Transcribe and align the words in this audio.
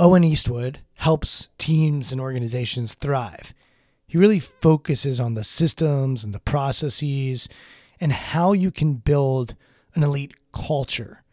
Owen 0.00 0.22
Eastwood 0.22 0.78
helps 0.94 1.48
teams 1.58 2.12
and 2.12 2.20
organizations 2.20 2.94
thrive. 2.94 3.52
He 4.06 4.16
really 4.16 4.38
focuses 4.38 5.18
on 5.18 5.34
the 5.34 5.42
systems 5.42 6.22
and 6.22 6.32
the 6.32 6.38
processes 6.40 7.48
and 8.00 8.12
how 8.12 8.52
you 8.52 8.70
can 8.70 8.94
build 8.94 9.56
an 9.94 10.04
elite 10.04 10.34
culture. 10.52 11.24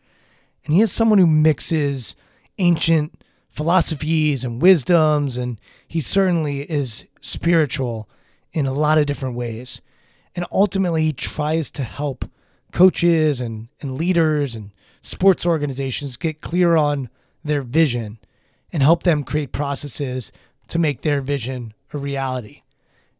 And 0.66 0.74
he 0.74 0.82
is 0.82 0.92
someone 0.92 1.20
who 1.20 1.28
mixes 1.28 2.16
ancient 2.58 3.24
philosophies 3.50 4.44
and 4.44 4.60
wisdoms, 4.60 5.38
and 5.38 5.62
he 5.88 6.02
certainly 6.02 6.62
is 6.62 7.06
spiritual 7.22 8.10
in 8.52 8.66
a 8.66 8.74
lot 8.74 8.98
of 8.98 9.06
different 9.06 9.36
ways. 9.36 9.80
And 10.36 10.44
ultimately, 10.52 11.04
he 11.04 11.14
tries 11.14 11.70
to 11.72 11.84
help 11.84 12.26
coaches 12.72 13.40
and, 13.40 13.68
and 13.80 13.96
leaders 13.96 14.56
and 14.56 14.72
sports 15.04 15.46
organizations 15.46 16.18
get 16.18 16.42
clear 16.42 16.76
on 16.76 17.10
their 17.44 17.62
vision 17.62 18.18
and 18.76 18.84
help 18.84 19.04
them 19.04 19.24
create 19.24 19.54
processes 19.54 20.34
to 20.68 20.78
make 20.78 21.00
their 21.00 21.22
vision 21.22 21.74
a 21.94 21.98
reality. 21.98 22.62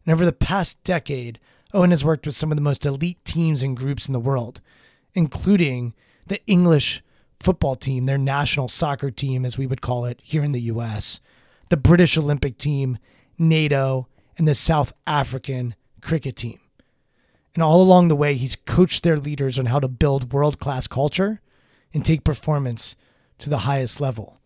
And 0.04 0.12
over 0.12 0.26
the 0.26 0.30
past 0.30 0.76
decade, 0.84 1.40
Owen 1.72 1.92
has 1.92 2.04
worked 2.04 2.26
with 2.26 2.36
some 2.36 2.52
of 2.52 2.58
the 2.58 2.62
most 2.62 2.84
elite 2.84 3.24
teams 3.24 3.62
and 3.62 3.74
groups 3.74 4.06
in 4.06 4.12
the 4.12 4.20
world, 4.20 4.60
including 5.14 5.94
the 6.26 6.44
English 6.46 7.02
football 7.40 7.74
team, 7.74 8.04
their 8.04 8.18
national 8.18 8.68
soccer 8.68 9.10
team, 9.10 9.46
as 9.46 9.56
we 9.56 9.66
would 9.66 9.80
call 9.80 10.04
it 10.04 10.20
here 10.22 10.44
in 10.44 10.52
the 10.52 10.60
US, 10.60 11.22
the 11.70 11.78
British 11.78 12.18
Olympic 12.18 12.58
team, 12.58 12.98
NATO, 13.38 14.08
and 14.36 14.46
the 14.46 14.54
South 14.54 14.92
African 15.06 15.74
cricket 16.02 16.36
team. 16.36 16.60
And 17.54 17.62
all 17.62 17.80
along 17.80 18.08
the 18.08 18.14
way, 18.14 18.34
he's 18.34 18.56
coached 18.56 19.04
their 19.04 19.18
leaders 19.18 19.58
on 19.58 19.64
how 19.64 19.80
to 19.80 19.88
build 19.88 20.34
world 20.34 20.58
class 20.58 20.86
culture 20.86 21.40
and 21.94 22.04
take 22.04 22.24
performance 22.24 22.94
to 23.38 23.48
the 23.48 23.60
highest 23.60 24.02
level. 24.02 24.36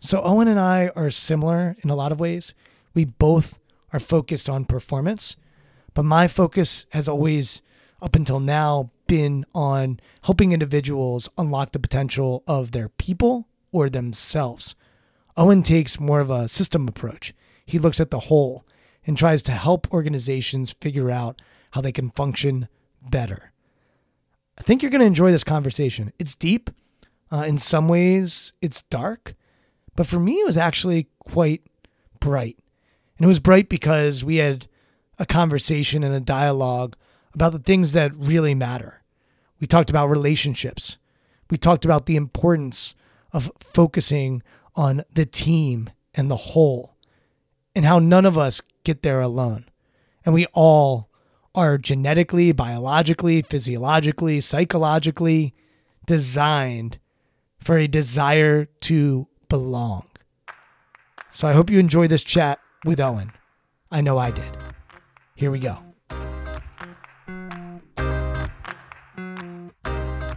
So 0.00 0.22
Owen 0.22 0.48
and 0.48 0.60
I 0.60 0.90
are 0.94 1.10
similar 1.10 1.76
in 1.82 1.90
a 1.90 1.96
lot 1.96 2.12
of 2.12 2.20
ways. 2.20 2.54
We 2.94 3.04
both 3.04 3.58
are 3.92 4.00
focused 4.00 4.48
on 4.48 4.64
performance, 4.64 5.36
but 5.94 6.04
my 6.04 6.28
focus 6.28 6.86
has 6.90 7.08
always, 7.08 7.62
up 8.02 8.14
until 8.14 8.40
now, 8.40 8.90
been 9.06 9.46
on 9.54 10.00
helping 10.24 10.52
individuals 10.52 11.28
unlock 11.38 11.72
the 11.72 11.78
potential 11.78 12.42
of 12.46 12.72
their 12.72 12.88
people 12.88 13.48
or 13.72 13.88
themselves. 13.88 14.74
Owen 15.36 15.62
takes 15.62 16.00
more 16.00 16.20
of 16.20 16.30
a 16.30 16.48
system 16.48 16.88
approach. 16.88 17.34
He 17.64 17.78
looks 17.78 18.00
at 18.00 18.10
the 18.10 18.20
whole 18.20 18.64
and 19.06 19.16
tries 19.16 19.42
to 19.44 19.52
help 19.52 19.92
organizations 19.92 20.72
figure 20.80 21.10
out 21.10 21.40
how 21.72 21.80
they 21.80 21.92
can 21.92 22.10
function 22.10 22.68
better. 23.02 23.52
I 24.58 24.62
think 24.62 24.82
you're 24.82 24.90
going 24.90 25.00
to 25.00 25.06
enjoy 25.06 25.30
this 25.30 25.44
conversation. 25.44 26.12
It's 26.18 26.34
deep. 26.34 26.70
Uh, 27.30 27.44
in 27.46 27.58
some 27.58 27.88
ways, 27.88 28.52
it's 28.60 28.82
dark. 28.82 29.34
But 29.96 30.06
for 30.06 30.20
me, 30.20 30.34
it 30.34 30.46
was 30.46 30.56
actually 30.56 31.08
quite 31.20 31.62
bright. 32.20 32.58
And 33.18 33.24
it 33.24 33.28
was 33.28 33.40
bright 33.40 33.68
because 33.68 34.22
we 34.22 34.36
had 34.36 34.68
a 35.18 35.26
conversation 35.26 36.04
and 36.04 36.14
a 36.14 36.20
dialogue 36.20 36.96
about 37.34 37.52
the 37.52 37.58
things 37.58 37.92
that 37.92 38.14
really 38.14 38.54
matter. 38.54 39.02
We 39.58 39.66
talked 39.66 39.90
about 39.90 40.10
relationships. 40.10 40.98
We 41.50 41.56
talked 41.56 41.84
about 41.84 42.06
the 42.06 42.16
importance 42.16 42.94
of 43.32 43.50
focusing 43.60 44.42
on 44.74 45.02
the 45.12 45.26
team 45.26 45.90
and 46.14 46.30
the 46.30 46.36
whole 46.36 46.96
and 47.74 47.84
how 47.84 47.98
none 47.98 48.26
of 48.26 48.36
us 48.36 48.60
get 48.84 49.02
there 49.02 49.20
alone. 49.20 49.66
And 50.24 50.34
we 50.34 50.46
all 50.52 51.08
are 51.54 51.78
genetically, 51.78 52.52
biologically, 52.52 53.40
physiologically, 53.42 54.40
psychologically 54.40 55.54
designed 56.06 56.98
for 57.58 57.78
a 57.78 57.86
desire 57.86 58.66
to 58.66 59.28
belong. 59.48 60.06
So 61.30 61.46
I 61.46 61.52
hope 61.52 61.70
you 61.70 61.78
enjoy 61.78 62.08
this 62.08 62.22
chat 62.22 62.58
with 62.84 63.00
Owen. 63.00 63.32
I 63.90 64.00
know 64.00 64.18
I 64.18 64.30
did. 64.30 64.56
Here 65.34 65.50
we 65.50 65.58
go. 65.58 65.78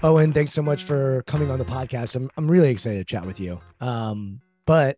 Owen, 0.01 0.31
thanks 0.31 0.53
so 0.53 0.61
much 0.61 0.83
for 0.83 1.23
coming 1.27 1.51
on 1.51 1.59
the 1.59 1.65
podcast. 1.65 2.15
I'm 2.15 2.29
I'm 2.37 2.49
really 2.49 2.69
excited 2.69 2.99
to 2.99 3.03
chat 3.03 3.25
with 3.25 3.39
you. 3.39 3.59
Um, 3.81 4.39
but 4.65 4.97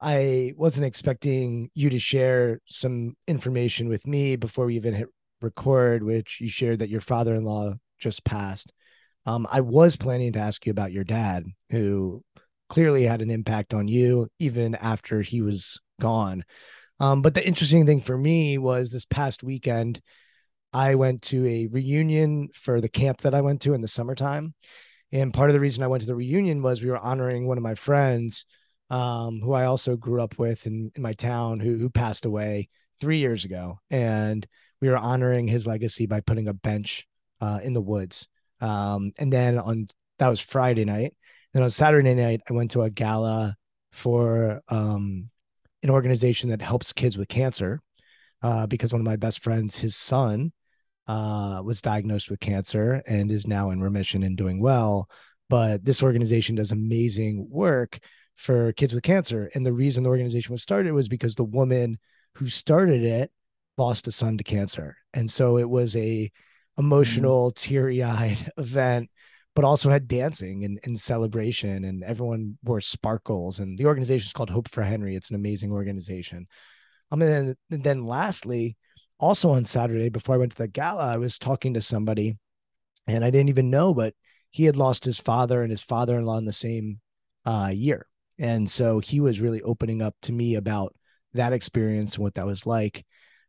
I 0.00 0.52
wasn't 0.56 0.86
expecting 0.86 1.70
you 1.74 1.90
to 1.90 1.98
share 1.98 2.60
some 2.68 3.16
information 3.26 3.88
with 3.88 4.06
me 4.06 4.36
before 4.36 4.66
we 4.66 4.76
even 4.76 4.94
hit 4.94 5.08
record, 5.40 6.02
which 6.02 6.40
you 6.40 6.48
shared 6.48 6.78
that 6.78 6.90
your 6.90 7.00
father-in-law 7.00 7.74
just 7.98 8.24
passed. 8.24 8.72
Um, 9.24 9.48
I 9.50 9.62
was 9.62 9.96
planning 9.96 10.32
to 10.32 10.38
ask 10.38 10.64
you 10.66 10.70
about 10.70 10.92
your 10.92 11.04
dad, 11.04 11.46
who 11.70 12.22
clearly 12.68 13.04
had 13.04 13.22
an 13.22 13.30
impact 13.30 13.74
on 13.74 13.88
you 13.88 14.28
even 14.38 14.74
after 14.74 15.22
he 15.22 15.40
was 15.40 15.80
gone. 16.00 16.44
Um, 16.98 17.22
but 17.22 17.34
the 17.34 17.46
interesting 17.46 17.86
thing 17.86 18.00
for 18.00 18.16
me 18.16 18.58
was 18.58 18.90
this 18.90 19.04
past 19.04 19.42
weekend, 19.42 20.00
I 20.72 20.94
went 20.94 21.22
to 21.22 21.46
a 21.46 21.66
reunion 21.66 22.48
for 22.54 22.80
the 22.80 22.88
camp 22.88 23.22
that 23.22 23.34
I 23.34 23.40
went 23.40 23.62
to 23.62 23.74
in 23.74 23.80
the 23.80 23.88
summertime. 23.88 24.54
And 25.12 25.32
part 25.32 25.50
of 25.50 25.54
the 25.54 25.60
reason 25.60 25.82
I 25.82 25.86
went 25.86 26.02
to 26.02 26.06
the 26.06 26.14
reunion 26.14 26.62
was 26.62 26.82
we 26.82 26.90
were 26.90 26.98
honoring 26.98 27.46
one 27.46 27.58
of 27.58 27.62
my 27.62 27.74
friends 27.74 28.44
um, 28.90 29.40
who 29.40 29.52
I 29.52 29.64
also 29.64 29.96
grew 29.96 30.20
up 30.20 30.38
with 30.38 30.66
in, 30.66 30.90
in 30.94 31.02
my 31.02 31.12
town 31.12 31.60
who, 31.60 31.76
who 31.78 31.90
passed 31.90 32.24
away 32.24 32.68
three 33.00 33.18
years 33.18 33.44
ago. 33.44 33.78
And 33.90 34.46
we 34.80 34.88
were 34.88 34.98
honoring 34.98 35.48
his 35.48 35.66
legacy 35.66 36.06
by 36.06 36.20
putting 36.20 36.48
a 36.48 36.54
bench 36.54 37.06
uh, 37.40 37.60
in 37.62 37.72
the 37.72 37.80
woods. 37.80 38.28
Um, 38.60 39.12
and 39.18 39.32
then 39.32 39.58
on 39.58 39.86
that 40.18 40.28
was 40.28 40.40
Friday 40.40 40.84
night. 40.84 41.14
Then 41.56 41.62
on 41.62 41.70
Saturday 41.70 42.14
night, 42.14 42.42
I 42.50 42.52
went 42.52 42.72
to 42.72 42.82
a 42.82 42.90
gala 42.90 43.56
for 43.90 44.60
um, 44.68 45.30
an 45.82 45.88
organization 45.88 46.50
that 46.50 46.60
helps 46.60 46.92
kids 46.92 47.16
with 47.16 47.28
cancer 47.28 47.80
uh, 48.42 48.66
because 48.66 48.92
one 48.92 49.00
of 49.00 49.06
my 49.06 49.16
best 49.16 49.42
friends, 49.42 49.78
his 49.78 49.96
son, 49.96 50.52
uh, 51.08 51.62
was 51.64 51.80
diagnosed 51.80 52.28
with 52.28 52.40
cancer 52.40 53.02
and 53.06 53.30
is 53.30 53.46
now 53.46 53.70
in 53.70 53.80
remission 53.80 54.22
and 54.22 54.36
doing 54.36 54.60
well. 54.60 55.08
But 55.48 55.82
this 55.82 56.02
organization 56.02 56.56
does 56.56 56.72
amazing 56.72 57.48
work 57.48 58.00
for 58.36 58.74
kids 58.74 58.92
with 58.92 59.02
cancer. 59.02 59.50
And 59.54 59.64
the 59.64 59.72
reason 59.72 60.02
the 60.02 60.10
organization 60.10 60.52
was 60.52 60.62
started 60.62 60.92
was 60.92 61.08
because 61.08 61.36
the 61.36 61.44
woman 61.44 61.98
who 62.34 62.48
started 62.48 63.02
it 63.02 63.30
lost 63.78 64.06
a 64.08 64.12
son 64.12 64.36
to 64.36 64.44
cancer. 64.44 64.98
And 65.14 65.30
so 65.30 65.56
it 65.56 65.70
was 65.70 65.96
a 65.96 66.30
emotional, 66.76 67.50
mm-hmm. 67.50 67.66
teary-eyed 67.66 68.52
event, 68.58 69.08
but 69.56 69.64
also 69.64 69.88
had 69.88 70.06
dancing 70.06 70.64
and, 70.64 70.78
and 70.84 71.00
celebration 71.00 71.84
and 71.84 72.04
everyone 72.04 72.58
wore 72.62 72.82
sparkles. 72.82 73.58
And 73.58 73.78
the 73.78 73.86
organization 73.86 74.26
is 74.26 74.34
called 74.34 74.50
Hope 74.50 74.68
for 74.68 74.82
Henry. 74.82 75.16
It's 75.16 75.30
an 75.30 75.36
amazing 75.36 75.72
organization. 75.72 76.46
Um, 77.10 77.22
and 77.22 77.56
then, 77.70 77.80
then 77.82 78.06
lastly, 78.06 78.76
also 79.18 79.48
on 79.50 79.64
Saturday 79.64 80.10
before 80.10 80.34
I 80.34 80.38
went 80.38 80.52
to 80.52 80.58
the 80.58 80.68
gala, 80.68 81.06
I 81.06 81.16
was 81.16 81.38
talking 81.38 81.72
to 81.72 81.80
somebody 81.80 82.36
and 83.06 83.24
I 83.24 83.30
didn't 83.30 83.48
even 83.48 83.70
know, 83.70 83.94
but 83.94 84.12
he 84.50 84.66
had 84.66 84.76
lost 84.76 85.06
his 85.06 85.18
father 85.18 85.62
and 85.62 85.70
his 85.70 85.82
father 85.82 86.18
in 86.18 86.26
law 86.26 86.36
in 86.36 86.44
the 86.44 86.52
same 86.52 87.00
uh, 87.46 87.70
year. 87.72 88.06
And 88.38 88.70
so 88.70 88.98
he 88.98 89.20
was 89.20 89.40
really 89.40 89.62
opening 89.62 90.02
up 90.02 90.14
to 90.22 90.32
me 90.32 90.56
about 90.56 90.94
that 91.32 91.54
experience 91.54 92.16
and 92.16 92.24
what 92.24 92.34
that 92.34 92.46
was 92.46 92.66
like. 92.66 93.06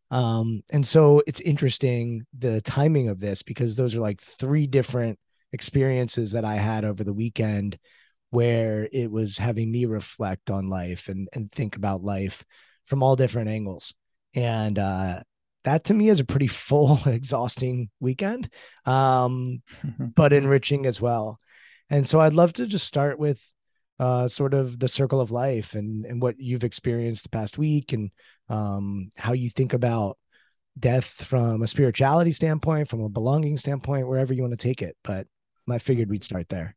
Um, 0.10 0.62
and 0.70 0.88
so 0.88 1.22
it's 1.28 1.42
interesting 1.42 2.26
the 2.38 2.62
timing 2.62 3.10
of 3.10 3.20
this 3.20 3.44
because 3.44 3.76
those 3.76 3.94
are 3.94 4.00
like 4.00 4.22
three 4.22 4.68
different 4.68 5.20
experiences 5.54 6.32
that 6.32 6.46
I 6.46 6.56
had 6.56 6.86
over 6.86 7.04
the 7.04 7.14
weekend 7.14 7.78
where 8.30 8.88
it 8.92 9.10
was 9.10 9.38
having 9.38 9.72
me 9.72 9.86
reflect 9.86 10.50
on 10.50 10.68
life 10.68 11.08
and, 11.08 11.30
and 11.34 11.52
think 11.52 11.76
about 11.76 12.04
life 12.04 12.44
from 12.86 13.02
all 13.02 13.16
different 13.16 13.50
angles. 13.50 13.94
And 14.34 14.78
uh, 14.78 15.22
that 15.64 15.86
to 15.86 15.94
me 15.94 16.10
is 16.10 16.20
a 16.20 16.26
pretty 16.26 16.48
full, 16.48 17.00
exhausting 17.06 17.90
weekend, 18.00 18.50
um, 18.86 19.62
but 20.16 20.34
enriching 20.34 20.86
as 20.86 21.00
well. 21.00 21.40
And 21.90 22.08
so 22.08 22.20
I'd 22.20 22.34
love 22.34 22.54
to 22.54 22.68
just 22.68 22.88
start 22.88 23.18
with 23.18 23.42
uh, 24.00 24.28
sort 24.28 24.54
of 24.54 24.78
the 24.78 24.88
circle 24.88 25.22
of 25.22 25.32
life 25.32 25.74
and, 25.74 26.06
and 26.06 26.22
what 26.22 26.36
you've 26.38 26.64
experienced 26.64 27.24
the 27.24 27.30
past 27.30 27.58
week 27.58 27.94
and 27.94 28.12
um, 28.50 29.12
how 29.16 29.34
you 29.34 29.50
think 29.50 29.74
about 29.74 30.18
death 30.78 31.06
from 31.06 31.64
a 31.64 31.68
spirituality 31.68 32.32
standpoint, 32.32 32.88
from 32.88 33.02
a 33.02 33.10
belonging 33.10 33.58
standpoint, 33.58 34.08
wherever 34.08 34.34
you 34.34 34.42
want 34.44 34.52
to 34.52 34.68
take 34.68 34.82
it. 34.82 34.96
But 35.04 35.28
I 35.70 35.80
figured 35.80 36.10
we'd 36.10 36.24
start 36.24 36.50
there. 36.50 36.76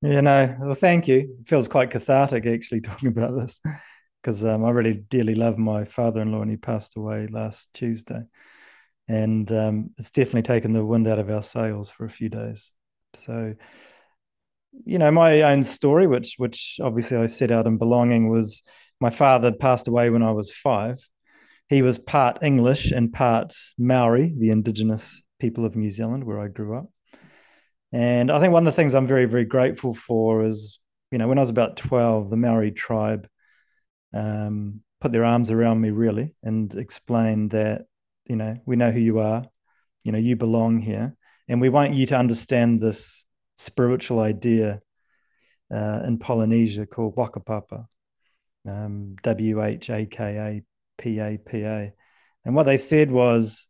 You 0.00 0.20
know, 0.20 0.56
well, 0.58 0.74
thank 0.74 1.06
you. 1.06 1.36
It 1.40 1.46
feels 1.48 1.68
quite 1.68 1.90
cathartic 1.90 2.44
actually 2.44 2.80
talking 2.82 3.08
about 3.08 3.32
this 3.32 3.60
because 4.20 4.44
um, 4.44 4.64
I 4.64 4.70
really 4.70 4.94
dearly 4.94 5.34
love 5.34 5.58
my 5.58 5.84
father-in-law, 5.84 6.42
and 6.42 6.50
he 6.50 6.56
passed 6.56 6.96
away 6.96 7.26
last 7.28 7.72
Tuesday, 7.74 8.22
and 9.08 9.50
um, 9.52 9.90
it's 9.98 10.10
definitely 10.10 10.42
taken 10.42 10.72
the 10.72 10.84
wind 10.84 11.08
out 11.08 11.18
of 11.18 11.30
our 11.30 11.42
sails 11.42 11.90
for 11.90 12.04
a 12.04 12.10
few 12.10 12.28
days. 12.28 12.72
So, 13.14 13.54
you 14.84 14.98
know, 14.98 15.10
my 15.10 15.42
own 15.42 15.64
story, 15.64 16.06
which 16.06 16.34
which 16.38 16.78
obviously 16.82 17.16
I 17.16 17.26
set 17.26 17.50
out 17.50 17.66
in 17.66 17.78
belonging, 17.78 18.28
was 18.28 18.62
my 19.00 19.10
father 19.10 19.52
passed 19.52 19.88
away 19.88 20.10
when 20.10 20.22
I 20.22 20.30
was 20.30 20.52
five. 20.52 20.98
He 21.68 21.82
was 21.82 21.98
part 21.98 22.38
English 22.42 22.92
and 22.92 23.12
part 23.12 23.54
Maori, 23.78 24.34
the 24.36 24.50
indigenous 24.50 25.22
people 25.40 25.64
of 25.64 25.74
New 25.74 25.90
Zealand, 25.90 26.24
where 26.24 26.40
I 26.40 26.48
grew 26.48 26.76
up. 26.76 26.91
And 27.92 28.30
I 28.30 28.40
think 28.40 28.52
one 28.52 28.66
of 28.66 28.72
the 28.72 28.76
things 28.76 28.94
I'm 28.94 29.06
very, 29.06 29.26
very 29.26 29.44
grateful 29.44 29.94
for 29.94 30.44
is, 30.44 30.80
you 31.10 31.18
know, 31.18 31.28
when 31.28 31.38
I 31.38 31.42
was 31.42 31.50
about 31.50 31.76
12, 31.76 32.30
the 32.30 32.36
Maori 32.36 32.72
tribe 32.72 33.28
um, 34.14 34.82
put 35.02 35.12
their 35.12 35.24
arms 35.24 35.50
around 35.50 35.80
me 35.80 35.90
really 35.90 36.34
and 36.42 36.74
explained 36.74 37.50
that 37.50 37.86
you 38.26 38.36
know 38.36 38.56
we 38.64 38.76
know 38.76 38.92
who 38.92 39.00
you 39.00 39.18
are 39.18 39.44
you 40.04 40.12
know 40.12 40.18
you 40.18 40.36
belong 40.36 40.78
here 40.78 41.16
and 41.48 41.60
we 41.60 41.68
want 41.68 41.92
you 41.92 42.06
to 42.06 42.16
understand 42.16 42.80
this 42.80 43.26
spiritual 43.56 44.20
idea 44.20 44.80
uh, 45.72 46.02
in 46.06 46.18
polynesia 46.18 46.86
called 46.86 47.16
whakapapa 47.16 47.84
um, 48.68 49.16
w-h-a-k-a-p-a-p-a 49.22 51.92
and 52.44 52.54
what 52.54 52.64
they 52.64 52.76
said 52.76 53.10
was 53.10 53.66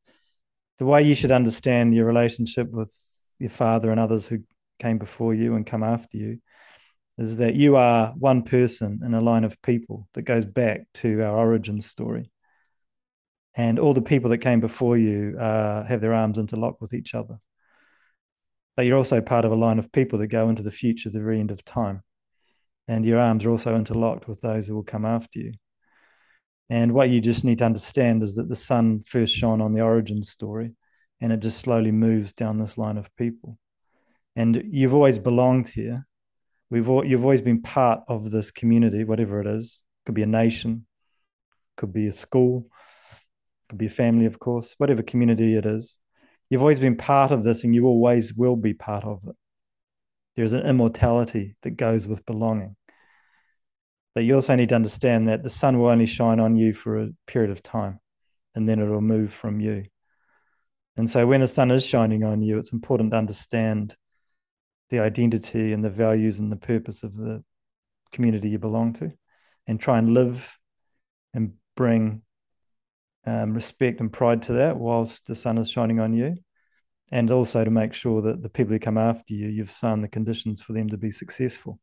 the 0.78 0.84
way 0.84 1.02
you 1.02 1.14
should 1.14 1.30
understand 1.30 1.94
your 1.94 2.04
relationship 2.04 2.70
with 2.70 2.92
your 3.42 3.50
father 3.50 3.90
and 3.90 4.00
others 4.00 4.26
who 4.28 4.38
came 4.78 4.98
before 4.98 5.34
you 5.34 5.54
and 5.54 5.66
come 5.66 5.82
after 5.82 6.16
you 6.16 6.38
is 7.18 7.36
that 7.36 7.54
you 7.54 7.76
are 7.76 8.14
one 8.18 8.42
person 8.42 9.00
in 9.04 9.14
a 9.14 9.20
line 9.20 9.44
of 9.44 9.60
people 9.62 10.08
that 10.14 10.22
goes 10.22 10.46
back 10.46 10.86
to 10.94 11.22
our 11.22 11.36
origin 11.36 11.80
story. 11.80 12.30
And 13.54 13.78
all 13.78 13.92
the 13.92 14.00
people 14.00 14.30
that 14.30 14.38
came 14.38 14.60
before 14.60 14.96
you 14.96 15.36
uh, 15.38 15.84
have 15.84 16.00
their 16.00 16.14
arms 16.14 16.38
interlocked 16.38 16.80
with 16.80 16.94
each 16.94 17.14
other. 17.14 17.38
But 18.76 18.86
you're 18.86 18.96
also 18.96 19.20
part 19.20 19.44
of 19.44 19.52
a 19.52 19.56
line 19.56 19.78
of 19.78 19.92
people 19.92 20.18
that 20.20 20.28
go 20.28 20.48
into 20.48 20.62
the 20.62 20.70
future, 20.70 21.10
the 21.10 21.20
very 21.20 21.38
end 21.38 21.50
of 21.50 21.62
time. 21.62 22.02
And 22.88 23.04
your 23.04 23.18
arms 23.18 23.44
are 23.44 23.50
also 23.50 23.76
interlocked 23.76 24.26
with 24.26 24.40
those 24.40 24.66
who 24.66 24.74
will 24.74 24.82
come 24.82 25.04
after 25.04 25.38
you. 25.38 25.52
And 26.70 26.92
what 26.92 27.10
you 27.10 27.20
just 27.20 27.44
need 27.44 27.58
to 27.58 27.66
understand 27.66 28.22
is 28.22 28.36
that 28.36 28.48
the 28.48 28.56
sun 28.56 29.02
first 29.04 29.34
shone 29.34 29.60
on 29.60 29.74
the 29.74 29.82
origin 29.82 30.22
story 30.22 30.72
and 31.22 31.32
it 31.32 31.40
just 31.40 31.58
slowly 31.58 31.92
moves 31.92 32.34
down 32.34 32.58
this 32.58 32.76
line 32.76 32.98
of 32.98 33.14
people. 33.16 33.58
And 34.36 34.62
you've 34.70 34.94
always 34.94 35.18
belonged 35.18 35.68
here 35.68 36.06
We've 36.72 36.88
all, 36.88 37.04
you've 37.04 37.22
always 37.22 37.42
been 37.42 37.60
part 37.60 38.00
of 38.08 38.30
this 38.30 38.50
community, 38.50 39.04
whatever 39.04 39.42
it 39.42 39.46
is. 39.46 39.84
Could 40.06 40.14
be 40.14 40.22
a 40.22 40.26
nation, 40.26 40.86
could 41.76 41.92
be 41.92 42.06
a 42.06 42.12
school, 42.12 42.68
could 43.68 43.76
be 43.76 43.86
a 43.86 43.90
family, 43.90 44.24
of 44.24 44.38
course, 44.38 44.74
whatever 44.78 45.02
community 45.02 45.54
it 45.54 45.66
is. 45.66 46.00
You've 46.48 46.62
always 46.62 46.80
been 46.80 46.96
part 46.96 47.30
of 47.30 47.44
this, 47.44 47.62
and 47.62 47.74
you 47.74 47.84
always 47.84 48.32
will 48.32 48.56
be 48.56 48.72
part 48.72 49.04
of 49.04 49.22
it. 49.28 49.36
There's 50.34 50.54
an 50.54 50.64
immortality 50.64 51.56
that 51.60 51.72
goes 51.72 52.08
with 52.08 52.24
belonging. 52.24 52.76
But 54.14 54.24
you 54.24 54.34
also 54.34 54.56
need 54.56 54.70
to 54.70 54.74
understand 54.74 55.28
that 55.28 55.42
the 55.42 55.50
sun 55.50 55.78
will 55.78 55.90
only 55.90 56.06
shine 56.06 56.40
on 56.40 56.56
you 56.56 56.72
for 56.72 56.98
a 56.98 57.10
period 57.26 57.50
of 57.50 57.62
time, 57.62 58.00
and 58.54 58.66
then 58.66 58.78
it'll 58.78 59.02
move 59.02 59.30
from 59.30 59.60
you. 59.60 59.84
And 60.96 61.08
so, 61.08 61.26
when 61.26 61.40
the 61.40 61.46
sun 61.46 61.70
is 61.70 61.86
shining 61.86 62.24
on 62.24 62.42
you, 62.42 62.58
it's 62.58 62.72
important 62.72 63.12
to 63.12 63.16
understand 63.16 63.96
the 64.90 65.00
identity 65.00 65.72
and 65.72 65.82
the 65.82 65.90
values 65.90 66.38
and 66.38 66.52
the 66.52 66.56
purpose 66.56 67.02
of 67.02 67.16
the 67.16 67.42
community 68.12 68.50
you 68.50 68.58
belong 68.58 68.92
to 68.92 69.12
and 69.66 69.80
try 69.80 69.98
and 69.98 70.12
live 70.12 70.58
and 71.32 71.54
bring 71.76 72.22
um, 73.24 73.54
respect 73.54 74.00
and 74.00 74.12
pride 74.12 74.42
to 74.42 74.54
that 74.54 74.76
whilst 74.76 75.26
the 75.26 75.34
sun 75.34 75.56
is 75.56 75.70
shining 75.70 75.98
on 75.98 76.12
you 76.12 76.36
and 77.10 77.30
also 77.30 77.64
to 77.64 77.70
make 77.70 77.94
sure 77.94 78.20
that 78.20 78.42
the 78.42 78.50
people 78.50 78.72
who 78.72 78.78
come 78.78 78.98
after 78.98 79.32
you 79.32 79.48
you've 79.48 79.70
sown 79.70 80.02
the 80.02 80.08
conditions 80.08 80.60
for 80.60 80.74
them 80.74 80.88
to 80.88 80.98
be 80.98 81.10
successful 81.10 81.80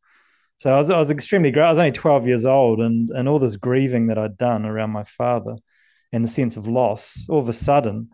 so 0.59 0.73
I 0.73 0.77
was, 0.77 0.89
I 0.89 0.99
was 0.99 1.09
extremely 1.09 1.51
great. 1.51 1.63
I 1.63 1.69
was 1.69 1.79
only 1.79 1.93
12 1.93 2.27
years 2.27 2.45
old, 2.45 2.81
and, 2.81 3.09
and 3.11 3.29
all 3.29 3.39
this 3.39 3.55
grieving 3.55 4.07
that 4.07 4.17
I'd 4.17 4.37
done 4.37 4.65
around 4.65 4.91
my 4.91 5.05
father 5.05 5.55
and 6.11 6.21
the 6.21 6.27
sense 6.27 6.57
of 6.57 6.67
loss, 6.67 7.27
all 7.29 7.39
of 7.39 7.47
a 7.47 7.53
sudden, 7.53 8.09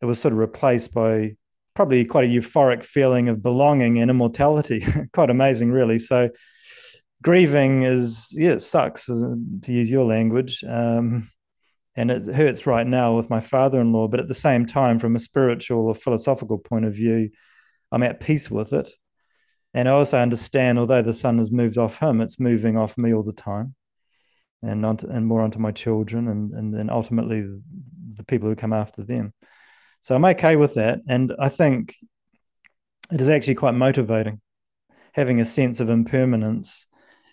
it 0.00 0.06
was 0.06 0.20
sort 0.20 0.32
of 0.32 0.38
replaced 0.38 0.94
by 0.94 1.36
probably 1.74 2.04
quite 2.04 2.24
a 2.24 2.32
euphoric 2.32 2.84
feeling 2.84 3.28
of 3.28 3.42
belonging 3.42 3.98
and 3.98 4.10
immortality. 4.10 4.82
quite 5.12 5.30
amazing, 5.30 5.70
really. 5.70 5.98
So 5.98 6.30
grieving 7.22 7.82
is 7.82 8.34
yeah, 8.36 8.52
it 8.52 8.62
sucks 8.62 9.08
uh, 9.10 9.34
to 9.62 9.72
use 9.72 9.90
your 9.90 10.04
language. 10.04 10.64
Um, 10.66 11.28
and 11.96 12.10
it 12.10 12.26
hurts 12.26 12.66
right 12.66 12.86
now 12.86 13.14
with 13.14 13.30
my 13.30 13.40
father-in-law 13.40 14.08
but 14.08 14.20
at 14.20 14.28
the 14.28 14.34
same 14.34 14.66
time 14.66 14.98
from 14.98 15.16
a 15.16 15.18
spiritual 15.18 15.86
or 15.86 15.94
philosophical 15.94 16.58
point 16.58 16.84
of 16.84 16.94
view 16.94 17.30
i'm 17.90 18.02
at 18.02 18.20
peace 18.20 18.50
with 18.50 18.72
it 18.72 18.90
and 19.74 19.88
i 19.88 19.92
also 19.92 20.18
understand 20.18 20.78
although 20.78 21.02
the 21.02 21.12
sun 21.12 21.38
has 21.38 21.50
moved 21.50 21.78
off 21.78 21.98
him 21.98 22.20
it's 22.20 22.38
moving 22.38 22.76
off 22.76 22.98
me 22.98 23.14
all 23.14 23.22
the 23.22 23.32
time 23.32 23.74
and 24.62 24.84
onto, 24.84 25.08
and 25.08 25.26
more 25.26 25.42
onto 25.42 25.58
my 25.58 25.72
children 25.72 26.28
and 26.28 26.52
and 26.52 26.74
then 26.74 26.90
ultimately 26.90 27.42
the 27.42 28.24
people 28.24 28.48
who 28.48 28.54
come 28.54 28.72
after 28.72 29.02
them 29.02 29.32
so 30.06 30.14
i'm 30.14 30.24
okay 30.24 30.54
with 30.54 30.74
that. 30.74 31.00
And 31.08 31.34
i 31.40 31.48
think 31.48 31.96
it 33.10 33.20
is 33.20 33.28
actually 33.28 33.56
quite 33.56 33.74
motivating 33.74 34.40
having 35.14 35.40
a 35.40 35.44
sense 35.46 35.80
of 35.80 35.88
impermanence. 35.88 36.86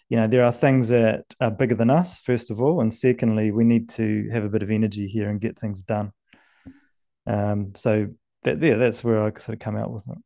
You 0.10 0.18
know 0.18 0.27
there 0.27 0.44
are 0.44 0.51
things 0.51 0.89
that 0.89 1.25
are 1.39 1.51
bigger 1.51 1.75
than 1.75 1.92
us 1.92 2.20
first 2.20 2.50
of 2.50 2.60
all 2.60 2.82
and 2.82 2.92
secondly 2.92 3.51
we 3.51 3.63
need 3.63 3.89
to 3.89 4.27
have 4.32 4.44
a 4.44 4.50
bit 4.50 4.63
of 4.63 4.72
energy 4.72 5.08
here 5.08 5.30
and 5.30 5.39
get 5.39 5.60
things 5.60 5.84
done. 5.84 6.13
Um, 7.27 7.74
so 7.75 8.08
that 8.42 8.60
yeah 8.60 8.75
that's 8.75 9.03
where 9.03 9.22
i 9.22 9.30
sort 9.38 9.56
of 9.56 9.60
come 9.60 9.77
out 9.77 9.92
with 9.92 10.08
it. 10.10 10.18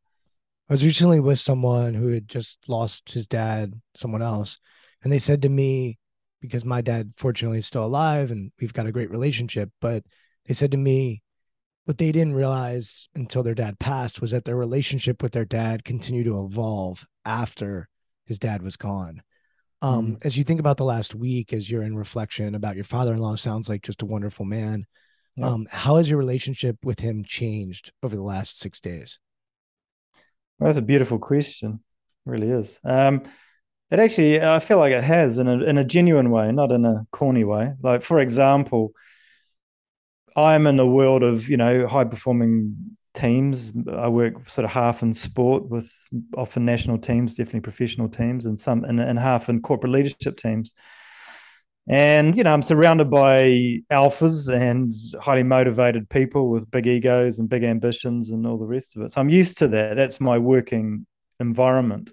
I 0.70 0.72
was 0.72 0.86
recently 0.86 1.20
with 1.20 1.38
someone 1.38 1.92
who 1.92 2.08
had 2.08 2.28
just 2.28 2.60
lost 2.66 3.12
his 3.12 3.26
dad, 3.26 3.78
someone 3.94 4.22
else, 4.22 4.58
and 5.02 5.12
they 5.12 5.18
said 5.18 5.42
to 5.42 5.50
me, 5.50 5.98
because 6.40 6.64
my 6.64 6.80
dad 6.80 7.12
fortunately 7.18 7.58
is 7.58 7.66
still 7.66 7.84
alive 7.84 8.30
and 8.30 8.52
we've 8.58 8.72
got 8.72 8.86
a 8.86 8.92
great 8.92 9.10
relationship, 9.10 9.70
but 9.82 10.02
they 10.46 10.54
said 10.54 10.70
to 10.70 10.78
me, 10.78 11.22
what 11.88 11.96
they 11.96 12.12
didn't 12.12 12.34
realize 12.34 13.08
until 13.14 13.42
their 13.42 13.54
dad 13.54 13.78
passed 13.78 14.20
was 14.20 14.32
that 14.32 14.44
their 14.44 14.54
relationship 14.54 15.22
with 15.22 15.32
their 15.32 15.46
dad 15.46 15.86
continued 15.86 16.26
to 16.26 16.44
evolve 16.44 17.06
after 17.24 17.88
his 18.26 18.38
dad 18.38 18.60
was 18.60 18.76
gone. 18.76 19.22
Um, 19.80 20.16
Mhm. 20.16 20.26
As 20.26 20.36
you 20.36 20.44
think 20.44 20.60
about 20.60 20.76
the 20.76 20.84
last 20.84 21.14
week, 21.14 21.54
as 21.54 21.70
you're 21.70 21.82
in 21.82 21.96
reflection 21.96 22.54
about 22.54 22.74
your 22.74 22.84
father-in-law, 22.84 23.36
sounds 23.36 23.70
like 23.70 23.80
just 23.80 24.02
a 24.02 24.06
wonderful 24.06 24.44
man. 24.44 24.84
Yeah. 25.36 25.46
Um, 25.46 25.66
how 25.70 25.96
has 25.96 26.10
your 26.10 26.18
relationship 26.18 26.76
with 26.84 27.00
him 27.00 27.24
changed 27.24 27.90
over 28.02 28.14
the 28.14 28.22
last 28.22 28.60
six 28.60 28.82
days? 28.82 29.18
Well, 30.58 30.68
that's 30.68 30.76
a 30.76 30.82
beautiful 30.82 31.18
question. 31.18 31.80
It 32.26 32.30
really 32.30 32.50
is. 32.50 32.80
Um, 32.84 33.22
it 33.90 33.98
actually, 33.98 34.42
I 34.42 34.58
feel 34.58 34.76
like 34.76 34.92
it 34.92 35.04
has 35.04 35.38
in 35.38 35.48
a 35.48 35.62
in 35.62 35.78
a 35.78 35.84
genuine 35.84 36.30
way, 36.30 36.52
not 36.52 36.70
in 36.70 36.84
a 36.84 37.06
corny 37.12 37.44
way. 37.44 37.72
Like, 37.82 38.02
for 38.02 38.20
example, 38.20 38.92
I'm 40.38 40.66
in 40.66 40.76
the 40.76 40.86
world 40.86 41.22
of 41.22 41.48
you 41.48 41.56
know 41.56 41.86
high 41.86 42.04
performing 42.04 42.96
teams. 43.14 43.72
I 43.92 44.08
work 44.08 44.48
sort 44.48 44.64
of 44.64 44.70
half 44.70 45.02
in 45.02 45.12
sport 45.12 45.68
with 45.68 45.92
often 46.36 46.64
national 46.64 46.98
teams, 46.98 47.34
definitely 47.34 47.60
professional 47.60 48.08
teams, 48.08 48.46
and 48.46 48.58
some 48.58 48.84
and, 48.84 49.00
and 49.00 49.18
half 49.18 49.48
in 49.48 49.60
corporate 49.60 49.92
leadership 49.92 50.36
teams. 50.36 50.72
And 51.88 52.36
you 52.36 52.44
know, 52.44 52.52
I'm 52.52 52.62
surrounded 52.62 53.10
by 53.10 53.80
alphas 53.90 54.52
and 54.52 54.92
highly 55.20 55.42
motivated 55.42 56.08
people 56.08 56.50
with 56.50 56.70
big 56.70 56.86
egos 56.86 57.38
and 57.38 57.48
big 57.48 57.64
ambitions 57.64 58.30
and 58.30 58.46
all 58.46 58.58
the 58.58 58.66
rest 58.66 58.96
of 58.96 59.02
it. 59.02 59.10
So 59.10 59.20
I'm 59.20 59.30
used 59.30 59.58
to 59.58 59.68
that. 59.68 59.96
That's 59.96 60.20
my 60.20 60.38
working 60.38 61.06
environment. 61.40 62.12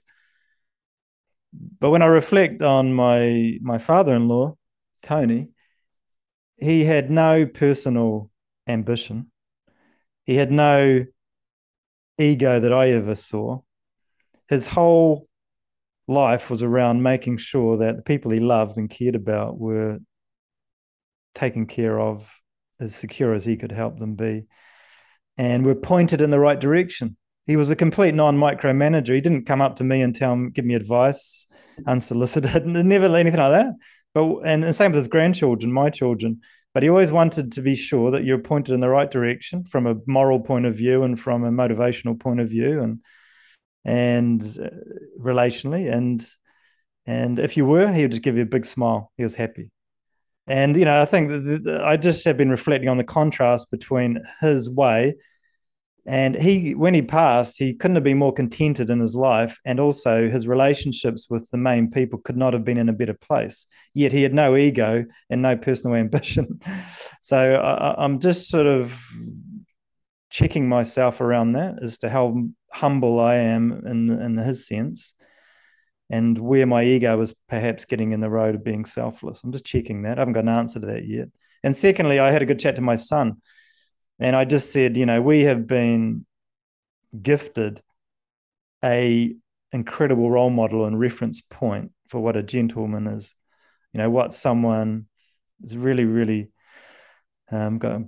But 1.79 1.91
when 1.91 2.01
I 2.01 2.07
reflect 2.07 2.61
on 2.61 2.93
my 2.93 3.59
my 3.61 3.77
father-in-law, 3.77 4.55
Tony, 5.03 5.49
he 6.57 6.85
had 6.85 7.11
no 7.11 7.45
personal 7.45 8.29
ambition. 8.67 9.31
He 10.23 10.35
had 10.35 10.51
no 10.51 11.05
ego 12.17 12.59
that 12.59 12.73
I 12.73 12.89
ever 12.89 13.15
saw. 13.15 13.59
His 14.47 14.67
whole 14.67 15.27
life 16.07 16.49
was 16.49 16.63
around 16.63 17.03
making 17.03 17.37
sure 17.37 17.77
that 17.77 17.97
the 17.97 18.01
people 18.01 18.31
he 18.31 18.39
loved 18.39 18.77
and 18.77 18.89
cared 18.89 19.15
about 19.15 19.57
were 19.57 19.99
taken 21.33 21.65
care 21.65 21.99
of 21.99 22.41
as 22.79 22.95
secure 22.95 23.33
as 23.33 23.45
he 23.45 23.57
could 23.57 23.71
help 23.71 23.99
them 23.99 24.15
be 24.15 24.45
and 25.37 25.65
were 25.65 25.75
pointed 25.75 26.21
in 26.21 26.29
the 26.29 26.39
right 26.39 26.59
direction. 26.59 27.17
He 27.45 27.57
was 27.57 27.69
a 27.69 27.75
complete 27.75 28.15
non 28.15 28.37
micromanager. 28.37 29.13
He 29.13 29.21
didn't 29.21 29.45
come 29.45 29.61
up 29.61 29.75
to 29.77 29.83
me 29.83 30.01
and 30.01 30.15
tell 30.15 30.35
me, 30.35 30.49
give 30.49 30.65
me 30.65 30.73
advice 30.73 31.47
unsolicited, 31.85 32.65
never 32.65 33.15
anything 33.15 33.39
like 33.39 33.51
that. 33.51 33.73
But 34.15 34.37
and 34.45 34.63
the 34.63 34.73
same 34.73 34.91
with 34.91 34.97
his 34.97 35.07
grandchildren, 35.07 35.71
my 35.71 35.91
children. 35.91 36.41
But 36.73 36.83
he 36.83 36.89
always 36.89 37.11
wanted 37.11 37.51
to 37.51 37.61
be 37.61 37.75
sure 37.75 38.11
that 38.11 38.23
you're 38.23 38.39
pointed 38.39 38.73
in 38.73 38.79
the 38.79 38.89
right 38.89 39.09
direction 39.09 39.65
from 39.65 39.85
a 39.85 39.95
moral 40.07 40.39
point 40.39 40.65
of 40.65 40.75
view 40.75 41.03
and 41.03 41.19
from 41.19 41.43
a 41.43 41.51
motivational 41.51 42.19
point 42.19 42.39
of 42.39 42.49
view 42.49 42.81
and 42.81 42.99
and 43.85 44.41
uh, 44.41 44.69
relationally 45.21 45.91
and 45.93 46.25
and 47.05 47.37
if 47.37 47.55
you 47.55 47.65
were, 47.65 47.91
he 47.91 48.01
would 48.01 48.11
just 48.11 48.23
give 48.23 48.35
you 48.35 48.41
a 48.41 48.47
big 48.47 48.65
smile. 48.65 49.11
He 49.15 49.21
was 49.21 49.35
happy. 49.35 49.69
And 50.47 50.75
you 50.75 50.85
know, 50.85 51.01
I 51.01 51.05
think 51.05 51.29
that 51.29 51.63
the, 51.63 51.83
I 51.85 51.97
just 51.97 52.25
have 52.25 52.37
been 52.37 52.49
reflecting 52.49 52.89
on 52.89 52.97
the 52.97 53.03
contrast 53.03 53.69
between 53.69 54.21
his 54.41 54.69
way 54.69 55.15
and 56.05 56.35
he 56.35 56.75
when 56.75 56.93
he 56.93 57.01
passed 57.01 57.57
he 57.57 57.73
couldn't 57.73 57.95
have 57.95 58.03
been 58.03 58.17
more 58.17 58.33
contented 58.33 58.89
in 58.89 58.99
his 58.99 59.15
life 59.15 59.59
and 59.65 59.79
also 59.79 60.29
his 60.29 60.47
relationships 60.47 61.27
with 61.29 61.49
the 61.49 61.57
main 61.57 61.89
people 61.89 62.19
could 62.19 62.37
not 62.37 62.53
have 62.53 62.63
been 62.63 62.77
in 62.77 62.89
a 62.89 62.93
better 62.93 63.13
place. 63.13 63.65
Yet 63.93 64.11
he 64.11 64.21
had 64.21 64.33
no 64.33 64.55
ego 64.55 65.05
and 65.29 65.41
no 65.41 65.57
personal 65.57 65.95
ambition. 65.95 66.59
So 67.21 67.55
I, 67.55 68.03
i'm 68.03 68.19
just 68.19 68.49
sort 68.49 68.67
of 68.67 69.03
checking 70.29 70.69
myself 70.69 71.21
around 71.21 71.53
that 71.53 71.81
as 71.81 71.97
to 71.99 72.09
how 72.09 72.49
humble 72.71 73.19
i 73.19 73.35
am 73.35 73.81
in 73.87 74.09
in 74.09 74.37
his 74.37 74.67
sense 74.67 75.15
and 76.11 76.37
where 76.37 76.67
my 76.67 76.83
ego 76.83 77.17
was 77.17 77.33
perhaps 77.49 77.85
getting 77.85 78.11
in 78.11 78.19
the 78.19 78.29
road 78.29 78.53
of 78.53 78.63
being 78.63 78.85
selfless. 78.85 79.43
I'm 79.43 79.51
just 79.51 79.65
checking 79.65 80.03
that. 80.03 80.19
I 80.19 80.21
haven't 80.21 80.35
got 80.35 80.43
an 80.43 80.49
answer 80.49 80.79
to 80.79 80.85
that 80.85 81.07
yet. 81.07 81.29
And 81.63 81.75
secondly 81.75 82.19
i 82.19 82.31
had 82.31 82.43
a 82.43 82.45
good 82.45 82.59
chat 82.59 82.75
to 82.75 82.81
my 82.81 82.95
son 82.95 83.41
and 84.19 84.35
I 84.35 84.45
just 84.45 84.71
said, 84.71 84.97
you 84.97 85.05
know, 85.05 85.21
we 85.21 85.41
have 85.41 85.67
been 85.67 86.25
gifted 87.21 87.81
a 88.83 89.35
incredible 89.71 90.29
role 90.29 90.49
model 90.49 90.85
and 90.85 90.99
reference 90.99 91.41
point 91.41 91.91
for 92.07 92.21
what 92.21 92.37
a 92.37 92.43
gentleman 92.43 93.07
is. 93.07 93.35
You 93.93 93.99
know, 93.99 94.09
what 94.09 94.33
someone 94.33 95.07
is 95.63 95.77
really, 95.77 96.05
really 96.05 96.51
um, 97.51 97.77
got 97.77 98.01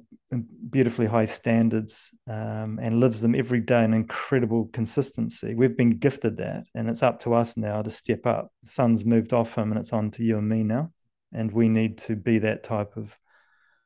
beautifully 0.70 1.06
high 1.06 1.26
standards 1.26 2.14
um, 2.28 2.80
and 2.82 3.00
lives 3.00 3.22
them 3.22 3.36
every 3.36 3.62
day 3.62 3.84
in 3.84 3.94
incredible 3.94 4.70
consistency. 4.74 5.56
We've 5.56 5.78
been 5.78 5.98
gifted 5.98 6.38
that, 6.38 6.64
and 6.76 6.90
it's 6.90 7.04
up 7.04 7.20
to 7.22 7.34
us 7.34 7.58
now 7.58 7.82
to 7.82 7.90
step 7.90 8.26
up. 8.26 8.52
The 8.64 8.70
sun's 8.70 9.06
moved 9.06 9.34
off 9.34 9.58
him, 9.58 9.72
and 9.72 9.80
it's 9.80 9.94
on 9.94 10.12
to 10.12 10.24
you 10.24 10.38
and 10.38 10.50
me 10.50 10.64
now, 10.64 10.92
and 11.34 11.52
we 11.52 11.70
need 11.70 11.98
to 12.00 12.16
be 12.16 12.40
that 12.40 12.64
type 12.64 12.98
of 12.98 13.18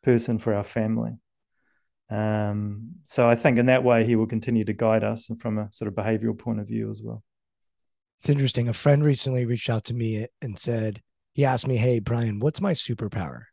person 0.02 0.40
for 0.40 0.54
our 0.54 0.64
family. 0.64 1.14
Um, 2.12 2.96
so 3.06 3.30
I 3.30 3.36
think 3.36 3.58
in 3.58 3.68
that 3.68 3.86
way 3.86 4.06
he 4.06 4.18
will 4.18 4.28
continue 4.28 4.66
to 4.66 4.74
guide 4.74 5.04
us 5.04 5.30
and 5.30 5.40
from 5.40 5.58
a 5.58 5.72
sort 5.72 5.88
of 5.88 5.96
behavioral 5.96 6.38
point 6.38 6.60
of 6.60 6.68
view 6.68 6.92
as 6.92 7.02
well. 7.02 7.24
It's 8.20 8.30
interesting. 8.30 8.68
A 8.68 8.74
friend 8.74 9.04
recently 9.04 9.46
reached 9.46 9.70
out 9.70 9.86
to 9.86 9.94
me 9.94 10.28
and 10.42 10.60
said, 10.60 11.02
he 11.34 11.46
asked 11.46 11.68
me, 11.68 11.78
Hey, 11.78 12.00
Brian, 12.00 12.40
what's 12.40 12.62
my 12.62 12.74
superpower? 12.74 13.44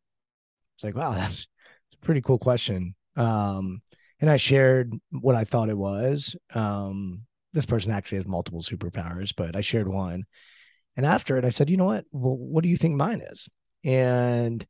It's 0.76 0.84
like, 0.84 0.96
wow, 0.96 1.12
that's 1.14 1.46
a 1.94 2.04
pretty 2.04 2.20
cool 2.20 2.38
question. 2.38 2.94
Um, 3.16 3.80
and 4.20 4.28
I 4.28 4.36
shared 4.36 4.92
what 5.10 5.36
I 5.36 5.44
thought 5.44 5.70
it 5.70 5.78
was. 5.78 6.36
Um, 6.52 7.22
this 7.52 7.66
person 7.66 7.92
actually 7.92 8.18
has 8.18 8.26
multiple 8.26 8.62
superpowers, 8.62 9.32
but 9.36 9.54
I 9.56 9.60
shared 9.60 9.88
one. 9.88 10.24
And 10.96 11.06
after 11.06 11.36
it, 11.36 11.44
I 11.44 11.50
said, 11.50 11.70
you 11.70 11.76
know 11.76 11.84
what? 11.84 12.04
Well, 12.10 12.36
what 12.36 12.62
do 12.62 12.68
you 12.68 12.76
think 12.76 12.96
mine 12.96 13.20
is? 13.20 13.48
And 13.84 14.66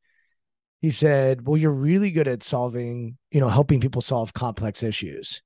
he 0.81 0.91
said, 0.91 1.47
Well, 1.47 1.57
you're 1.57 1.71
really 1.73 2.11
good 2.11 2.29
at 2.29 2.43
solving, 2.43 3.19
you 3.31 3.41
know, 3.41 3.49
helping 3.49 3.81
people 3.81 4.03
solve 4.03 4.33
complex 4.33 4.83
issues. 4.83 5.43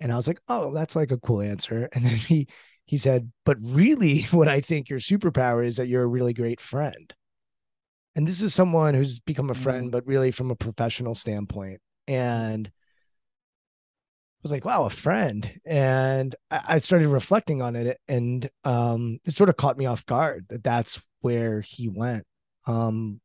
And 0.00 0.12
I 0.12 0.16
was 0.16 0.26
like, 0.28 0.40
Oh, 0.48 0.72
that's 0.74 0.96
like 0.96 1.10
a 1.12 1.18
cool 1.18 1.40
answer. 1.40 1.88
And 1.94 2.04
then 2.04 2.16
he 2.16 2.48
he 2.86 2.98
said, 2.98 3.32
But 3.44 3.58
really, 3.60 4.22
what 4.30 4.48
I 4.48 4.60
think 4.60 4.88
your 4.88 5.00
superpower 5.00 5.66
is 5.66 5.76
that 5.76 5.88
you're 5.88 6.02
a 6.04 6.06
really 6.06 6.32
great 6.34 6.60
friend. 6.60 7.12
And 8.16 8.26
this 8.26 8.42
is 8.42 8.52
someone 8.54 8.94
who's 8.94 9.20
become 9.20 9.50
a 9.50 9.54
friend, 9.54 9.88
Mm. 9.88 9.90
but 9.92 10.06
really 10.06 10.30
from 10.30 10.50
a 10.50 10.56
professional 10.56 11.14
standpoint. 11.14 11.80
And 12.08 12.66
I 12.66 12.70
was 14.42 14.50
like, 14.50 14.64
wow, 14.64 14.84
a 14.84 14.90
friend. 14.90 15.60
And 15.66 16.34
I, 16.50 16.60
I 16.68 16.78
started 16.78 17.08
reflecting 17.08 17.62
on 17.62 17.76
it. 17.76 17.98
And 18.08 18.48
um, 18.64 19.18
it 19.24 19.34
sort 19.34 19.48
of 19.50 19.56
caught 19.56 19.76
me 19.78 19.86
off 19.86 20.06
guard 20.06 20.46
that 20.48 20.64
that's 20.64 21.00
where 21.20 21.60
he 21.60 21.88
went. 21.88 22.24
Um, 22.66 23.20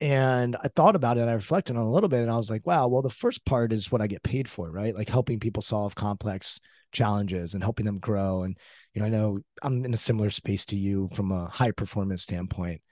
and 0.00 0.56
I 0.56 0.68
thought 0.68 0.96
about 0.96 1.18
it. 1.18 1.22
and 1.22 1.30
I 1.30 1.34
reflected 1.34 1.76
on 1.76 1.82
a 1.82 1.90
little 1.90 2.08
bit, 2.08 2.22
and 2.22 2.30
I 2.30 2.36
was 2.36 2.50
like, 2.50 2.66
"Wow, 2.66 2.88
well, 2.88 3.02
the 3.02 3.10
first 3.10 3.44
part 3.44 3.72
is 3.72 3.92
what 3.92 4.00
I 4.00 4.06
get 4.06 4.22
paid 4.22 4.48
for, 4.48 4.70
right? 4.70 4.94
Like 4.94 5.08
helping 5.08 5.40
people 5.40 5.62
solve 5.62 5.94
complex 5.94 6.60
challenges 6.92 7.54
and 7.54 7.62
helping 7.62 7.86
them 7.86 7.98
grow." 7.98 8.42
And 8.42 8.56
you 8.94 9.00
know, 9.00 9.06
I 9.06 9.10
know 9.10 9.38
I'm 9.62 9.84
in 9.84 9.94
a 9.94 9.98
similar 9.98 10.30
space 10.30 10.64
to 10.66 10.76
you 10.76 11.08
from 11.14 11.30
a 11.32 11.46
high 11.48 11.72
performance 11.72 12.22
standpoint, 12.22 12.82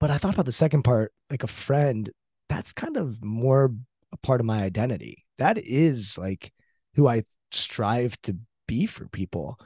but 0.00 0.10
I 0.10 0.18
thought 0.18 0.34
about 0.34 0.46
the 0.46 0.52
second 0.52 0.82
part, 0.82 1.12
like 1.30 1.42
a 1.44 1.46
friend. 1.48 2.10
That's 2.48 2.72
kind 2.72 2.96
of 2.96 3.22
more 3.22 3.72
a 4.12 4.16
part 4.18 4.40
of 4.40 4.46
my 4.46 4.62
identity. 4.62 5.24
That 5.38 5.58
is 5.58 6.18
like 6.18 6.52
who 6.94 7.06
I 7.08 7.22
strive 7.52 8.20
to 8.22 8.36
be 8.66 8.86
for 8.86 9.08
people, 9.08 9.58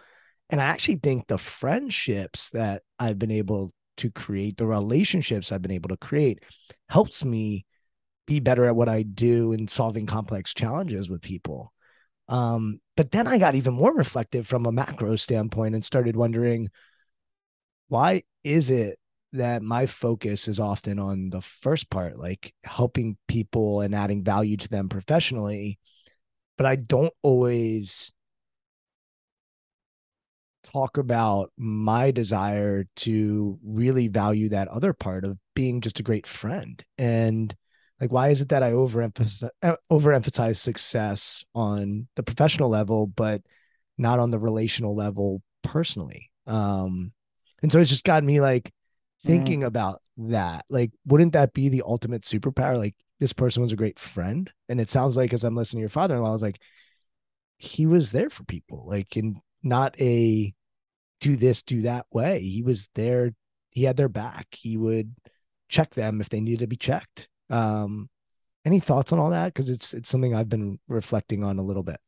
and 0.50 0.60
I 0.60 0.64
actually 0.64 0.96
think 0.96 1.26
the 1.26 1.38
friendships 1.38 2.50
that 2.50 2.82
I've 2.98 3.18
been 3.18 3.30
able 3.30 3.72
to 3.98 4.10
create, 4.10 4.56
the 4.56 4.66
relationships 4.66 5.52
I've 5.52 5.62
been 5.62 5.70
able 5.70 5.90
to 5.90 5.96
create, 5.96 6.40
helps 6.88 7.24
me 7.24 7.64
be 8.26 8.40
better 8.40 8.64
at 8.64 8.76
what 8.76 8.88
I 8.88 9.02
do 9.02 9.52
in 9.52 9.68
solving 9.68 10.06
complex 10.06 10.54
challenges 10.54 11.08
with 11.08 11.20
people. 11.20 11.72
Um, 12.28 12.80
but 12.96 13.10
then 13.10 13.26
I 13.26 13.38
got 13.38 13.54
even 13.54 13.74
more 13.74 13.94
reflective 13.94 14.46
from 14.46 14.66
a 14.66 14.72
macro 14.72 15.16
standpoint 15.16 15.74
and 15.74 15.84
started 15.84 16.16
wondering 16.16 16.70
why 17.88 18.22
is 18.42 18.70
it 18.70 18.98
that 19.34 19.62
my 19.62 19.86
focus 19.86 20.48
is 20.48 20.58
often 20.58 20.98
on 20.98 21.28
the 21.28 21.42
first 21.42 21.90
part, 21.90 22.18
like 22.18 22.54
helping 22.62 23.16
people 23.28 23.80
and 23.80 23.94
adding 23.94 24.22
value 24.22 24.56
to 24.56 24.68
them 24.68 24.88
professionally, 24.88 25.78
but 26.56 26.66
I 26.66 26.76
don't 26.76 27.12
always 27.22 28.12
talk 30.64 30.98
about 30.98 31.52
my 31.56 32.10
desire 32.10 32.86
to 32.96 33.58
really 33.64 34.08
value 34.08 34.48
that 34.48 34.68
other 34.68 34.92
part 34.92 35.24
of 35.24 35.38
being 35.54 35.80
just 35.80 36.00
a 36.00 36.02
great 36.02 36.26
friend 36.26 36.84
and 36.98 37.54
like 38.00 38.10
why 38.10 38.28
is 38.28 38.40
it 38.40 38.48
that 38.48 38.62
i 38.62 38.72
overemphasize 38.72 39.48
uh, 39.62 39.76
overemphasize 39.90 40.56
success 40.56 41.44
on 41.54 42.08
the 42.16 42.22
professional 42.22 42.68
level 42.68 43.06
but 43.06 43.42
not 43.98 44.18
on 44.18 44.30
the 44.30 44.38
relational 44.38 44.94
level 44.94 45.42
personally? 45.62 46.30
Um 46.46 47.12
and 47.62 47.72
so 47.72 47.80
it's 47.80 47.90
just 47.90 48.04
got 48.04 48.24
me 48.24 48.40
like 48.40 48.72
thinking 49.24 49.60
mm. 49.60 49.66
about 49.66 50.02
that. 50.18 50.66
Like 50.68 50.90
wouldn't 51.06 51.32
that 51.32 51.54
be 51.54 51.68
the 51.68 51.82
ultimate 51.86 52.22
superpower? 52.22 52.76
Like 52.76 52.94
this 53.20 53.32
person 53.32 53.62
was 53.62 53.72
a 53.72 53.76
great 53.76 53.98
friend 53.98 54.50
and 54.68 54.80
it 54.80 54.90
sounds 54.90 55.16
like 55.16 55.32
as 55.32 55.44
i'm 55.44 55.54
listening 55.54 55.78
to 55.78 55.82
your 55.82 55.88
father-in-law 55.88 56.28
i 56.28 56.32
was 56.32 56.42
like 56.42 56.60
he 57.58 57.86
was 57.86 58.10
there 58.10 58.28
for 58.28 58.44
people 58.44 58.84
like 58.86 59.16
in 59.16 59.40
not 59.64 59.98
a 60.00 60.52
do 61.20 61.36
this 61.36 61.62
do 61.62 61.82
that 61.82 62.06
way 62.12 62.40
he 62.40 62.62
was 62.62 62.88
there 62.94 63.32
he 63.70 63.84
had 63.84 63.96
their 63.96 64.08
back 64.08 64.46
he 64.52 64.76
would 64.76 65.14
check 65.68 65.94
them 65.94 66.20
if 66.20 66.28
they 66.28 66.40
needed 66.40 66.60
to 66.60 66.66
be 66.66 66.76
checked 66.76 67.28
um, 67.50 68.08
any 68.64 68.80
thoughts 68.80 69.12
on 69.12 69.18
all 69.18 69.30
that? 69.30 69.52
Because 69.52 69.70
it's 69.70 69.94
it's 69.94 70.08
something 70.08 70.34
I've 70.34 70.48
been 70.48 70.78
reflecting 70.88 71.44
on 71.44 71.58
a 71.58 71.62
little 71.62 71.82
bit. 71.82 72.00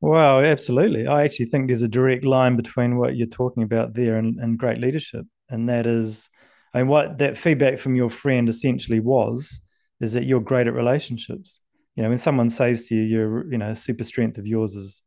Well, 0.00 0.40
absolutely. 0.40 1.06
I 1.06 1.24
actually 1.24 1.46
think 1.46 1.66
there's 1.66 1.82
a 1.82 1.88
direct 1.88 2.24
line 2.24 2.56
between 2.56 2.98
what 2.98 3.16
you're 3.16 3.26
talking 3.26 3.62
about 3.62 3.94
there 3.94 4.16
and, 4.16 4.38
and 4.38 4.58
great 4.58 4.78
leadership. 4.78 5.24
And 5.48 5.68
that 5.70 5.86
is, 5.86 6.28
I 6.74 6.78
mean, 6.78 6.88
what 6.88 7.18
that 7.18 7.38
feedback 7.38 7.78
from 7.78 7.96
your 7.96 8.10
friend 8.10 8.48
essentially 8.48 9.00
was 9.00 9.62
is 10.00 10.12
that 10.12 10.24
you're 10.24 10.40
great 10.40 10.66
at 10.66 10.74
relationships. 10.74 11.60
You 11.96 12.02
know, 12.02 12.10
when 12.10 12.18
someone 12.18 12.50
says 12.50 12.86
to 12.88 12.94
you, 12.94 13.02
you're, 13.02 13.50
you 13.50 13.56
know, 13.56 13.70
a 13.70 13.74
super 13.74 14.04
strength 14.04 14.36
of 14.36 14.46
yours 14.46 14.74
is 14.74 15.02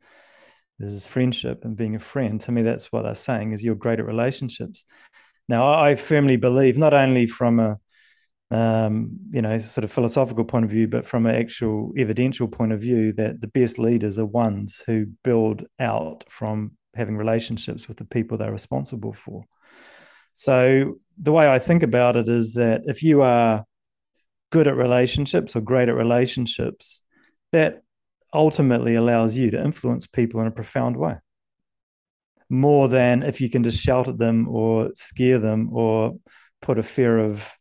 is 0.79 1.07
friendship 1.07 1.63
and 1.63 1.75
being 1.75 1.95
a 1.95 1.99
friend. 1.99 2.39
To 2.41 2.51
me, 2.51 2.61
that's 2.61 2.91
what 2.91 3.03
they're 3.03 3.15
saying 3.15 3.51
is 3.51 3.63
you're 3.63 3.75
great 3.75 3.99
at 3.99 4.05
relationships. 4.05 4.85
Now, 5.49 5.73
I 5.73 5.95
firmly 5.95 6.37
believe 6.37 6.77
not 6.77 6.93
only 6.93 7.25
from 7.25 7.59
a 7.59 7.77
um, 8.49 9.19
you 9.31 9.41
know, 9.41 9.57
sort 9.59 9.83
of 9.83 9.91
philosophical 9.91 10.45
point 10.45 10.65
of 10.65 10.71
view, 10.71 10.87
but 10.87 11.05
from 11.05 11.25
an 11.25 11.35
actual 11.35 11.91
evidential 11.97 12.47
point 12.47 12.71
of 12.71 12.79
view, 12.79 13.11
that 13.13 13.41
the 13.41 13.47
best 13.47 13.77
leaders 13.77 14.17
are 14.17 14.25
ones 14.25 14.83
who 14.85 15.07
build 15.23 15.65
out 15.79 16.23
from 16.29 16.71
having 16.95 17.17
relationships 17.17 17.87
with 17.87 17.97
the 17.97 18.05
people 18.05 18.37
they're 18.37 18.51
responsible 18.51 19.13
for. 19.13 19.43
So 20.33 20.95
the 21.17 21.31
way 21.31 21.51
I 21.51 21.59
think 21.59 21.83
about 21.83 22.15
it 22.15 22.29
is 22.29 22.53
that 22.53 22.83
if 22.85 23.03
you 23.03 23.21
are 23.21 23.65
good 24.51 24.67
at 24.67 24.75
relationships 24.75 25.55
or 25.55 25.61
great 25.61 25.89
at 25.89 25.95
relationships, 25.95 27.01
that 27.51 27.81
ultimately 28.33 28.95
allows 28.95 29.37
you 29.37 29.49
to 29.51 29.63
influence 29.63 30.07
people 30.07 30.41
in 30.41 30.47
a 30.47 30.51
profound 30.51 30.97
way. 30.97 31.17
More 32.49 32.87
than 32.87 33.23
if 33.23 33.41
you 33.41 33.49
can 33.49 33.63
just 33.63 33.83
shout 33.83 34.07
at 34.07 34.17
them 34.17 34.47
or 34.47 34.91
scare 34.95 35.39
them 35.39 35.69
or 35.71 36.17
put 36.61 36.79
a 36.79 36.83
fear 36.83 37.17
of 37.17 37.57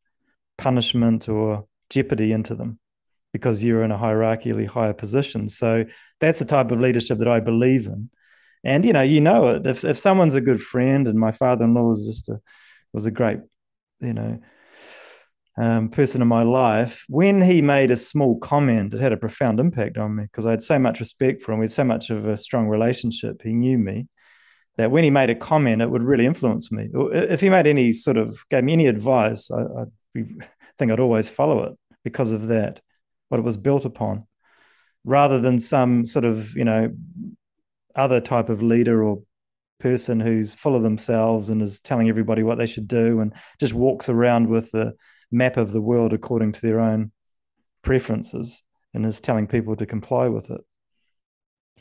punishment 0.59 1.29
or 1.29 1.67
jeopardy 1.91 2.33
into 2.33 2.55
them 2.55 2.79
because 3.33 3.63
you're 3.63 3.83
in 3.83 3.91
a 3.91 3.99
hierarchically 3.99 4.67
higher 4.67 4.95
position. 4.95 5.49
So 5.49 5.85
that's 6.21 6.39
the 6.39 6.45
type 6.45 6.71
of 6.71 6.81
leadership 6.81 7.19
that 7.19 7.29
I 7.29 7.41
believe 7.41 7.87
in. 7.87 8.11
And 8.65 8.85
you 8.85 8.93
know, 8.93 9.02
you 9.02 9.21
know 9.21 9.49
it. 9.49 9.67
If 9.67 9.85
if 9.85 9.99
someone's 9.99 10.35
a 10.35 10.41
good 10.41 10.61
friend, 10.61 11.07
and 11.07 11.19
my 11.19 11.31
father-in-law 11.31 11.83
was 11.83 12.07
just 12.07 12.29
a 12.29 12.41
was 12.93 13.07
a 13.07 13.11
great, 13.11 13.39
you 14.00 14.15
know, 14.15 14.41
um, 15.58 15.88
person 15.88 16.21
in 16.21 16.28
my 16.28 16.42
life, 16.42 17.04
when 17.08 17.40
he 17.40 17.62
made 17.62 17.90
a 17.90 17.97
small 17.97 18.38
comment, 18.38 18.92
it 18.92 19.00
had 19.00 19.12
a 19.12 19.16
profound 19.16 19.58
impact 19.58 19.97
on 19.97 20.16
me 20.16 20.25
because 20.25 20.45
I 20.45 20.50
had 20.50 20.62
so 20.62 20.78
much 20.78 21.00
respect 21.00 21.42
for 21.42 21.52
him. 21.52 21.60
We 21.60 21.64
had 21.64 21.71
so 21.71 21.84
much 21.84 22.10
of 22.10 22.26
a 22.26 22.36
strong 22.36 22.69
relationship. 22.69 23.42
He 23.42 23.52
knew 23.52 23.78
me 23.78 24.08
that 24.76 24.90
when 24.90 25.04
he 25.04 25.10
made 25.10 25.30
a 25.30 25.34
comment, 25.34 25.80
it 25.80 25.90
would 25.90 26.02
really 26.02 26.26
influence 26.26 26.71
me. 26.71 26.90
If 26.92 27.40
he 27.40 27.49
made 27.49 27.66
any 27.66 27.92
sort 27.92 28.19
of 28.19 28.38
gave 28.50 28.64
me 28.64 28.75
any 28.75 28.86
advice, 28.86 29.50
I, 29.50 29.62
would 29.62 29.92
think 30.78 30.92
I'd 30.92 31.00
always 31.00 31.30
follow 31.30 31.64
it 31.64 31.73
because 32.04 32.32
of 32.32 32.49
that, 32.49 32.80
what 33.28 33.38
it 33.38 33.45
was 33.45 33.56
built 33.56 33.86
upon, 33.86 34.26
rather 35.04 35.40
than 35.40 35.58
some 35.58 36.04
sort 36.04 36.26
of, 36.26 36.54
you 36.54 36.64
know, 36.64 36.95
other 37.95 38.21
type 38.21 38.50
of 38.50 38.62
leader 38.62 39.02
or 39.02 39.23
person 39.78 40.21
who's 40.21 40.54
full 40.54 40.76
of 40.76 40.82
themselves 40.82 41.49
and 41.49 41.62
is 41.62 41.80
telling 41.80 42.08
everybody 42.08 42.42
what 42.42 42.58
they 42.58 42.66
should 42.66 42.88
do 42.88 43.21
and 43.21 43.34
just 43.58 43.75
walks 43.75 44.08
around 44.08 44.49
with 44.49 44.71
the 44.73 44.95
map 45.30 45.56
of 45.56 45.73
the 45.73 45.80
world 45.80 46.12
according 46.12 46.52
to 46.52 46.62
their 46.62 46.80
own 46.80 47.12
preferences 47.82 48.62
and 48.95 49.04
is 49.04 49.21
telling 49.21 49.47
people 49.47 49.76
to 49.76 49.86
comply 49.86 50.28
with 50.28 50.50
it. 50.50 50.60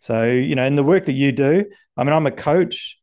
So, 0.01 0.25
you 0.25 0.55
know, 0.55 0.65
in 0.65 0.75
the 0.75 0.83
work 0.83 1.05
that 1.05 1.13
you 1.13 1.31
do, 1.31 1.65
I 1.97 2.03
mean, 2.03 2.13
I'm 2.13 2.27
a 2.27 2.31
coach, 2.31 2.99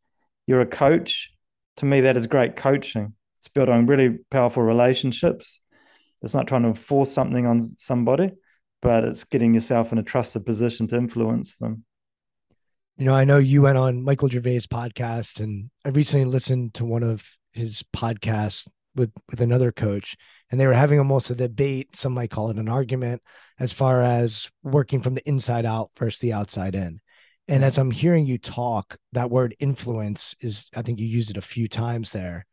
you're 0.47 0.61
a 0.61 0.67
coach. 0.67 1.31
To 1.79 1.87
me, 1.87 2.03
that 2.03 2.17
is 2.17 2.27
great 2.27 2.55
coaching. 2.55 3.15
It's 3.39 3.49
built 3.49 3.69
on 3.69 3.87
really 3.87 4.19
powerful 4.31 4.63
relationships. 4.63 5.61
It's 6.23 6.35
not 6.35 6.47
trying 6.47 6.63
to 6.63 6.75
force 6.75 7.11
something 7.11 7.47
on 7.47 7.63
somebody, 7.63 8.31
but 8.81 9.05
it's 9.05 9.25
getting 9.25 9.55
yourself 9.55 9.91
in 9.91 9.99
a 9.99 10.03
trusted 10.03 10.47
position 10.47 10.87
to 10.89 10.97
influence 10.97 11.57
them. 11.57 11.85
You 12.99 13.07
know, 13.07 13.15
I 13.15 13.25
know 13.25 13.39
you 13.39 13.63
went 13.63 13.79
on 13.79 14.05
Michael 14.05 14.29
Gervais' 14.29 14.69
podcast, 14.71 15.41
and 15.41 15.71
I 15.85 15.89
recently 15.89 16.27
listened 16.27 16.75
to 16.75 16.85
one 16.85 17.03
of 17.03 17.37
his 17.53 17.83
podcasts 17.97 18.69
with 18.95 19.13
with 19.31 19.41
another 19.41 19.73
coach, 19.73 20.17
and 20.51 20.61
they 20.61 20.67
were 20.67 20.73
having 20.73 20.99
almost 20.99 21.31
a 21.31 21.35
debate. 21.35 21.97
Some 21.97 22.13
might 22.13 22.31
call 22.31 22.51
it 22.51 22.59
an 22.59 22.69
argument, 22.69 23.23
as 23.59 23.73
far 23.73 24.03
as 24.03 24.51
working 24.63 25.03
from 25.03 25.15
the 25.15 25.27
inside 25.29 25.65
out 25.65 25.91
versus 25.99 26.21
the 26.21 26.33
outside 26.33 26.75
in. 26.75 27.01
And 27.49 27.65
as 27.65 27.75
mm-hmm. 27.75 27.83
I'm 27.83 27.91
hearing 27.91 28.27
you 28.27 28.39
talk, 28.39 28.97
that 29.13 29.31
word 29.31 29.55
influence 29.59 30.35
is, 30.41 30.69
I 30.75 30.83
think 30.83 31.01
you 31.01 31.07
used 31.07 31.31
it 31.31 31.37
a 31.37 31.43
few 31.43 31.69
times 31.69 32.13
there. 32.13 32.47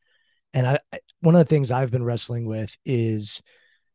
And 0.53 0.67
I, 0.67 0.79
one 1.21 1.35
of 1.35 1.39
the 1.39 1.45
things 1.45 1.71
I've 1.71 1.91
been 1.91 2.03
wrestling 2.03 2.45
with 2.45 2.75
is 2.85 3.41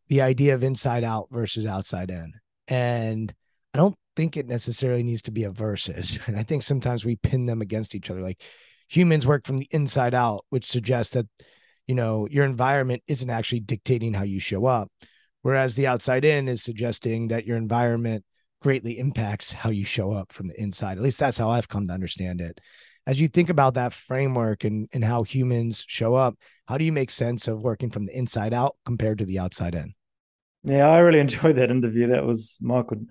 the 0.09 0.22
idea 0.22 0.54
of 0.54 0.62
inside 0.62 1.04
out 1.04 1.28
versus 1.30 1.66
outside 1.66 2.11
in. 2.11 2.33
And 2.68 3.35
I 3.72 3.78
don't 3.78 3.96
think 4.14 4.37
it 4.37 4.46
necessarily 4.46 5.02
needs 5.02 5.22
to 5.22 5.33
be 5.33 5.44
a 5.44 5.50
versus. 5.50 6.18
And 6.26 6.37
I 6.37 6.42
think 6.42 6.62
sometimes 6.62 7.04
we 7.04 7.16
pin 7.16 7.46
them 7.46 7.61
against 7.61 7.94
each 7.94 8.11
other. 8.11 8.20
Like 8.20 8.40
humans 8.88 9.26
work 9.26 9.46
from 9.46 9.59
the 9.59 9.68
inside 9.70 10.14
out, 10.14 10.44
which 10.50 10.70
suggests 10.70 11.14
that, 11.14 11.26
you 11.87 11.94
know, 11.94 12.27
your 12.31 12.44
environment 12.44 13.03
isn't 13.07 13.31
actually 13.31 13.61
dictating 13.61 14.14
how 14.14 14.25
you 14.25 14.40
show 14.40 14.66
up. 14.66 14.90
Whereas 15.42 15.75
the 15.75 15.87
outside 15.87 16.25
in 16.25 16.49
is 16.49 16.62
suggesting 16.62 17.29
that 17.29 17.44
your 17.44 17.57
environment 17.57 18.25
greatly 18.62 18.99
impacts 18.99 19.53
how 19.53 19.70
you 19.70 19.85
show 19.85 20.12
up 20.12 20.33
from 20.33 20.49
the 20.49 20.59
inside. 20.61 20.97
At 20.97 21.05
least 21.05 21.18
that's 21.18 21.37
how 21.37 21.51
I've 21.51 21.68
come 21.68 21.87
to 21.87 21.92
understand 21.92 22.40
it 22.40 22.61
as 23.07 23.20
you 23.20 23.29
think 23.29 23.51
about 23.51 23.75
that 23.75 23.92
framework 23.92 24.64
and, 24.64 24.88
and 24.92 25.05
how 25.05 25.23
humans 25.23 25.85
show 25.87 26.14
up, 26.14 26.37
how 26.66 26.79
do 26.79 26.85
you 26.85 26.92
make 26.92 27.11
sense 27.11 27.47
of 27.49 27.61
working 27.61 27.90
from 27.90 28.07
the 28.07 28.16
inside 28.16 28.55
out 28.55 28.77
compared 28.85 29.18
to 29.18 29.27
the 29.27 29.38
outside 29.38 29.75
in? 29.75 29.94
Yeah, 30.62 30.88
I 30.88 30.99
really 30.99 31.20
enjoyed 31.20 31.57
that 31.57 31.70
interview. 31.70 32.09
That 32.09 32.25
was 32.25 32.59
Michael 32.62 33.05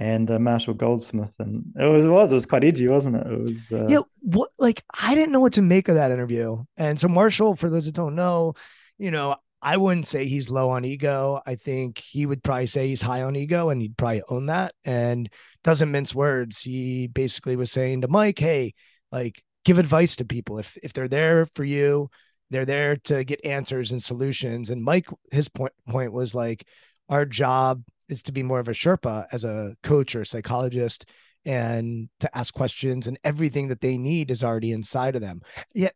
and 0.00 0.30
uh, 0.30 0.38
Marshall 0.38 0.72
Goldsmith, 0.72 1.34
and 1.38 1.62
it 1.78 1.84
was 1.84 2.06
it 2.06 2.08
was 2.08 2.32
it 2.32 2.34
was 2.34 2.46
quite 2.46 2.64
edgy, 2.64 2.88
wasn't 2.88 3.16
it? 3.16 3.26
It 3.26 3.38
was 3.38 3.70
uh... 3.70 3.86
yeah. 3.86 4.00
What 4.20 4.50
like 4.58 4.82
I 4.98 5.14
didn't 5.14 5.30
know 5.30 5.40
what 5.40 5.52
to 5.52 5.62
make 5.62 5.88
of 5.88 5.96
that 5.96 6.10
interview, 6.10 6.64
and 6.78 6.98
so 6.98 7.06
Marshall, 7.06 7.54
for 7.54 7.68
those 7.68 7.84
that 7.84 7.94
don't 7.94 8.14
know, 8.14 8.54
you 8.98 9.10
know, 9.10 9.36
I 9.60 9.76
wouldn't 9.76 10.06
say 10.06 10.26
he's 10.26 10.48
low 10.48 10.70
on 10.70 10.86
ego. 10.86 11.42
I 11.44 11.54
think 11.54 11.98
he 11.98 12.24
would 12.24 12.42
probably 12.42 12.66
say 12.66 12.88
he's 12.88 13.02
high 13.02 13.22
on 13.22 13.36
ego, 13.36 13.68
and 13.68 13.82
he'd 13.82 13.98
probably 13.98 14.22
own 14.30 14.46
that. 14.46 14.74
And 14.86 15.28
doesn't 15.62 15.90
mince 15.90 16.14
words. 16.14 16.62
He 16.62 17.06
basically 17.06 17.56
was 17.56 17.70
saying 17.70 18.00
to 18.00 18.08
Mike, 18.08 18.38
"Hey, 18.38 18.72
like 19.12 19.42
give 19.64 19.78
advice 19.78 20.16
to 20.16 20.24
people 20.24 20.58
if 20.58 20.78
if 20.82 20.94
they're 20.94 21.08
there 21.08 21.46
for 21.54 21.64
you 21.64 22.08
they're 22.50 22.64
there 22.64 22.96
to 22.96 23.22
get 23.24 23.44
answers 23.44 23.92
and 23.92 24.02
solutions 24.02 24.70
and 24.70 24.82
mike 24.82 25.06
his 25.30 25.48
point 25.48 25.72
point 25.88 26.12
was 26.12 26.34
like 26.34 26.66
our 27.08 27.24
job 27.24 27.82
is 28.10 28.22
to 28.24 28.32
be 28.32 28.42
more 28.42 28.60
of 28.60 28.68
a 28.68 28.72
sherpa 28.72 29.26
as 29.32 29.44
a 29.44 29.76
coach 29.82 30.14
or 30.14 30.22
a 30.22 30.26
psychologist 30.26 31.08
and 31.44 32.08
to 32.18 32.36
ask 32.36 32.52
questions 32.52 33.06
and 33.06 33.18
everything 33.24 33.68
that 33.68 33.80
they 33.80 33.96
need 33.96 34.30
is 34.30 34.44
already 34.44 34.72
inside 34.72 35.14
of 35.14 35.22
them 35.22 35.40
yet 35.74 35.94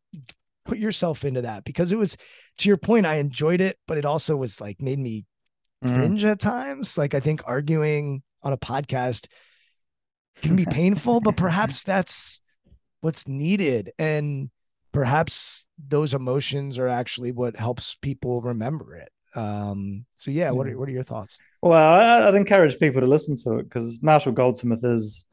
put 0.65 0.79
yourself 0.79 1.25
into 1.25 1.43
that 1.43 1.65
because 1.65 1.93
it 1.93 1.99
was 1.99 2.17
to 2.57 2.69
your 2.69 2.79
point 2.79 3.05
i 3.05 3.17
enjoyed 3.17 3.61
it 3.61 3.79
but 3.87 3.99
it 3.99 4.07
also 4.07 4.37
was 4.37 4.61
like 4.61 4.81
made 4.81 4.99
me 4.99 5.27
mm-hmm. 5.85 5.95
cringe 5.95 6.23
mm-hmm. 6.23 6.31
at 6.31 6.41
times 6.41 6.97
like 6.97 7.13
i 7.13 7.21
think 7.21 7.43
arguing 7.45 8.23
on 8.43 8.53
a 8.53 8.59
podcast 8.59 9.27
can 10.41 10.57
be 10.57 10.65
painful 10.71 11.21
but 11.21 11.37
perhaps 11.37 11.85
that's 11.85 12.41
what's 13.01 13.29
needed 13.29 13.93
and 13.99 14.49
perhaps 14.93 15.67
those 15.89 16.15
emotions 16.15 16.79
are 16.79 16.89
actually 16.89 17.33
what 17.33 17.57
helps 17.57 17.97
people 18.01 18.41
remember 18.41 18.97
it 18.97 19.11
Um, 19.35 20.07
so 20.17 20.31
yeah, 20.31 20.51
what 20.53 20.69
are 20.69 20.79
what 20.79 20.89
are 20.89 20.93
your 20.93 21.03
thoughts? 21.03 21.39
Well, 21.65 21.95
I, 21.95 22.27
would 22.27 22.35
encourage 22.35 22.79
people 22.79 23.01
to 23.01 23.07
listen 23.07 23.37
to 23.45 23.61
it 23.61 23.63
because 23.63 24.03
Marshall 24.03 24.33
Goldsmith 24.33 24.85
is 24.85 25.25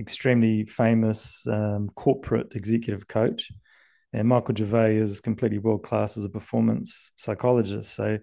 extremely 0.00 0.64
famous 0.64 1.46
um, 1.46 1.90
corporate 1.94 2.56
executive 2.56 3.06
coach, 3.06 3.52
and 4.12 4.26
Michael 4.26 4.56
Gervais 4.56 4.96
is 4.96 5.20
completely 5.20 5.58
world 5.58 5.84
class 5.84 6.16
as 6.16 6.24
a 6.24 6.28
performance 6.28 7.12
psychologist. 7.14 7.94
So 7.94 8.18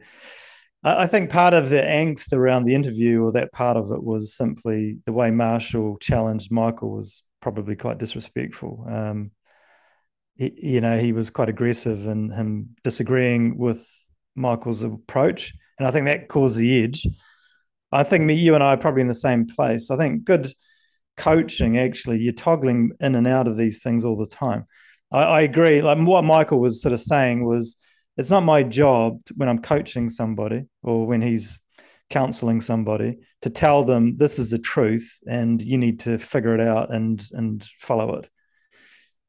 I, 0.83 1.03
I 1.03 1.07
think 1.07 1.29
part 1.29 1.53
of 1.53 1.69
the 1.69 1.77
angst 1.77 2.33
around 2.33 2.65
the 2.65 2.75
interview, 2.75 3.23
or 3.23 3.31
that 3.31 3.53
part 3.53 3.77
of 3.77 3.93
it, 3.93 4.03
was 4.03 4.35
simply 4.35 4.99
the 5.05 5.13
way 5.13 5.31
Marshall 5.31 5.97
challenged 6.01 6.51
Michael 6.51 6.91
was 6.91 7.23
probably 7.39 7.77
quite 7.77 7.97
disrespectful. 7.97 8.85
Um, 8.89 9.31
he, 10.35 10.53
you 10.57 10.81
know, 10.81 10.97
he 10.97 11.13
was 11.13 11.29
quite 11.29 11.47
aggressive 11.47 12.07
in 12.07 12.29
him 12.29 12.75
disagreeing 12.83 13.57
with 13.57 13.87
Michael's 14.35 14.83
approach, 14.83 15.53
and 15.79 15.87
I 15.87 15.91
think 15.91 16.07
that 16.07 16.27
caused 16.27 16.57
the 16.57 16.83
edge. 16.83 17.07
I 17.93 18.03
think 18.03 18.23
me, 18.23 18.33
you 18.33 18.55
and 18.55 18.63
I 18.63 18.73
are 18.73 18.77
probably 18.77 19.01
in 19.01 19.07
the 19.07 19.15
same 19.15 19.45
place. 19.45 19.91
I 19.91 19.97
think 19.97 20.25
good 20.25 20.53
coaching 21.15 21.77
actually 21.77 22.19
you're 22.19 22.33
toggling 22.33 22.91
in 22.99 23.13
and 23.13 23.27
out 23.27 23.47
of 23.47 23.55
these 23.55 23.83
things 23.83 24.03
all 24.03 24.15
the 24.15 24.27
time. 24.27 24.65
I, 25.11 25.23
I 25.23 25.41
agree. 25.41 25.81
Like 25.81 25.97
what 25.99 26.23
Michael 26.23 26.59
was 26.59 26.81
sort 26.81 26.93
of 26.93 26.99
saying 26.99 27.45
was, 27.45 27.77
it's 28.17 28.31
not 28.31 28.41
my 28.41 28.63
job 28.63 29.19
when 29.35 29.49
I'm 29.49 29.59
coaching 29.59 30.09
somebody 30.09 30.65
or 30.83 31.07
when 31.07 31.21
he's 31.21 31.61
counseling 32.09 32.61
somebody 32.61 33.17
to 33.41 33.49
tell 33.49 33.83
them 33.83 34.17
this 34.17 34.37
is 34.37 34.51
the 34.51 34.59
truth 34.59 35.19
and 35.27 35.61
you 35.61 35.77
need 35.77 36.01
to 36.01 36.19
figure 36.19 36.53
it 36.53 36.61
out 36.61 36.93
and 36.93 37.25
and 37.31 37.63
follow 37.79 38.15
it. 38.15 38.29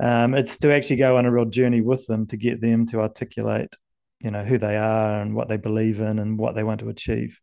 Um, 0.00 0.34
it's 0.34 0.58
to 0.58 0.74
actually 0.74 0.96
go 0.96 1.16
on 1.16 1.24
a 1.24 1.32
real 1.32 1.46
journey 1.46 1.80
with 1.80 2.06
them 2.06 2.26
to 2.26 2.36
get 2.36 2.60
them 2.60 2.84
to 2.86 3.00
articulate, 3.00 3.74
you 4.20 4.30
know, 4.30 4.42
who 4.42 4.58
they 4.58 4.76
are 4.76 5.20
and 5.20 5.34
what 5.34 5.48
they 5.48 5.56
believe 5.56 6.00
in 6.00 6.18
and 6.18 6.38
what 6.38 6.54
they 6.54 6.64
want 6.64 6.80
to 6.80 6.88
achieve. 6.88 7.40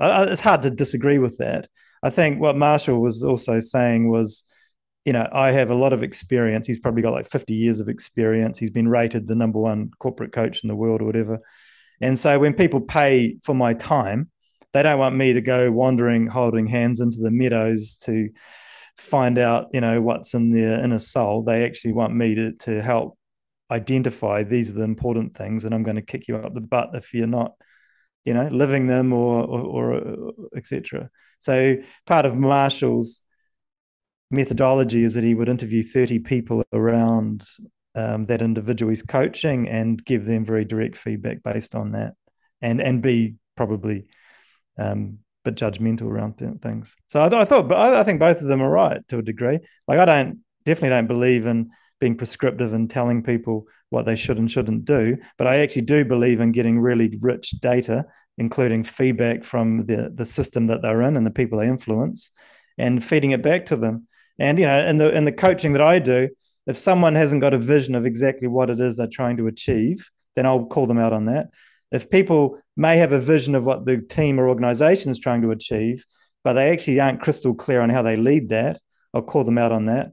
It's 0.00 0.40
hard 0.40 0.62
to 0.62 0.70
disagree 0.70 1.18
with 1.18 1.38
that. 1.38 1.68
I 2.02 2.10
think 2.10 2.40
what 2.40 2.56
Marshall 2.56 3.00
was 3.00 3.24
also 3.24 3.60
saying 3.60 4.10
was, 4.10 4.44
you 5.04 5.12
know, 5.12 5.28
I 5.32 5.52
have 5.52 5.70
a 5.70 5.74
lot 5.74 5.92
of 5.92 6.02
experience. 6.02 6.66
He's 6.66 6.78
probably 6.78 7.02
got 7.02 7.12
like 7.12 7.26
50 7.26 7.54
years 7.54 7.80
of 7.80 7.88
experience. 7.88 8.58
He's 8.58 8.70
been 8.70 8.88
rated 8.88 9.26
the 9.26 9.34
number 9.34 9.58
one 9.58 9.90
corporate 9.98 10.32
coach 10.32 10.62
in 10.62 10.68
the 10.68 10.76
world 10.76 11.02
or 11.02 11.06
whatever. 11.06 11.40
And 12.00 12.18
so 12.18 12.38
when 12.38 12.54
people 12.54 12.80
pay 12.80 13.38
for 13.42 13.54
my 13.54 13.74
time, 13.74 14.30
they 14.72 14.82
don't 14.82 14.98
want 14.98 15.16
me 15.16 15.32
to 15.32 15.40
go 15.40 15.72
wandering, 15.72 16.26
holding 16.26 16.66
hands 16.66 17.00
into 17.00 17.18
the 17.20 17.30
meadows 17.30 17.96
to 18.04 18.28
find 18.96 19.38
out, 19.38 19.68
you 19.72 19.80
know, 19.80 20.00
what's 20.02 20.34
in 20.34 20.52
their 20.52 20.82
inner 20.82 20.98
soul. 20.98 21.42
They 21.42 21.64
actually 21.64 21.92
want 21.92 22.14
me 22.14 22.34
to, 22.34 22.52
to 22.52 22.82
help 22.82 23.18
identify 23.70 24.42
these 24.44 24.70
are 24.70 24.78
the 24.78 24.82
important 24.82 25.34
things. 25.34 25.64
And 25.64 25.74
I'm 25.74 25.82
going 25.82 25.96
to 25.96 26.02
kick 26.02 26.28
you 26.28 26.36
up 26.36 26.54
the 26.54 26.60
butt 26.60 26.90
if 26.94 27.14
you're 27.14 27.26
not 27.26 27.52
you 28.28 28.34
know, 28.34 28.46
living 28.48 28.88
them 28.88 29.10
or, 29.14 29.42
or, 29.42 29.94
or 29.94 30.32
etc. 30.54 31.08
So 31.38 31.78
part 32.04 32.26
of 32.26 32.36
Marshall's 32.36 33.22
methodology 34.30 35.02
is 35.02 35.14
that 35.14 35.24
he 35.24 35.34
would 35.34 35.48
interview 35.48 35.82
30 35.82 36.18
people 36.18 36.62
around 36.74 37.46
um, 37.94 38.26
that 38.26 38.42
individual 38.42 38.90
he's 38.90 39.02
coaching 39.02 39.66
and 39.66 40.04
give 40.04 40.26
them 40.26 40.44
very 40.44 40.66
direct 40.66 40.94
feedback 40.94 41.42
based 41.42 41.74
on 41.74 41.92
that 41.92 42.12
and 42.60 42.82
and 42.82 43.00
be 43.02 43.36
probably 43.56 44.04
um, 44.76 45.20
but 45.42 45.56
judgmental 45.56 46.02
around 46.02 46.36
th- 46.36 46.60
things. 46.60 46.96
So 47.06 47.22
I, 47.22 47.30
th- 47.30 47.40
I 47.40 47.44
thought, 47.46 47.66
but 47.66 47.78
I, 47.78 48.00
I, 48.00 48.04
think 48.04 48.20
both 48.20 48.42
of 48.42 48.48
them 48.48 48.60
are 48.60 48.70
right 48.70 49.00
to 49.08 49.18
a 49.18 49.22
degree. 49.22 49.58
Like 49.86 49.98
I 49.98 50.04
don't 50.04 50.40
definitely 50.66 50.90
don't 50.90 51.06
believe 51.06 51.46
in 51.46 51.70
being 52.00 52.16
prescriptive 52.16 52.72
and 52.72 52.88
telling 52.88 53.22
people 53.22 53.66
what 53.90 54.06
they 54.06 54.16
should 54.16 54.38
and 54.38 54.50
shouldn't 54.50 54.84
do. 54.84 55.16
But 55.36 55.46
I 55.46 55.58
actually 55.58 55.82
do 55.82 56.04
believe 56.04 56.40
in 56.40 56.52
getting 56.52 56.78
really 56.78 57.16
rich 57.20 57.52
data, 57.60 58.06
including 58.36 58.84
feedback 58.84 59.44
from 59.44 59.86
the, 59.86 60.10
the 60.14 60.26
system 60.26 60.68
that 60.68 60.82
they're 60.82 61.02
in 61.02 61.16
and 61.16 61.26
the 61.26 61.30
people 61.30 61.58
they 61.58 61.66
influence, 61.66 62.30
and 62.76 63.02
feeding 63.02 63.32
it 63.32 63.42
back 63.42 63.66
to 63.66 63.76
them. 63.76 64.06
And 64.38 64.58
you 64.58 64.66
know, 64.66 64.86
in 64.86 64.98
the 64.98 65.16
in 65.16 65.24
the 65.24 65.32
coaching 65.32 65.72
that 65.72 65.82
I 65.82 65.98
do, 65.98 66.28
if 66.66 66.78
someone 66.78 67.14
hasn't 67.14 67.40
got 67.40 67.54
a 67.54 67.58
vision 67.58 67.94
of 67.94 68.06
exactly 68.06 68.46
what 68.46 68.70
it 68.70 68.78
is 68.78 68.96
they're 68.96 69.08
trying 69.08 69.38
to 69.38 69.46
achieve, 69.46 70.10
then 70.36 70.46
I'll 70.46 70.66
call 70.66 70.86
them 70.86 70.98
out 70.98 71.12
on 71.12 71.24
that. 71.24 71.48
If 71.90 72.10
people 72.10 72.58
may 72.76 72.98
have 72.98 73.12
a 73.12 73.18
vision 73.18 73.54
of 73.54 73.66
what 73.66 73.86
the 73.86 74.00
team 74.02 74.38
or 74.38 74.48
organization 74.48 75.10
is 75.10 75.18
trying 75.18 75.42
to 75.42 75.50
achieve, 75.50 76.04
but 76.44 76.52
they 76.52 76.70
actually 76.70 77.00
aren't 77.00 77.22
crystal 77.22 77.54
clear 77.54 77.80
on 77.80 77.90
how 77.90 78.02
they 78.02 78.16
lead 78.16 78.50
that, 78.50 78.80
I'll 79.14 79.22
call 79.22 79.44
them 79.44 79.58
out 79.58 79.72
on 79.72 79.86
that. 79.86 80.12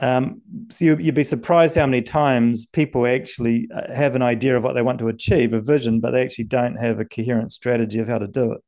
Um, 0.00 0.40
so 0.70 0.84
you, 0.86 0.96
would 0.96 1.14
be 1.14 1.24
surprised 1.24 1.76
how 1.76 1.86
many 1.86 2.02
times 2.02 2.66
people 2.66 3.06
actually 3.06 3.68
uh, 3.74 3.94
have 3.94 4.14
an 4.14 4.22
idea 4.22 4.56
of 4.56 4.64
what 4.64 4.72
they 4.72 4.82
want 4.82 4.98
to 5.00 5.08
achieve, 5.08 5.52
a 5.52 5.60
vision, 5.60 6.00
but 6.00 6.12
they 6.12 6.22
actually 6.22 6.44
don't 6.44 6.76
have 6.76 6.98
a 6.98 7.04
coherent 7.04 7.52
strategy 7.52 7.98
of 7.98 8.08
how 8.08 8.18
to 8.18 8.26
do 8.26 8.52
it. 8.52 8.60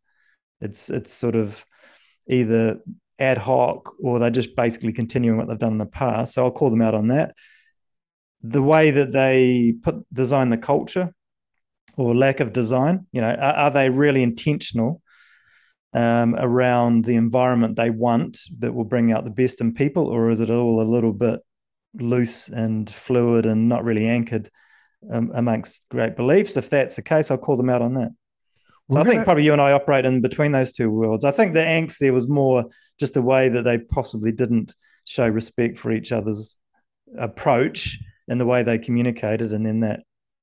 It's 0.61 0.91
it's 0.91 1.13
sort 1.13 1.35
of 1.35 1.65
either 2.29 2.81
ad 3.19 3.39
hoc 3.39 3.95
or 4.03 4.19
they're 4.19 4.31
just 4.31 4.57
basically 4.57 4.93
continuing 4.93 5.39
what 5.39 5.49
they've 5.49 5.59
done 5.59 5.73
in 5.73 5.79
the 5.79 5.87
past. 5.87 6.35
So 6.35 6.45
I'll 6.45 6.51
call 6.51 6.71
them 6.71 6.83
out 6.83 6.95
on 6.95 7.09
that. 7.09 7.35
The 8.43 8.63
way 8.63 8.91
that 8.91 9.13
they 9.13 9.75
put 9.83 10.05
design 10.13 10.51
the 10.51 10.59
culture 10.59 11.15
or 11.97 12.15
lack 12.15 12.41
of 12.41 12.53
design, 12.53 13.07
you 13.13 13.21
know, 13.21 13.31
are, 13.31 13.55
are 13.55 13.71
they 13.71 13.89
really 13.89 14.23
intentional 14.23 15.01
um, 15.95 16.35
around 16.37 17.05
the 17.05 17.15
environment 17.15 17.77
they 17.77 17.91
want 17.91 18.41
that 18.59 18.75
will 18.75 18.85
bring 18.85 19.13
out 19.13 19.25
the 19.25 19.31
best 19.31 19.61
in 19.61 19.73
people, 19.73 20.09
or 20.09 20.29
is 20.31 20.41
it 20.41 20.51
all 20.51 20.83
a 20.83 20.91
little 20.91 21.13
bit 21.13 21.41
loose 21.95 22.49
and 22.49 22.91
fluid 22.91 23.47
and 23.47 23.69
not 23.69 23.85
really 23.85 24.07
anchored 24.07 24.51
um, 25.11 25.31
amongst 25.35 25.87
great 25.89 26.17
beliefs? 26.17 26.57
If 26.57 26.69
that's 26.69 26.97
the 26.97 27.03
case, 27.03 27.31
I'll 27.31 27.39
call 27.39 27.57
them 27.57 27.71
out 27.71 27.83
on 27.83 27.95
that. 27.95 28.11
So 28.91 28.97
We're 28.97 29.01
I 29.01 29.05
think 29.05 29.15
gonna... 29.15 29.25
probably 29.25 29.45
you 29.45 29.53
and 29.53 29.63
I 29.63 29.73
operate 29.73 30.05
in 30.05 30.21
between 30.21 30.53
those 30.53 30.73
two 30.73 30.91
worlds. 30.91 31.25
I 31.25 31.31
think 31.31 31.55
the 31.55 31.61
angst 31.61 31.99
there 31.99 32.13
was 32.13 32.29
more 32.29 32.67
just 32.99 33.15
the 33.15 33.23
way 33.23 33.49
that 33.49 33.63
they 33.63 33.79
possibly 33.79 34.33
didn't 34.33 34.75
show 35.05 35.29
respect 35.29 35.79
for 35.79 35.93
each 35.93 36.11
other's 36.13 36.57
approach 37.17 37.99
and 38.27 38.41
the 38.41 38.47
way 38.47 38.63
they 38.63 38.79
communicated, 38.79 39.53
and 39.53 39.65
then 39.65 39.81
that 39.81 40.01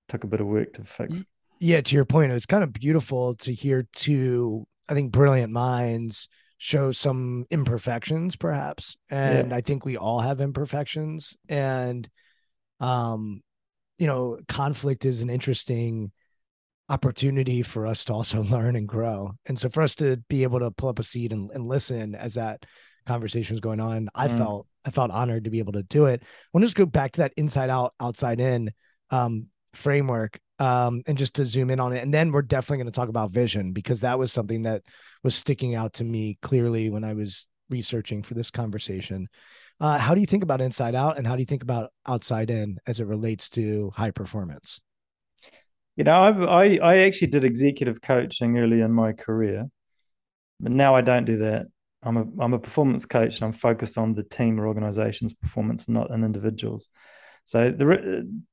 took 0.08 0.24
a 0.24 0.28
bit 0.28 0.40
of 0.40 0.48
work 0.48 0.74
to 0.74 0.84
fix. 0.84 1.26
Yeah, 1.60 1.82
to 1.82 1.96
your 1.96 2.06
point, 2.06 2.32
it 2.32 2.34
was 2.34 2.46
kind 2.46 2.64
of 2.64 2.74
beautiful 2.74 3.36
to 3.36 3.54
hear 3.54 3.88
two 3.94 4.66
I 4.90 4.94
think 4.94 5.12
brilliant 5.12 5.52
minds 5.52 6.28
show 6.62 6.92
some 6.92 7.44
imperfections 7.50 8.36
perhaps 8.36 8.96
and 9.10 9.50
yeah. 9.50 9.56
i 9.58 9.62
think 9.62 9.84
we 9.84 9.98
all 9.98 10.20
have 10.20 10.40
imperfections 10.40 11.36
and 11.50 12.08
um 12.80 13.42
you 13.98 14.06
know 14.06 14.38
conflict 14.48 15.04
is 15.04 15.24
an 15.24 15.30
interesting 15.32 16.12
opportunity 16.88 17.64
for 17.64 17.88
us 17.88 18.06
to 18.06 18.14
also 18.14 18.44
learn 18.52 18.76
and 18.76 18.88
grow 18.88 19.32
and 19.48 19.58
so 19.58 19.70
for 19.70 19.82
us 19.82 19.96
to 19.96 20.18
be 20.30 20.44
able 20.44 20.60
to 20.60 20.70
pull 20.70 20.90
up 20.90 21.00
a 21.00 21.04
seat 21.04 21.34
and, 21.34 21.50
and 21.50 21.66
listen 21.66 22.14
as 22.14 22.36
that 22.36 22.64
conversation 23.08 23.56
was 23.56 23.60
going 23.60 23.80
on 23.80 24.08
i 24.14 24.28
mm. 24.28 24.38
felt 24.38 24.68
i 24.86 24.92
felt 24.92 25.10
honored 25.10 25.46
to 25.46 25.50
be 25.50 25.58
able 25.58 25.74
to 25.74 25.82
do 25.82 26.06
it 26.06 26.22
i 26.22 26.28
want 26.54 26.62
to 26.62 26.68
just 26.68 26.78
go 26.78 26.86
back 26.86 27.12
to 27.12 27.22
that 27.22 27.34
inside 27.38 27.72
out 27.72 27.96
outside 28.00 28.40
in 28.40 28.72
um 29.10 29.48
framework 29.74 30.40
um, 30.62 31.02
and 31.08 31.18
just 31.18 31.34
to 31.34 31.46
zoom 31.46 31.72
in 31.72 31.80
on 31.80 31.92
it. 31.92 32.04
And 32.04 32.14
then 32.14 32.32
we're 32.32 32.44
definitely 32.44 32.84
going 32.84 32.94
to 32.94 32.98
talk 33.00 33.10
about 33.10 33.32
vision 33.32 33.74
because 33.74 34.02
that 34.02 34.20
was 34.20 34.32
something 34.32 34.62
that 34.62 34.84
was 35.24 35.34
sticking 35.34 35.74
out 35.74 35.94
to 35.94 36.04
me 36.04 36.38
clearly 36.44 36.92
when 36.92 37.04
I 37.04 37.14
was 37.14 37.48
researching 37.72 38.22
for 38.22 38.36
this 38.36 38.52
conversation. 38.52 39.28
Uh, 39.80 39.98
how 39.98 40.14
do 40.14 40.22
you 40.22 40.28
think 40.28 40.44
about 40.44 40.62
inside 40.62 40.94
out 40.94 41.18
and 41.18 41.26
how 41.26 41.36
do 41.36 41.40
you 41.40 41.48
think 41.48 41.64
about 41.64 41.90
outside 42.06 42.52
in 42.52 42.78
as 42.86 43.00
it 43.00 43.08
relates 43.08 43.50
to 43.50 43.92
high 43.96 44.12
performance? 44.12 44.80
You 45.96 46.04
know, 46.04 46.22
I, 46.22 46.66
I, 46.66 46.80
I 46.84 46.98
actually 47.00 47.30
did 47.30 47.44
executive 47.44 48.00
coaching 48.00 48.60
early 48.60 48.82
in 48.82 48.92
my 48.92 49.14
career, 49.14 49.66
but 50.60 50.72
now 50.72 50.94
I 50.94 51.02
don't 51.02 51.26
do 51.26 51.38
that. 51.38 51.66
I'm 52.04 52.18
a 52.18 52.26
I'm 52.40 52.54
a 52.54 52.60
performance 52.60 53.06
coach 53.06 53.36
and 53.36 53.46
I'm 53.46 53.52
focused 53.52 53.98
on 53.98 54.14
the 54.14 54.24
team 54.24 54.60
or 54.60 54.68
organization's 54.68 55.34
performance, 55.34 55.90
not 55.90 56.12
an 56.12 56.24
individuals. 56.24 56.90
So 57.46 57.72
the 57.72 58.44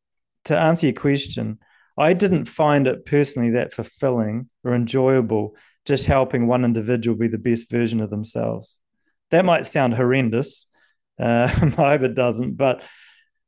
to 0.47 0.59
answer 0.59 0.87
your 0.87 0.95
question, 0.95 1.59
I 1.99 2.13
didn't 2.13 2.45
find 2.45 2.87
it 2.87 3.05
personally 3.05 3.51
that 3.51 3.73
fulfilling 3.73 4.49
or 4.65 4.75
enjoyable 4.75 5.57
just 5.85 6.07
helping 6.07 6.47
one 6.47 6.65
individual 6.65 7.17
be 7.17 7.29
the 7.29 7.39
best 7.39 7.71
version 7.71 8.01
of 8.01 8.11
themselves. 8.11 8.81
That 9.31 9.45
might 9.45 9.67
sound 9.67 9.95
horrendous. 9.95 10.67
Uh, 11.19 11.49
I 11.79 11.91
hope 11.91 12.03
it 12.03 12.15
doesn't. 12.15 12.57
But 12.57 12.85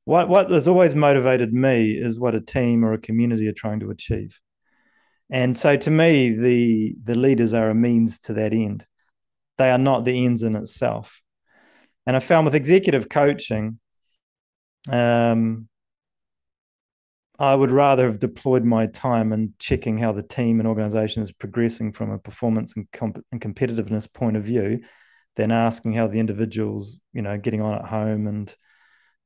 what, 0.05 0.29
what 0.29 0.51
has 0.51 0.67
always 0.67 0.97
motivated 0.97 1.53
me 1.53 1.93
is 1.93 2.19
what 2.19 2.35
a 2.35 2.41
team 2.41 2.85
or 2.85 2.93
a 2.93 2.99
community 2.99 3.47
are 3.47 3.53
trying 3.53 3.81
to 3.81 3.91
achieve. 3.91 4.41
And 5.31 5.57
so 5.57 5.77
to 5.77 5.91
me, 5.91 6.31
the, 6.31 6.97
the 7.05 7.15
leaders 7.15 7.55
are 7.55 7.71
a 7.71 7.75
means 7.75 8.19
to 8.21 8.33
that 8.35 8.53
end. 8.53 8.85
They 9.59 9.71
are 9.71 9.79
not 9.79 10.05
the 10.05 10.27
ends 10.27 10.43
in 10.43 10.57
itself. 10.57 11.23
And 12.07 12.17
I 12.17 12.19
found 12.19 12.47
with 12.47 12.57
executive 12.57 13.09
coaching, 13.09 13.79
um, 14.89 15.69
I 17.41 17.55
would 17.55 17.71
rather 17.71 18.05
have 18.05 18.19
deployed 18.19 18.65
my 18.65 18.87
time 18.87 19.33
in 19.33 19.55
checking 19.59 19.97
how 19.97 20.13
the 20.13 20.23
team 20.23 20.61
and 20.61 20.69
organization 20.69 21.23
is 21.23 21.33
progressing 21.33 21.91
from 21.91 22.11
a 22.11 22.19
performance 22.19 22.77
and, 22.77 22.87
comp- 22.93 23.25
and 23.33 23.41
competitiveness 23.41 24.13
point 24.13 24.37
of 24.37 24.45
view 24.45 24.81
than 25.37 25.51
asking 25.51 25.95
how 25.95 26.07
the 26.07 26.19
individual's, 26.19 27.01
you 27.15 27.23
know, 27.23 27.39
getting 27.39 27.63
on 27.63 27.77
at 27.77 27.87
home 27.87 28.27
and 28.27 28.55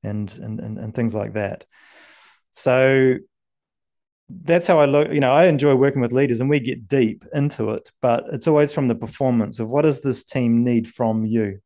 and 0.05 0.33
and 0.38 0.61
and, 0.61 0.79
and 0.79 0.94
things 0.94 1.12
like 1.12 1.33
that. 1.33 1.64
So 2.53 3.16
that's 4.29 4.68
how 4.68 4.79
I 4.79 4.87
look. 4.87 5.12
You 5.12 5.20
know, 5.20 5.33
I 5.33 5.46
enjoy 5.46 5.74
working 5.74 6.00
with 6.00 6.12
leaders, 6.12 6.40
and 6.40 6.48
we 6.48 6.61
get 6.61 6.87
deep 6.87 7.24
into 7.35 7.70
it. 7.70 7.90
But 8.00 8.27
it's 8.33 8.46
always 8.46 8.72
from 8.72 8.87
the 8.87 8.94
performance 8.94 9.59
of 9.59 9.68
what 9.68 9.83
does 9.83 10.03
this 10.03 10.22
team 10.22 10.62
need 10.62 10.87
from 10.87 11.24
you, 11.24 11.59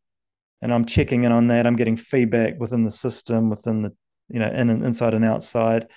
and 0.63 0.73
I'm 0.73 0.87
checking 0.87 1.25
in 1.25 1.33
on 1.33 1.49
that. 1.49 1.67
I'm 1.67 1.77
getting 1.77 1.99
feedback 1.99 2.59
within 2.59 2.85
the 2.85 2.91
system, 2.91 3.51
within 3.51 3.83
the 3.83 3.95
you 4.31 4.39
know, 4.39 4.49
in 4.49 4.71
inside 4.71 5.13
and 5.13 5.27
outside, 5.27 5.89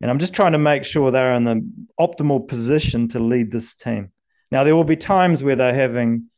and 0.00 0.10
I'm 0.10 0.18
just 0.18 0.34
trying 0.34 0.52
to 0.52 0.58
make 0.58 0.84
sure 0.84 1.10
they're 1.10 1.34
in 1.34 1.44
the 1.44 1.68
optimal 2.00 2.46
position 2.46 3.08
to 3.08 3.20
lead 3.20 3.50
this 3.50 3.74
team. 3.74 4.12
Now, 4.50 4.64
there 4.64 4.76
will 4.76 4.84
be 4.84 4.96
times 4.96 5.42
where 5.42 5.56
they're 5.56 5.74
having 5.74 6.30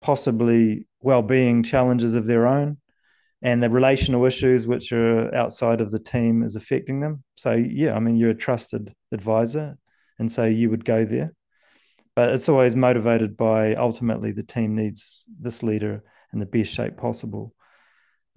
possibly 0.00 0.86
well-being 1.00 1.62
challenges 1.62 2.14
of 2.14 2.26
their 2.26 2.46
own 2.46 2.78
and 3.42 3.62
the 3.62 3.70
relational 3.70 4.26
issues 4.26 4.66
which 4.66 4.92
are 4.92 5.34
outside 5.34 5.80
of 5.80 5.90
the 5.90 5.98
team 5.98 6.42
is 6.42 6.56
affecting 6.56 7.00
them. 7.00 7.24
So 7.36 7.52
yeah, 7.52 7.94
I 7.94 8.00
mean 8.00 8.16
you're 8.16 8.30
a 8.30 8.34
trusted 8.34 8.94
advisor, 9.12 9.78
and 10.18 10.30
so 10.30 10.44
you 10.44 10.70
would 10.70 10.84
go 10.84 11.04
there. 11.04 11.32
But 12.14 12.34
it's 12.34 12.48
always 12.48 12.76
motivated 12.76 13.36
by 13.36 13.74
ultimately 13.76 14.32
the 14.32 14.42
team 14.42 14.74
needs 14.74 15.24
this 15.40 15.62
leader 15.62 16.02
in 16.32 16.38
the 16.38 16.46
best 16.46 16.74
shape 16.74 16.96
possible. 16.96 17.54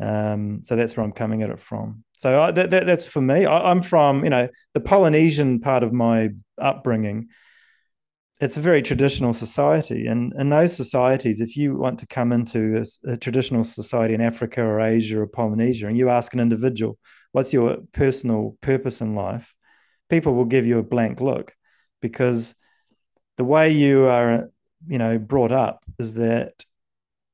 Um, 0.03 0.61
so 0.63 0.75
that's 0.75 0.97
where 0.97 1.05
I'm 1.05 1.13
coming 1.13 1.43
at 1.43 1.49
it 1.49 1.59
from. 1.59 2.03
So 2.17 2.41
I, 2.41 2.51
that, 2.51 2.69
that, 2.71 2.85
that's 2.85 3.07
for 3.07 3.21
me. 3.21 3.45
I, 3.45 3.71
I'm 3.71 3.81
from 3.81 4.23
you 4.23 4.29
know 4.29 4.47
the 4.73 4.81
Polynesian 4.81 5.59
part 5.59 5.83
of 5.83 5.93
my 5.93 6.29
upbringing 6.61 7.29
it's 8.39 8.57
a 8.57 8.61
very 8.61 8.81
traditional 8.81 9.33
society 9.33 10.07
and 10.07 10.33
in 10.37 10.49
those 10.49 10.75
societies 10.75 11.39
if 11.39 11.55
you 11.55 11.77
want 11.77 11.99
to 11.99 12.07
come 12.07 12.33
into 12.33 12.77
a, 12.77 13.11
a, 13.13 13.17
traditional 13.17 13.63
society 13.63 14.13
in 14.13 14.21
africa 14.21 14.61
or 14.61 14.81
asia 14.81 15.19
or 15.21 15.27
polynesia 15.27 15.87
and 15.87 15.97
you 15.97 16.09
ask 16.09 16.33
an 16.33 16.39
individual 16.39 16.97
what's 17.31 17.53
your 17.53 17.77
personal 17.93 18.57
purpose 18.61 19.01
in 19.01 19.15
life 19.15 19.55
people 20.09 20.33
will 20.33 20.45
give 20.45 20.65
you 20.65 20.79
a 20.79 20.83
blank 20.83 21.21
look 21.21 21.53
because 22.01 22.55
the 23.37 23.45
way 23.45 23.69
you 23.69 24.05
are 24.05 24.49
you 24.87 24.97
know 24.97 25.17
brought 25.17 25.51
up 25.51 25.83
is 25.97 26.15
that 26.15 26.65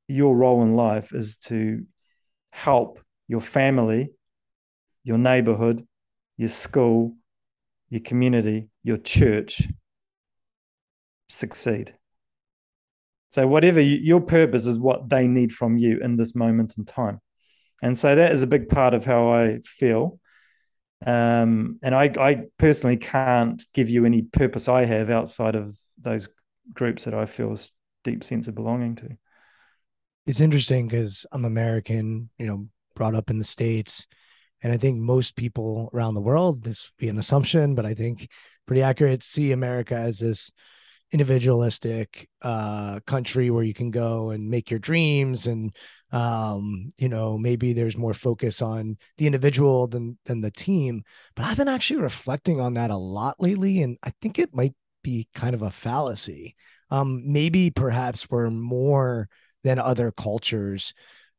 your 0.06 0.36
role 0.36 0.62
in 0.62 0.76
life 0.76 1.12
is 1.12 1.36
to 1.36 1.84
help 2.50 3.00
your 3.28 3.40
family 3.40 4.10
your 5.04 5.18
neighborhood 5.18 5.86
your 6.36 6.48
school 6.48 7.14
your 7.88 8.00
community 8.00 8.68
your 8.82 8.96
church 8.96 9.62
succeed. 11.30 11.94
So, 13.30 13.46
whatever 13.46 13.80
you, 13.80 13.96
your 13.96 14.20
purpose 14.20 14.66
is, 14.66 14.78
what 14.78 15.08
they 15.08 15.26
need 15.28 15.52
from 15.52 15.78
you 15.78 15.98
in 16.00 16.16
this 16.16 16.34
moment 16.34 16.76
in 16.76 16.84
time. 16.84 17.20
And 17.82 17.96
so, 17.96 18.14
that 18.14 18.32
is 18.32 18.42
a 18.42 18.48
big 18.48 18.68
part 18.68 18.92
of 18.92 19.04
how 19.04 19.32
I 19.32 19.60
feel. 19.64 20.18
Um, 21.06 21.78
and 21.82 21.94
I, 21.94 22.12
I 22.18 22.42
personally 22.58 22.98
can't 22.98 23.62
give 23.72 23.88
you 23.88 24.04
any 24.04 24.22
purpose 24.22 24.68
I 24.68 24.84
have 24.84 25.08
outside 25.08 25.54
of 25.54 25.74
those 25.98 26.28
groups 26.74 27.04
that 27.04 27.14
I 27.14 27.24
feel 27.24 27.52
a 27.52 27.58
deep 28.04 28.22
sense 28.22 28.48
of 28.48 28.54
belonging 28.54 28.96
to. 28.96 29.16
It's 30.30 30.40
interesting 30.40 30.86
because 30.86 31.26
I'm 31.32 31.44
American, 31.44 32.30
you 32.38 32.46
know, 32.46 32.68
brought 32.94 33.16
up 33.16 33.30
in 33.30 33.38
the 33.38 33.44
States. 33.44 34.06
And 34.62 34.72
I 34.72 34.76
think 34.76 35.00
most 35.00 35.34
people 35.34 35.90
around 35.92 36.14
the 36.14 36.20
world, 36.20 36.62
this 36.62 36.92
be 36.98 37.08
an 37.08 37.18
assumption, 37.18 37.74
but 37.74 37.84
I 37.84 37.94
think 37.94 38.28
pretty 38.64 38.80
accurate, 38.80 39.24
see 39.24 39.50
America 39.50 39.96
as 39.96 40.20
this 40.20 40.52
individualistic 41.10 42.28
uh, 42.42 43.00
country 43.08 43.50
where 43.50 43.64
you 43.64 43.74
can 43.74 43.90
go 43.90 44.30
and 44.30 44.48
make 44.48 44.70
your 44.70 44.78
dreams 44.78 45.48
and 45.48 45.74
um, 46.12 46.90
you 46.96 47.08
know 47.08 47.36
maybe 47.36 47.72
there's 47.72 47.96
more 47.96 48.14
focus 48.14 48.62
on 48.62 48.98
the 49.18 49.26
individual 49.26 49.88
than 49.88 50.16
than 50.26 50.40
the 50.40 50.52
team 50.52 51.02
but 51.34 51.44
i've 51.44 51.56
been 51.56 51.66
actually 51.66 52.00
reflecting 52.00 52.60
on 52.60 52.74
that 52.74 52.90
a 52.90 52.96
lot 52.96 53.34
lately 53.40 53.82
and 53.82 53.96
i 54.04 54.12
think 54.20 54.38
it 54.38 54.54
might 54.54 54.74
be 55.02 55.26
kind 55.34 55.54
of 55.54 55.62
a 55.62 55.70
fallacy 55.70 56.54
um, 56.92 57.22
maybe 57.24 57.70
perhaps 57.70 58.28
we're 58.30 58.50
more 58.50 59.28
than 59.64 59.78
other 59.78 60.12
cultures 60.12 60.94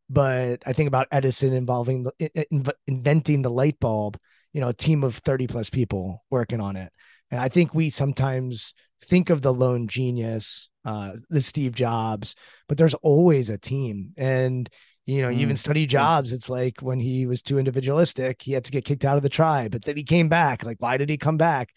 but 0.09 0.61
i 0.65 0.73
think 0.73 0.87
about 0.87 1.07
edison 1.11 1.53
involving 1.53 2.03
the, 2.03 2.77
inventing 2.87 3.41
the 3.41 3.51
light 3.51 3.79
bulb 3.79 4.17
you 4.53 4.61
know 4.61 4.69
a 4.69 4.73
team 4.73 5.03
of 5.03 5.15
30 5.17 5.47
plus 5.47 5.69
people 5.69 6.23
working 6.29 6.61
on 6.61 6.75
it 6.75 6.91
and 7.31 7.39
I 7.39 7.49
think 7.49 7.73
we 7.73 7.89
sometimes 7.89 8.73
think 9.05 9.29
of 9.29 9.41
the 9.41 9.53
lone 9.53 9.87
genius, 9.87 10.69
uh, 10.85 11.13
the 11.29 11.41
Steve 11.41 11.73
Jobs, 11.73 12.35
but 12.67 12.77
there's 12.77 12.93
always 12.95 13.49
a 13.49 13.57
team. 13.57 14.13
And 14.17 14.69
you 15.05 15.21
know, 15.21 15.29
mm. 15.29 15.37
even 15.37 15.55
study 15.55 15.87
Jobs, 15.87 16.31
it's 16.33 16.49
like 16.49 16.81
when 16.81 16.99
he 16.99 17.25
was 17.25 17.41
too 17.41 17.57
individualistic, 17.57 18.41
he 18.41 18.51
had 18.51 18.65
to 18.65 18.71
get 18.71 18.85
kicked 18.85 19.05
out 19.05 19.17
of 19.17 19.23
the 19.23 19.29
tribe, 19.29 19.71
but 19.71 19.83
then 19.83 19.97
he 19.97 20.03
came 20.03 20.29
back. 20.29 20.63
Like, 20.63 20.77
why 20.79 20.97
did 20.97 21.09
he 21.09 21.17
come 21.17 21.37
back? 21.37 21.69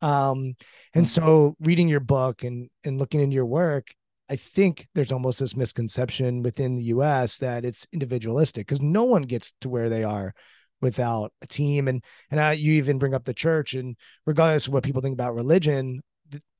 Um, 0.00 0.54
and 0.94 1.04
mm. 1.04 1.08
so 1.08 1.56
reading 1.60 1.88
your 1.88 2.00
book 2.00 2.42
and 2.44 2.70
and 2.84 2.98
looking 2.98 3.20
into 3.20 3.34
your 3.34 3.46
work, 3.46 3.88
I 4.30 4.36
think 4.36 4.86
there's 4.94 5.10
almost 5.10 5.40
this 5.40 5.56
misconception 5.56 6.42
within 6.42 6.76
the 6.76 6.84
US 6.84 7.38
that 7.38 7.64
it's 7.64 7.86
individualistic 7.92 8.66
because 8.66 8.80
no 8.80 9.04
one 9.04 9.22
gets 9.22 9.52
to 9.60 9.68
where 9.68 9.88
they 9.88 10.04
are 10.04 10.32
without 10.80 11.32
a 11.42 11.46
team 11.46 11.88
and 11.88 12.02
and 12.30 12.40
I, 12.40 12.52
you 12.52 12.74
even 12.74 12.98
bring 12.98 13.12
up 13.14 13.24
the 13.24 13.34
church 13.34 13.74
and 13.74 13.96
regardless 14.26 14.66
of 14.66 14.72
what 14.72 14.84
people 14.84 15.02
think 15.02 15.14
about 15.14 15.34
religion 15.34 16.00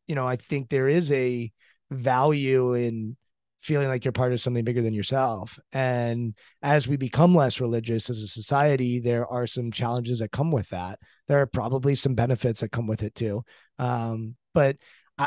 you 0.07 0.15
know 0.15 0.27
i 0.27 0.37
think 0.37 0.69
there 0.69 0.89
is 0.89 1.11
a 1.13 1.51
value 1.91 2.75
in 2.75 3.17
feeling 3.61 3.89
like 3.89 4.05
you're 4.05 4.13
part 4.13 4.33
of 4.33 4.41
something 4.41 4.65
bigger 4.65 4.83
than 4.83 4.95
yourself 4.95 5.59
and 5.73 6.35
as 6.63 6.89
we 6.89 6.97
become 6.97 7.35
less 7.35 7.61
religious 7.61 8.09
as 8.09 8.23
a 8.23 8.29
society 8.29 9.01
there 9.01 9.27
are 9.27 9.47
some 9.47 9.71
challenges 9.71 10.21
that 10.21 10.33
come 10.33 10.51
with 10.51 10.69
that. 10.71 10.99
There 11.29 11.41
are 11.41 11.47
probably 11.47 11.95
some 11.95 12.15
benefits 12.15 12.61
that 12.61 12.73
come 12.73 12.87
with 12.87 13.03
it 13.03 13.15
too 13.15 13.43
um, 13.79 14.37
but 14.55 14.77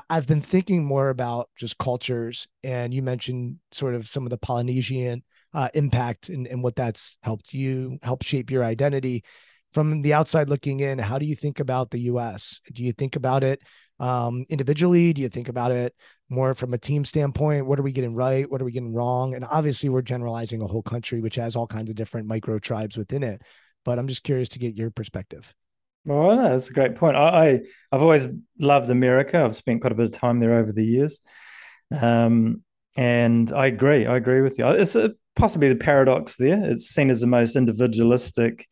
I've 0.09 0.27
been 0.27 0.41
thinking 0.41 0.83
more 0.83 1.09
about 1.09 1.49
just 1.57 1.77
cultures 1.77 2.47
and 2.63 2.93
you 2.93 3.01
mentioned 3.01 3.57
sort 3.71 3.95
of 3.95 4.07
some 4.07 4.23
of 4.23 4.29
the 4.29 4.37
polynesian 4.37 5.23
uh, 5.53 5.69
impact 5.73 6.29
and, 6.29 6.47
and 6.47 6.63
what 6.63 6.75
that's 6.75 7.17
helped 7.21 7.53
you 7.53 7.99
help 8.01 8.23
shape 8.23 8.49
your 8.49 8.63
identity. 8.63 9.23
From 9.71 10.01
the 10.01 10.13
outside 10.13 10.49
looking 10.49 10.79
in 10.81 10.99
how 10.99 11.17
do 11.17 11.25
you 11.25 11.35
think 11.35 11.59
about 11.59 11.91
the 11.91 11.99
us 11.99 12.61
do 12.71 12.83
you 12.83 12.91
think 12.91 13.15
about 13.15 13.43
it 13.43 13.61
um, 13.99 14.45
individually? 14.49 15.13
Do 15.13 15.21
you 15.21 15.29
think 15.29 15.49
about 15.49 15.71
it 15.71 15.95
more 16.29 16.53
from 16.53 16.73
a 16.73 16.77
team 16.77 17.05
standpoint? 17.05 17.65
What 17.65 17.79
are 17.79 17.83
we 17.83 17.91
getting 17.91 18.15
right? 18.15 18.49
What 18.49 18.61
are 18.61 18.65
we 18.65 18.71
getting 18.71 18.93
wrong? 18.93 19.35
And 19.35 19.45
obviously 19.45 19.89
we're 19.89 20.01
generalizing 20.01 20.61
a 20.61 20.67
whole 20.67 20.83
country 20.83 21.21
which 21.21 21.35
has 21.35 21.55
all 21.55 21.67
kinds 21.67 21.89
of 21.89 21.95
different 21.95 22.27
micro 22.27 22.59
tribes 22.59 22.97
within 22.97 23.23
it 23.23 23.41
but 23.83 23.99
i'm 23.99 24.07
just 24.07 24.23
curious 24.23 24.49
to 24.49 24.59
get 24.59 24.75
your 24.75 24.89
perspective 24.89 25.53
well 26.05 26.35
no, 26.35 26.49
that's 26.49 26.69
a 26.69 26.73
great 26.73 26.95
point 26.95 27.15
I, 27.15 27.19
I 27.21 27.59
i've 27.91 28.01
always 28.01 28.27
loved 28.59 28.89
america 28.89 29.43
i've 29.43 29.55
spent 29.55 29.81
quite 29.81 29.93
a 29.93 29.95
bit 29.95 30.05
of 30.05 30.11
time 30.11 30.39
there 30.39 30.53
over 30.53 30.71
the 30.71 30.85
years 30.85 31.21
um, 32.01 32.63
and 32.95 33.51
I 33.51 33.67
agree. 33.67 34.05
I 34.05 34.15
agree 34.15 34.41
with 34.41 34.57
you. 34.59 34.67
It's 34.67 34.95
a, 34.95 35.13
possibly 35.35 35.69
the 35.69 35.75
paradox 35.75 36.35
there. 36.37 36.63
It's 36.63 36.85
seen 36.85 37.09
as 37.09 37.21
the 37.21 37.27
most 37.27 37.55
individualistic 37.55 38.67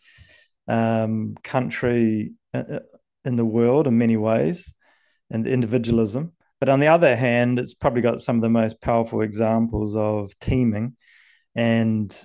um, 0.67 1.35
country 1.43 2.33
uh, 2.53 2.63
uh, 2.69 2.79
in 3.25 3.35
the 3.35 3.45
world 3.45 3.87
in 3.87 3.97
many 3.97 4.17
ways, 4.17 4.73
and 5.29 5.45
individualism. 5.47 6.33
But 6.59 6.69
on 6.69 6.79
the 6.79 6.87
other 6.87 7.15
hand, 7.15 7.57
it's 7.57 7.73
probably 7.73 8.01
got 8.01 8.21
some 8.21 8.35
of 8.35 8.41
the 8.43 8.49
most 8.49 8.81
powerful 8.81 9.21
examples 9.21 9.95
of 9.95 10.37
teaming 10.39 10.95
and 11.55 12.15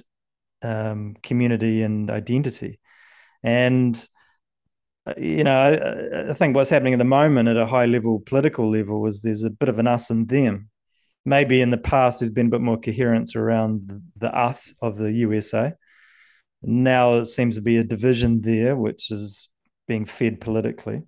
um, 0.62 1.14
community 1.22 1.82
and 1.82 2.10
identity. 2.10 2.78
And 3.42 3.96
Uh, 5.06 5.14
you 5.16 5.44
know, 5.44 5.56
I, 5.56 6.30
I, 6.30 6.32
think 6.32 6.56
what's 6.56 6.70
happening 6.70 6.94
at 6.94 6.98
the 6.98 7.04
moment 7.04 7.48
at 7.48 7.56
a 7.56 7.66
high 7.66 7.86
level 7.86 8.20
political 8.20 8.68
level 8.68 9.06
is 9.06 9.22
there's 9.22 9.44
a 9.44 9.50
bit 9.50 9.68
of 9.68 9.78
an 9.78 9.86
us 9.86 10.10
and 10.10 10.28
them 10.28 10.68
maybe 11.26 11.60
in 11.60 11.70
the 11.70 11.76
past 11.76 12.20
there's 12.20 12.30
been 12.30 12.46
a 12.46 12.50
bit 12.50 12.60
more 12.62 12.78
coherence 12.78 13.36
around 13.36 13.88
the, 13.88 14.02
the 14.16 14.34
us 14.34 14.72
of 14.80 14.96
the 14.96 15.12
USA. 15.12 15.74
Now 16.62 17.16
it 17.16 17.26
seems 17.26 17.56
to 17.56 17.62
be 17.62 17.76
a 17.76 17.84
division 17.84 18.40
there, 18.40 18.76
which 18.76 19.10
is 19.10 19.50
being 19.86 20.06
fed 20.06 20.40
politically. 20.40 21.02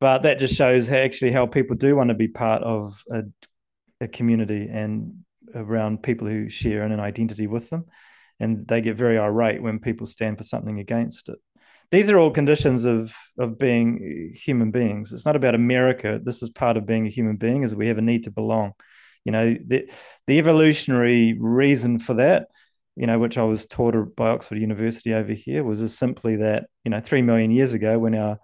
But 0.00 0.22
that 0.22 0.38
just 0.38 0.56
shows 0.56 0.88
how 0.88 0.96
actually 0.96 1.32
how 1.32 1.46
people 1.46 1.76
do 1.76 1.94
want 1.94 2.08
to 2.08 2.14
be 2.14 2.28
part 2.28 2.62
of 2.62 3.02
a, 3.10 3.22
a 4.00 4.08
community 4.08 4.68
and 4.70 5.24
around 5.54 6.02
people 6.02 6.26
who 6.26 6.48
share 6.48 6.82
an 6.82 6.98
identity 6.98 7.46
with 7.46 7.70
them. 7.70 7.84
And 8.40 8.66
they 8.66 8.80
get 8.82 8.96
very 8.96 9.18
irate 9.18 9.62
when 9.62 9.78
people 9.78 10.06
stand 10.06 10.36
for 10.36 10.44
something 10.44 10.78
against 10.78 11.28
it. 11.28 11.38
These 11.90 12.10
are 12.10 12.18
all 12.18 12.30
conditions 12.30 12.84
of 12.84 13.14
of 13.38 13.58
being 13.58 14.32
human 14.34 14.70
beings. 14.70 15.12
It's 15.12 15.26
not 15.26 15.36
about 15.36 15.54
America. 15.54 16.20
This 16.22 16.42
is 16.42 16.48
part 16.50 16.76
of 16.76 16.86
being 16.86 17.06
a 17.06 17.10
human 17.10 17.36
being, 17.36 17.62
is 17.62 17.74
we 17.74 17.88
have 17.88 17.98
a 17.98 18.02
need 18.02 18.24
to 18.24 18.30
belong 18.30 18.72
you 19.26 19.32
know 19.32 19.54
the 19.66 19.90
the 20.28 20.38
evolutionary 20.38 21.36
reason 21.38 21.98
for 21.98 22.14
that 22.14 22.48
you 22.94 23.06
know 23.06 23.18
which 23.18 23.36
i 23.36 23.42
was 23.42 23.66
taught 23.66 23.94
by 24.16 24.28
oxford 24.30 24.56
university 24.56 25.12
over 25.12 25.32
here 25.32 25.64
was 25.64 25.82
as 25.82 25.98
simply 25.98 26.36
that 26.36 26.66
you 26.84 26.90
know 26.90 27.00
3 27.00 27.20
million 27.22 27.50
years 27.50 27.74
ago 27.74 27.98
when 27.98 28.14
our 28.14 28.38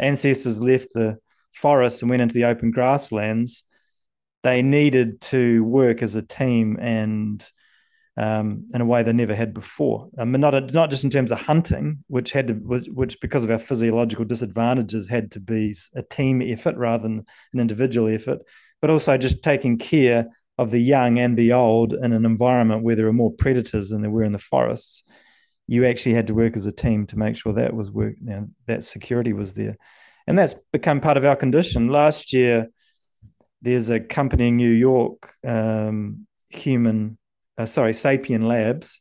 ancestors 0.00 0.60
left 0.60 0.88
the 0.94 1.18
forests 1.54 2.00
and 2.00 2.10
went 2.10 2.22
into 2.22 2.34
the 2.34 2.46
open 2.46 2.70
grasslands 2.70 3.64
they 4.42 4.62
needed 4.62 5.20
to 5.20 5.62
work 5.64 6.02
as 6.02 6.16
a 6.16 6.26
team 6.26 6.78
and 6.80 7.46
um, 8.16 8.68
in 8.74 8.80
a 8.80 8.86
way 8.86 9.02
they 9.02 9.12
never 9.12 9.34
had 9.34 9.54
before. 9.54 10.08
Um, 10.18 10.32
not 10.32 10.72
not 10.74 10.90
just 10.90 11.04
in 11.04 11.10
terms 11.10 11.32
of 11.32 11.40
hunting, 11.40 12.04
which 12.08 12.32
had 12.32 12.48
to, 12.48 12.54
which, 12.54 12.86
which 12.88 13.20
because 13.20 13.44
of 13.44 13.50
our 13.50 13.58
physiological 13.58 14.24
disadvantages 14.24 15.08
had 15.08 15.30
to 15.32 15.40
be 15.40 15.74
a 15.94 16.02
team 16.02 16.42
effort 16.42 16.76
rather 16.76 17.02
than 17.02 17.24
an 17.52 17.60
individual 17.60 18.08
effort, 18.08 18.40
but 18.80 18.90
also 18.90 19.16
just 19.16 19.42
taking 19.42 19.78
care 19.78 20.26
of 20.58 20.70
the 20.70 20.80
young 20.80 21.18
and 21.18 21.36
the 21.36 21.52
old 21.52 21.94
in 21.94 22.12
an 22.12 22.26
environment 22.26 22.82
where 22.82 22.94
there 22.94 23.06
are 23.06 23.12
more 23.12 23.32
predators 23.32 23.88
than 23.88 24.02
there 24.02 24.10
were 24.10 24.24
in 24.24 24.32
the 24.32 24.38
forests. 24.38 25.02
You 25.66 25.86
actually 25.86 26.14
had 26.14 26.26
to 26.26 26.34
work 26.34 26.56
as 26.56 26.66
a 26.66 26.72
team 26.72 27.06
to 27.06 27.18
make 27.18 27.36
sure 27.36 27.54
that 27.54 27.74
was 27.74 27.90
work, 27.90 28.16
you 28.20 28.30
know, 28.30 28.48
that 28.66 28.84
security 28.84 29.32
was 29.32 29.54
there, 29.54 29.78
and 30.26 30.38
that's 30.38 30.54
become 30.70 31.00
part 31.00 31.16
of 31.16 31.24
our 31.24 31.36
condition. 31.36 31.88
Last 31.88 32.34
year, 32.34 32.68
there's 33.62 33.88
a 33.88 34.00
company 34.00 34.48
in 34.48 34.56
New 34.56 34.70
York, 34.70 35.32
um, 35.46 36.26
Human 36.50 37.16
uh, 37.58 37.66
sorry, 37.66 37.92
Sapien 37.92 38.46
Labs, 38.46 39.00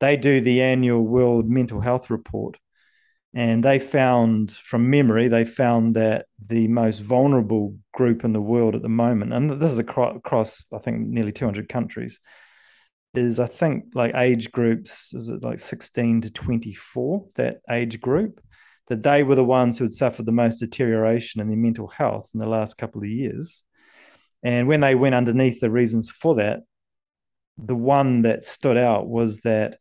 they 0.00 0.16
do 0.16 0.40
the 0.40 0.62
annual 0.62 1.02
World 1.02 1.48
Mental 1.48 1.80
Health 1.80 2.10
Report. 2.10 2.56
And 3.34 3.62
they 3.62 3.78
found, 3.78 4.50
from 4.50 4.88
memory, 4.88 5.28
they 5.28 5.44
found 5.44 5.94
that 5.96 6.26
the 6.40 6.68
most 6.68 7.00
vulnerable 7.00 7.76
group 7.92 8.24
in 8.24 8.32
the 8.32 8.40
world 8.40 8.74
at 8.74 8.82
the 8.82 8.88
moment, 8.88 9.34
and 9.34 9.50
this 9.50 9.70
is 9.70 9.78
across, 9.78 10.64
I 10.72 10.78
think, 10.78 11.06
nearly 11.06 11.32
200 11.32 11.68
countries, 11.68 12.20
is 13.12 13.38
I 13.38 13.46
think 13.46 13.86
like 13.94 14.14
age 14.14 14.50
groups, 14.52 15.12
is 15.12 15.28
it 15.28 15.42
like 15.42 15.58
16 15.58 16.22
to 16.22 16.30
24, 16.30 17.26
that 17.34 17.58
age 17.70 18.00
group, 18.00 18.40
that 18.88 19.02
they 19.02 19.22
were 19.22 19.34
the 19.34 19.44
ones 19.44 19.78
who 19.78 19.84
had 19.84 19.92
suffered 19.92 20.26
the 20.26 20.32
most 20.32 20.58
deterioration 20.58 21.40
in 21.40 21.48
their 21.48 21.58
mental 21.58 21.88
health 21.88 22.30
in 22.32 22.40
the 22.40 22.48
last 22.48 22.78
couple 22.78 23.02
of 23.02 23.08
years. 23.08 23.64
And 24.42 24.68
when 24.68 24.80
they 24.80 24.94
went 24.94 25.14
underneath 25.14 25.60
the 25.60 25.70
reasons 25.70 26.08
for 26.08 26.36
that, 26.36 26.60
the 27.58 27.76
one 27.76 28.22
that 28.22 28.44
stood 28.44 28.76
out 28.76 29.08
was 29.08 29.40
that 29.40 29.78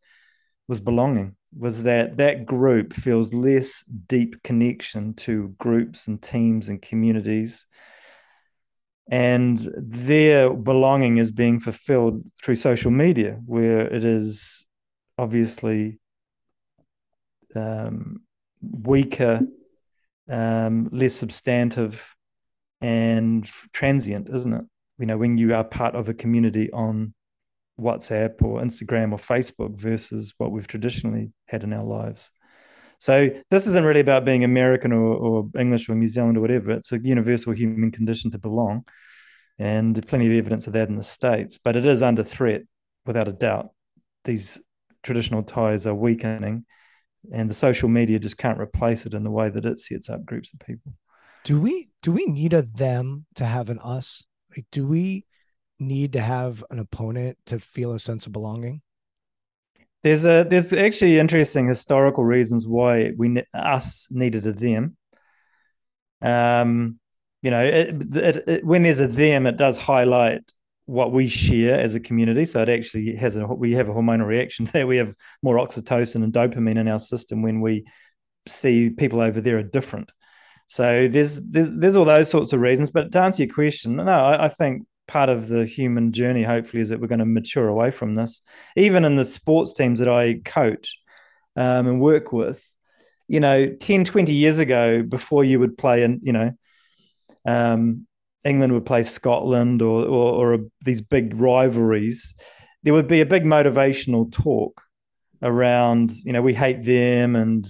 was 0.68 0.80
belonging 0.82 1.36
was 1.58 1.84
that 1.84 2.18
that 2.18 2.46
group 2.46 2.94
feels 2.94 3.34
less 3.34 3.84
deep 4.08 4.44
connection 4.44 5.14
to 5.14 5.56
groups 5.58 6.08
and 6.08 6.22
teams 6.22 6.68
and 6.68 6.82
communities. 6.82 7.66
And 9.10 9.58
their 9.78 10.54
belonging 10.54 11.18
is 11.18 11.32
being 11.32 11.60
fulfilled 11.60 12.24
through 12.44 12.56
social 12.56 12.92
media 12.92 13.40
where 13.46 13.82
it 13.82 14.04
is 14.04 14.66
obviously 15.18 16.00
um, 17.56 18.22
weaker 18.62 19.42
um, 20.30 20.90
less 20.92 21.14
substantive 21.14 22.14
and 22.82 23.46
transient 23.72 24.28
isn't 24.30 24.54
it? 24.54 24.66
You 24.98 25.06
know 25.06 25.18
when 25.18 25.38
you 25.38 25.54
are 25.54 25.64
part 25.64 25.96
of 25.96 26.10
a 26.10 26.14
community 26.14 26.70
on 26.72 27.14
WhatsApp 27.80 28.42
or 28.42 28.62
Instagram 28.62 29.12
or 29.12 29.18
Facebook 29.18 29.78
versus 29.78 30.34
what 30.38 30.52
we've 30.52 30.68
traditionally 30.68 31.32
had 31.48 31.64
in 31.64 31.74
our 31.74 31.84
lives. 31.84 32.32
So 33.00 33.30
this 33.52 33.68
isn't 33.68 33.84
really 33.84 34.00
about 34.00 34.26
being 34.26 34.44
American 34.44 34.92
or, 34.94 35.16
or 35.16 35.50
English 35.60 35.90
or 35.90 35.96
New 35.96 36.08
Zealand 36.08 36.38
or 36.38 36.42
whatever. 36.42 36.72
It's 36.72 36.92
a 36.92 37.00
universal 37.00 37.54
human 37.54 37.92
condition 37.92 38.32
to 38.32 38.38
belong. 38.38 38.86
And 39.60 39.96
there's 39.96 40.06
plenty 40.06 40.28
of 40.28 40.34
evidence 40.34 40.68
of 40.68 40.74
that 40.74 40.90
in 40.90 40.96
the 40.96 41.04
States, 41.04 41.58
but 41.58 41.76
it 41.76 41.86
is 41.86 42.02
under 42.02 42.24
threat 42.24 42.62
without 43.06 43.28
a 43.28 43.34
doubt. 43.34 43.70
These 44.24 44.62
traditional 45.04 45.44
ties 45.44 45.88
are 45.88 45.94
weakening 45.94 46.66
and 47.32 47.50
the 47.50 47.56
social 47.56 47.90
media 47.90 48.20
just 48.20 48.38
can't 48.38 48.60
replace 48.60 49.06
it 49.06 49.14
in 49.14 49.24
the 49.24 49.32
way 49.32 49.50
that 49.50 49.66
it 49.66 49.80
sets 49.80 50.10
up 50.10 50.26
groups 50.26 50.54
of 50.54 50.60
people. 50.66 50.94
Do 51.44 51.60
we 51.60 51.90
do 52.02 52.12
we 52.12 52.26
need 52.26 52.54
a 52.54 52.64
them 52.64 53.26
to 53.36 53.46
have 53.46 53.70
an 53.70 53.80
us? 53.80 54.24
Like 54.56 54.66
do 54.72 54.88
we 54.88 55.26
need 55.80 56.14
to 56.14 56.22
have 56.22 56.64
an 56.70 56.80
opponent 56.80 57.38
to 57.48 57.60
feel 57.60 57.94
a 57.94 58.00
sense 58.00 58.26
of 58.26 58.32
belonging? 58.32 58.82
There's 60.04 60.26
a 60.26 60.46
there's 60.48 60.72
actually 60.72 61.18
interesting 61.18 61.68
historical 61.68 62.24
reasons 62.24 62.68
why 62.68 63.14
we 63.18 63.42
us 63.54 64.08
needed 64.12 64.46
a 64.46 64.54
them. 64.54 64.98
Um, 66.22 67.00
you 67.42 67.52
know, 67.52 67.64
it, 67.64 68.16
it, 68.16 68.48
it, 68.48 68.66
when 68.66 68.84
there's 68.84 69.00
a 69.00 69.08
them, 69.08 69.46
it 69.48 69.58
does 69.58 69.78
highlight 69.78 70.42
what 70.86 71.12
we 71.12 71.28
share 71.28 71.80
as 71.80 71.96
a 71.96 72.00
community. 72.00 72.46
So 72.46 72.62
it 72.62 72.70
actually 72.70 73.16
has 73.16 73.36
a 73.36 73.48
we 73.48 73.72
have 73.74 73.90
a 73.90 73.94
hormonal 73.94 74.28
reaction 74.28 74.66
there. 74.74 74.88
We 74.88 74.98
have 74.98 75.16
more 75.42 75.58
oxytocin 75.58 76.24
and 76.24 76.34
dopamine 76.34 76.78
in 76.78 76.88
our 76.88 77.00
system 77.00 77.42
when 77.42 77.62
we 77.62 77.86
see 78.48 78.92
people 78.92 79.22
over 79.22 79.42
there 79.42 79.58
are 79.58 79.64
different. 79.64 80.12
So 80.68 81.08
there's 81.08 81.40
there's, 81.44 81.96
all 81.96 82.06
those 82.06 82.30
sorts 82.30 82.54
of 82.54 82.60
reasons. 82.60 82.92
But 82.92 83.12
to 83.12 83.20
answer 83.20 83.44
your 83.44 83.54
question, 83.54 83.98
no, 83.98 84.04
I, 84.04 84.46
I 84.46 84.50
think 84.50 84.86
part 85.08 85.30
of 85.30 85.48
the 85.48 85.66
human 85.66 86.12
journey 86.12 86.44
hopefully 86.44 86.82
is 86.82 86.90
that 86.90 87.00
we're 87.00 87.08
going 87.08 87.20
to 87.20 87.26
mature 87.26 87.68
away 87.68 87.92
from 87.92 88.16
this. 88.16 88.42
Even 88.76 89.06
in 89.06 89.16
the 89.16 89.26
sports 89.26 89.74
teams 89.74 90.00
that 90.00 90.10
i 90.10 90.36
coach 90.46 90.98
um, 91.56 91.88
and 91.88 92.02
work 92.02 92.32
with 92.32 92.76
you 93.28 93.40
know 93.40 93.68
10 93.68 94.06
20 94.06 94.32
years 94.32 94.60
ago 94.60 95.02
before 95.04 95.44
you 95.44 95.60
would 95.60 95.78
play 95.78 96.04
and 96.04 96.20
you 96.24 96.34
know 96.34 96.52
um, 97.46 98.06
england 98.44 98.74
would 98.74 98.86
play 98.86 99.04
scotland 99.04 99.82
or, 99.82 100.06
or, 100.06 100.54
or 100.54 100.60
these 100.84 101.02
big 101.02 101.34
rivalries 101.36 102.36
there 102.84 102.94
would 102.94 103.08
be 103.08 103.22
a 103.22 103.26
big 103.26 103.44
motivational 103.44 104.32
talk 104.32 104.82
around 105.42 106.12
you 106.24 106.34
know 106.34 106.42
we 106.42 106.54
hate 106.54 106.84
them 106.84 107.36
and 107.36 107.68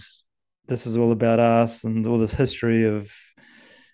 this 0.67 0.87
is 0.87 0.97
all 0.97 1.11
about 1.11 1.39
us 1.39 1.83
and 1.83 2.07
all 2.07 2.17
this 2.17 2.33
history 2.33 2.85
of 2.85 3.13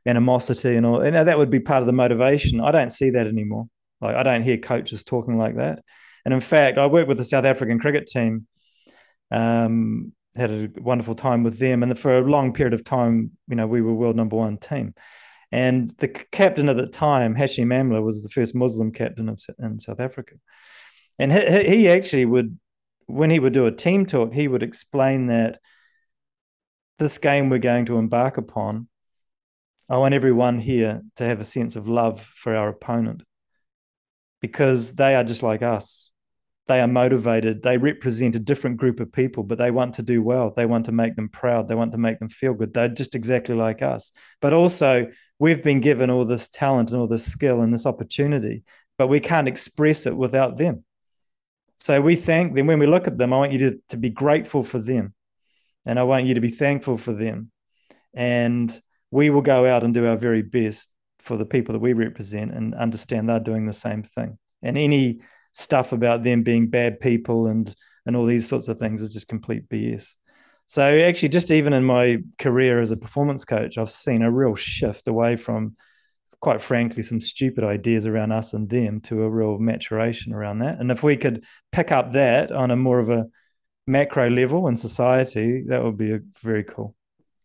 animosity 0.05 0.75
and 0.75 0.85
all. 0.85 1.01
And 1.01 1.15
that 1.15 1.37
would 1.37 1.49
be 1.49 1.59
part 1.59 1.81
of 1.81 1.87
the 1.87 1.93
motivation. 1.93 2.61
I 2.61 2.71
don't 2.71 2.91
see 2.91 3.11
that 3.11 3.27
anymore. 3.27 3.67
Like 3.99 4.15
I 4.15 4.23
don't 4.23 4.41
hear 4.41 4.57
coaches 4.57 5.03
talking 5.03 5.37
like 5.37 5.57
that. 5.57 5.83
And 6.25 6.33
in 6.33 6.41
fact, 6.41 6.77
I 6.77 6.87
worked 6.87 7.07
with 7.07 7.17
the 7.17 7.23
South 7.23 7.45
African 7.45 7.79
cricket 7.79 8.07
team. 8.07 8.47
Um, 9.31 10.13
had 10.35 10.51
a 10.51 10.69
wonderful 10.77 11.15
time 11.15 11.43
with 11.43 11.59
them, 11.59 11.83
and 11.83 11.97
for 11.97 12.17
a 12.17 12.21
long 12.21 12.53
period 12.53 12.73
of 12.73 12.83
time, 12.83 13.31
you 13.47 13.55
know, 13.55 13.67
we 13.67 13.81
were 13.81 13.93
world 13.93 14.15
number 14.15 14.37
one 14.37 14.57
team. 14.57 14.93
And 15.51 15.89
the 15.97 16.07
captain 16.07 16.69
at 16.69 16.77
the 16.77 16.87
time, 16.87 17.35
Hashim 17.35 17.67
Amla, 17.67 18.01
was 18.01 18.23
the 18.23 18.29
first 18.29 18.55
Muslim 18.55 18.91
captain 18.91 19.27
of, 19.27 19.41
in 19.59 19.79
South 19.79 19.99
Africa. 19.99 20.35
And 21.19 21.33
he, 21.33 21.63
he 21.63 21.89
actually 21.89 22.25
would, 22.25 22.57
when 23.07 23.29
he 23.29 23.39
would 23.39 23.51
do 23.51 23.65
a 23.65 23.71
team 23.71 24.05
talk, 24.05 24.31
he 24.31 24.47
would 24.47 24.63
explain 24.63 25.27
that 25.27 25.59
this 26.99 27.17
game 27.17 27.49
we're 27.49 27.57
going 27.59 27.85
to 27.87 27.97
embark 27.97 28.37
upon 28.37 28.87
I 29.91 29.97
want 29.97 30.13
everyone 30.13 30.57
here 30.57 31.01
to 31.17 31.25
have 31.25 31.41
a 31.41 31.43
sense 31.43 31.75
of 31.75 31.89
love 31.89 32.21
for 32.21 32.55
our 32.55 32.69
opponent 32.69 33.23
because 34.39 34.95
they 34.95 35.15
are 35.15 35.23
just 35.25 35.43
like 35.43 35.61
us. 35.61 36.13
They 36.67 36.79
are 36.79 36.87
motivated. 36.87 37.61
They 37.61 37.77
represent 37.77 38.37
a 38.37 38.39
different 38.39 38.77
group 38.77 39.01
of 39.01 39.11
people, 39.11 39.43
but 39.43 39.57
they 39.57 39.69
want 39.69 39.95
to 39.95 40.01
do 40.01 40.23
well. 40.23 40.49
They 40.49 40.65
want 40.65 40.85
to 40.85 40.93
make 40.93 41.17
them 41.17 41.27
proud. 41.27 41.67
They 41.67 41.75
want 41.75 41.91
to 41.91 41.97
make 41.97 42.19
them 42.19 42.29
feel 42.29 42.53
good. 42.53 42.73
They're 42.73 42.87
just 42.87 43.15
exactly 43.15 43.53
like 43.53 43.81
us. 43.81 44.13
But 44.39 44.53
also, 44.53 45.11
we've 45.39 45.61
been 45.61 45.81
given 45.81 46.09
all 46.09 46.23
this 46.23 46.47
talent 46.47 46.91
and 46.91 47.01
all 47.01 47.07
this 47.07 47.25
skill 47.25 47.59
and 47.59 47.73
this 47.73 47.85
opportunity, 47.85 48.63
but 48.97 49.07
we 49.07 49.19
can't 49.19 49.49
express 49.49 50.05
it 50.05 50.15
without 50.15 50.55
them. 50.55 50.85
So 51.79 51.99
we 51.99 52.15
thank 52.15 52.55
them. 52.55 52.67
When 52.67 52.79
we 52.79 52.87
look 52.87 53.07
at 53.07 53.17
them, 53.17 53.33
I 53.33 53.39
want 53.39 53.51
you 53.51 53.59
to, 53.71 53.79
to 53.89 53.97
be 53.97 54.09
grateful 54.09 54.63
for 54.63 54.79
them. 54.79 55.13
And 55.85 55.99
I 55.99 56.03
want 56.03 56.27
you 56.27 56.35
to 56.35 56.41
be 56.41 56.51
thankful 56.51 56.95
for 56.95 57.11
them. 57.11 57.51
And 58.13 58.71
we 59.11 59.29
will 59.29 59.41
go 59.41 59.65
out 59.65 59.83
and 59.83 59.93
do 59.93 60.07
our 60.07 60.17
very 60.17 60.41
best 60.41 60.91
for 61.19 61.37
the 61.37 61.45
people 61.45 61.73
that 61.73 61.79
we 61.79 61.93
represent 61.93 62.51
and 62.51 62.73
understand 62.73 63.29
they're 63.29 63.39
doing 63.39 63.67
the 63.67 63.73
same 63.73 64.01
thing. 64.01 64.37
And 64.63 64.77
any 64.77 65.21
stuff 65.53 65.91
about 65.91 66.23
them 66.23 66.43
being 66.43 66.69
bad 66.69 66.99
people 66.99 67.47
and 67.47 67.73
and 68.05 68.15
all 68.15 68.25
these 68.25 68.47
sorts 68.47 68.67
of 68.67 68.79
things 68.79 69.01
is 69.01 69.13
just 69.13 69.27
complete 69.27 69.69
BS. 69.69 70.15
So 70.65 70.83
actually, 70.83 71.29
just 71.29 71.51
even 71.51 71.73
in 71.73 71.83
my 71.83 72.19
career 72.39 72.79
as 72.81 72.91
a 72.91 72.97
performance 72.97 73.45
coach, 73.45 73.77
I've 73.77 73.91
seen 73.91 74.21
a 74.21 74.31
real 74.31 74.55
shift 74.55 75.07
away 75.07 75.35
from, 75.35 75.75
quite 76.39 76.61
frankly, 76.61 77.03
some 77.03 77.19
stupid 77.19 77.63
ideas 77.63 78.05
around 78.05 78.31
us 78.31 78.53
and 78.53 78.69
them 78.69 79.01
to 79.01 79.23
a 79.23 79.29
real 79.29 79.59
maturation 79.59 80.33
around 80.33 80.59
that. 80.59 80.79
And 80.79 80.89
if 80.89 81.03
we 81.03 81.17
could 81.17 81.43
pick 81.71 81.91
up 81.91 82.13
that 82.13 82.51
on 82.51 82.71
a 82.71 82.75
more 82.75 82.99
of 82.99 83.09
a 83.09 83.27
macro 83.85 84.29
level 84.29 84.67
in 84.67 84.77
society, 84.77 85.65
that 85.67 85.83
would 85.83 85.97
be 85.97 86.13
a, 86.13 86.19
very 86.41 86.63
cool. 86.63 86.95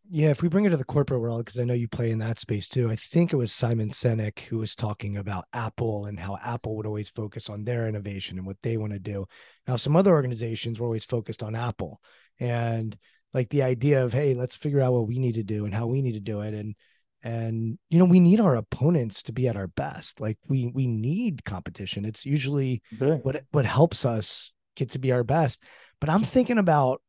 Yeah, 0.09 0.31
if 0.31 0.43
we 0.43 0.49
bring 0.49 0.65
it 0.65 0.71
to 0.71 0.77
the 0.77 0.85
corporate 0.85 1.21
world, 1.21 1.45
because 1.45 1.59
I 1.59 1.65
know 1.65 1.75
you 1.75 1.89
play 1.89 2.11
in 2.11 2.19
that 2.21 2.39
space 2.39 2.69
too, 2.69 2.91
I 2.91 2.97
think 2.97 3.33
it 3.33 3.37
was 3.37 3.53
Simon 3.53 3.91
Sinek 3.91 4.41
who 4.41 4.59
was 4.59 4.77
talking 4.77 5.17
about 5.17 5.47
Apple 5.53 6.07
and 6.07 6.19
how 6.19 6.39
Apple 6.45 6.77
would 6.77 6.87
always 6.87 7.09
focus 7.09 7.51
on 7.51 7.65
their 7.65 7.89
innovation 7.89 8.39
and 8.39 8.47
what 8.47 8.61
they 8.63 8.77
want 8.77 8.93
to 8.93 8.99
do. 8.99 9.27
Now, 9.67 9.77
some 9.77 9.97
other 9.97 10.13
organizations 10.13 10.79
were 10.79 10.87
always 10.87 11.05
focused 11.05 11.43
on 11.43 11.57
Apple 11.57 12.01
and 12.39 12.97
like 13.35 13.49
the 13.49 13.63
idea 13.63 14.05
of, 14.05 14.13
hey, 14.13 14.35
let's 14.35 14.57
figure 14.57 14.81
out 14.81 14.93
what 14.93 15.09
we 15.09 15.19
need 15.19 15.35
to 15.35 15.43
do 15.43 15.65
and 15.65 15.75
how 15.75 15.87
we 15.87 16.03
need 16.03 16.13
to 16.13 16.21
do 16.21 16.41
it. 16.41 16.55
And 16.55 16.75
and 17.23 17.79
you 17.91 17.99
know, 17.99 18.05
we 18.05 18.21
need 18.21 18.41
our 18.41 18.55
opponents 18.55 19.25
to 19.25 19.33
be 19.33 19.49
at 19.49 19.57
our 19.57 19.67
best. 19.67 20.21
Like 20.21 20.39
we 20.47 20.71
we 20.73 20.87
need 20.87 21.45
competition. 21.45 22.05
It's 22.05 22.25
usually 22.25 22.83
what 23.23 23.43
what 23.51 23.67
helps 23.67 24.05
us 24.05 24.53
get 24.77 24.91
to 24.93 24.99
be 24.99 25.11
our 25.11 25.25
best. 25.25 25.63
But 26.01 26.11
I'm 26.11 26.23
thinking 26.23 26.59
about 26.59 27.03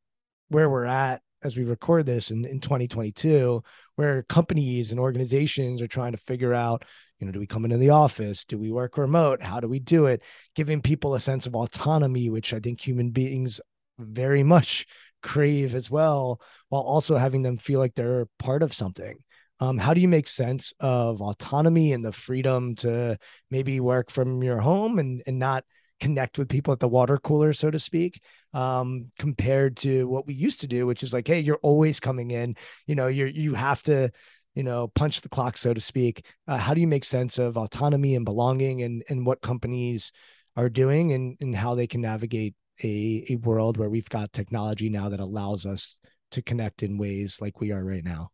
where 0.50 0.70
we're 0.70 0.86
at 0.86 1.22
as 1.48 1.58
we 1.58 1.64
record 1.64 2.06
this 2.06 2.30
in, 2.30 2.46
in 2.46 2.60
2022 2.60 3.64
where 3.96 4.22
companies 4.24 4.92
and 4.92 5.00
organizations 5.00 5.82
are 5.82 5.88
trying 5.88 6.12
to 6.12 6.18
figure 6.20 6.54
out 6.54 6.84
you 7.20 7.26
know, 7.26 7.32
do 7.32 7.40
we 7.40 7.48
come 7.48 7.66
into 7.66 7.78
the 7.78 7.90
office? 7.90 8.46
Do 8.46 8.58
we 8.58 8.72
work 8.72 8.98
remote? 8.98 9.42
How 9.42 9.60
do 9.60 9.68
we 9.68 9.80
do 9.80 10.06
it? 10.06 10.22
Giving 10.56 10.82
people 10.82 11.16
a 11.16 11.20
sense 11.20 11.48
of 11.48 11.56
autonomy, 11.56 12.30
which 12.30 12.54
I 12.54 12.60
think 12.60 12.80
human 12.80 13.10
beings 13.10 13.60
very 13.98 14.44
much 14.44 14.86
crave 15.24 15.74
as 15.74 15.90
well, 15.90 16.40
while 16.70 16.84
also 16.84 17.16
having 17.16 17.42
them 17.42 17.58
feel 17.58 17.80
like 17.80 17.96
they're 17.96 18.28
part 18.38 18.62
of 18.62 18.74
something. 18.74 19.18
Um, 19.60 19.80
how 19.80 19.96
do 19.96 20.02
you 20.02 20.08
make 20.08 20.28
sense 20.28 20.74
of 20.80 21.20
autonomy 21.20 21.92
and 21.92 22.06
the 22.06 22.12
freedom 22.12 22.76
to 22.76 23.18
maybe 23.50 23.80
work 23.80 24.12
from 24.12 24.44
your 24.44 24.60
home 24.60 25.00
and, 25.00 25.24
and 25.26 25.40
not 25.40 25.64
connect 26.00 26.38
with 26.38 26.50
people 26.50 26.74
at 26.74 26.80
the 26.80 26.88
water 26.88 27.18
cooler, 27.18 27.54
so 27.54 27.72
to 27.72 27.80
speak, 27.80 28.22
um, 28.54 29.12
compared 29.18 29.78
to 29.78 30.08
what 30.08 30.28
we 30.28 30.34
used 30.34 30.62
to 30.62 30.68
do, 30.68 30.86
which 30.86 31.04
is 31.04 31.14
like, 31.14 31.28
hey, 31.28 31.40
you're 31.40 31.60
always 31.62 32.00
coming 32.00 32.32
in, 32.32 32.56
you 32.86 32.96
know, 32.96 33.08
you're 33.08 33.28
you 33.28 33.54
have 33.54 33.84
to 33.84 34.12
you 34.58 34.64
know, 34.64 34.88
punch 34.88 35.22
the 35.22 35.30
clock, 35.30 35.56
so 35.56 35.72
to 35.72 35.80
speak. 35.80 36.26
Uh, 36.48 36.58
how 36.58 36.74
do 36.74 36.82
you 36.82 36.88
make 36.88 37.04
sense 37.04 37.38
of 37.38 37.58
autonomy 37.58 38.16
and 38.16 38.26
belonging 38.26 38.82
and, 38.82 39.04
and 39.08 39.24
what 39.24 39.40
companies 39.40 40.12
are 40.56 40.68
doing 40.68 41.14
and, 41.14 41.38
and 41.40 41.56
how 41.56 41.76
they 41.76 41.86
can 41.86 42.02
navigate 42.02 42.56
a, 42.84 43.24
a 43.30 43.36
world 43.36 43.78
where 43.78 43.92
we've 43.92 44.10
got 44.10 44.34
technology 44.34 44.90
now 44.90 45.10
that 45.10 45.20
allows 45.20 45.68
us 45.68 46.00
to 46.32 46.42
connect 46.42 46.82
in 46.82 46.98
ways 46.98 47.38
like 47.40 47.62
we 47.62 47.72
are 47.72 47.86
right 47.86 48.04
now? 48.04 48.32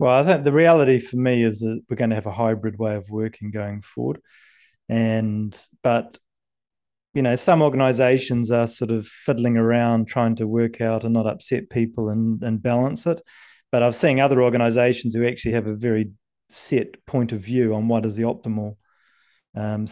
Well, 0.00 0.18
I 0.18 0.24
think 0.24 0.42
the 0.42 0.52
reality 0.52 0.98
for 0.98 1.16
me 1.16 1.44
is 1.44 1.60
that 1.60 1.80
we're 1.88 1.94
going 1.94 2.10
to 2.10 2.16
have 2.16 2.26
a 2.26 2.32
hybrid 2.32 2.76
way 2.76 2.96
of 2.96 3.08
working 3.08 3.52
going 3.52 3.82
forward. 3.82 4.20
And, 4.88 5.56
but, 5.84 6.18
you 7.14 7.22
know, 7.22 7.36
some 7.36 7.62
organizations 7.62 8.50
are 8.50 8.66
sort 8.66 8.90
of 8.90 9.06
fiddling 9.06 9.56
around 9.56 10.08
trying 10.08 10.34
to 10.36 10.48
work 10.48 10.80
out 10.80 11.04
and 11.04 11.14
not 11.14 11.28
upset 11.28 11.70
people 11.70 12.08
and, 12.08 12.42
and 12.42 12.62
balance 12.62 13.06
it. 13.06 13.22
But 13.70 13.82
I've 13.82 13.96
seen 13.96 14.20
other 14.20 14.42
organizations 14.42 15.14
who 15.14 15.26
actually 15.26 15.52
have 15.52 15.68
a 15.68 15.74
very 15.74 16.10
set 16.48 17.04
point 17.06 17.32
of 17.32 17.40
view 17.40 17.74
on 17.74 17.88
what 17.88 18.04
is 18.04 18.16
the 18.16 18.24
optimal 18.24 18.76
um, 19.54 19.86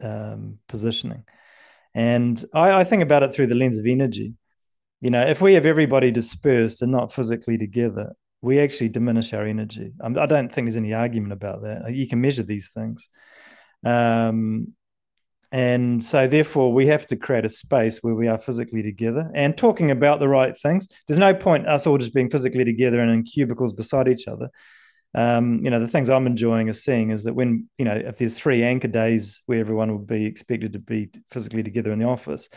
um, 0.00 0.58
positioning. 0.68 1.24
And 1.94 2.42
I, 2.54 2.80
I, 2.80 2.84
think 2.84 3.02
about 3.02 3.22
it 3.22 3.34
through 3.34 3.48
the 3.48 3.54
lens 3.54 3.78
of 3.78 3.86
energy. 3.86 4.34
You 5.00 5.10
know, 5.10 5.22
if 5.22 5.40
we 5.40 5.54
have 5.54 5.66
everybody 5.66 6.10
dispersed 6.10 6.80
and 6.80 6.90
not 6.90 7.12
physically 7.12 7.58
together, 7.58 8.14
we 8.40 8.60
actually 8.60 8.88
diminish 8.88 9.32
our 9.32 9.44
energy. 9.44 9.92
I 10.02 10.26
don't 10.26 10.50
think 10.50 10.66
there's 10.66 10.76
any 10.76 10.94
argument 10.94 11.32
about 11.32 11.62
that. 11.62 11.92
You 11.94 12.08
can 12.08 12.20
measure 12.20 12.42
these 12.42 12.70
things. 12.72 13.08
Um, 13.84 14.74
and 15.52 16.02
so, 16.02 16.26
therefore, 16.26 16.72
we 16.72 16.86
have 16.86 17.06
to 17.08 17.16
create 17.16 17.44
a 17.44 17.50
space 17.50 17.98
where 17.98 18.14
we 18.14 18.26
are 18.26 18.38
physically 18.38 18.82
together 18.82 19.30
and 19.34 19.56
talking 19.56 19.90
about 19.90 20.18
the 20.18 20.28
right 20.28 20.56
things. 20.56 20.88
There's 21.06 21.18
no 21.18 21.34
point 21.34 21.68
us 21.68 21.86
all 21.86 21.98
just 21.98 22.14
being 22.14 22.30
physically 22.30 22.64
together 22.64 23.00
and 23.00 23.10
in 23.10 23.22
cubicles 23.22 23.74
beside 23.74 24.08
each 24.08 24.26
other. 24.26 24.48
Um, 25.14 25.60
you 25.62 25.68
know, 25.68 25.78
the 25.78 25.88
things 25.88 26.08
I'm 26.08 26.26
enjoying 26.26 26.68
is 26.68 26.82
seeing 26.82 27.10
is 27.10 27.24
that 27.24 27.34
when, 27.34 27.68
you 27.76 27.84
know, 27.84 27.92
if 27.94 28.16
there's 28.16 28.38
three 28.38 28.62
anchor 28.62 28.88
days 28.88 29.42
where 29.44 29.60
everyone 29.60 29.92
would 29.92 30.06
be 30.06 30.24
expected 30.24 30.72
to 30.72 30.78
be 30.78 31.10
physically 31.30 31.62
together 31.62 31.92
in 31.92 31.98
the 31.98 32.06
office, 32.06 32.48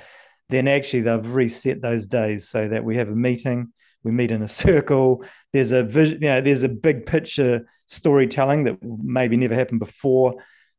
then 0.47 0.69
actually 0.69 1.01
they've 1.01 1.35
reset 1.35 1.81
those 1.81 2.07
days 2.07 2.47
so 2.47 2.65
that 2.69 2.85
we 2.85 2.95
have 2.95 3.09
a 3.09 3.15
meeting, 3.15 3.73
we 4.05 4.11
meet 4.11 4.31
in 4.31 4.41
a 4.41 4.47
circle. 4.63 5.25
There's 5.51 5.73
a 5.73 5.83
vision, 5.83 6.19
you 6.21 6.29
know, 6.29 6.39
there's 6.39 6.63
a 6.63 6.69
big 6.69 7.05
picture 7.05 7.67
storytelling 7.87 8.63
that 8.63 8.77
maybe 8.81 9.35
never 9.35 9.53
happened 9.53 9.81
before 9.81 10.35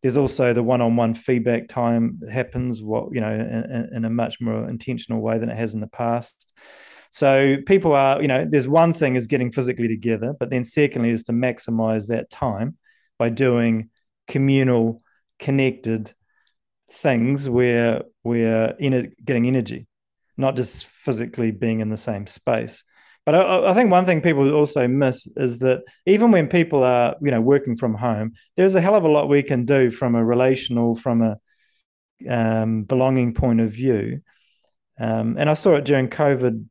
there's 0.07 0.16
also 0.16 0.52
the 0.52 0.62
one-on-one 0.62 1.14
feedback 1.14 1.66
time 1.66 2.20
happens 2.30 2.80
what 2.80 3.09
you 3.12 3.20
know 3.20 3.34
in, 3.34 3.88
in, 3.92 4.04
a 4.04 4.11
much 4.11 4.40
more 4.40 4.68
intentional 4.68 5.20
way 5.20 5.36
than 5.36 5.48
it 5.48 5.57
has 5.57 5.74
in 5.74 5.80
the 5.80 5.88
past. 5.88 6.54
So 7.11 7.57
people 7.66 7.92
are 7.92 8.22
you 8.22 8.28
know 8.28 8.46
there's 8.48 8.68
one 8.68 8.92
thing 8.92 9.16
is 9.16 9.26
getting 9.26 9.50
physically 9.50 9.88
together 9.88 10.32
but 10.38 10.48
then 10.48 10.64
secondly 10.64 11.11
is 11.11 11.24
to 11.24 11.32
maximize 11.32 12.07
that 12.07 12.30
time 12.30 12.76
by 13.18 13.30
doing 13.30 13.90
communal 14.28 15.02
connected 15.40 16.14
things 16.88 17.48
where 17.48 18.02
we're 18.22 18.76
in 18.78 19.12
getting 19.24 19.48
energy 19.48 19.88
not 20.36 20.54
just 20.54 20.86
physically 20.86 21.50
being 21.50 21.80
in 21.80 21.88
the 21.88 21.96
same 21.96 22.28
space 22.28 22.84
but 23.27 23.35
I, 23.35 23.70
I, 23.70 23.74
think 23.74 23.91
one 23.91 24.05
thing 24.05 24.20
people 24.20 24.55
also 24.55 24.87
miss 24.87 25.27
is 25.37 25.59
that 25.59 25.83
even 26.07 26.31
when 26.31 26.47
people 26.47 26.85
are, 26.85 27.16
you 27.20 27.33
know, 27.33 27.41
working 27.41 27.77
from 27.77 27.95
home, 27.95 28.35
there's 28.57 28.77
a 28.77 28.81
hell 28.81 28.95
of 28.95 29.05
a 29.05 29.11
lot 29.11 29.29
we 29.29 29.43
can 29.43 29.64
do 29.64 29.91
from 29.91 30.14
a 30.14 30.24
relational, 30.24 30.95
from 30.95 31.22
a 31.22 31.37
um, 32.31 32.85
belonging 32.85 33.35
point 33.35 33.61
of 33.61 33.70
view. 33.72 34.20
Um, 34.99 35.37
and 35.37 35.51
I 35.51 35.55
saw 35.55 35.74
it 35.74 35.85
during 35.85 36.09
COVID 36.09 36.66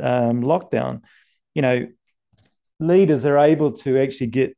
um, 0.00 0.42
lockdown. 0.42 1.02
You 1.54 1.62
know, 1.62 1.86
leaders 2.80 3.24
are 3.24 3.38
able 3.38 3.70
to 3.72 4.02
actually 4.02 4.28
get 4.28 4.56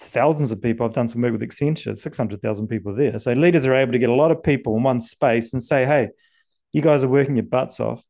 thousands 0.00 0.50
of 0.50 0.62
people. 0.62 0.86
I've 0.86 0.94
done 0.94 1.08
some 1.08 1.20
work 1.20 1.32
with 1.32 1.42
Accenture, 1.42 1.96
600,000 1.96 2.68
people 2.68 2.94
there. 2.94 3.18
So 3.18 3.34
leaders 3.34 3.66
are 3.66 3.74
able 3.74 3.92
to 3.92 3.98
get 3.98 4.08
a 4.08 4.14
lot 4.14 4.30
of 4.30 4.42
people 4.42 4.76
in 4.78 4.82
one 4.82 5.02
space 5.02 5.52
and 5.52 5.62
say, 5.62 5.84
hey, 5.84 6.08
you 6.72 6.80
guys 6.80 7.04
are 7.04 7.08
working 7.08 7.36
your 7.36 7.44
butts 7.44 7.80
off 7.80 8.02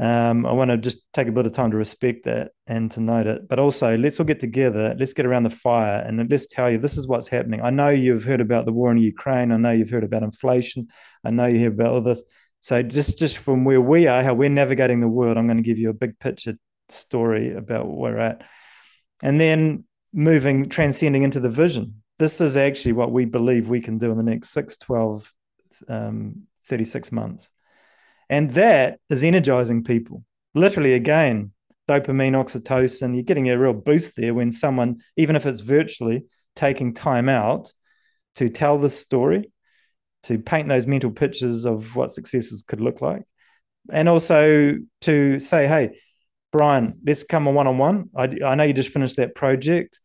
um, 0.00 0.46
I 0.46 0.52
want 0.52 0.70
to 0.70 0.78
just 0.78 0.98
take 1.12 1.26
a 1.26 1.32
bit 1.32 1.46
of 1.46 1.52
time 1.52 1.72
to 1.72 1.76
respect 1.76 2.24
that 2.24 2.52
and 2.68 2.90
to 2.92 3.00
note 3.00 3.26
it. 3.26 3.48
But 3.48 3.58
also, 3.58 3.96
let's 3.96 4.20
all 4.20 4.26
get 4.26 4.38
together, 4.38 4.94
let's 4.96 5.12
get 5.12 5.26
around 5.26 5.42
the 5.42 5.50
fire, 5.50 6.04
and 6.06 6.30
let's 6.30 6.46
tell 6.46 6.70
you 6.70 6.78
this 6.78 6.96
is 6.96 7.08
what's 7.08 7.26
happening. 7.26 7.60
I 7.62 7.70
know 7.70 7.88
you've 7.88 8.24
heard 8.24 8.40
about 8.40 8.64
the 8.64 8.72
war 8.72 8.92
in 8.92 8.98
Ukraine. 8.98 9.50
I 9.50 9.56
know 9.56 9.72
you've 9.72 9.90
heard 9.90 10.04
about 10.04 10.22
inflation. 10.22 10.88
I 11.24 11.30
know 11.30 11.46
you 11.46 11.58
hear 11.58 11.72
about 11.72 11.88
all 11.88 12.00
this. 12.00 12.22
So 12.60 12.82
just 12.82 13.18
just 13.18 13.38
from 13.38 13.64
where 13.64 13.80
we 13.80 14.06
are, 14.06 14.22
how 14.22 14.34
we're 14.34 14.50
navigating 14.50 15.00
the 15.00 15.08
world, 15.08 15.36
I'm 15.36 15.46
going 15.46 15.56
to 15.56 15.62
give 15.62 15.78
you 15.78 15.90
a 15.90 15.94
big 15.94 16.18
picture 16.20 16.56
story 16.88 17.54
about 17.54 17.86
where 17.88 18.12
we're 18.12 18.18
at, 18.18 18.42
and 19.22 19.40
then 19.40 19.84
moving, 20.12 20.68
transcending 20.68 21.24
into 21.24 21.40
the 21.40 21.50
vision. 21.50 22.02
This 22.18 22.40
is 22.40 22.56
actually 22.56 22.92
what 22.92 23.12
we 23.12 23.24
believe 23.24 23.68
we 23.68 23.80
can 23.80 23.98
do 23.98 24.10
in 24.10 24.16
the 24.16 24.22
next 24.24 24.50
6, 24.50 24.76
12, 24.78 25.32
um, 25.88 26.42
36 26.64 27.12
months. 27.12 27.50
And 28.28 28.50
that 28.50 29.00
is 29.08 29.24
energizing 29.24 29.84
people. 29.84 30.24
Literally, 30.54 30.94
again, 30.94 31.52
dopamine, 31.88 32.32
oxytocin, 32.32 33.14
you're 33.14 33.22
getting 33.22 33.48
a 33.48 33.58
real 33.58 33.72
boost 33.72 34.16
there 34.16 34.34
when 34.34 34.52
someone, 34.52 35.00
even 35.16 35.36
if 35.36 35.46
it's 35.46 35.60
virtually, 35.60 36.24
taking 36.54 36.92
time 36.92 37.28
out 37.28 37.72
to 38.36 38.48
tell 38.48 38.78
the 38.78 38.90
story, 38.90 39.50
to 40.24 40.38
paint 40.38 40.68
those 40.68 40.86
mental 40.86 41.10
pictures 41.10 41.64
of 41.64 41.96
what 41.96 42.10
successes 42.10 42.62
could 42.62 42.80
look 42.80 43.00
like. 43.00 43.22
And 43.90 44.08
also 44.08 44.76
to 45.02 45.40
say, 45.40 45.66
hey, 45.66 45.98
Brian, 46.52 46.98
let's 47.06 47.24
come 47.24 47.46
a 47.46 47.50
one 47.50 47.66
on 47.66 47.78
one. 47.78 48.10
I 48.16 48.54
know 48.54 48.64
you 48.64 48.72
just 48.72 48.92
finished 48.92 49.16
that 49.16 49.34
project. 49.34 50.00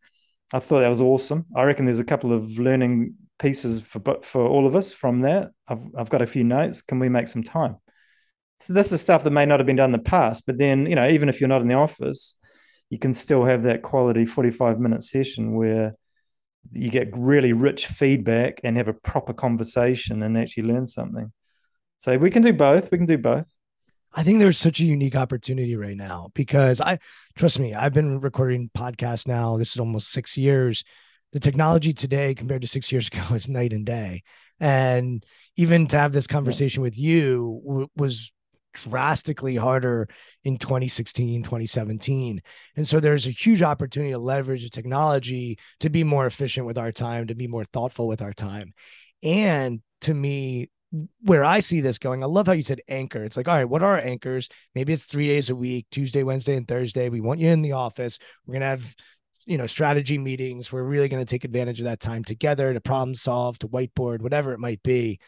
I 0.53 0.59
thought 0.59 0.79
that 0.79 0.89
was 0.89 1.01
awesome. 1.01 1.45
I 1.55 1.63
reckon 1.63 1.85
there's 1.85 1.99
a 1.99 2.05
couple 2.05 2.31
of 2.31 2.59
learning 2.59 3.15
pieces 3.39 3.81
for 3.81 4.01
for 4.21 4.47
all 4.47 4.67
of 4.67 4.75
us 4.75 4.93
from 4.93 5.21
that. 5.21 5.51
I've 5.67 5.85
I've 5.97 6.09
got 6.09 6.21
a 6.21 6.27
few 6.27 6.43
notes. 6.43 6.81
Can 6.81 6.99
we 6.99 7.09
make 7.09 7.27
some 7.27 7.43
time? 7.43 7.77
So 8.59 8.73
this 8.73 8.91
is 8.91 9.01
stuff 9.01 9.23
that 9.23 9.31
may 9.31 9.45
not 9.45 9.59
have 9.59 9.67
been 9.67 9.75
done 9.75 9.93
in 9.93 9.99
the 10.03 10.09
past, 10.09 10.45
but 10.45 10.57
then, 10.57 10.85
you 10.85 10.95
know, 10.95 11.07
even 11.07 11.29
if 11.29 11.41
you're 11.41 11.49
not 11.49 11.61
in 11.61 11.67
the 11.67 11.75
office, 11.75 12.35
you 12.89 12.97
can 12.97 13.13
still 13.13 13.43
have 13.43 13.63
that 13.63 13.81
quality 13.81 14.25
45 14.25 14.79
minute 14.79 15.03
session 15.03 15.55
where 15.55 15.95
you 16.71 16.89
get 16.89 17.09
really 17.13 17.53
rich 17.53 17.87
feedback 17.87 18.61
and 18.63 18.77
have 18.77 18.87
a 18.87 18.93
proper 18.93 19.33
conversation 19.33 20.23
and 20.23 20.37
actually 20.37 20.63
learn 20.63 20.87
something. 20.87 21.31
So 21.97 22.17
we 22.17 22.31
can 22.31 22.41
do 22.41 22.53
both. 22.53 22.91
We 22.91 22.97
can 22.97 23.07
do 23.07 23.17
both. 23.17 23.57
I 24.13 24.23
think 24.23 24.39
there's 24.39 24.59
such 24.59 24.79
a 24.79 24.85
unique 24.85 25.15
opportunity 25.15 25.75
right 25.75 25.97
now 25.97 26.29
because 26.35 26.79
I 26.79 26.99
trust 27.35 27.59
me, 27.59 27.73
I've 27.73 27.93
been 27.93 28.19
recording 28.19 28.69
podcasts 28.77 29.27
now. 29.27 29.57
This 29.57 29.73
is 29.73 29.79
almost 29.79 30.11
six 30.11 30.37
years. 30.37 30.83
The 31.31 31.39
technology 31.39 31.93
today 31.93 32.35
compared 32.35 32.61
to 32.61 32.67
six 32.67 32.91
years 32.91 33.07
ago 33.13 33.23
is 33.33 33.49
night 33.49 33.73
and 33.73 33.85
day. 33.85 34.21
And 34.59 35.25
even 35.57 35.87
to 35.87 35.97
have 35.97 36.13
this 36.13 36.27
conversation 36.27 36.83
with 36.83 36.97
you 36.97 37.61
w- 37.65 37.87
was 37.95 38.31
drastically 38.73 39.55
harder 39.55 40.07
in 40.43 40.57
2016 40.57 41.43
2017 41.43 42.41
and 42.75 42.87
so 42.87 42.99
there's 42.99 43.27
a 43.27 43.31
huge 43.31 43.61
opportunity 43.61 44.11
to 44.11 44.17
leverage 44.17 44.63
the 44.63 44.69
technology 44.69 45.57
to 45.79 45.89
be 45.89 46.03
more 46.03 46.25
efficient 46.25 46.65
with 46.65 46.77
our 46.77 46.91
time 46.91 47.27
to 47.27 47.35
be 47.35 47.47
more 47.47 47.65
thoughtful 47.65 48.07
with 48.07 48.21
our 48.21 48.33
time 48.33 48.73
and 49.21 49.81
to 50.01 50.13
me 50.13 50.69
where 51.21 51.43
I 51.43 51.59
see 51.59 51.81
this 51.81 51.97
going, 51.97 52.23
I 52.23 52.27
love 52.27 52.45
how 52.45 52.53
you 52.53 52.63
said 52.63 52.81
anchor. 52.87 53.23
It's 53.23 53.35
like, 53.35 53.47
all 53.47 53.55
right, 53.55 53.67
what 53.67 53.83
are 53.83 53.97
anchors? 53.97 54.49
Maybe 54.75 54.93
it's 54.93 55.05
three 55.05 55.27
days 55.27 55.49
a 55.49 55.55
week, 55.55 55.87
Tuesday, 55.91 56.23
Wednesday, 56.23 56.55
and 56.55 56.67
Thursday. 56.67 57.09
We 57.09 57.21
want 57.21 57.39
you 57.39 57.49
in 57.49 57.61
the 57.61 57.71
office. 57.71 58.19
We're 58.45 58.53
gonna 58.53 58.65
have, 58.65 58.95
you 59.45 59.57
know, 59.57 59.65
strategy 59.65 60.17
meetings. 60.17 60.71
We're 60.71 60.83
really 60.83 61.09
gonna 61.09 61.25
take 61.25 61.45
advantage 61.45 61.79
of 61.79 61.85
that 61.85 61.99
time 61.99 62.23
together 62.23 62.71
to 62.73 62.79
problem 62.79 63.15
solve, 63.15 63.57
to 63.59 63.67
whiteboard, 63.67 64.21
whatever 64.21 64.53
it 64.53 64.59
might 64.59 64.83
be. 64.83 65.19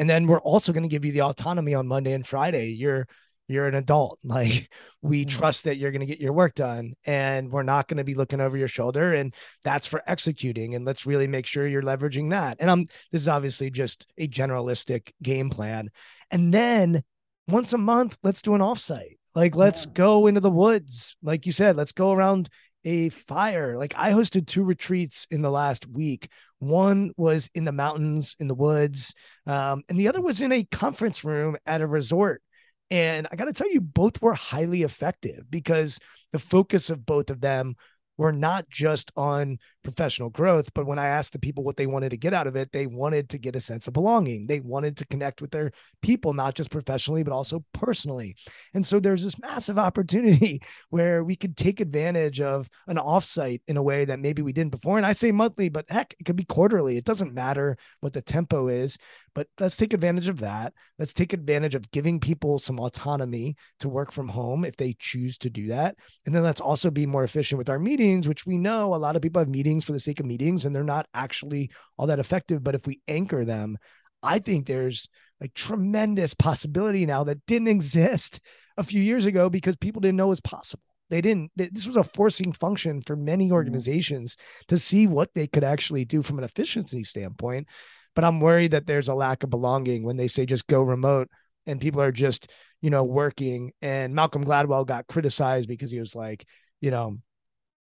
And 0.00 0.08
then 0.08 0.26
we're 0.26 0.40
also 0.40 0.72
going 0.72 0.82
to 0.82 0.88
give 0.88 1.04
you 1.04 1.12
the 1.12 1.20
autonomy 1.20 1.74
on 1.74 1.86
Monday 1.86 2.14
and 2.14 2.26
Friday. 2.26 2.70
You're 2.70 3.06
you're 3.48 3.66
an 3.66 3.74
adult. 3.74 4.18
Like 4.24 4.70
we 5.02 5.26
mm-hmm. 5.26 5.38
trust 5.38 5.64
that 5.64 5.76
you're 5.76 5.90
going 5.90 6.00
to 6.00 6.06
get 6.06 6.20
your 6.20 6.32
work 6.32 6.54
done 6.54 6.94
and 7.04 7.50
we're 7.50 7.64
not 7.64 7.86
going 7.86 7.98
to 7.98 8.04
be 8.04 8.14
looking 8.14 8.40
over 8.40 8.56
your 8.56 8.68
shoulder 8.68 9.12
and 9.12 9.34
that's 9.62 9.86
for 9.86 10.02
executing 10.06 10.74
and 10.74 10.86
let's 10.86 11.04
really 11.04 11.26
make 11.26 11.44
sure 11.44 11.66
you're 11.66 11.82
leveraging 11.82 12.30
that. 12.30 12.56
And 12.60 12.70
I'm 12.70 12.86
this 13.12 13.20
is 13.22 13.28
obviously 13.28 13.68
just 13.70 14.06
a 14.16 14.26
generalistic 14.26 15.12
game 15.22 15.50
plan. 15.50 15.90
And 16.30 16.54
then 16.54 17.02
once 17.46 17.74
a 17.74 17.78
month, 17.78 18.16
let's 18.22 18.40
do 18.40 18.54
an 18.54 18.62
offsite. 18.62 19.18
Like 19.34 19.54
let's 19.54 19.84
yeah. 19.84 19.92
go 19.92 20.28
into 20.28 20.40
the 20.40 20.50
woods. 20.50 21.14
Like 21.22 21.44
you 21.44 21.52
said, 21.52 21.76
let's 21.76 21.92
go 21.92 22.10
around 22.10 22.48
a 22.84 23.08
fire. 23.10 23.76
Like 23.76 23.94
I 23.96 24.12
hosted 24.12 24.46
two 24.46 24.64
retreats 24.64 25.26
in 25.30 25.42
the 25.42 25.50
last 25.50 25.86
week. 25.86 26.30
One 26.58 27.12
was 27.16 27.50
in 27.54 27.64
the 27.64 27.72
mountains, 27.72 28.36
in 28.38 28.48
the 28.48 28.54
woods, 28.54 29.14
um, 29.46 29.82
and 29.88 29.98
the 29.98 30.08
other 30.08 30.20
was 30.20 30.40
in 30.40 30.52
a 30.52 30.64
conference 30.64 31.24
room 31.24 31.56
at 31.66 31.80
a 31.80 31.86
resort. 31.86 32.42
And 32.90 33.28
I 33.30 33.36
got 33.36 33.44
to 33.44 33.52
tell 33.52 33.70
you, 33.70 33.80
both 33.80 34.20
were 34.20 34.34
highly 34.34 34.82
effective 34.82 35.42
because 35.48 35.98
the 36.32 36.38
focus 36.38 36.90
of 36.90 37.06
both 37.06 37.30
of 37.30 37.40
them 37.40 37.76
were 38.18 38.32
not 38.32 38.68
just 38.68 39.10
on 39.16 39.58
professional 39.82 40.30
growth, 40.30 40.72
but 40.74 40.86
when 40.86 40.98
I 40.98 41.08
asked 41.08 41.32
the 41.32 41.38
people 41.38 41.64
what 41.64 41.76
they 41.76 41.86
wanted 41.86 42.10
to 42.10 42.16
get 42.16 42.34
out 42.34 42.46
of 42.46 42.56
it, 42.56 42.72
they 42.72 42.86
wanted 42.86 43.28
to 43.30 43.38
get 43.38 43.56
a 43.56 43.60
sense 43.60 43.86
of 43.86 43.94
belonging. 43.94 44.46
They 44.46 44.60
wanted 44.60 44.96
to 44.98 45.06
connect 45.06 45.40
with 45.40 45.50
their 45.50 45.72
people, 46.02 46.32
not 46.32 46.54
just 46.54 46.70
professionally, 46.70 47.22
but 47.22 47.32
also 47.32 47.64
personally. 47.72 48.36
And 48.74 48.84
so 48.84 49.00
there's 49.00 49.24
this 49.24 49.38
massive 49.38 49.78
opportunity 49.90 50.62
where 50.90 51.24
we 51.24 51.36
could 51.36 51.56
take 51.56 51.80
advantage 51.80 52.40
of 52.40 52.68
an 52.86 52.96
offsite 52.96 53.62
in 53.68 53.76
a 53.76 53.82
way 53.82 54.04
that 54.04 54.20
maybe 54.20 54.42
we 54.42 54.52
didn't 54.52 54.72
before. 54.72 54.96
And 54.96 55.06
I 55.06 55.12
say 55.12 55.32
monthly, 55.32 55.68
but 55.68 55.86
heck, 55.88 56.14
it 56.18 56.24
could 56.24 56.36
be 56.36 56.44
quarterly. 56.44 56.96
It 56.96 57.04
doesn't 57.04 57.34
matter 57.34 57.76
what 58.00 58.12
the 58.12 58.22
tempo 58.22 58.68
is, 58.68 58.98
but 59.34 59.46
let's 59.58 59.76
take 59.76 59.92
advantage 59.92 60.28
of 60.28 60.40
that. 60.40 60.72
Let's 60.98 61.12
take 61.12 61.32
advantage 61.32 61.74
of 61.74 61.90
giving 61.90 62.20
people 62.20 62.58
some 62.58 62.80
autonomy 62.80 63.56
to 63.80 63.88
work 63.88 64.12
from 64.12 64.28
home 64.28 64.64
if 64.64 64.76
they 64.76 64.96
choose 64.98 65.38
to 65.38 65.50
do 65.50 65.68
that. 65.68 65.96
And 66.26 66.34
then 66.34 66.42
let's 66.42 66.60
also 66.60 66.90
be 66.90 67.06
more 67.06 67.24
efficient 67.24 67.58
with 67.58 67.70
our 67.70 67.78
meetings, 67.78 68.26
which 68.26 68.46
we 68.46 68.58
know 68.58 68.94
a 68.94 68.96
lot 68.96 69.16
of 69.16 69.22
people 69.22 69.40
have 69.40 69.48
meetings 69.48 69.69
for 69.78 69.92
the 69.92 70.00
sake 70.00 70.18
of 70.18 70.26
meetings 70.26 70.64
and 70.64 70.74
they're 70.74 70.82
not 70.82 71.06
actually 71.14 71.70
all 71.96 72.08
that 72.08 72.18
effective. 72.18 72.64
But 72.64 72.74
if 72.74 72.86
we 72.86 73.00
anchor 73.06 73.44
them, 73.44 73.78
I 74.22 74.38
think 74.38 74.66
there's 74.66 75.08
like 75.40 75.54
tremendous 75.54 76.34
possibility 76.34 77.06
now 77.06 77.24
that 77.24 77.46
didn't 77.46 77.68
exist 77.68 78.40
a 78.76 78.82
few 78.82 79.00
years 79.00 79.26
ago 79.26 79.48
because 79.48 79.76
people 79.76 80.00
didn't 80.00 80.16
know 80.16 80.26
it 80.26 80.30
was 80.30 80.40
possible. 80.40 80.82
They 81.10 81.20
didn't, 81.20 81.50
this 81.56 81.86
was 81.86 81.96
a 81.96 82.04
forcing 82.04 82.52
function 82.52 83.00
for 83.00 83.16
many 83.16 83.46
mm-hmm. 83.46 83.54
organizations 83.54 84.36
to 84.68 84.76
see 84.76 85.06
what 85.06 85.30
they 85.34 85.46
could 85.46 85.64
actually 85.64 86.04
do 86.04 86.22
from 86.22 86.38
an 86.38 86.44
efficiency 86.44 87.04
standpoint. 87.04 87.68
But 88.14 88.24
I'm 88.24 88.40
worried 88.40 88.72
that 88.72 88.86
there's 88.86 89.08
a 89.08 89.14
lack 89.14 89.42
of 89.42 89.50
belonging 89.50 90.02
when 90.04 90.16
they 90.16 90.28
say 90.28 90.46
just 90.46 90.66
go 90.66 90.82
remote 90.82 91.28
and 91.66 91.80
people 91.80 92.00
are 92.00 92.12
just, 92.12 92.50
you 92.80 92.90
know, 92.90 93.04
working. 93.04 93.72
And 93.82 94.14
Malcolm 94.14 94.44
Gladwell 94.44 94.86
got 94.86 95.06
criticized 95.06 95.68
because 95.68 95.90
he 95.90 96.00
was 96.00 96.14
like, 96.14 96.44
you 96.80 96.90
know, 96.90 97.18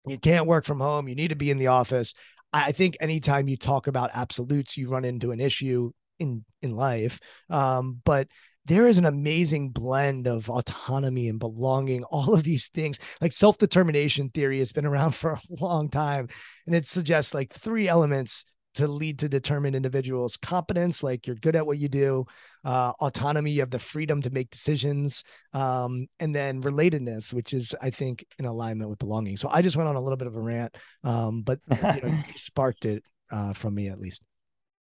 you 0.10 0.18
can't 0.18 0.46
work 0.46 0.66
from 0.66 0.80
home. 0.80 1.08
You 1.08 1.16
need 1.16 1.30
to 1.30 1.36
be 1.36 1.52
in 1.52 1.58
the 1.58 1.68
office. 1.68 2.14
I 2.54 2.72
think 2.72 2.98
anytime 3.00 3.48
you 3.48 3.58
talk 3.58 3.88
about 3.88 4.12
absolutes, 4.14 4.78
you 4.78 4.90
run 4.90 5.06
into 5.06 5.32
an 5.32 5.40
issue 5.40 5.92
in 6.20 6.46
in 6.62 6.76
life. 6.76 7.20
Um, 7.50 8.02
but 8.04 8.28
there 8.66 8.88
is 8.88 8.98
an 8.98 9.06
amazing 9.06 9.70
blend 9.70 10.28
of 10.28 10.50
autonomy 10.50 11.30
and 11.30 11.40
belonging, 11.40 12.04
all 12.12 12.34
of 12.34 12.44
these 12.44 12.68
things. 12.70 13.00
Like 13.22 13.32
self 13.32 13.58
determination 13.58 14.30
theory 14.30 14.60
has 14.60 14.72
been 14.72 14.86
around 14.86 15.12
for 15.16 15.32
a 15.32 15.42
long 15.50 15.90
time, 15.90 16.28
and 16.66 16.76
it 16.76 16.86
suggests 16.86 17.34
like 17.34 17.54
three 17.54 17.88
elements 17.88 18.46
to 18.78 18.88
lead 18.88 19.18
to 19.18 19.28
determine 19.28 19.74
individuals 19.74 20.38
competence 20.38 21.02
like 21.02 21.26
you're 21.26 21.36
good 21.38 21.56
at 21.56 21.66
what 21.66 21.80
you 21.80 21.90
do 21.90 22.24
uh, 22.64 22.94
autonomy 23.00 23.50
you 23.50 23.60
have 23.62 23.72
the 23.72 23.80
freedom 23.80 24.22
to 24.22 24.30
make 24.30 24.50
decisions 24.52 25.24
um, 25.54 26.06
and 26.20 26.34
then 26.34 26.62
relatedness 26.62 27.34
which 27.34 27.54
is 27.54 27.76
i 27.82 27.90
think 27.90 28.24
in 28.38 28.46
alignment 28.46 28.90
with 28.90 29.00
belonging. 29.00 29.36
So 29.36 29.50
i 29.52 29.62
just 29.62 29.76
went 29.76 29.90
on 29.90 29.96
a 29.96 30.02
little 30.02 30.18
bit 30.18 30.28
of 30.28 30.36
a 30.36 30.40
rant 30.40 30.76
um, 31.04 31.42
but 31.42 31.60
you 31.70 32.02
know 32.02 32.08
you 32.08 32.24
sparked 32.36 32.86
it 32.86 33.04
uh, 33.32 33.54
from 33.54 33.76
me 33.76 33.90
at 33.90 34.00
least. 34.00 34.22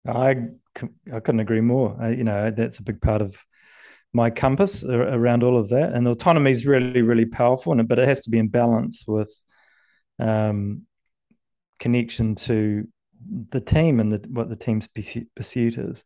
I 0.07 0.35
i 1.11 1.19
couldn't 1.19 1.41
agree 1.41 1.61
more. 1.61 1.97
I, 1.99 2.09
you 2.11 2.23
know 2.23 2.51
that's 2.51 2.79
a 2.79 2.83
big 2.83 3.01
part 3.01 3.21
of 3.21 3.43
my 4.13 4.29
compass 4.29 4.83
around 4.83 5.43
all 5.43 5.57
of 5.57 5.69
that. 5.69 5.93
And 5.93 6.07
autonomy 6.07 6.51
is 6.51 6.65
really 6.65 7.01
really 7.01 7.25
powerful 7.25 7.75
but 7.83 7.99
it 7.99 8.07
has 8.07 8.21
to 8.21 8.29
be 8.29 8.37
in 8.37 8.49
balance 8.49 9.05
with 9.07 9.31
um, 10.19 10.83
connection 11.79 12.35
to 12.35 12.87
the 13.49 13.61
team 13.61 13.99
and 13.99 14.11
the, 14.11 14.25
what 14.29 14.49
the 14.49 14.55
team's 14.55 14.87
pursuit 14.87 15.77
is. 15.77 16.03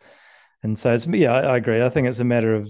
And 0.64 0.78
so, 0.78 0.93
it's, 0.93 1.05
yeah, 1.07 1.34
I, 1.34 1.39
I, 1.41 1.57
agree. 1.57 1.82
I 1.82 1.89
think 1.89 2.07
it's 2.07 2.20
a 2.20 2.26
matter 2.26 2.55
of, 2.55 2.70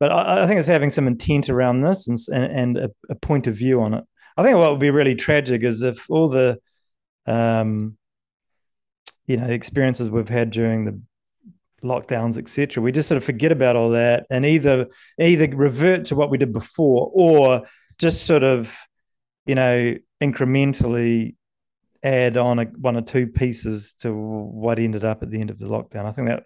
but 0.00 0.10
I, 0.10 0.44
I 0.44 0.46
think 0.46 0.58
it's 0.58 0.68
having 0.68 0.90
some 0.90 1.06
intent 1.06 1.50
around 1.50 1.82
this 1.82 2.08
and, 2.28 2.44
and, 2.44 2.78
a, 2.78 2.90
a, 3.10 3.14
point 3.14 3.46
of 3.46 3.54
view 3.54 3.82
on 3.82 3.94
it. 3.94 4.04
I 4.36 4.42
think 4.42 4.56
what 4.56 4.70
would 4.70 4.80
be 4.80 4.90
really 4.90 5.14
tragic 5.14 5.62
is 5.62 5.82
if 5.82 6.08
all 6.08 6.28
the, 6.28 6.58
um, 7.26 7.96
you 9.26 9.36
know, 9.36 9.46
experiences 9.46 10.08
we've 10.08 10.28
had 10.28 10.50
during 10.50 10.84
the 10.84 11.00
lockdowns, 11.84 12.38
etc., 12.38 12.82
we 12.82 12.92
just 12.92 13.08
sort 13.08 13.18
of 13.18 13.24
forget 13.24 13.52
about 13.52 13.76
all 13.76 13.90
that 13.90 14.26
and 14.30 14.46
either 14.46 14.88
either 15.20 15.48
revert 15.54 16.06
to 16.06 16.16
what 16.16 16.30
we 16.30 16.38
did 16.38 16.52
before 16.52 17.10
or 17.12 17.62
just 17.98 18.26
sort 18.26 18.42
of, 18.42 18.76
you 19.46 19.54
know, 19.54 19.94
incrementally 20.22 21.34
add 22.02 22.36
on 22.36 22.58
a, 22.58 22.64
one 22.64 22.96
or 22.96 23.02
two 23.02 23.26
pieces 23.26 23.94
to 23.94 24.14
what 24.14 24.78
ended 24.78 25.04
up 25.04 25.22
at 25.22 25.30
the 25.30 25.40
end 25.40 25.50
of 25.50 25.58
the 25.58 25.66
lockdown. 25.66 26.04
I 26.04 26.12
think 26.12 26.28
that 26.28 26.44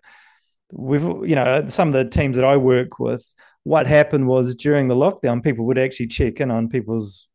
we've, 0.73 1.03
you 1.03 1.35
know, 1.35 1.67
some 1.69 1.89
of 1.89 1.95
the 1.95 2.09
teams 2.09 2.37
that 2.37 2.45
I 2.45 2.57
work 2.57 2.99
with, 2.99 3.25
what 3.65 3.87
happened 3.87 4.27
was 4.27 4.55
during 4.55 4.89
the 4.89 4.95
lockdown, 4.95 5.43
people 5.43 5.67
would 5.67 5.79
actually 5.79 6.09
check 6.09 6.41
in 6.41 6.51
on 6.51 6.69
people's 6.69 7.29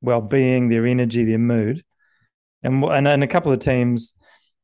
well-being, 0.00 0.68
their 0.68 0.86
energy, 0.86 1.24
their 1.24 1.38
mood, 1.38 1.82
and 2.62 2.82
and, 2.84 3.06
and 3.06 3.22
a 3.22 3.26
couple 3.26 3.52
of 3.52 3.58
teams, 3.58 4.14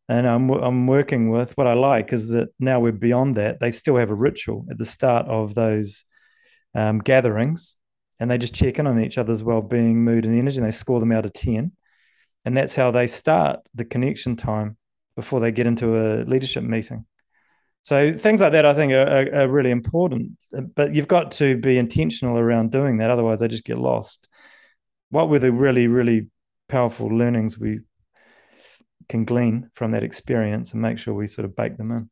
and 0.08 0.26
I'm 0.26 0.48
I'm 0.50 0.86
working 0.86 1.28
with 1.28 1.52
what 1.58 1.66
I 1.66 1.74
like 1.74 2.12
is 2.12 2.28
that 2.28 2.48
now 2.58 2.80
we're 2.80 2.92
beyond 2.92 3.36
that. 3.36 3.60
They 3.60 3.70
still 3.70 3.96
have 3.96 4.10
a 4.10 4.14
ritual 4.14 4.64
at 4.70 4.78
the 4.78 4.86
start 4.86 5.26
of 5.26 5.54
those 5.54 6.04
um, 6.74 7.00
gatherings, 7.00 7.76
and 8.18 8.30
they 8.30 8.38
just 8.38 8.54
check 8.54 8.78
in 8.78 8.86
on 8.86 9.02
each 9.02 9.18
other's 9.18 9.42
well-being, 9.42 10.02
mood, 10.02 10.24
and 10.24 10.38
energy, 10.38 10.56
and 10.56 10.66
they 10.66 10.70
score 10.70 11.00
them 11.00 11.12
out 11.12 11.26
of 11.26 11.32
ten 11.34 11.72
and 12.46 12.56
that's 12.56 12.76
how 12.76 12.92
they 12.92 13.08
start 13.08 13.68
the 13.74 13.84
connection 13.84 14.36
time 14.36 14.76
before 15.16 15.40
they 15.40 15.50
get 15.50 15.66
into 15.66 15.98
a 15.98 16.22
leadership 16.24 16.62
meeting. 16.62 17.04
So 17.82 18.12
things 18.12 18.40
like 18.40 18.52
that, 18.52 18.64
I 18.64 18.72
think, 18.72 18.92
are, 18.92 19.34
are, 19.34 19.48
really 19.48 19.70
important. 19.70 20.32
But 20.74 20.94
you've 20.94 21.08
got 21.08 21.32
to 21.32 21.56
be 21.56 21.76
intentional 21.76 22.38
around 22.38 22.70
doing 22.70 22.98
that, 22.98 23.10
otherwise 23.10 23.40
they 23.40 23.48
just 23.48 23.64
get 23.64 23.78
lost. 23.78 24.28
What 25.10 25.28
were 25.28 25.40
the 25.40 25.52
really, 25.52 25.88
really 25.88 26.28
powerful 26.68 27.08
learnings 27.08 27.58
we 27.58 27.80
can 29.08 29.24
glean 29.24 29.70
from 29.74 29.92
that 29.92 30.02
experience, 30.02 30.72
and 30.72 30.82
make 30.82 30.98
sure 30.98 31.14
we 31.14 31.26
sort 31.26 31.44
of 31.44 31.54
bake 31.54 31.76
them 31.76 31.90
in? 31.90 32.10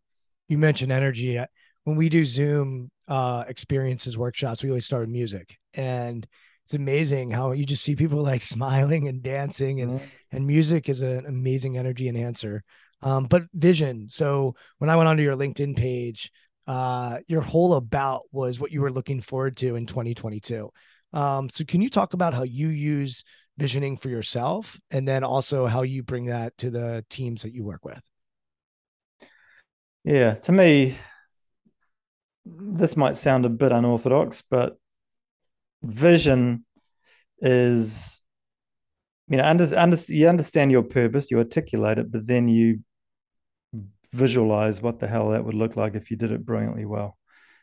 You 0.49 0.59
mentioned 0.59 0.93
energy. 0.93 1.41
When 1.85 1.97
we 1.97 2.09
do 2.09 2.25
Zoom 2.25 2.91
uh, 3.09 3.45
experiences 3.49 4.17
workshops, 4.17 4.63
we 4.63 4.71
always 4.71 4.87
start 4.87 5.03
with 5.03 5.11
music, 5.11 5.57
and 5.75 6.27
it's 6.65 6.75
amazing 6.75 7.31
how 7.31 7.53
you 7.53 7.65
just 7.65 7.83
see 7.83 7.95
people 7.95 8.23
like 8.23 8.43
smiling 8.57 9.09
and 9.09 9.23
dancing 9.23 9.81
and 9.81 9.93
mm-hmm. 9.93 10.05
and 10.33 10.47
music 10.47 10.89
is 10.89 11.01
an 11.01 11.27
amazing 11.27 11.77
energy 11.77 12.09
enhancer. 12.09 12.63
Um, 13.03 13.27
but 13.27 13.43
vision 13.53 14.09
so 14.09 14.55
when 14.79 14.89
i 14.89 14.97
went 14.97 15.09
onto 15.09 15.23
your 15.23 15.37
linkedin 15.37 15.77
page 15.77 16.31
uh, 16.67 17.19
your 17.27 17.43
whole 17.43 17.75
about 17.75 18.23
was 18.33 18.59
what 18.59 18.73
you 18.73 18.81
were 18.81 18.91
looking 18.91 19.21
forward 19.21 19.59
to 19.59 19.77
in 19.77 19.85
2022 19.85 20.71
um, 21.13 21.51
so 21.51 21.65
can 21.65 21.83
you 21.83 21.91
talk 21.91 22.15
about 22.15 22.33
how 22.33 22.45
you 22.45 22.69
use 22.69 23.23
visioning 23.59 23.99
for 23.99 24.09
yourself 24.09 24.81
and 24.91 25.07
then 25.07 25.23
also 25.23 25.67
how 25.67 25.83
you 25.83 26.03
bring 26.03 26.27
that 26.27 26.57
to 26.59 26.71
the 26.71 27.05
teams 27.11 27.43
that 27.43 27.53
you 27.53 27.63
work 27.63 27.85
with? 27.85 28.01
Yeah 30.03 30.35
to 30.35 30.53
me 30.53 30.97
this 32.47 32.97
might 32.97 33.17
sound 33.17 33.45
a 33.45 33.51
bit 33.51 33.71
unorthodox 33.71 34.41
but 34.41 34.79
vision 35.85 36.65
is 37.41 38.23
you 39.29 39.37
know 39.37 39.45
under, 39.45 39.67
under, 39.79 39.97
you 40.09 40.29
understand 40.29 40.71
your 40.71 40.83
purpose 40.83 41.31
you 41.31 41.39
articulate 41.39 41.99
it 41.99 42.11
but 42.11 42.27
then 42.27 42.49
you 42.49 42.81
visualize 44.15 44.81
what 44.81 45.01
the 45.01 45.09
hell 45.09 45.31
that 45.31 45.45
would 45.45 45.55
look 45.55 45.77
like 45.77 45.95
if 45.95 46.11
you 46.11 46.17
did 46.17 46.31
it 46.31 46.47
brilliantly 46.47 46.85
well. 46.85 47.19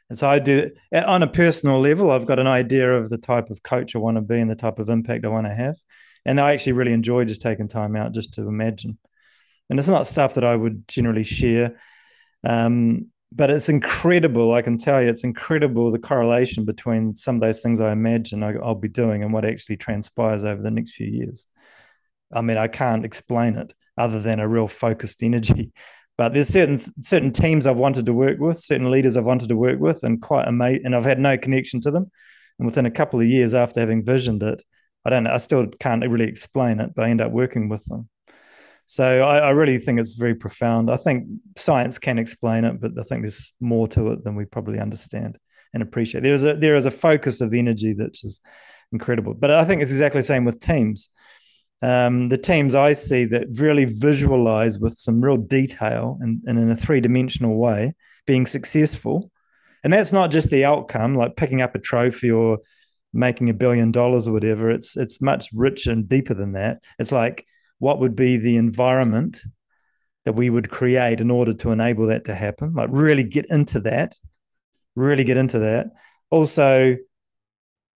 And 0.09 0.19
so 0.19 0.30
i 0.30 0.39
do 0.39 0.69
on 0.93 1.24
a 1.24 1.28
personal 1.28 1.80
level 1.80 2.11
i've 2.11 2.26
got 2.26 2.38
an 2.38 2.47
idea 2.47 2.93
of 2.93 3.09
the 3.09 3.17
type 3.17 3.49
of 3.49 3.63
coach 3.63 3.95
i 3.95 3.99
want 3.99 4.17
to 4.17 4.22
be 4.22 4.41
and 4.41 4.49
the 4.49 4.55
type 4.55 4.78
of 4.78 4.89
impact 4.89 5.26
i 5.26 5.30
want 5.30 5.47
to 5.47 5.53
have. 5.53 5.78
And 6.26 6.39
i 6.39 6.51
actually 6.53 6.74
really 6.74 6.91
enjoy 6.91 7.24
just 7.24 7.41
taking 7.41 7.69
time 7.69 7.95
out 7.95 8.13
just 8.13 8.34
to 8.34 8.41
imagine. 8.41 8.97
And 9.69 9.80
it's 9.80 9.88
not 9.88 10.07
stuff 10.07 10.34
that 10.34 10.43
i 10.43 10.55
would 10.55 10.88
generally 10.88 11.24
share. 11.24 11.80
Um, 12.43 13.07
but 13.32 13.49
it's 13.49 13.69
incredible. 13.69 14.53
I 14.53 14.61
can 14.61 14.77
tell 14.77 15.01
you, 15.01 15.09
it's 15.09 15.23
incredible 15.23 15.89
the 15.89 15.99
correlation 15.99 16.65
between 16.65 17.15
some 17.15 17.36
of 17.36 17.41
those 17.41 17.61
things 17.61 17.79
I 17.79 17.91
imagine 17.91 18.43
I, 18.43 18.53
will 18.53 18.75
be 18.75 18.89
doing 18.89 19.23
and 19.23 19.32
what 19.32 19.45
actually 19.45 19.77
transpires 19.77 20.43
over 20.43 20.61
the 20.61 20.71
next 20.71 20.91
few 20.91 21.07
years. 21.07 21.47
I 22.34 22.41
mean, 22.41 22.57
I 22.57 22.67
can't 22.67 23.05
explain 23.05 23.55
it 23.55 23.73
other 23.97 24.19
than 24.19 24.39
a 24.39 24.47
real 24.47 24.67
focused 24.67 25.23
energy. 25.23 25.71
But 26.17 26.34
there's 26.34 26.49
certain 26.49 26.79
certain 27.01 27.32
teams 27.32 27.65
I've 27.65 27.77
wanted 27.77 28.05
to 28.05 28.13
work 28.13 28.38
with, 28.39 28.59
certain 28.59 28.91
leaders 28.91 29.17
I've 29.17 29.25
wanted 29.25 29.49
to 29.49 29.55
work 29.55 29.79
with, 29.79 30.03
and 30.03 30.21
quite 30.21 30.47
amazing. 30.47 30.86
And 30.86 30.95
I've 30.95 31.05
had 31.05 31.19
no 31.19 31.38
connection 31.38 31.82
to 31.82 31.91
them. 31.91 32.11
And 32.59 32.65
within 32.67 32.86
a 32.86 32.91
couple 32.91 33.19
of 33.19 33.25
years 33.25 33.55
after 33.55 33.79
having 33.79 34.05
visioned 34.05 34.43
it, 34.43 34.61
I 35.05 35.09
don't 35.09 35.23
know. 35.23 35.34
I 35.34 35.38
still 35.38 35.67
can't 35.79 36.07
really 36.07 36.27
explain 36.27 36.79
it, 36.79 36.93
but 36.93 37.05
I 37.05 37.09
end 37.09 37.21
up 37.21 37.32
working 37.32 37.69
with 37.69 37.86
them. 37.86 38.09
So 38.92 39.22
I, 39.22 39.38
I, 39.38 39.50
really 39.52 39.78
think 39.78 40.02
it's 40.02 40.16
very 40.16 40.36
profound. 40.36 40.92
I 40.92 40.98
think 40.98 41.26
science 41.56 41.98
can 41.98 42.20
explain 42.20 42.66
it, 42.66 42.82
but 42.82 42.92
I 43.00 43.04
think 43.04 43.22
there's 43.22 43.54
more 43.62 43.88
to 43.88 44.12
it 44.12 44.26
than 44.26 44.36
we 44.36 44.44
probably 44.44 44.80
understand 44.82 45.38
and 45.74 45.82
appreciate. 45.82 46.24
There 46.24 46.34
is 46.34 46.44
a 46.44 46.58
there 46.58 46.76
is 46.76 46.86
a 46.86 46.92
focus 46.92 47.39
of 47.39 47.54
energy 47.54 47.94
that 47.94 48.20
is 48.22 48.42
incredible. 48.92 49.34
But 49.34 49.52
I 49.52 49.64
think 49.64 49.82
it's 49.82 49.92
exactly 49.92 50.20
the 50.20 50.26
same 50.26 50.44
with 50.44 50.60
teams. 50.60 51.08
Um, 51.82 52.28
the 52.28 52.38
teams 52.38 52.76
I 52.76 52.92
see 52.92 53.24
that 53.28 53.48
really 53.54 53.86
visualize 53.86 54.78
with 54.78 54.96
some 54.96 55.24
real 55.24 55.38
detail 55.38 56.18
and, 56.20 56.42
and 56.46 56.60
in 56.60 56.70
a 56.70 56.76
three 56.76 57.00
dimensional 57.00 57.56
way 57.58 57.94
being 58.28 58.46
successful. 58.46 59.32
And 59.86 59.94
that's 59.94 60.12
not 60.12 60.32
just 60.32 60.50
the 60.50 60.66
outcome, 60.66 61.16
like 61.16 61.38
picking 61.38 61.62
up 61.62 61.76
a 61.76 61.80
trophy 61.80 62.30
or 62.30 62.60
making 63.14 63.50
a 63.50 63.54
billion 63.54 63.94
dollars 63.94 64.28
or 64.28 64.34
whatever. 64.34 64.70
It's 64.70 64.98
it's 64.98 65.22
much 65.22 65.48
richer 65.54 65.92
and 65.92 66.10
deeper 66.10 66.34
than 66.34 66.52
that. 66.52 66.84
It's 67.00 67.14
like 67.14 67.46
what 67.82 67.99
would 67.99 68.15
be 68.15 68.38
the 68.38 68.57
environment 68.57 69.39
that 70.23 70.34
we 70.34 70.51
would 70.51 70.69
create 70.69 71.19
in 71.19 71.32
order 71.32 71.51
to 71.51 71.71
enable 71.71 72.05
that 72.05 72.25
to 72.25 72.36
happen? 72.36 72.75
Like 72.75 72.89
really 72.91 73.23
get 73.23 73.47
into 73.49 73.79
that, 73.82 74.13
really 74.95 75.23
get 75.23 75.36
into 75.36 75.57
that. 75.57 75.88
Also, 76.29 76.95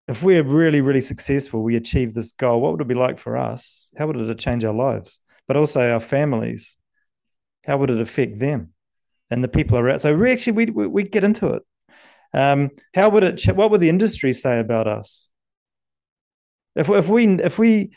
if 0.08 0.22
we're 0.22 0.42
really, 0.42 0.80
really 0.80 1.02
successful, 1.02 1.62
we 1.62 1.76
achieve 1.76 2.14
this 2.14 2.32
goal, 2.32 2.62
what 2.62 2.72
would 2.72 2.80
it 2.80 2.88
be 2.88 2.94
like 2.94 3.18
for 3.18 3.36
us? 3.36 3.90
How 3.98 4.06
would 4.06 4.16
it 4.16 4.38
change 4.38 4.64
our 4.64 4.72
lives? 4.72 5.20
But 5.46 5.58
also 5.58 5.92
our 5.92 6.00
families. 6.00 6.78
How 7.66 7.76
would 7.76 7.90
it 7.90 8.00
affect 8.00 8.38
them 8.38 8.70
and 9.30 9.44
the 9.44 9.48
people 9.48 9.76
around? 9.76 9.98
So 9.98 10.16
we 10.16 10.32
actually 10.32 10.72
we 10.72 10.86
we, 10.86 11.02
get 11.02 11.24
into 11.24 11.48
it. 11.52 11.62
Um, 12.32 12.70
how 12.94 13.10
would 13.10 13.22
it? 13.22 13.44
What 13.54 13.70
would 13.70 13.82
the 13.82 13.90
industry 13.90 14.32
say 14.32 14.60
about 14.60 14.88
us? 14.88 15.30
If 16.74 16.88
if 16.88 17.06
we 17.08 17.26
if 17.26 17.58
we 17.58 17.92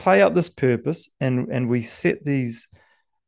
play 0.00 0.22
out 0.22 0.34
this 0.34 0.48
purpose 0.48 1.10
and 1.20 1.48
and 1.48 1.68
we 1.68 1.82
set 1.82 2.24
these 2.24 2.68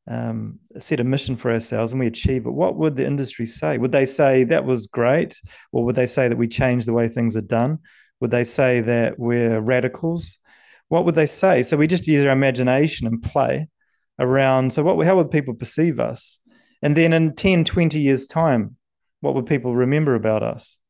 um, 0.08 0.58
set 0.78 1.00
a 1.00 1.04
mission 1.04 1.36
for 1.36 1.52
ourselves 1.52 1.92
and 1.92 2.00
we 2.00 2.08
achieve 2.08 2.46
it, 2.46 2.50
what 2.50 2.76
would 2.76 2.96
the 2.96 3.06
industry 3.06 3.46
say? 3.46 3.78
Would 3.78 3.92
they 3.92 4.06
say 4.06 4.42
that 4.44 4.64
was 4.64 4.88
great, 4.88 5.40
or 5.70 5.84
would 5.84 5.94
they 5.94 6.06
say 6.06 6.28
that 6.28 6.38
we 6.38 6.48
changed 6.48 6.88
the 6.88 6.92
way 6.92 7.06
things 7.06 7.36
are 7.36 7.40
done? 7.60 7.78
Would 8.20 8.32
they 8.32 8.42
say 8.42 8.80
that 8.80 9.18
we're 9.18 9.60
radicals? 9.60 10.38
What 10.88 11.04
would 11.04 11.14
they 11.14 11.26
say? 11.26 11.62
So 11.62 11.76
we 11.76 11.86
just 11.86 12.08
use 12.08 12.24
our 12.24 12.32
imagination 12.32 13.06
and 13.06 13.22
play 13.22 13.68
around. 14.18 14.72
So 14.72 14.82
what? 14.82 15.06
How 15.06 15.16
would 15.16 15.30
people 15.30 15.54
perceive 15.54 16.00
us? 16.00 16.40
And 16.80 16.96
then 16.96 17.12
in 17.12 17.36
10, 17.36 17.64
20 17.64 18.00
years' 18.00 18.26
time, 18.26 18.76
what 19.20 19.34
would 19.34 19.46
people 19.46 19.76
remember 19.76 20.14
about 20.14 20.42
us? 20.42 20.80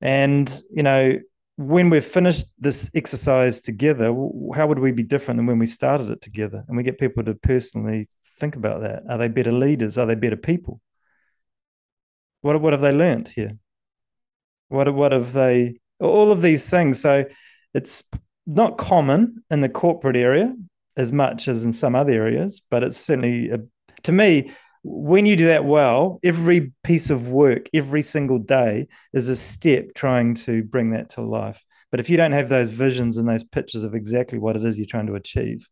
And 0.00 0.50
you 0.70 0.82
know, 0.82 1.18
when 1.56 1.88
we've 1.88 2.04
finished 2.04 2.46
this 2.58 2.90
exercise 2.94 3.60
together, 3.60 4.06
how 4.54 4.66
would 4.66 4.78
we 4.78 4.92
be 4.92 5.02
different 5.02 5.38
than 5.38 5.46
when 5.46 5.58
we 5.58 5.66
started 5.66 6.10
it 6.10 6.20
together? 6.20 6.64
And 6.68 6.76
we 6.76 6.82
get 6.82 6.98
people 6.98 7.24
to 7.24 7.34
personally 7.34 8.08
think 8.38 8.56
about 8.56 8.82
that. 8.82 9.04
Are 9.08 9.16
they 9.18 9.28
better 9.28 9.52
leaders? 9.52 9.96
Are 9.96 10.06
they 10.06 10.14
better 10.14 10.36
people? 10.36 10.80
What 12.42 12.60
what 12.60 12.74
have 12.74 12.82
they 12.82 12.92
learned 12.92 13.28
here? 13.28 13.56
What 14.68 14.92
what 14.94 15.12
have 15.12 15.32
they? 15.32 15.80
All 15.98 16.30
of 16.30 16.42
these 16.42 16.68
things. 16.68 17.00
So 17.00 17.24
it's 17.72 18.04
not 18.46 18.76
common 18.76 19.42
in 19.50 19.62
the 19.62 19.68
corporate 19.68 20.16
area 20.16 20.54
as 20.96 21.12
much 21.12 21.48
as 21.48 21.64
in 21.64 21.72
some 21.72 21.94
other 21.94 22.12
areas, 22.12 22.60
but 22.70 22.82
it's 22.82 22.98
certainly 22.98 23.50
a, 23.50 23.58
to 24.02 24.12
me 24.12 24.50
when 24.88 25.26
you 25.26 25.34
do 25.36 25.46
that 25.46 25.64
well, 25.64 26.20
every 26.22 26.72
piece 26.84 27.10
of 27.10 27.28
work, 27.28 27.68
every 27.74 28.02
single 28.02 28.38
day 28.38 28.86
is 29.12 29.28
a 29.28 29.34
step 29.34 29.86
trying 29.96 30.34
to 30.34 30.62
bring 30.62 30.90
that 30.90 31.10
to 31.10 31.22
life. 31.22 31.64
But 31.90 31.98
if 31.98 32.08
you 32.08 32.16
don't 32.16 32.32
have 32.32 32.48
those 32.48 32.68
visions 32.68 33.16
and 33.16 33.28
those 33.28 33.42
pictures 33.42 33.82
of 33.82 33.94
exactly 33.94 34.38
what 34.38 34.54
it 34.54 34.64
is 34.64 34.78
you're 34.78 34.86
trying 34.86 35.08
to 35.08 35.16
achieve, 35.16 35.68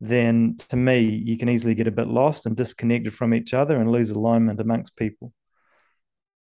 then 0.00 0.56
to 0.70 0.76
me, 0.76 1.00
you 1.00 1.36
can 1.36 1.50
easily 1.50 1.74
get 1.74 1.88
a 1.88 1.92
bit 1.92 2.08
lost 2.08 2.46
and 2.46 2.56
disconnected 2.56 3.14
from 3.14 3.34
each 3.34 3.52
other 3.52 3.78
and 3.78 3.92
lose 3.92 4.10
alignment 4.10 4.60
amongst 4.60 4.96
people. 4.96 5.32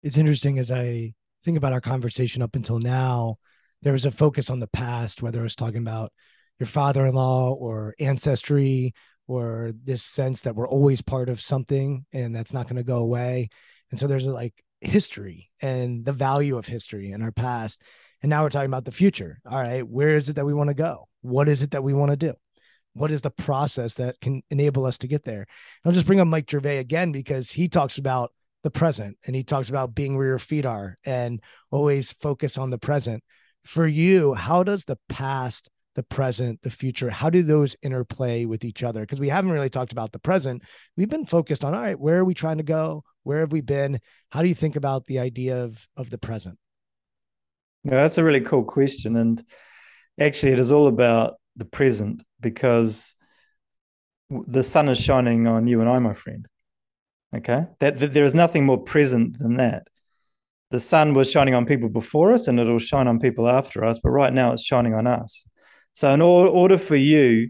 It's 0.03 0.17
interesting 0.17 0.59
as 0.59 0.71
I 0.71 1.13
think 1.43 1.57
about 1.57 1.73
our 1.73 1.81
conversation 1.81 2.43
up 2.43 2.55
until 2.55 2.77
now, 2.77 3.37
there 3.81 3.93
was 3.93 4.05
a 4.05 4.11
focus 4.11 4.51
on 4.51 4.59
the 4.59 4.67
past, 4.67 5.23
whether 5.23 5.39
it 5.39 5.43
was 5.43 5.55
talking 5.55 5.81
about 5.81 6.11
your 6.59 6.67
father 6.67 7.07
in 7.07 7.15
law 7.15 7.53
or 7.53 7.95
ancestry 7.99 8.93
or 9.27 9.73
this 9.83 10.03
sense 10.03 10.41
that 10.41 10.55
we're 10.55 10.67
always 10.67 11.01
part 11.01 11.29
of 11.29 11.41
something 11.41 12.05
and 12.13 12.35
that's 12.35 12.53
not 12.53 12.65
going 12.65 12.77
to 12.77 12.83
go 12.83 12.97
away. 12.97 13.49
And 13.91 13.99
so 13.99 14.07
there's 14.07 14.25
like 14.25 14.53
history 14.81 15.49
and 15.61 16.05
the 16.05 16.13
value 16.13 16.57
of 16.57 16.65
history 16.65 17.11
in 17.11 17.21
our 17.21 17.31
past. 17.31 17.81
And 18.21 18.29
now 18.29 18.43
we're 18.43 18.49
talking 18.49 18.69
about 18.69 18.85
the 18.85 18.91
future. 18.91 19.39
All 19.45 19.59
right, 19.59 19.87
where 19.87 20.17
is 20.17 20.29
it 20.29 20.37
that 20.37 20.45
we 20.45 20.53
want 20.53 20.69
to 20.69 20.73
go? 20.73 21.07
What 21.21 21.49
is 21.49 21.61
it 21.61 21.71
that 21.71 21.83
we 21.83 21.93
want 21.93 22.11
to 22.11 22.17
do? 22.17 22.33
What 22.93 23.11
is 23.11 23.21
the 23.21 23.29
process 23.29 23.95
that 23.95 24.19
can 24.21 24.41
enable 24.49 24.85
us 24.85 24.97
to 24.99 25.07
get 25.07 25.23
there? 25.23 25.41
And 25.41 25.47
I'll 25.85 25.91
just 25.91 26.07
bring 26.07 26.19
up 26.19 26.27
Mike 26.27 26.49
Gervais 26.49 26.79
again 26.79 27.11
because 27.11 27.51
he 27.51 27.67
talks 27.67 27.97
about 27.97 28.31
the 28.63 28.71
present 28.71 29.17
and 29.25 29.35
he 29.35 29.43
talks 29.43 29.69
about 29.69 29.93
being 29.93 30.17
where 30.17 30.27
your 30.27 30.39
feet 30.39 30.65
are 30.65 30.97
and 31.05 31.39
always 31.69 32.11
focus 32.13 32.57
on 32.57 32.71
the 32.71 32.79
present. 32.79 33.23
For 33.65 33.85
you, 33.85 34.33
how 34.33 34.63
does 34.63 34.85
the 34.85 34.97
past 35.09 35.69
the 35.97 36.03
present, 36.03 36.61
the 36.61 36.69
future? 36.69 37.09
How 37.09 37.31
do 37.31 37.41
those 37.41 37.75
interplay 37.81 38.45
with 38.45 38.63
each 38.63 38.83
other? 38.83 39.01
Because 39.01 39.19
we 39.19 39.29
haven't 39.29 39.49
really 39.49 39.69
talked 39.69 39.91
about 39.91 40.11
the 40.11 40.19
present. 40.19 40.61
We've 40.95 41.09
been 41.09 41.25
focused 41.25 41.65
on 41.65 41.73
all 41.73 41.81
right, 41.81 41.99
where 41.99 42.19
are 42.19 42.23
we 42.23 42.35
trying 42.35 42.57
to 42.57 42.63
go? 42.63 43.03
Where 43.23 43.39
have 43.39 43.51
we 43.51 43.61
been? 43.61 43.99
How 44.29 44.43
do 44.43 44.47
you 44.47 44.53
think 44.53 44.75
about 44.75 45.07
the 45.07 45.17
idea 45.17 45.63
of 45.63 45.87
of 45.97 46.11
the 46.11 46.19
present? 46.19 46.59
Yeah, 47.83 47.95
that's 47.95 48.19
a 48.19 48.23
really 48.23 48.41
cool 48.41 48.63
question. 48.63 49.15
And 49.15 49.43
actually 50.19 50.51
it 50.51 50.59
is 50.59 50.71
all 50.71 50.85
about 50.85 51.33
the 51.55 51.65
present 51.65 52.21
because 52.39 53.15
the 54.29 54.63
sun 54.63 54.89
is 54.89 54.99
shining 54.99 55.47
on 55.47 55.65
you 55.65 55.81
and 55.81 55.89
I, 55.89 55.97
my 55.97 56.13
friend. 56.13 56.47
Okay. 57.35 57.65
That, 57.79 57.97
that 57.97 58.13
there 58.13 58.23
is 58.23 58.35
nothing 58.35 58.67
more 58.67 58.77
present 58.77 59.39
than 59.39 59.55
that. 59.55 59.87
The 60.69 60.79
sun 60.79 61.15
was 61.15 61.31
shining 61.31 61.55
on 61.55 61.65
people 61.65 61.89
before 61.89 62.33
us 62.33 62.47
and 62.47 62.59
it'll 62.59 62.77
shine 62.77 63.07
on 63.07 63.17
people 63.17 63.49
after 63.49 63.83
us, 63.83 63.99
but 63.99 64.11
right 64.11 64.33
now 64.33 64.51
it's 64.51 64.63
shining 64.63 64.93
on 64.93 65.07
us. 65.07 65.43
So, 65.97 66.11
in 66.11 66.21
order 66.21 66.77
for 66.77 66.95
you 66.95 67.49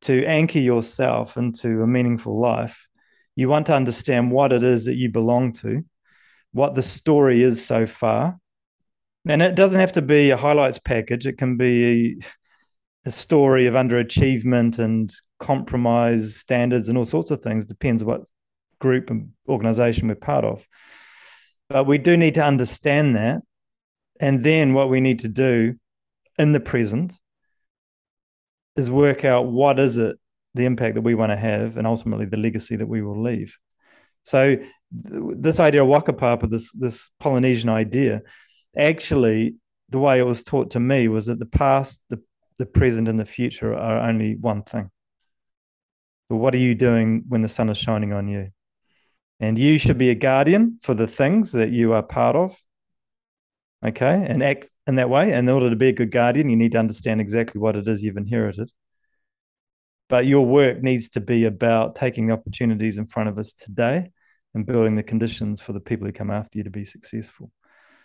to 0.00 0.24
anchor 0.24 0.58
yourself 0.58 1.36
into 1.36 1.82
a 1.82 1.86
meaningful 1.86 2.36
life, 2.36 2.88
you 3.36 3.48
want 3.48 3.68
to 3.68 3.74
understand 3.74 4.32
what 4.32 4.52
it 4.52 4.64
is 4.64 4.86
that 4.86 4.96
you 4.96 5.08
belong 5.08 5.52
to, 5.60 5.84
what 6.50 6.74
the 6.74 6.82
story 6.82 7.44
is 7.44 7.64
so 7.64 7.86
far. 7.86 8.40
And 9.28 9.40
it 9.40 9.54
doesn't 9.54 9.78
have 9.78 9.92
to 9.92 10.02
be 10.02 10.30
a 10.30 10.36
highlights 10.36 10.80
package, 10.80 11.28
it 11.28 11.38
can 11.38 11.56
be 11.56 12.20
a 13.04 13.12
story 13.12 13.68
of 13.68 13.74
underachievement 13.74 14.80
and 14.80 15.08
compromise 15.38 16.34
standards 16.34 16.88
and 16.88 16.98
all 16.98 17.06
sorts 17.06 17.30
of 17.30 17.40
things, 17.40 17.66
depends 17.66 18.04
what 18.04 18.28
group 18.80 19.10
and 19.10 19.30
organization 19.48 20.08
we're 20.08 20.16
part 20.16 20.44
of. 20.44 20.66
But 21.68 21.84
we 21.84 21.98
do 21.98 22.16
need 22.16 22.34
to 22.34 22.44
understand 22.44 23.14
that. 23.14 23.42
And 24.18 24.42
then 24.42 24.74
what 24.74 24.90
we 24.90 25.00
need 25.00 25.20
to 25.20 25.28
do 25.28 25.76
in 26.36 26.50
the 26.50 26.58
present 26.58 27.12
is 28.76 28.90
work 28.90 29.24
out 29.24 29.46
what 29.46 29.78
is 29.78 29.98
it 29.98 30.18
the 30.54 30.64
impact 30.64 30.94
that 30.94 31.02
we 31.02 31.14
want 31.14 31.30
to 31.30 31.36
have 31.36 31.76
and 31.76 31.86
ultimately 31.86 32.26
the 32.26 32.36
legacy 32.36 32.76
that 32.76 32.86
we 32.86 33.02
will 33.02 33.22
leave. 33.22 33.58
So 34.22 34.56
th- 34.56 34.66
this 35.36 35.60
idea 35.60 35.84
of 35.84 35.88
whakapapa 35.88 36.48
this 36.48 36.72
this 36.72 37.10
polynesian 37.20 37.68
idea 37.68 38.22
actually 38.76 39.56
the 39.88 39.98
way 39.98 40.18
it 40.18 40.26
was 40.26 40.42
taught 40.42 40.70
to 40.72 40.80
me 40.80 41.08
was 41.08 41.26
that 41.26 41.38
the 41.38 41.46
past 41.46 42.02
the, 42.08 42.20
the 42.58 42.66
present 42.66 43.08
and 43.08 43.18
the 43.18 43.24
future 43.24 43.74
are 43.74 43.98
only 43.98 44.36
one 44.36 44.62
thing. 44.62 44.90
But 46.28 46.36
what 46.36 46.54
are 46.54 46.58
you 46.58 46.74
doing 46.74 47.24
when 47.28 47.42
the 47.42 47.48
sun 47.48 47.68
is 47.68 47.78
shining 47.78 48.12
on 48.12 48.26
you? 48.26 48.48
And 49.38 49.58
you 49.58 49.78
should 49.78 49.98
be 49.98 50.10
a 50.10 50.14
guardian 50.14 50.78
for 50.82 50.94
the 50.94 51.06
things 51.06 51.52
that 51.52 51.70
you 51.70 51.92
are 51.92 52.02
part 52.02 52.34
of 52.34 52.58
okay, 53.86 54.26
and 54.28 54.42
act 54.42 54.68
in 54.86 54.96
that 54.96 55.10
way. 55.10 55.32
And 55.32 55.48
In 55.48 55.54
order 55.54 55.70
to 55.70 55.76
be 55.76 55.88
a 55.88 55.92
good 55.92 56.10
guardian, 56.10 56.48
you 56.48 56.56
need 56.56 56.72
to 56.72 56.78
understand 56.78 57.20
exactly 57.20 57.60
what 57.60 57.76
it 57.76 57.86
is 57.86 58.02
you've 58.02 58.16
inherited. 58.16 58.70
But 60.08 60.26
your 60.26 60.46
work 60.46 60.82
needs 60.82 61.08
to 61.10 61.20
be 61.20 61.44
about 61.44 61.96
taking 61.96 62.26
the 62.26 62.34
opportunities 62.34 62.98
in 62.98 63.06
front 63.06 63.28
of 63.28 63.38
us 63.38 63.52
today 63.52 64.12
and 64.54 64.64
building 64.64 64.94
the 64.96 65.02
conditions 65.02 65.60
for 65.60 65.72
the 65.72 65.80
people 65.80 66.06
who 66.06 66.12
come 66.12 66.30
after 66.30 66.58
you 66.58 66.64
to 66.64 66.70
be 66.70 66.84
successful. 66.84 67.50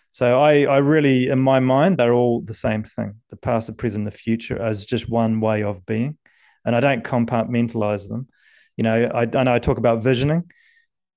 So 0.10 0.42
I, 0.42 0.64
I 0.64 0.80
really, 0.80 1.30
in 1.30 1.40
my 1.40 1.62
mind, 1.62 1.98
they're 1.98 2.14
all 2.14 2.42
the 2.42 2.54
same 2.54 2.84
thing. 2.84 3.16
The 3.30 3.38
past, 3.38 3.68
the 3.68 3.74
present, 3.74 4.04
the 4.06 4.12
future 4.12 4.66
is 4.68 4.86
just 4.86 5.10
one 5.10 5.40
way 5.40 5.64
of 5.64 5.86
being, 5.86 6.18
and 6.66 6.76
I 6.76 6.82
don't 6.82 7.04
compartmentalize 7.04 8.10
them. 8.10 8.28
You 8.76 8.84
know, 8.84 9.12
I, 9.14 9.22
I 9.22 9.44
know 9.44 9.54
I 9.54 9.60
talk 9.60 9.78
about 9.78 10.04
visioning. 10.04 10.52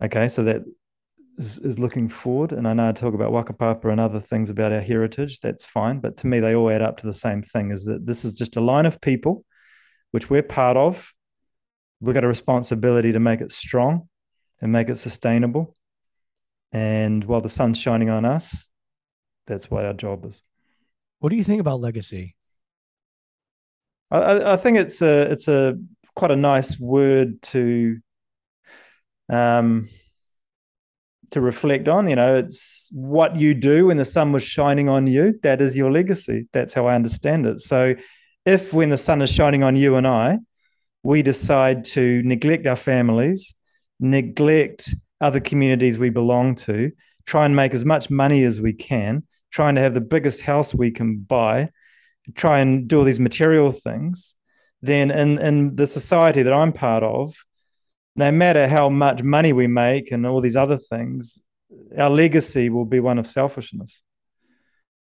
Okay, 0.03 0.29
so 0.29 0.45
that 0.45 0.63
is, 1.37 1.59
is 1.59 1.79
looking 1.79 2.09
forward. 2.09 2.53
And 2.53 2.67
I 2.67 2.75
know 2.75 2.89
I 2.89 2.93
talk 2.93 3.15
about 3.15 3.33
Whakapapa 3.33 3.91
and 3.91 4.01
other 4.01 4.21
things 4.21 4.51
about 4.51 4.73
our 4.73 4.81
heritage. 4.81 5.41
That's 5.41 5.65
fine. 5.65 6.01
But 6.01 6.17
to 6.19 6.27
me, 6.27 6.41
they 6.41 6.55
all 6.55 6.71
add 6.71 6.83
up 6.83 6.97
to 6.99 7.07
the 7.07 7.15
same 7.15 7.43
thing 7.43 7.71
is 7.71 7.85
that 7.85 8.07
this 8.07 8.25
is 8.25 8.35
just 8.35 8.57
a 8.57 8.61
line 8.61 8.87
of 8.87 9.01
people 9.01 9.45
which 10.11 10.31
we're 10.31 10.43
part 10.43 10.77
of. 10.77 11.13
We've 12.01 12.15
got 12.15 12.25
a 12.25 12.29
responsibility 12.29 13.13
to 13.13 13.21
make 13.21 13.41
it 13.41 13.51
strong 13.51 14.09
and 14.61 14.71
make 14.71 14.89
it 14.89 14.97
sustainable. 14.97 15.77
And 16.73 17.25
while 17.25 17.41
the 17.41 17.49
sun's 17.49 17.81
shining 17.81 18.11
on 18.11 18.25
us, 18.25 18.71
that's 19.47 19.71
what 19.71 19.85
our 19.85 19.93
job 19.93 20.25
is. 20.25 20.43
What 21.19 21.31
do 21.31 21.37
you 21.37 21.45
think 21.45 21.61
about 21.61 21.81
legacy? 21.81 22.37
I, 24.11 24.53
I 24.53 24.57
think 24.57 24.79
it's 24.79 25.03
a 25.03 25.31
it's 25.33 25.49
a 25.49 25.79
quite 26.15 26.31
a 26.31 26.37
nice 26.37 26.79
word 26.79 27.43
to 27.43 27.99
um 29.29 29.89
to 31.35 31.41
reflect 31.41 31.89
on. 31.89 32.09
You 32.09 32.17
know, 32.17 32.37
it's 32.37 32.89
what 32.93 33.37
you 33.37 33.55
do 33.55 33.87
when 33.87 33.97
the 33.97 34.05
sun 34.05 34.33
was 34.33 34.43
shining 34.43 34.89
on 34.89 35.07
you. 35.07 35.39
That 35.43 35.61
is 35.61 35.77
your 35.77 35.93
legacy. 35.93 36.49
That's 36.53 36.73
how 36.73 36.87
I 36.87 36.95
understand 36.95 37.47
it. 37.47 37.61
So, 37.61 37.95
if 38.47 38.73
when 38.73 38.89
the 38.89 38.97
sun 38.97 39.23
is 39.23 39.33
shining 39.33 39.63
on 39.63 39.77
you 39.77 39.97
and 39.97 40.07
I, 40.07 40.39
we 41.03 41.23
decide 41.23 41.85
to 41.87 42.23
neglect 42.23 42.67
our 42.67 42.77
families, 42.77 43.55
neglect 44.01 44.95
other 45.21 45.41
communities 45.41 45.99
we 45.99 46.11
belong 46.11 46.55
to, 46.55 46.91
try 47.27 47.47
and 47.47 47.57
make 47.57 47.75
as 47.75 47.85
much 47.85 48.11
money 48.11 48.45
as 48.45 48.61
we 48.61 48.73
can, 48.73 49.23
trying 49.51 49.75
to 49.77 49.81
have 49.81 49.95
the 49.95 50.01
biggest 50.01 50.43
house 50.43 50.75
we 50.75 50.91
can 50.91 51.19
buy, 51.19 51.71
try 52.35 52.59
and 52.59 52.87
do 52.87 52.99
all 52.99 53.05
these 53.05 53.21
material 53.21 53.71
things, 53.71 54.37
then 54.83 55.11
in, 55.11 55.39
in 55.39 55.77
the 55.77 55.87
society 55.87 56.43
that 56.43 56.53
I'm 56.53 56.73
part 56.73 57.03
of, 57.03 57.35
no 58.17 58.31
matter 58.31 58.69
how 58.69 58.89
much 58.89 59.23
money 59.23 59.53
we 59.53 59.67
make 59.67 60.13
and 60.13 60.27
all 60.27 60.41
these 60.41 60.57
other 60.57 60.77
things, 60.77 61.41
our 61.97 62.11
legacy 62.11 62.69
will 62.69 62.85
be 62.85 63.01
one 63.01 63.19
of 63.19 63.27
selfishness. 63.27 64.03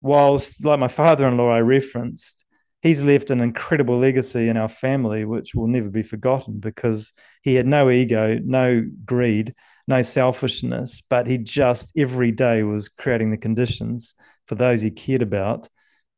Whilst, 0.00 0.64
like 0.64 0.78
my 0.78 0.88
father 0.88 1.26
in 1.28 1.36
law, 1.36 1.50
I 1.50 1.60
referenced, 1.60 2.44
he's 2.82 3.02
left 3.02 3.30
an 3.30 3.40
incredible 3.40 3.98
legacy 3.98 4.48
in 4.48 4.56
our 4.56 4.68
family, 4.68 5.24
which 5.24 5.54
will 5.54 5.66
never 5.66 5.90
be 5.90 6.02
forgotten 6.02 6.58
because 6.58 7.12
he 7.42 7.56
had 7.56 7.66
no 7.66 7.90
ego, 7.90 8.38
no 8.42 8.84
greed, 9.04 9.54
no 9.86 10.02
selfishness, 10.02 11.00
but 11.00 11.26
he 11.26 11.36
just 11.36 11.92
every 11.98 12.30
day 12.30 12.62
was 12.62 12.88
creating 12.88 13.30
the 13.30 13.36
conditions 13.36 14.14
for 14.46 14.54
those 14.54 14.82
he 14.82 14.90
cared 14.90 15.22
about 15.22 15.68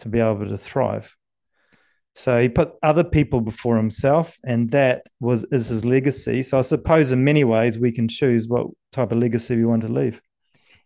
to 0.01 0.09
be 0.09 0.21
able 0.21 0.47
to 0.47 0.57
thrive. 0.57 1.17
So 2.15 2.41
he 2.41 2.49
put 2.49 2.75
other 2.83 3.05
people 3.05 3.41
before 3.41 3.77
himself, 3.77 4.39
and 4.45 4.71
that 4.73 5.07
was 5.21 5.45
is 5.51 5.69
his 5.69 5.85
legacy. 5.85 6.43
So 6.43 6.59
I 6.59 6.63
suppose 6.63 7.11
in 7.11 7.25
many 7.25 7.45
ways 7.45 7.79
we 7.79 7.91
can 7.93 8.09
choose 8.09 8.49
what 8.49 8.67
type 8.93 9.13
of 9.13 9.19
legacy 9.19 9.57
we 9.57 9.65
want 9.65 9.83
to 9.83 9.89
leave. 9.89 10.21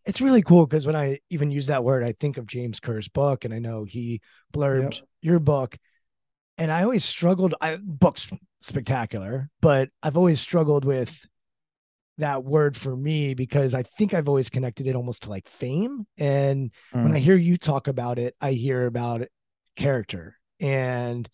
It's 0.05 0.21
really 0.21 0.43
cool 0.43 0.67
because 0.67 0.87
when 0.87 0.95
I 0.95 1.19
even 1.31 1.51
use 1.51 1.67
that 1.67 1.83
word, 1.83 2.05
I 2.05 2.13
think 2.13 2.37
of 2.37 2.47
James 2.47 2.79
Kerr's 2.79 3.09
book, 3.09 3.45
and 3.45 3.53
I 3.53 3.59
know 3.59 3.83
he 3.83 4.21
blurbed 4.55 4.95
yep. 4.95 5.09
your 5.21 5.39
book. 5.41 5.77
And 6.59 6.73
I 6.73 6.85
always 6.85 7.05
struggled. 7.05 7.55
I 7.61 7.77
books 7.83 8.31
spectacular, 8.61 9.51
but 9.61 9.89
I've 10.03 10.17
always 10.17 10.41
struggled 10.41 10.85
with 10.85 11.27
that 12.19 12.45
word 12.45 12.77
for 12.77 12.97
me 12.97 13.35
because 13.35 13.75
I 13.75 13.83
think 13.83 14.15
I've 14.15 14.29
always 14.29 14.49
connected 14.49 14.87
it 14.87 14.97
almost 14.97 15.25
to 15.25 15.31
like 15.31 15.49
fame. 15.49 16.07
And 16.17 16.71
mm. 16.95 17.03
when 17.03 17.13
I 17.13 17.19
mm. 17.19 17.23
hear 17.23 17.37
you 17.37 17.57
talk 17.57 17.89
about 17.89 18.19
it, 18.19 18.35
I 18.41 18.53
hear 18.53 18.87
about 18.87 19.27
character. 19.75 20.37
And 20.61 21.29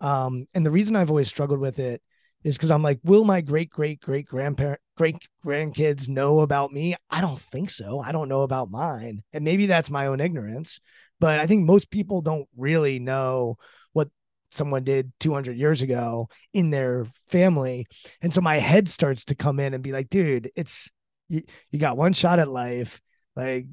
um, 0.00 0.46
and 0.54 0.64
the 0.64 0.70
reason 0.70 0.96
I've 0.96 1.10
always 1.10 1.28
struggled 1.28 1.60
with 1.60 1.78
it 1.78 2.02
is 2.44 2.56
because 2.56 2.70
I'm 2.70 2.82
like, 2.82 3.00
will 3.02 3.24
my 3.24 3.40
great 3.40 3.70
great 3.70 4.00
great 4.00 4.26
grandparent 4.26 4.80
great 4.96 5.16
grandkids 5.44 6.08
know 6.08 6.40
about 6.40 6.72
me? 6.72 6.94
I 7.10 7.20
don't 7.20 7.40
think 7.40 7.70
so. 7.70 8.00
I 8.00 8.12
don't 8.12 8.28
know 8.28 8.42
about 8.42 8.70
mine. 8.70 9.22
And 9.32 9.44
maybe 9.44 9.66
that's 9.66 9.90
my 9.90 10.06
own 10.06 10.20
ignorance, 10.20 10.80
but 11.18 11.40
I 11.40 11.46
think 11.46 11.64
most 11.64 11.90
people 11.90 12.22
don't 12.22 12.48
really 12.56 12.98
know 12.98 13.56
what 13.92 14.08
someone 14.52 14.84
did 14.84 15.12
200 15.20 15.56
years 15.56 15.82
ago 15.82 16.28
in 16.52 16.70
their 16.70 17.06
family. 17.28 17.86
And 18.20 18.32
so 18.32 18.40
my 18.40 18.58
head 18.58 18.88
starts 18.88 19.24
to 19.26 19.34
come 19.34 19.58
in 19.58 19.74
and 19.74 19.82
be 19.82 19.92
like, 19.92 20.08
dude, 20.08 20.50
it's 20.54 20.90
you, 21.28 21.42
you 21.70 21.78
got 21.78 21.96
one 21.96 22.12
shot 22.12 22.38
at 22.38 22.48
life. 22.48 23.00
Like, 23.34 23.66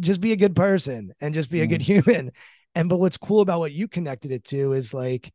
just 0.00 0.20
be 0.20 0.32
a 0.32 0.36
good 0.36 0.54
person 0.54 1.12
and 1.20 1.34
just 1.34 1.50
be 1.50 1.62
a 1.62 1.66
good 1.66 1.80
mm. 1.80 2.04
human. 2.04 2.32
And 2.78 2.88
but 2.88 3.00
what's 3.00 3.16
cool 3.16 3.40
about 3.40 3.58
what 3.58 3.72
you 3.72 3.88
connected 3.88 4.30
it 4.30 4.44
to 4.44 4.72
is 4.72 4.94
like, 4.94 5.32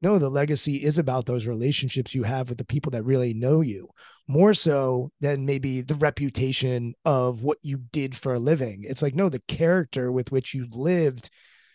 no, 0.00 0.20
the 0.20 0.30
legacy 0.30 0.76
is 0.76 0.96
about 0.96 1.26
those 1.26 1.44
relationships 1.44 2.14
you 2.14 2.22
have 2.22 2.48
with 2.48 2.58
the 2.58 2.64
people 2.64 2.90
that 2.92 3.02
really 3.02 3.34
know 3.34 3.62
you 3.62 3.88
more 4.28 4.54
so 4.54 5.10
than 5.20 5.44
maybe 5.44 5.80
the 5.80 5.96
reputation 5.96 6.94
of 7.04 7.42
what 7.42 7.58
you 7.62 7.78
did 7.90 8.16
for 8.16 8.34
a 8.34 8.38
living. 8.38 8.84
It's 8.86 9.02
like, 9.02 9.16
no, 9.16 9.28
the 9.28 9.42
character 9.48 10.12
with 10.12 10.30
which 10.30 10.54
you 10.54 10.68
lived 10.70 11.30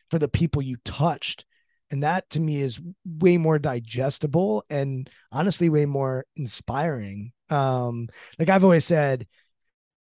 for 0.10 0.20
the 0.20 0.30
people 0.30 0.62
you 0.62 0.78
touched 0.86 1.44
and 1.92 2.02
that 2.02 2.30
to 2.30 2.40
me 2.40 2.62
is 2.62 2.80
way 3.06 3.38
more 3.38 3.60
digestible 3.60 4.64
and 4.70 5.10
honestly 5.32 5.70
way 5.70 5.86
more 5.86 6.26
inspiring 6.36 7.32
um 7.50 8.08
like 8.40 8.50
i've 8.50 8.64
always 8.64 8.86
said 8.86 9.28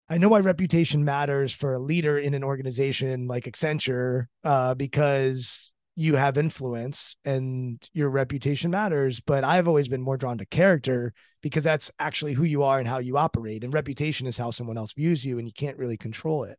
i 0.08 0.18
know 0.18 0.28
why 0.28 0.40
reputation 0.40 1.04
matters 1.04 1.52
for 1.52 1.74
a 1.74 1.78
leader 1.78 2.18
in 2.18 2.34
an 2.34 2.44
organization 2.44 3.26
like 3.26 3.44
accenture 3.44 4.26
uh 4.44 4.74
because 4.74 5.72
you 5.96 6.14
have 6.14 6.38
influence 6.38 7.16
and 7.24 7.88
your 7.92 8.08
reputation 8.08 8.70
matters 8.70 9.20
but 9.20 9.44
i've 9.44 9.68
always 9.68 9.88
been 9.88 10.02
more 10.02 10.16
drawn 10.16 10.38
to 10.38 10.46
character 10.46 11.12
because 11.42 11.64
that's 11.64 11.90
actually 11.98 12.32
who 12.32 12.44
you 12.44 12.62
are 12.62 12.78
and 12.78 12.88
how 12.88 12.98
you 12.98 13.16
operate 13.16 13.64
and 13.64 13.74
reputation 13.74 14.26
is 14.26 14.36
how 14.36 14.50
someone 14.50 14.76
else 14.76 14.92
views 14.92 15.24
you 15.24 15.38
and 15.38 15.46
you 15.46 15.52
can't 15.52 15.78
really 15.78 15.96
control 15.96 16.44
it. 16.44 16.58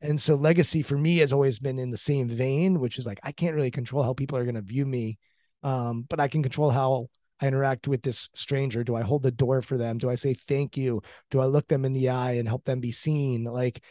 And 0.00 0.20
so 0.20 0.34
legacy 0.34 0.82
for 0.82 0.98
me 0.98 1.18
has 1.18 1.32
always 1.32 1.58
been 1.58 1.78
in 1.78 1.90
the 1.90 1.96
same 1.96 2.28
vein, 2.28 2.80
which 2.80 2.98
is 2.98 3.06
like 3.06 3.20
I 3.22 3.32
can't 3.32 3.54
really 3.54 3.70
control 3.70 4.02
how 4.02 4.14
people 4.14 4.36
are 4.36 4.44
going 4.44 4.56
to 4.56 4.60
view 4.60 4.84
me, 4.84 5.18
um, 5.62 6.04
but 6.08 6.20
I 6.20 6.28
can 6.28 6.42
control 6.42 6.70
how 6.70 7.08
I 7.42 7.48
interact 7.48 7.88
with 7.88 8.02
this 8.02 8.28
stranger. 8.34 8.84
Do 8.84 8.94
I 8.94 9.02
hold 9.02 9.22
the 9.22 9.30
door 9.30 9.62
for 9.62 9.76
them? 9.76 9.98
Do 9.98 10.08
I 10.08 10.14
say 10.14 10.34
thank 10.34 10.76
you? 10.76 11.02
Do 11.30 11.40
I 11.40 11.46
look 11.46 11.68
them 11.68 11.84
in 11.84 11.92
the 11.92 12.10
eye 12.10 12.32
and 12.32 12.46
help 12.46 12.64
them 12.64 12.80
be 12.80 12.92
seen? 12.92 13.44
Like 13.44 13.82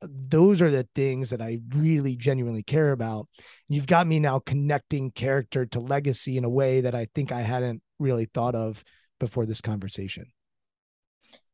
uh, 0.00 0.08
those 0.10 0.62
are 0.62 0.70
the 0.70 0.88
things 0.94 1.30
that 1.30 1.42
I 1.42 1.58
really 1.74 2.16
genuinely 2.16 2.62
care 2.62 2.92
about. 2.92 3.28
You've 3.68 3.86
got 3.86 4.06
me 4.06 4.20
now 4.20 4.38
connecting 4.38 5.10
character 5.10 5.66
to 5.66 5.80
legacy 5.80 6.36
in 6.36 6.44
a 6.44 6.50
way 6.50 6.82
that 6.82 6.94
I 6.94 7.08
think 7.14 7.32
I 7.32 7.40
hadn't 7.40 7.82
really 7.98 8.26
thought 8.26 8.54
of 8.54 8.82
before 9.18 9.46
this 9.46 9.60
conversation. 9.60 10.26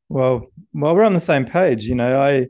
Well, 0.08 0.46
well, 0.72 0.94
we're 0.94 1.04
on 1.04 1.12
the 1.12 1.20
same 1.20 1.44
page. 1.44 1.84
You 1.84 1.94
know, 1.94 2.20
I 2.20 2.46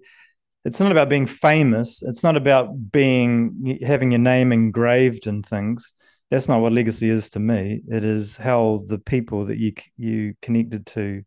it's 0.64 0.80
not 0.80 0.92
about 0.92 1.08
being 1.08 1.26
famous. 1.26 2.02
It's 2.02 2.22
not 2.22 2.36
about 2.36 2.90
being 2.92 3.78
having 3.84 4.12
your 4.12 4.20
name 4.20 4.52
engraved 4.52 5.26
in 5.26 5.42
things. 5.42 5.94
That's 6.30 6.48
not 6.48 6.60
what 6.60 6.72
legacy 6.72 7.08
is 7.08 7.30
to 7.30 7.40
me. 7.40 7.82
It 7.88 8.04
is 8.04 8.36
how 8.36 8.82
the 8.86 8.98
people 8.98 9.44
that 9.46 9.58
you 9.58 9.72
you 9.96 10.34
connected 10.42 10.86
to 10.86 11.22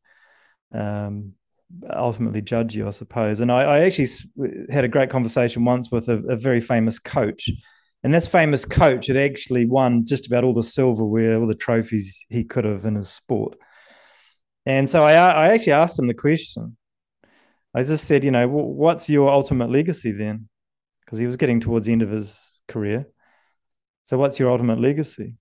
um, 0.74 1.34
ultimately 1.90 2.42
judge 2.42 2.76
you, 2.76 2.88
I 2.88 2.92
suppose. 2.92 3.40
And 3.40 3.52
I, 3.52 3.62
I, 3.62 3.80
actually 3.82 4.08
had 4.70 4.84
a 4.86 4.90
great 4.90 5.10
conversation 5.10 5.66
once 5.66 5.92
with 5.92 6.08
a, 6.08 6.18
a, 6.30 6.36
very 6.36 6.62
famous 6.62 7.00
coach, 7.00 7.50
and 8.04 8.14
this 8.14 8.28
famous 8.28 8.64
coach 8.66 9.08
had 9.08 9.18
actually 9.18 9.66
won 9.66 10.06
just 10.06 10.28
about 10.28 10.44
all 10.44 10.54
the 10.54 10.64
silverware, 10.64 11.40
all 11.40 11.48
the 11.48 11.56
trophies 11.56 12.26
he 12.30 12.44
could 12.44 12.66
have 12.66 12.86
in 12.86 12.96
his 12.96 13.10
sport. 13.10 13.58
And 14.66 14.88
so 14.88 15.04
I, 15.04 15.14
I 15.14 15.48
actually 15.54 15.74
asked 15.74 15.98
him 15.98 16.08
the 16.08 16.14
question 16.14 16.78
I 17.74 17.84
just 17.84 18.06
said, 18.06 18.24
you 18.24 18.32
know, 18.32 18.48
what's 18.48 19.10
your 19.10 19.30
ultimate 19.30 19.70
legacy 19.70 20.12
then? 20.12 20.50
Because 21.06 21.20
he 21.20 21.26
was 21.26 21.38
getting 21.38 21.60
towards 21.62 21.86
the 21.86 21.94
end 21.94 22.02
of 22.02 22.10
his 22.10 22.62
career. 22.68 23.08
So, 24.04 24.18
what's 24.18 24.40
your 24.40 24.52
ultimate 24.52 24.80
legacy? 24.80 25.36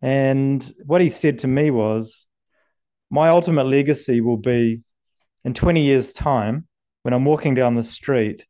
And 0.00 0.72
what 0.84 1.00
he 1.00 1.08
said 1.08 1.38
to 1.40 1.48
me 1.48 1.70
was, 1.70 2.26
my 3.10 3.28
ultimate 3.28 3.66
legacy 3.66 4.20
will 4.20 4.36
be 4.36 4.80
in 5.44 5.54
20 5.54 5.82
years' 5.82 6.12
time 6.12 6.66
when 7.02 7.14
I'm 7.14 7.24
walking 7.24 7.54
down 7.54 7.74
the 7.74 7.82
street 7.82 8.46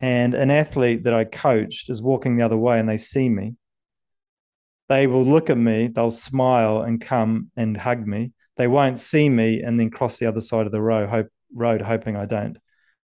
and 0.00 0.34
an 0.34 0.50
athlete 0.50 1.04
that 1.04 1.14
I 1.14 1.24
coached 1.24 1.90
is 1.90 2.00
walking 2.00 2.36
the 2.36 2.44
other 2.44 2.56
way 2.56 2.78
and 2.78 2.88
they 2.88 2.98
see 2.98 3.28
me. 3.28 3.56
They 4.88 5.06
will 5.06 5.24
look 5.24 5.50
at 5.50 5.58
me, 5.58 5.88
they'll 5.88 6.10
smile 6.10 6.82
and 6.82 7.00
come 7.00 7.50
and 7.56 7.76
hug 7.76 8.06
me. 8.06 8.32
They 8.56 8.68
won't 8.68 8.98
see 8.98 9.28
me 9.28 9.62
and 9.62 9.78
then 9.78 9.90
cross 9.90 10.18
the 10.18 10.26
other 10.26 10.40
side 10.40 10.66
of 10.66 10.72
the 10.72 10.80
row, 10.80 11.06
hope, 11.06 11.28
road 11.52 11.82
hoping 11.82 12.16
I 12.16 12.26
don't 12.26 12.56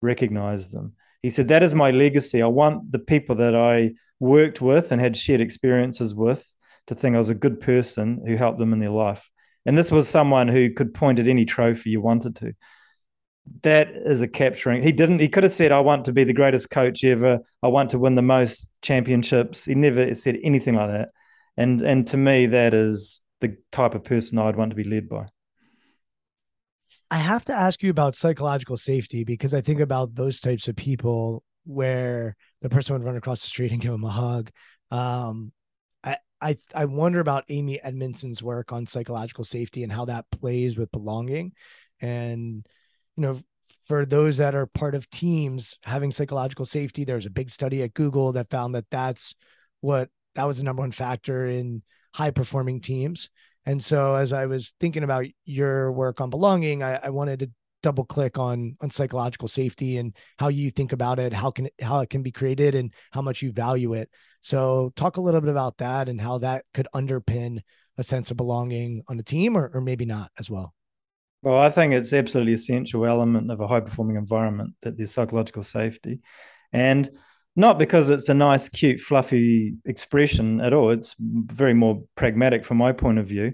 recognize 0.01 0.69
them. 0.69 0.93
He 1.23 1.29
said, 1.29 1.47
That 1.47 1.63
is 1.63 1.73
my 1.73 1.91
legacy. 1.91 2.41
I 2.41 2.47
want 2.47 2.91
the 2.91 2.99
people 2.99 3.35
that 3.37 3.55
I 3.55 3.93
worked 4.19 4.61
with 4.61 4.91
and 4.91 5.01
had 5.01 5.17
shared 5.17 5.41
experiences 5.41 6.13
with 6.13 6.53
to 6.87 6.95
think 6.95 7.15
I 7.15 7.19
was 7.19 7.29
a 7.29 7.35
good 7.35 7.59
person 7.59 8.21
who 8.27 8.35
helped 8.35 8.59
them 8.59 8.73
in 8.73 8.79
their 8.79 8.89
life. 8.89 9.29
And 9.65 9.77
this 9.77 9.91
was 9.91 10.07
someone 10.07 10.49
who 10.49 10.71
could 10.71 10.93
point 10.93 11.19
at 11.19 11.27
any 11.27 11.45
trophy 11.45 11.89
you 11.89 12.01
wanted 12.01 12.35
to. 12.37 12.53
That 13.61 13.89
is 13.89 14.21
a 14.21 14.27
capturing. 14.27 14.83
He 14.83 14.91
didn't, 14.91 15.19
he 15.19 15.29
could 15.29 15.43
have 15.43 15.51
said, 15.51 15.71
I 15.71 15.79
want 15.79 16.05
to 16.05 16.13
be 16.13 16.23
the 16.23 16.33
greatest 16.33 16.69
coach 16.69 17.03
ever. 17.03 17.39
I 17.61 17.67
want 17.67 17.89
to 17.91 17.99
win 17.99 18.15
the 18.15 18.21
most 18.21 18.69
championships. 18.81 19.65
He 19.65 19.75
never 19.75 20.13
said 20.13 20.37
anything 20.43 20.75
like 20.75 20.89
that. 20.89 21.09
And 21.55 21.81
and 21.81 22.07
to 22.07 22.17
me, 22.17 22.47
that 22.47 22.73
is 22.73 23.21
the 23.39 23.57
type 23.71 23.95
of 23.95 24.03
person 24.03 24.39
I'd 24.39 24.55
want 24.55 24.71
to 24.71 24.75
be 24.75 24.83
led 24.83 25.07
by. 25.07 25.27
I 27.13 27.17
have 27.17 27.45
to 27.45 27.53
ask 27.53 27.83
you 27.83 27.91
about 27.91 28.15
psychological 28.15 28.75
safety 28.75 29.23
because 29.23 29.53
I 29.53 29.61
think 29.61 29.79
about 29.79 30.15
those 30.15 30.39
types 30.39 30.67
of 30.67 30.75
people 30.75 31.43
where 31.63 32.35
the 32.63 32.69
person 32.69 32.95
would 32.95 33.05
run 33.05 33.15
across 33.15 33.43
the 33.43 33.49
street 33.49 33.71
and 33.71 33.79
give 33.79 33.91
them 33.91 34.03
a 34.03 34.09
hug. 34.09 34.49
Um, 34.89 35.51
I, 36.03 36.17
I 36.41 36.57
I 36.73 36.85
wonder 36.85 37.19
about 37.19 37.43
Amy 37.49 37.79
Edmondson's 37.83 38.41
work 38.41 38.73
on 38.73 38.87
psychological 38.87 39.43
safety 39.43 39.83
and 39.83 39.91
how 39.91 40.05
that 40.05 40.25
plays 40.31 40.75
with 40.75 40.91
belonging. 40.91 41.51
And 42.01 42.67
you 43.15 43.21
know, 43.21 43.39
for 43.85 44.07
those 44.07 44.37
that 44.37 44.55
are 44.55 44.65
part 44.65 44.95
of 44.95 45.07
teams 45.11 45.77
having 45.83 46.11
psychological 46.11 46.65
safety, 46.65 47.03
there's 47.03 47.27
a 47.27 47.29
big 47.29 47.51
study 47.51 47.83
at 47.83 47.93
Google 47.93 48.31
that 48.31 48.49
found 48.49 48.73
that 48.73 48.89
that's 48.89 49.35
what 49.81 50.09
that 50.33 50.45
was 50.45 50.57
the 50.57 50.63
number 50.63 50.81
one 50.81 50.91
factor 50.91 51.45
in 51.45 51.83
high 52.15 52.31
performing 52.31 52.81
teams. 52.81 53.29
And 53.65 53.83
so, 53.83 54.15
as 54.15 54.33
I 54.33 54.45
was 54.45 54.73
thinking 54.79 55.03
about 55.03 55.25
your 55.45 55.91
work 55.91 56.19
on 56.21 56.29
belonging, 56.29 56.83
I, 56.83 56.95
I 56.95 57.09
wanted 57.09 57.39
to 57.39 57.51
double 57.81 58.05
click 58.05 58.37
on 58.37 58.75
on 58.81 58.89
psychological 58.89 59.47
safety 59.47 59.97
and 59.97 60.15
how 60.37 60.47
you 60.47 60.71
think 60.71 60.93
about 60.93 61.19
it, 61.19 61.33
how 61.33 61.51
can 61.51 61.67
it, 61.67 61.73
how 61.81 61.99
it 61.99 62.09
can 62.09 62.23
be 62.23 62.31
created, 62.31 62.75
and 62.75 62.93
how 63.11 63.21
much 63.21 63.41
you 63.41 63.51
value 63.51 63.93
it. 63.93 64.09
So, 64.41 64.91
talk 64.95 65.17
a 65.17 65.21
little 65.21 65.41
bit 65.41 65.49
about 65.49 65.77
that 65.77 66.09
and 66.09 66.19
how 66.19 66.39
that 66.39 66.65
could 66.73 66.87
underpin 66.93 67.59
a 67.97 68.03
sense 68.03 68.31
of 68.31 68.37
belonging 68.37 69.03
on 69.07 69.19
a 69.19 69.23
team, 69.23 69.57
or, 69.57 69.71
or 69.73 69.81
maybe 69.81 70.05
not 70.05 70.31
as 70.39 70.49
well. 70.49 70.73
Well, 71.41 71.59
I 71.59 71.69
think 71.69 71.93
it's 71.93 72.13
absolutely 72.13 72.53
essential 72.53 73.05
element 73.05 73.51
of 73.51 73.59
a 73.59 73.67
high 73.67 73.81
performing 73.81 74.15
environment 74.15 74.73
that 74.81 74.97
there's 74.97 75.13
psychological 75.13 75.63
safety, 75.63 76.19
and 76.71 77.09
not 77.55 77.77
because 77.77 78.09
it's 78.09 78.29
a 78.29 78.33
nice, 78.33 78.69
cute, 78.69 78.99
fluffy 78.99 79.75
expression 79.85 80.59
at 80.59 80.73
all. 80.73 80.89
It's 80.89 81.15
very 81.19 81.73
more 81.73 82.03
pragmatic 82.15 82.65
from 82.65 82.77
my 82.77 82.91
point 82.91 83.19
of 83.19 83.27
view. 83.27 83.53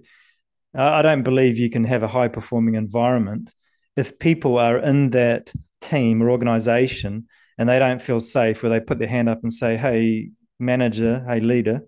I 0.74 1.02
don't 1.02 1.24
believe 1.24 1.58
you 1.58 1.70
can 1.70 1.84
have 1.86 2.04
a 2.04 2.08
high 2.08 2.28
performing 2.28 2.76
environment 2.76 3.54
if 3.98 4.20
people 4.20 4.58
are 4.58 4.78
in 4.78 5.10
that 5.10 5.52
team 5.82 6.22
or 6.22 6.30
organization 6.30 7.28
and 7.58 7.68
they 7.68 7.80
don't 7.80 8.02
feel 8.02 8.22
safe, 8.22 8.64
where 8.64 8.70
they 8.70 8.80
put 8.80 9.00
their 9.00 9.08
hand 9.08 9.28
up 9.28 9.42
and 9.44 9.52
say, 9.52 9.76
Hey, 9.76 10.30
manager, 10.60 11.24
hey, 11.28 11.42
leader, 11.42 11.82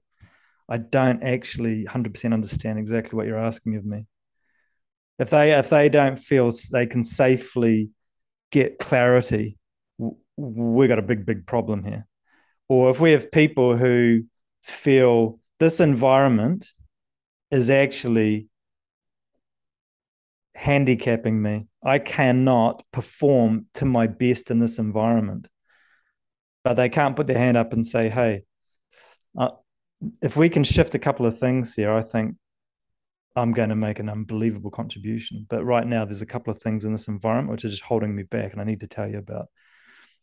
I 0.68 0.78
don't 0.78 1.24
actually 1.24 1.86
100% 1.86 2.34
understand 2.34 2.80
exactly 2.80 3.16
what 3.16 3.28
you're 3.28 3.38
asking 3.38 3.76
of 3.76 3.86
me. 3.86 4.06
If 5.20 5.30
they 5.30 5.54
if 5.54 5.70
they 5.70 5.88
don't 5.88 6.18
feel 6.18 6.52
they 6.72 6.88
can 6.88 7.04
safely 7.04 7.90
get 8.52 8.80
clarity, 8.80 9.58
we 10.38 10.88
got 10.88 11.00
a 11.00 11.04
big 11.04 11.26
big 11.26 11.46
problem 11.46 11.84
here. 11.84 12.08
Or 12.70 12.90
if 12.90 13.00
we 13.00 13.12
have 13.12 13.32
people 13.32 13.76
who 13.76 14.24
feel 14.64 15.40
this 15.60 15.80
environment 15.80 16.68
is 17.52 17.70
actually 17.70 18.48
handicapping 20.56 21.42
me. 21.42 21.68
I 21.84 22.00
cannot 22.00 22.84
perform 22.92 23.66
to 23.76 23.86
my 23.86 24.08
best 24.08 24.52
in 24.52 24.60
this 24.60 24.80
environment. 24.80 25.48
But 26.64 26.76
they 26.76 26.90
can't 26.90 27.16
put 27.16 27.28
their 27.28 27.38
hand 27.38 27.58
up 27.58 27.74
and 27.74 27.86
say, 27.86 28.10
hey, 28.10 28.44
uh, 29.38 29.50
if 30.22 30.38
we 30.38 30.50
can 30.50 30.64
shift 30.64 30.94
a 30.94 31.00
couple 31.00 31.26
of 31.26 31.40
things 31.40 31.74
here, 31.74 31.92
I 31.92 32.02
think 32.02 32.36
I'm 33.36 33.54
going 33.54 33.70
to 33.70 33.76
make 33.76 33.98
an 33.98 34.10
unbelievable 34.10 34.70
contribution. 34.70 35.48
But 35.50 35.66
right 35.66 35.88
now, 35.88 36.06
there's 36.06 36.22
a 36.22 36.28
couple 36.28 36.52
of 36.52 36.62
things 36.62 36.86
in 36.86 36.92
this 36.92 37.08
environment 37.08 37.52
which 37.52 37.66
are 37.66 37.70
just 37.70 37.84
holding 37.84 38.16
me 38.16 38.24
back, 38.24 38.52
and 38.52 38.62
I 38.62 38.66
need 38.66 38.82
to 38.82 38.88
tell 38.88 39.10
you 39.10 39.18
about. 39.18 39.48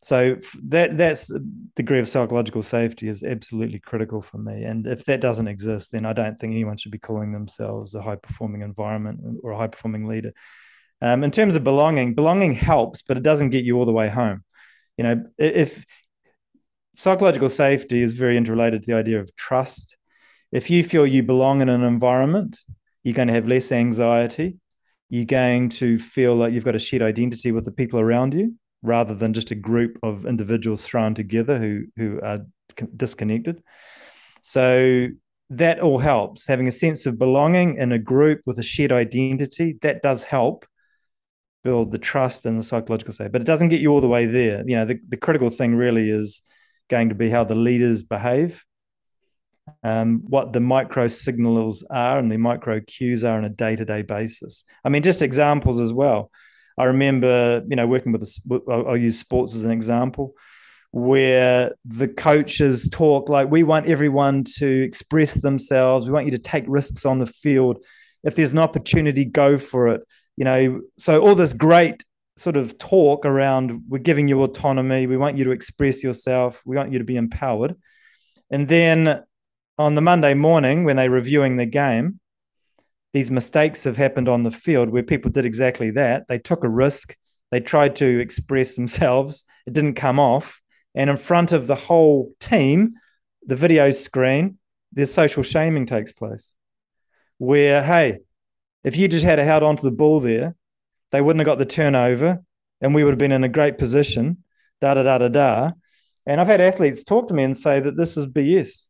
So 0.01 0.37
that 0.63 0.97
that's 0.97 1.31
degree 1.75 1.99
of 1.99 2.07
psychological 2.07 2.63
safety 2.63 3.09
is 3.09 3.21
absolutely 3.21 3.79
critical 3.79 4.21
for 4.21 4.37
me. 4.37 4.63
And 4.63 4.87
if 4.87 5.03
that 5.05 5.19
doesn't 5.19 5.49
exist, 5.49 5.91
then 5.91 6.05
I 6.05 6.13
don't 6.13 6.39
think 6.39 6.51
anyone 6.51 6.77
should 6.77 6.93
be 6.93 6.99
calling 6.99 7.33
themselves 7.33 7.95
a 7.95 8.01
high 8.01 8.15
performing 8.15 8.61
environment 8.61 9.19
or 9.43 9.51
a 9.51 9.57
high 9.57 9.67
performing 9.67 10.07
leader. 10.07 10.31
Um, 11.01 11.23
in 11.23 11.31
terms 11.31 11.55
of 11.55 11.63
belonging, 11.63 12.13
belonging 12.13 12.53
helps, 12.53 13.01
but 13.01 13.17
it 13.17 13.23
doesn't 13.23 13.49
get 13.49 13.65
you 13.65 13.77
all 13.77 13.85
the 13.85 13.91
way 13.91 14.09
home. 14.09 14.43
You 14.97 15.03
know, 15.03 15.25
if 15.37 15.85
psychological 16.95 17.49
safety 17.49 18.01
is 18.01 18.13
very 18.13 18.37
interrelated 18.37 18.83
to 18.83 18.91
the 18.91 18.97
idea 18.97 19.19
of 19.19 19.33
trust. 19.35 19.97
If 20.51 20.69
you 20.69 20.83
feel 20.83 21.05
you 21.07 21.23
belong 21.23 21.61
in 21.61 21.69
an 21.69 21.83
environment, 21.83 22.57
you're 23.03 23.13
going 23.15 23.29
to 23.29 23.33
have 23.33 23.47
less 23.47 23.71
anxiety. 23.71 24.57
You're 25.09 25.25
going 25.25 25.69
to 25.69 25.97
feel 25.97 26.35
like 26.35 26.53
you've 26.53 26.65
got 26.65 26.75
a 26.75 26.79
shared 26.79 27.01
identity 27.01 27.51
with 27.51 27.65
the 27.65 27.71
people 27.71 27.99
around 27.99 28.33
you 28.33 28.55
rather 28.81 29.13
than 29.13 29.33
just 29.33 29.51
a 29.51 29.55
group 29.55 29.97
of 30.03 30.25
individuals 30.25 30.85
thrown 30.85 31.13
together 31.13 31.57
who 31.57 31.85
who 31.97 32.19
are 32.21 32.39
disconnected. 32.95 33.61
So 34.41 35.07
that 35.49 35.79
all 35.79 35.99
helps. 35.99 36.47
Having 36.47 36.67
a 36.67 36.71
sense 36.71 37.05
of 37.05 37.17
belonging 37.17 37.75
in 37.75 37.91
a 37.91 37.99
group 37.99 38.41
with 38.45 38.59
a 38.59 38.63
shared 38.63 38.91
identity 38.91 39.77
that 39.81 40.01
does 40.01 40.23
help 40.23 40.65
build 41.63 41.91
the 41.91 41.97
trust 41.97 42.45
and 42.45 42.57
the 42.57 42.63
psychological 42.63 43.13
side, 43.13 43.31
but 43.31 43.41
it 43.41 43.45
doesn't 43.45 43.69
get 43.69 43.81
you 43.81 43.91
all 43.91 44.01
the 44.01 44.07
way 44.07 44.25
there. 44.25 44.63
You 44.65 44.77
know, 44.77 44.85
the, 44.85 44.99
the 45.09 45.17
critical 45.17 45.49
thing 45.49 45.75
really 45.75 46.09
is 46.09 46.41
going 46.89 47.09
to 47.09 47.15
be 47.15 47.29
how 47.29 47.43
the 47.43 47.55
leaders 47.55 48.01
behave, 48.01 48.63
um, 49.83 50.23
what 50.27 50.53
the 50.53 50.59
micro 50.59 51.07
signals 51.07 51.85
are 51.89 52.17
and 52.17 52.31
the 52.31 52.37
micro 52.37 52.79
cues 52.79 53.23
are 53.23 53.37
on 53.37 53.45
a 53.45 53.49
day 53.49 53.75
to 53.75 53.85
day 53.85 54.03
basis. 54.03 54.63
I 54.83 54.89
mean, 54.89 55.03
just 55.03 55.21
examples 55.21 55.79
as 55.79 55.93
well. 55.93 56.31
I 56.79 56.85
remember, 56.85 57.61
you 57.69 57.75
know, 57.75 57.85
working 57.85 58.13
with, 58.13 58.23
a, 58.23 58.71
I'll 58.71 58.97
use 58.97 59.19
sports 59.19 59.53
as 59.53 59.65
an 59.65 59.71
example, 59.71 60.33
where 60.91 61.75
the 61.85 62.07
coaches 62.07 62.89
talk 62.89 63.29
like, 63.29 63.51
we 63.51 63.63
want 63.63 63.87
everyone 63.87 64.45
to 64.57 64.81
express 64.81 65.33
themselves. 65.33 66.07
We 66.07 66.13
want 66.13 66.25
you 66.25 66.31
to 66.31 66.39
take 66.39 66.63
risks 66.67 67.05
on 67.05 67.19
the 67.19 67.27
field. 67.27 67.85
If 68.23 68.35
there's 68.35 68.53
an 68.53 68.59
opportunity, 68.59 69.25
go 69.25 69.57
for 69.57 69.89
it. 69.89 70.01
You 70.37 70.45
know, 70.45 70.81
so 70.97 71.21
all 71.21 71.35
this 71.35 71.53
great 71.53 72.03
sort 72.37 72.55
of 72.55 72.77
talk 72.77 73.25
around 73.25 73.83
we're 73.89 73.99
giving 73.99 74.29
you 74.29 74.41
autonomy. 74.41 75.05
We 75.05 75.17
want 75.17 75.37
you 75.37 75.43
to 75.43 75.51
express 75.51 76.01
yourself. 76.01 76.63
We 76.65 76.77
want 76.77 76.93
you 76.93 76.99
to 76.99 77.05
be 77.05 77.17
empowered. 77.17 77.75
And 78.49 78.69
then 78.69 79.21
on 79.77 79.95
the 79.95 80.01
Monday 80.01 80.33
morning, 80.33 80.85
when 80.85 80.95
they're 80.95 81.09
reviewing 81.09 81.57
the 81.57 81.65
game, 81.65 82.21
these 83.13 83.31
mistakes 83.31 83.83
have 83.85 83.97
happened 83.97 84.29
on 84.29 84.43
the 84.43 84.51
field 84.51 84.89
where 84.89 85.03
people 85.03 85.31
did 85.31 85.45
exactly 85.45 85.91
that. 85.91 86.27
They 86.27 86.39
took 86.39 86.63
a 86.63 86.69
risk, 86.69 87.15
they 87.51 87.59
tried 87.59 87.95
to 87.97 88.19
express 88.19 88.75
themselves, 88.75 89.45
it 89.65 89.73
didn't 89.73 89.95
come 89.95 90.19
off. 90.19 90.61
And 90.95 91.09
in 91.09 91.17
front 91.17 91.51
of 91.51 91.67
the 91.67 91.75
whole 91.75 92.33
team, 92.39 92.93
the 93.45 93.55
video 93.55 93.91
screen, 93.91 94.57
there's 94.91 95.13
social 95.13 95.43
shaming 95.43 95.85
takes 95.85 96.11
place. 96.11 96.55
Where, 97.37 97.83
hey, 97.83 98.19
if 98.83 98.97
you 98.97 99.07
just 99.07 99.25
had 99.25 99.39
held 99.39 99.63
onto 99.63 99.83
the 99.83 99.91
ball 99.91 100.19
there, 100.19 100.55
they 101.11 101.21
wouldn't 101.21 101.39
have 101.39 101.45
got 101.45 101.57
the 101.57 101.65
turnover 101.65 102.43
and 102.81 102.93
we 102.93 103.03
would 103.03 103.11
have 103.11 103.19
been 103.19 103.31
in 103.31 103.43
a 103.43 103.49
great 103.49 103.77
position, 103.77 104.43
da 104.81 104.93
da 104.93 105.03
da 105.03 105.17
da 105.17 105.27
da. 105.27 105.71
And 106.25 106.39
I've 106.39 106.47
had 106.47 106.61
athletes 106.61 107.03
talk 107.03 107.27
to 107.29 107.33
me 107.33 107.43
and 107.43 107.57
say 107.57 107.79
that 107.79 107.97
this 107.97 108.17
is 108.17 108.27
BS 108.27 108.88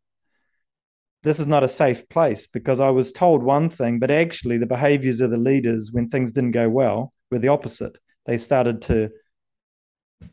this 1.24 1.40
is 1.40 1.48
not 1.48 1.64
a 1.64 1.68
safe 1.68 2.08
place 2.08 2.48
because 2.48 2.80
I 2.80 2.90
was 2.90 3.12
told 3.12 3.44
one 3.44 3.70
thing, 3.70 4.00
but 4.00 4.12
actually 4.12 4.58
the 4.58 4.66
behaviors 4.66 5.20
of 5.22 5.32
the 5.32 5.38
leaders 5.38 5.92
when 5.92 6.08
things 6.08 6.32
didn't 6.32 6.52
go 6.52 6.70
well 6.70 7.14
were 7.30 7.40
the 7.40 7.50
opposite. 7.50 7.98
They 8.26 8.38
started 8.38 8.82
to 8.84 9.10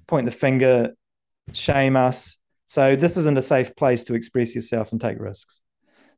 point 0.06 0.26
the 0.26 0.32
finger, 0.32 0.94
shame 1.52 1.96
us. 1.96 2.38
So 2.66 2.96
this 2.96 3.16
isn't 3.16 3.38
a 3.38 3.42
safe 3.42 3.74
place 3.74 4.04
to 4.04 4.14
express 4.14 4.54
yourself 4.54 4.92
and 4.92 5.00
take 5.00 5.18
risks. 5.18 5.60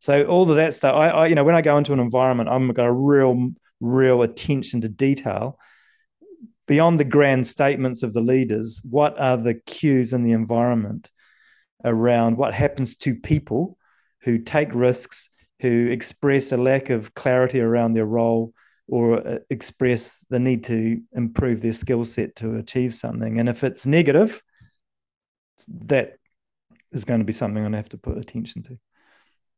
So 0.01 0.25
all 0.25 0.49
of 0.49 0.57
that 0.57 0.75
stuff, 0.75 0.95
I, 0.95 1.09
I 1.09 1.27
you 1.27 1.35
know, 1.35 1.45
when 1.45 1.55
I 1.55 1.63
go 1.63 1.77
into 1.77 1.93
an 1.93 2.01
environment, 2.01 2.49
I'm 2.49 2.69
got 2.73 2.87
a 2.87 2.93
real, 2.93 3.51
real 3.81 4.23
attention 4.23 4.83
to 4.83 4.89
detail. 4.89 5.59
Beyond 6.67 7.01
the 7.01 7.05
grand 7.05 7.47
statements 7.47 8.03
of 8.03 8.13
the 8.13 8.21
leaders, 8.21 8.83
what 8.89 9.19
are 9.19 9.39
the 9.39 9.55
cues 9.55 10.13
in 10.13 10.23
the 10.23 10.33
environment 10.33 11.11
around 11.83 12.37
what 12.37 12.53
happens 12.53 12.97
to 12.97 13.15
people 13.15 13.78
who 14.23 14.39
take 14.39 14.75
risks, 14.75 15.31
who 15.61 15.89
express 15.89 16.53
a 16.53 16.57
lack 16.57 16.91
of 16.91 17.15
clarity 17.15 17.61
around 17.61 17.95
their 17.95 18.07
role 18.07 18.53
or 18.87 19.27
uh, 19.27 19.39
express 19.51 20.25
the 20.31 20.41
need 20.41 20.65
to 20.65 21.01
improve 21.13 21.61
their 21.61 21.73
skill 21.73 22.05
set 22.05 22.37
to 22.37 22.57
achieve 22.57 22.95
something. 22.95 23.39
And 23.39 23.49
if 23.49 23.63
it's 23.63 23.87
negative, 23.87 24.43
that 25.69 26.15
is 26.93 27.05
going 27.05 27.21
to 27.21 27.27
be 27.27 27.33
something 27.33 27.59
I'm 27.59 27.65
going 27.65 27.73
to 27.73 27.79
have 27.79 27.91
to 27.91 27.99
put 27.99 28.19
attention 28.19 28.63
to. 28.65 28.79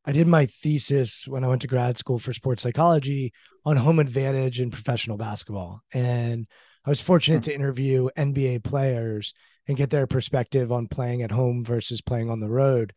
I 0.04 0.12
did 0.12 0.26
my 0.26 0.46
thesis 0.46 1.28
when 1.28 1.44
I 1.44 1.48
went 1.48 1.60
to 1.62 1.68
grad 1.68 1.98
school 1.98 2.18
for 2.18 2.32
sports 2.32 2.62
psychology 2.62 3.32
on 3.64 3.76
home 3.76 3.98
advantage 3.98 4.60
in 4.60 4.70
professional 4.70 5.18
basketball. 5.18 5.82
And 5.92 6.46
I 6.84 6.88
was 6.88 7.02
fortunate 7.02 7.42
to 7.44 7.54
interview 7.54 8.08
NBA 8.16 8.64
players 8.64 9.34
and 9.68 9.76
get 9.76 9.90
their 9.90 10.06
perspective 10.06 10.72
on 10.72 10.88
playing 10.88 11.22
at 11.22 11.30
home 11.30 11.64
versus 11.64 12.00
playing 12.00 12.30
on 12.30 12.40
the 12.40 12.48
road. 12.48 12.94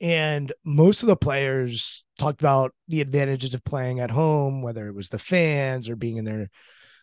And 0.00 0.52
most 0.64 1.02
of 1.02 1.06
the 1.06 1.16
players 1.16 2.04
talked 2.18 2.40
about 2.40 2.74
the 2.88 3.00
advantages 3.00 3.54
of 3.54 3.64
playing 3.64 4.00
at 4.00 4.10
home, 4.10 4.62
whether 4.62 4.88
it 4.88 4.94
was 4.94 5.08
the 5.08 5.18
fans 5.18 5.88
or 5.88 5.96
being 5.96 6.18
in 6.18 6.24
their 6.24 6.48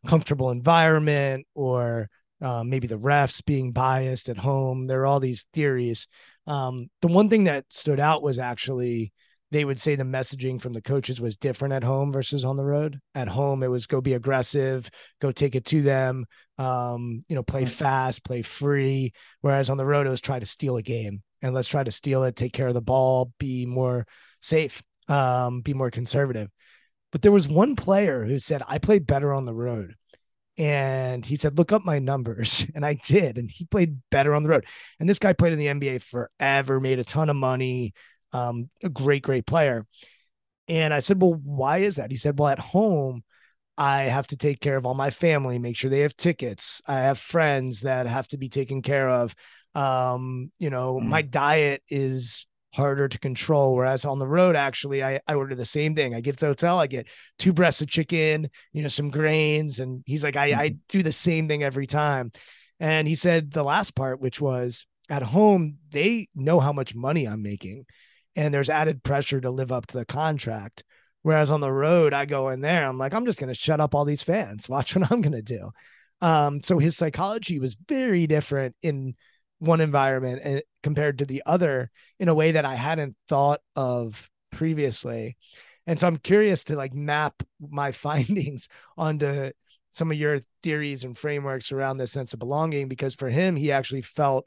comfortable 0.05 0.51
environment 0.51 1.47
or 1.55 2.09
uh, 2.41 2.63
maybe 2.63 2.87
the 2.87 2.97
refs 2.97 3.43
being 3.43 3.71
biased 3.71 4.29
at 4.29 4.37
home. 4.37 4.85
There 4.85 5.01
are 5.01 5.05
all 5.05 5.19
these 5.19 5.45
theories. 5.53 6.07
Um, 6.45 6.89
the 7.01 7.07
one 7.07 7.29
thing 7.29 7.45
that 7.45 7.65
stood 7.69 7.99
out 7.99 8.21
was 8.21 8.37
actually 8.37 9.13
they 9.49 9.63
would 9.63 9.79
say 9.79 9.93
the 9.93 10.03
messaging 10.03 10.59
from 10.59 10.73
the 10.73 10.81
coaches 10.81 11.21
was 11.21 11.37
different 11.37 11.75
at 11.75 11.83
home 11.83 12.11
versus 12.11 12.43
on 12.43 12.57
the 12.57 12.65
road. 12.65 12.99
At 13.13 13.27
home, 13.27 13.61
it 13.61 13.67
was 13.67 13.85
go 13.85 14.01
be 14.01 14.13
aggressive, 14.13 14.89
go 15.21 15.31
take 15.31 15.53
it 15.53 15.63
to 15.65 15.83
them, 15.83 16.25
um, 16.57 17.23
you 17.27 17.35
know, 17.35 17.43
play 17.43 17.65
fast, 17.65 18.23
play 18.25 18.41
free. 18.41 19.13
Whereas 19.41 19.69
on 19.69 19.77
the 19.77 19.85
road, 19.85 20.07
it 20.07 20.09
was 20.09 20.21
try 20.21 20.39
to 20.39 20.45
steal 20.45 20.77
a 20.77 20.81
game 20.81 21.21
and 21.43 21.53
let's 21.53 21.67
try 21.67 21.83
to 21.83 21.91
steal 21.91 22.23
it, 22.23 22.35
take 22.35 22.53
care 22.53 22.69
of 22.69 22.73
the 22.73 22.81
ball, 22.81 23.31
be 23.37 23.65
more 23.65 24.07
safe, 24.41 24.81
um, 25.09 25.61
be 25.61 25.73
more 25.73 25.91
conservative. 25.91 26.49
But 27.11 27.21
there 27.21 27.31
was 27.31 27.47
one 27.47 27.75
player 27.75 28.25
who 28.25 28.39
said, 28.39 28.63
I 28.67 28.79
played 28.79 29.05
better 29.05 29.33
on 29.33 29.45
the 29.45 29.53
road. 29.53 29.95
And 30.57 31.25
he 31.25 31.35
said, 31.35 31.57
Look 31.57 31.71
up 31.71 31.83
my 31.83 31.99
numbers. 31.99 32.65
And 32.75 32.85
I 32.85 32.95
did. 32.95 33.37
And 33.37 33.51
he 33.51 33.65
played 33.65 33.97
better 34.09 34.33
on 34.33 34.43
the 34.43 34.49
road. 34.49 34.65
And 34.99 35.07
this 35.09 35.19
guy 35.19 35.33
played 35.33 35.53
in 35.53 35.59
the 35.59 35.67
NBA 35.67 36.01
forever, 36.01 36.79
made 36.79 36.99
a 36.99 37.03
ton 37.03 37.29
of 37.29 37.35
money, 37.35 37.93
um, 38.31 38.69
a 38.83 38.89
great, 38.89 39.23
great 39.23 39.45
player. 39.45 39.85
And 40.67 40.93
I 40.93 41.01
said, 41.01 41.21
Well, 41.21 41.33
why 41.33 41.79
is 41.79 41.97
that? 41.97 42.11
He 42.11 42.17
said, 42.17 42.39
Well, 42.39 42.49
at 42.49 42.59
home, 42.59 43.23
I 43.77 44.03
have 44.03 44.27
to 44.27 44.37
take 44.37 44.61
care 44.61 44.77
of 44.77 44.85
all 44.85 44.93
my 44.93 45.09
family, 45.09 45.59
make 45.59 45.75
sure 45.75 45.89
they 45.89 46.01
have 46.01 46.15
tickets. 46.15 46.81
I 46.87 46.99
have 46.99 47.17
friends 47.17 47.81
that 47.81 48.05
have 48.05 48.27
to 48.29 48.37
be 48.37 48.49
taken 48.49 48.81
care 48.81 49.09
of. 49.09 49.35
Um, 49.75 50.51
you 50.59 50.69
know, 50.69 50.95
mm. 50.95 51.05
my 51.05 51.21
diet 51.21 51.81
is 51.89 52.45
harder 52.73 53.07
to 53.07 53.19
control. 53.19 53.75
Whereas 53.75 54.03
on 54.03 54.19
the 54.19 54.27
road, 54.27 54.55
actually, 54.55 55.03
I, 55.03 55.19
I 55.27 55.35
order 55.35 55.53
the 55.53 55.65
same 55.65 55.95
thing. 55.95 56.15
I 56.15 56.21
get 56.21 56.33
to 56.33 56.39
the 56.39 56.47
hotel, 56.47 56.79
I 56.79 56.87
get 56.87 57.07
two 57.37 57.53
breasts 57.53 57.81
of 57.81 57.87
chicken, 57.87 58.49
you 58.71 58.81
know, 58.81 58.87
some 58.87 59.11
grains. 59.11 59.79
And 59.79 60.03
he's 60.05 60.23
like, 60.23 60.35
I, 60.35 60.45
I 60.45 60.69
mm-hmm. 60.69 60.77
do 60.89 61.03
the 61.03 61.11
same 61.11 61.47
thing 61.47 61.63
every 61.63 61.87
time. 61.87 62.31
And 62.79 63.07
he 63.07 63.15
said 63.15 63.51
the 63.51 63.63
last 63.63 63.95
part, 63.95 64.19
which 64.19 64.41
was 64.41 64.87
at 65.09 65.21
home, 65.21 65.77
they 65.91 66.27
know 66.33 66.59
how 66.59 66.73
much 66.73 66.95
money 66.95 67.27
I'm 67.27 67.43
making. 67.43 67.85
And 68.35 68.51
there's 68.51 68.69
added 68.69 69.03
pressure 69.03 69.39
to 69.39 69.51
live 69.51 69.71
up 69.71 69.85
to 69.87 69.97
the 69.99 70.05
contract. 70.05 70.83
Whereas 71.21 71.51
on 71.51 71.61
the 71.61 71.71
road, 71.71 72.11
I 72.11 72.25
go 72.25 72.49
in 72.49 72.61
there, 72.61 72.87
I'm 72.87 72.97
like, 72.97 73.13
I'm 73.13 73.25
just 73.25 73.39
going 73.39 73.53
to 73.53 73.59
shut 73.59 73.79
up 73.79 73.93
all 73.93 74.03
these 74.03 74.23
fans, 74.23 74.67
watch 74.69 74.95
what 74.95 75.11
I'm 75.11 75.21
going 75.21 75.33
to 75.33 75.41
do. 75.41 75.71
Um, 76.21 76.63
so 76.63 76.79
his 76.79 76.97
psychology 76.97 77.59
was 77.59 77.77
very 77.87 78.25
different 78.27 78.75
in 78.81 79.15
one 79.63 79.79
environment 79.79 80.41
and 80.43 80.61
compared 80.81 81.19
to 81.19 81.25
the 81.25 81.41
other 81.45 81.89
in 82.19 82.27
a 82.27 82.35
way 82.35 82.51
that 82.51 82.65
I 82.65 82.75
hadn't 82.75 83.15
thought 83.29 83.61
of 83.75 84.29
previously. 84.51 85.37
And 85.87 85.97
so 85.97 86.07
I'm 86.07 86.17
curious 86.17 86.65
to 86.65 86.75
like 86.75 86.93
map 86.93 87.41
my 87.59 87.91
findings 88.05 88.67
onto 88.97 89.51
some 89.91 90.11
of 90.11 90.17
your 90.17 90.39
theories 90.63 91.03
and 91.03 91.17
frameworks 91.17 91.71
around 91.71 91.97
this 91.97 92.11
sense 92.11 92.33
of 92.33 92.39
belonging 92.39 92.89
because 92.89 93.15
for 93.15 93.29
him 93.29 93.55
he 93.55 93.71
actually 93.71 94.01
felt 94.01 94.45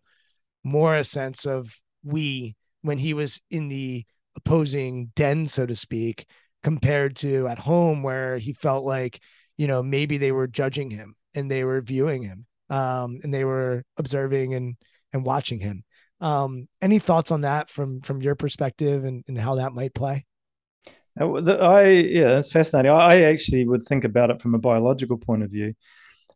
more 0.65 0.97
a 0.97 1.05
sense 1.05 1.47
of 1.47 1.81
we 2.03 2.55
when 2.83 2.99
he 2.99 3.15
was 3.15 3.41
in 3.51 3.69
the 3.69 4.05
opposing 4.37 5.13
den 5.15 5.47
so 5.47 5.65
to 5.65 5.77
speak 5.77 6.27
compared 6.63 7.15
to 7.17 7.47
at 7.47 7.61
home 7.61 8.03
where 8.03 8.39
he 8.39 8.53
felt 8.53 8.85
like 8.85 9.23
you 9.57 9.69
know 9.69 9.83
maybe 9.83 10.19
they 10.19 10.33
were 10.33 10.49
judging 10.49 10.91
him 10.91 11.15
and 11.35 11.49
they 11.49 11.65
were 11.65 11.81
viewing 11.81 12.23
him 12.23 12.45
um, 12.69 13.21
and 13.23 13.33
they 13.33 13.45
were 13.45 13.85
observing 13.97 14.55
and 14.55 14.77
and 15.13 15.25
watching 15.25 15.61
him. 15.61 15.85
Um, 16.21 16.69
any 16.81 16.99
thoughts 16.99 17.31
on 17.31 17.43
that 17.43 17.71
from 17.71 18.01
from 18.01 18.23
your 18.23 18.35
perspective 18.35 19.05
and, 19.05 19.25
and 19.29 19.39
how 19.39 19.57
that 19.57 19.73
might 19.73 19.95
play? 19.95 20.25
Uh, 21.21 21.35
I 21.61 21.89
yeah, 21.89 22.29
that's 22.29 22.53
fascinating. 22.53 22.91
I 22.91 23.23
actually 23.23 23.67
would 23.67 23.83
think 23.83 24.05
about 24.05 24.31
it 24.31 24.41
from 24.41 24.55
a 24.55 24.59
biological 24.59 25.19
point 25.19 25.43
of 25.43 25.51
view. 25.51 25.75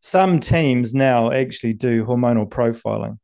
Some 0.00 0.40
teams 0.40 0.94
now 0.94 1.30
actually 1.30 1.74
do 1.74 2.04
hormonal 2.04 2.48
profiling, 2.48 3.18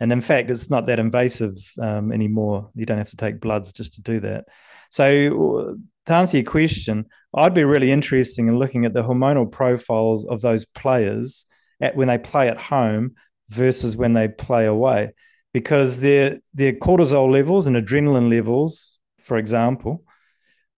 and 0.00 0.12
in 0.12 0.20
fact, 0.20 0.50
it's 0.50 0.70
not 0.70 0.86
that 0.86 0.98
invasive 0.98 1.56
um, 1.80 2.12
anymore. 2.12 2.70
You 2.74 2.86
don't 2.86 2.98
have 2.98 3.10
to 3.10 3.16
take 3.16 3.40
bloods 3.40 3.72
just 3.72 3.94
to 3.94 4.02
do 4.02 4.20
that. 4.20 4.46
So, 4.90 5.76
to 6.06 6.14
answer 6.14 6.38
your 6.38 6.50
question, 6.50 7.06
I'd 7.34 7.54
be 7.54 7.64
really 7.64 7.92
interested 7.92 8.42
in 8.42 8.56
looking 8.56 8.84
at 8.84 8.94
the 8.94 9.02
hormonal 9.02 9.50
profiles 9.50 10.24
of 10.26 10.40
those 10.40 10.66
players 10.66 11.46
at 11.80 11.96
when 11.96 12.08
they 12.08 12.18
play 12.18 12.48
at 12.48 12.58
home 12.58 13.14
versus 13.50 13.96
when 13.96 14.14
they 14.14 14.28
play 14.28 14.66
away 14.66 15.12
because 15.52 16.00
their 16.00 16.38
their 16.54 16.72
cortisol 16.72 17.30
levels 17.30 17.66
and 17.66 17.76
adrenaline 17.76 18.30
levels, 18.30 18.98
for 19.18 19.36
example, 19.36 20.04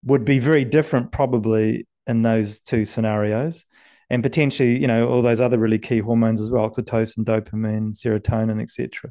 would 0.05 0.25
be 0.25 0.39
very 0.39 0.65
different 0.65 1.13
probably 1.13 1.87
in 2.07 2.23
those 2.23 2.61
two 2.61 2.85
scenarios. 2.85 3.65
And 4.11 4.23
potentially, 4.23 4.79
you 4.79 4.87
know, 4.87 5.09
all 5.09 5.23
those 5.23 5.41
other 5.41 5.59
really 5.59 5.79
key 5.79 6.01
hormones 6.01 6.39
as 6.39 6.51
well, 6.51 6.69
oxytocin, 6.69 7.25
dopamine, 7.25 7.95
serotonin, 7.95 8.61
etc. 8.61 9.11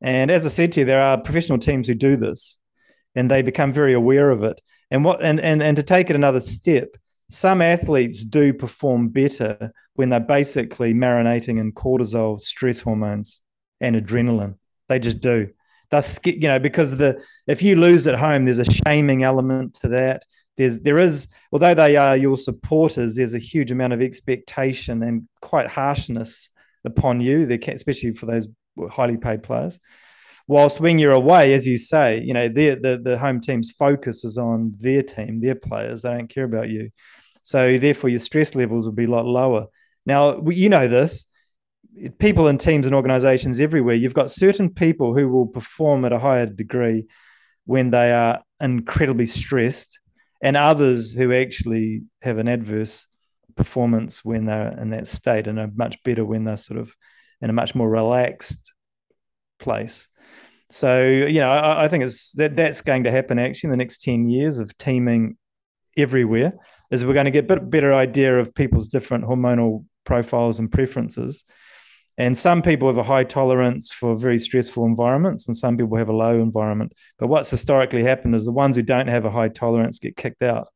And 0.00 0.30
as 0.30 0.46
I 0.46 0.50
said 0.50 0.72
to 0.72 0.80
you, 0.80 0.86
there 0.86 1.02
are 1.02 1.20
professional 1.20 1.58
teams 1.58 1.88
who 1.88 1.94
do 1.94 2.16
this 2.16 2.60
and 3.16 3.28
they 3.30 3.42
become 3.42 3.72
very 3.72 3.92
aware 3.92 4.30
of 4.30 4.44
it. 4.44 4.60
And 4.90 5.04
what 5.04 5.22
and 5.22 5.40
and, 5.40 5.62
and 5.62 5.76
to 5.76 5.82
take 5.82 6.10
it 6.10 6.16
another 6.16 6.40
step, 6.40 6.96
some 7.30 7.62
athletes 7.62 8.24
do 8.24 8.52
perform 8.52 9.08
better 9.08 9.72
when 9.94 10.08
they're 10.08 10.20
basically 10.20 10.92
marinating 10.92 11.58
in 11.58 11.72
cortisol, 11.72 12.40
stress 12.40 12.80
hormones, 12.80 13.40
and 13.80 13.94
adrenaline. 13.94 14.56
They 14.88 14.98
just 14.98 15.20
do. 15.20 15.50
That's 15.90 16.18
you 16.24 16.48
know 16.48 16.58
because 16.58 16.96
the 16.96 17.22
if 17.46 17.62
you 17.62 17.76
lose 17.76 18.06
at 18.06 18.18
home, 18.18 18.44
there's 18.44 18.58
a 18.58 18.64
shaming 18.64 19.22
element 19.22 19.74
to 19.74 19.88
that. 19.88 20.24
There's 20.56 20.80
there 20.80 20.98
is 20.98 21.28
although 21.52 21.74
they 21.74 21.96
are 21.96 22.16
your 22.16 22.36
supporters, 22.36 23.16
there's 23.16 23.34
a 23.34 23.38
huge 23.38 23.70
amount 23.70 23.92
of 23.92 24.02
expectation 24.02 25.02
and 25.02 25.28
quite 25.40 25.68
harshness 25.68 26.50
upon 26.84 27.20
you. 27.20 27.42
Especially 27.42 28.12
for 28.12 28.26
those 28.26 28.48
highly 28.90 29.16
paid 29.16 29.42
players. 29.42 29.78
Whilst 30.50 30.80
when 30.80 30.98
you're 30.98 31.12
away, 31.12 31.54
as 31.54 31.64
you 31.64 31.78
say, 31.78 32.20
you 32.20 32.34
know 32.34 32.48
the 32.48 32.74
the 33.00 33.16
home 33.16 33.40
team's 33.40 33.70
focus 33.70 34.24
is 34.24 34.36
on 34.36 34.74
their 34.78 35.00
team, 35.00 35.40
their 35.40 35.54
players. 35.54 36.02
They 36.02 36.10
don't 36.10 36.26
care 36.26 36.42
about 36.42 36.70
you. 36.70 36.90
So 37.44 37.78
therefore, 37.78 38.10
your 38.10 38.18
stress 38.18 38.56
levels 38.56 38.84
will 38.84 38.92
be 38.92 39.04
a 39.04 39.10
lot 39.10 39.26
lower. 39.26 39.66
Now, 40.04 40.42
you 40.48 40.68
know 40.68 40.88
this. 40.88 41.26
People 42.18 42.48
in 42.48 42.58
teams 42.58 42.84
and 42.84 42.96
organizations 42.96 43.60
everywhere, 43.60 43.94
you've 43.94 44.20
got 44.20 44.32
certain 44.32 44.70
people 44.70 45.14
who 45.16 45.28
will 45.28 45.46
perform 45.46 46.04
at 46.04 46.12
a 46.12 46.18
higher 46.18 46.46
degree 46.46 47.06
when 47.64 47.90
they 47.92 48.10
are 48.12 48.42
incredibly 48.60 49.26
stressed, 49.26 50.00
and 50.42 50.56
others 50.56 51.12
who 51.12 51.32
actually 51.32 52.02
have 52.22 52.38
an 52.38 52.48
adverse 52.48 53.06
performance 53.54 54.24
when 54.24 54.46
they're 54.46 54.76
in 54.82 54.90
that 54.90 55.06
state 55.06 55.46
and 55.46 55.60
are 55.60 55.70
much 55.76 56.02
better 56.02 56.24
when 56.24 56.42
they're 56.42 56.56
sort 56.56 56.80
of 56.80 56.96
in 57.40 57.50
a 57.50 57.58
much 57.60 57.76
more 57.76 57.88
relaxed 57.88 58.74
place. 59.60 60.08
So, 60.70 61.04
you 61.04 61.40
know, 61.40 61.50
I, 61.50 61.84
I 61.84 61.88
think 61.88 62.04
it's 62.04 62.32
that 62.32 62.56
that's 62.56 62.80
going 62.80 63.04
to 63.04 63.10
happen 63.10 63.38
actually 63.38 63.68
in 63.68 63.72
the 63.72 63.78
next 63.78 64.02
10 64.02 64.28
years 64.28 64.58
of 64.58 64.76
teaming 64.78 65.36
everywhere 65.96 66.52
is 66.90 67.04
we're 67.04 67.14
going 67.14 67.24
to 67.24 67.30
get 67.30 67.44
a 67.44 67.56
bit 67.56 67.70
better 67.70 67.92
idea 67.92 68.38
of 68.38 68.54
people's 68.54 68.88
different 68.88 69.24
hormonal 69.24 69.84
profiles 70.04 70.58
and 70.58 70.70
preferences. 70.70 71.44
And 72.16 72.36
some 72.36 72.62
people 72.62 72.88
have 72.88 72.98
a 72.98 73.02
high 73.02 73.24
tolerance 73.24 73.90
for 73.90 74.16
very 74.16 74.38
stressful 74.38 74.84
environments, 74.84 75.48
and 75.48 75.56
some 75.56 75.76
people 75.76 75.96
have 75.96 76.08
a 76.08 76.16
low 76.16 76.40
environment. 76.40 76.92
But 77.18 77.28
what's 77.28 77.50
historically 77.50 78.02
happened 78.02 78.34
is 78.34 78.44
the 78.44 78.52
ones 78.52 78.76
who 78.76 78.82
don't 78.82 79.08
have 79.08 79.24
a 79.24 79.30
high 79.30 79.48
tolerance 79.48 79.98
get 79.98 80.16
kicked 80.16 80.42
out. 80.42 80.68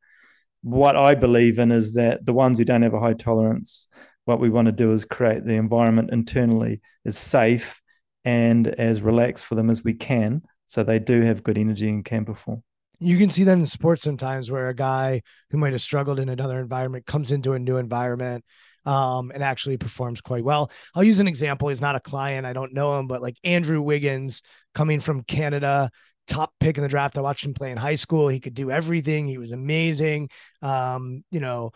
What 0.63 0.97
I 0.97 1.15
believe 1.15 1.59
in 1.59 1.71
is 1.71 1.95
that 1.95 2.25
the 2.25 2.33
ones 2.33 2.59
who 2.59 2.65
don't 2.65 2.83
have 2.83 2.95
a 2.95 3.01
high 3.01 3.13
tolerance, 3.13 3.89
what 4.25 4.41
we 4.41 4.49
want 4.49 4.67
to 4.67 4.73
do 4.73 4.93
is 4.93 5.05
create 5.05 5.45
the 5.45 5.55
environment 5.55 6.11
internally 6.11 6.81
as 7.05 7.19
safe 7.19 7.83
and 8.25 8.67
as 8.67 9.03
relaxed 9.03 9.45
for 9.45 9.55
them 9.55 9.71
as 9.71 9.85
we 9.85 9.95
can, 9.95 10.43
so 10.67 10.83
they 10.83 10.99
do 10.99 11.21
have 11.23 11.43
good 11.43 11.59
energy 11.59 11.89
and 11.89 12.05
can 12.05 12.25
perform 12.25 12.63
you 13.01 13.19
can 13.19 13.31
see 13.31 13.45
that 13.45 13.59
in 13.59 13.67
sports 13.67 14.03
sometimes 14.03 14.51
where 14.51 14.69
a 14.69 14.75
guy 14.75 15.23
who 15.51 15.59
might 15.59 15.73
have 15.73 15.83
struggled 15.83 16.19
in 16.19 16.29
another 16.29 16.61
environment 16.61 17.07
comes 17.07 17.33
into 17.33 17.53
a 17.53 17.59
new 17.59 17.77
environment 17.77 18.45
um, 18.87 19.31
and 19.35 19.43
actually 19.43 19.77
performs 19.77 20.21
quite 20.21 20.45
well. 20.45 20.71
I'll 20.95 21.05
use 21.05 21.21
an 21.21 21.29
example. 21.29 21.69
He's 21.69 21.81
not 21.81 21.97
a 21.97 22.01
client. 22.01 22.47
I 22.47 22.53
don't 22.53 22.75
know 22.75 22.99
him, 22.99 23.07
but 23.07 23.23
like 23.23 23.37
Andrew 23.43 23.81
Wiggins 23.81 24.43
coming 24.75 25.01
from 25.01 25.23
Canada, 25.23 25.91
top 26.29 26.53
pick 26.61 26.77
in 26.77 26.83
the 26.83 26.89
draft. 26.89 27.19
I 27.19 27.23
watched 27.23 27.45
him 27.45 27.55
play 27.55 27.71
in 27.71 27.77
high 27.77 27.95
school. 27.95 28.29
He 28.29 28.41
could 28.41 28.55
do 28.55 28.71
everything. 28.71 29.27
He 29.27 29.39
was 29.39 29.53
amazing. 29.53 30.31
Um, 30.63 31.25
you 31.31 31.41
know, 31.41 31.73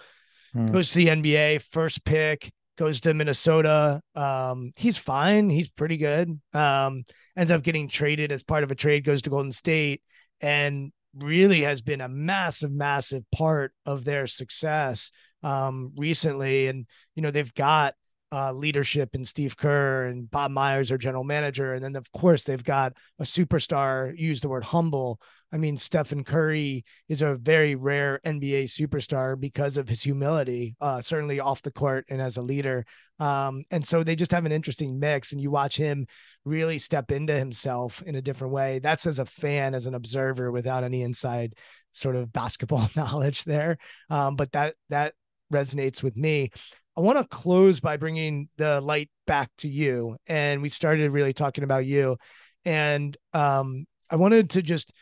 hmm. 0.52 0.70
goes 0.70 0.90
to 0.90 0.96
the 0.96 1.08
NBA, 1.08 1.62
first 1.70 2.04
pick, 2.04 2.50
goes 2.78 3.00
to 3.00 3.12
Minnesota. 3.12 4.00
Um, 4.14 4.72
he's 4.76 4.96
fine. 4.96 5.50
He's 5.50 5.68
pretty 5.68 5.96
good. 5.96 6.40
Um, 6.54 7.04
ends 7.36 7.52
up 7.52 7.62
getting 7.62 7.88
traded 7.88 8.32
as 8.32 8.42
part 8.42 8.64
of 8.64 8.70
a 8.70 8.76
trade, 8.76 9.04
goes 9.04 9.22
to 9.22 9.30
Golden 9.30 9.52
State 9.52 10.02
and 10.40 10.92
really 11.14 11.62
has 11.62 11.82
been 11.82 12.00
a 12.00 12.08
massive, 12.08 12.70
massive 12.70 13.24
part 13.32 13.72
of 13.84 14.04
their 14.04 14.26
success 14.26 15.10
um, 15.42 15.92
recently. 15.96 16.68
And, 16.68 16.86
you 17.16 17.22
know, 17.22 17.30
they've 17.30 17.52
got 17.54 17.94
uh, 18.30 18.52
leadership 18.52 19.14
in 19.14 19.24
Steve 19.24 19.56
Kerr 19.56 20.06
and 20.06 20.30
Bob 20.30 20.50
Myers, 20.50 20.90
their 20.90 20.98
general 20.98 21.24
manager. 21.24 21.74
And 21.74 21.82
then, 21.82 21.96
of 21.96 22.10
course, 22.12 22.44
they've 22.44 22.62
got 22.62 22.92
a 23.18 23.24
superstar, 23.24 24.16
use 24.16 24.40
the 24.40 24.48
word 24.48 24.64
humble. 24.64 25.20
I 25.52 25.56
mean, 25.56 25.78
Stephen 25.78 26.24
Curry 26.24 26.84
is 27.08 27.22
a 27.22 27.36
very 27.36 27.74
rare 27.74 28.20
NBA 28.24 28.64
superstar 28.64 29.38
because 29.38 29.76
of 29.76 29.88
his 29.88 30.02
humility, 30.02 30.76
uh, 30.80 31.00
certainly 31.00 31.40
off 31.40 31.62
the 31.62 31.70
court 31.70 32.04
and 32.10 32.20
as 32.20 32.36
a 32.36 32.42
leader. 32.42 32.84
Um, 33.18 33.64
and 33.70 33.86
so 33.86 34.02
they 34.02 34.14
just 34.14 34.30
have 34.30 34.44
an 34.44 34.52
interesting 34.52 34.98
mix, 34.98 35.32
and 35.32 35.40
you 35.40 35.50
watch 35.50 35.76
him 35.76 36.06
really 36.44 36.78
step 36.78 37.10
into 37.10 37.32
himself 37.32 38.02
in 38.02 38.14
a 38.14 38.22
different 38.22 38.52
way. 38.52 38.78
That's 38.78 39.06
as 39.06 39.18
a 39.18 39.24
fan, 39.24 39.74
as 39.74 39.86
an 39.86 39.94
observer, 39.94 40.52
without 40.52 40.84
any 40.84 41.02
inside 41.02 41.54
sort 41.92 42.16
of 42.16 42.32
basketball 42.32 42.88
knowledge 42.96 43.44
there. 43.44 43.78
Um, 44.10 44.36
but 44.36 44.52
that 44.52 44.74
that 44.90 45.14
resonates 45.52 46.02
with 46.02 46.16
me. 46.16 46.50
I 46.96 47.00
want 47.00 47.16
to 47.18 47.24
close 47.24 47.80
by 47.80 47.96
bringing 47.96 48.48
the 48.56 48.80
light 48.80 49.08
back 49.26 49.50
to 49.58 49.68
you, 49.68 50.16
and 50.26 50.60
we 50.60 50.68
started 50.68 51.12
really 51.12 51.32
talking 51.32 51.64
about 51.64 51.86
you, 51.86 52.18
and 52.64 53.16
um, 53.32 53.86
I 54.10 54.16
wanted 54.16 54.50
to 54.50 54.62
just 54.62 54.92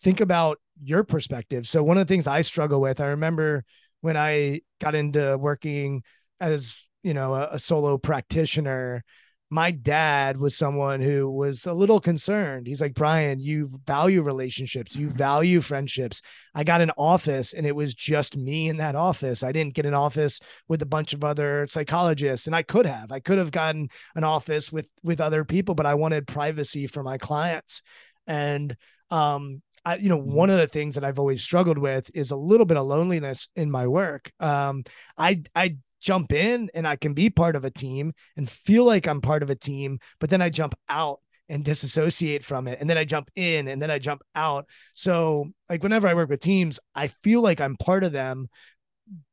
think 0.00 0.20
about 0.20 0.58
your 0.82 1.04
perspective. 1.04 1.66
So 1.66 1.82
one 1.82 1.98
of 1.98 2.06
the 2.06 2.12
things 2.12 2.26
I 2.26 2.40
struggle 2.42 2.80
with, 2.80 3.00
I 3.00 3.06
remember 3.06 3.64
when 4.00 4.16
I 4.16 4.62
got 4.80 4.94
into 4.94 5.36
working 5.38 6.02
as 6.40 6.86
you 7.02 7.14
know 7.14 7.34
a, 7.34 7.48
a 7.52 7.58
solo 7.58 7.98
practitioner 7.98 9.04
my 9.52 9.72
dad 9.72 10.36
was 10.36 10.56
someone 10.56 11.00
who 11.00 11.28
was 11.28 11.66
a 11.66 11.72
little 11.72 11.98
concerned. 11.98 12.68
He's 12.68 12.80
like, 12.80 12.94
Brian, 12.94 13.40
you 13.40 13.80
value 13.84 14.22
relationships, 14.22 14.94
you 14.94 15.10
value 15.10 15.60
friendships. 15.60 16.22
I 16.54 16.62
got 16.62 16.80
an 16.80 16.92
office 16.96 17.52
and 17.52 17.66
it 17.66 17.74
was 17.74 17.92
just 17.92 18.36
me 18.36 18.68
in 18.68 18.76
that 18.76 18.94
office. 18.94 19.42
I 19.42 19.50
didn't 19.50 19.74
get 19.74 19.86
an 19.86 19.94
office 19.94 20.38
with 20.68 20.82
a 20.82 20.86
bunch 20.86 21.14
of 21.14 21.24
other 21.24 21.66
psychologists 21.68 22.46
and 22.46 22.54
I 22.54 22.62
could 22.62 22.86
have. 22.86 23.10
I 23.10 23.18
could 23.18 23.38
have 23.38 23.50
gotten 23.50 23.88
an 24.14 24.22
office 24.22 24.70
with 24.70 24.86
with 25.02 25.20
other 25.20 25.44
people, 25.44 25.74
but 25.74 25.86
I 25.86 25.94
wanted 25.94 26.28
privacy 26.28 26.86
for 26.86 27.02
my 27.02 27.18
clients. 27.18 27.82
And 28.28 28.76
um 29.10 29.62
I, 29.84 29.96
you 29.96 30.08
know, 30.08 30.18
mm-hmm. 30.18 30.32
one 30.32 30.50
of 30.50 30.58
the 30.58 30.66
things 30.66 30.94
that 30.94 31.04
I've 31.04 31.18
always 31.18 31.42
struggled 31.42 31.78
with 31.78 32.10
is 32.14 32.30
a 32.30 32.36
little 32.36 32.66
bit 32.66 32.76
of 32.76 32.86
loneliness 32.86 33.48
in 33.56 33.70
my 33.70 33.86
work. 33.86 34.32
Um, 34.40 34.84
I 35.16 35.42
I 35.54 35.76
jump 36.00 36.32
in 36.32 36.70
and 36.74 36.86
I 36.86 36.96
can 36.96 37.14
be 37.14 37.30
part 37.30 37.56
of 37.56 37.64
a 37.64 37.70
team 37.70 38.12
and 38.36 38.48
feel 38.48 38.84
like 38.84 39.06
I'm 39.06 39.20
part 39.20 39.42
of 39.42 39.50
a 39.50 39.54
team, 39.54 39.98
but 40.18 40.30
then 40.30 40.42
I 40.42 40.48
jump 40.48 40.74
out 40.88 41.20
and 41.48 41.64
disassociate 41.64 42.44
from 42.44 42.68
it. 42.68 42.78
And 42.80 42.88
then 42.88 42.96
I 42.96 43.04
jump 43.04 43.30
in 43.34 43.68
and 43.68 43.82
then 43.82 43.90
I 43.90 43.98
jump 43.98 44.22
out. 44.34 44.66
So, 44.94 45.50
like, 45.68 45.82
whenever 45.82 46.08
I 46.08 46.14
work 46.14 46.30
with 46.30 46.40
teams, 46.40 46.78
I 46.94 47.08
feel 47.08 47.42
like 47.42 47.60
I'm 47.60 47.76
part 47.76 48.04
of 48.04 48.12
them, 48.12 48.48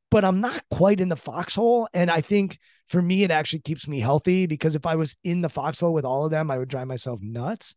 but 0.10 0.26
I'm 0.26 0.42
not 0.42 0.64
quite 0.72 1.00
in 1.00 1.10
the 1.10 1.16
foxhole. 1.16 1.88
And 1.94 2.10
I 2.10 2.22
think 2.22 2.58
for 2.90 3.02
me, 3.02 3.24
it 3.24 3.32
actually 3.32 3.60
keeps 3.60 3.88
me 3.88 4.00
healthy 4.00 4.48
because 4.48 4.76
if 4.76 4.86
I 4.86 4.96
was 4.96 5.16
in 5.24 5.42
the 5.42 5.50
foxhole 5.50 5.94
with 5.94 6.06
all 6.06 6.26
of 6.26 6.32
them, 6.32 6.50
I 6.50 6.58
would 6.58 6.70
drive 6.70 6.88
myself 6.88 7.22
nuts. 7.22 7.76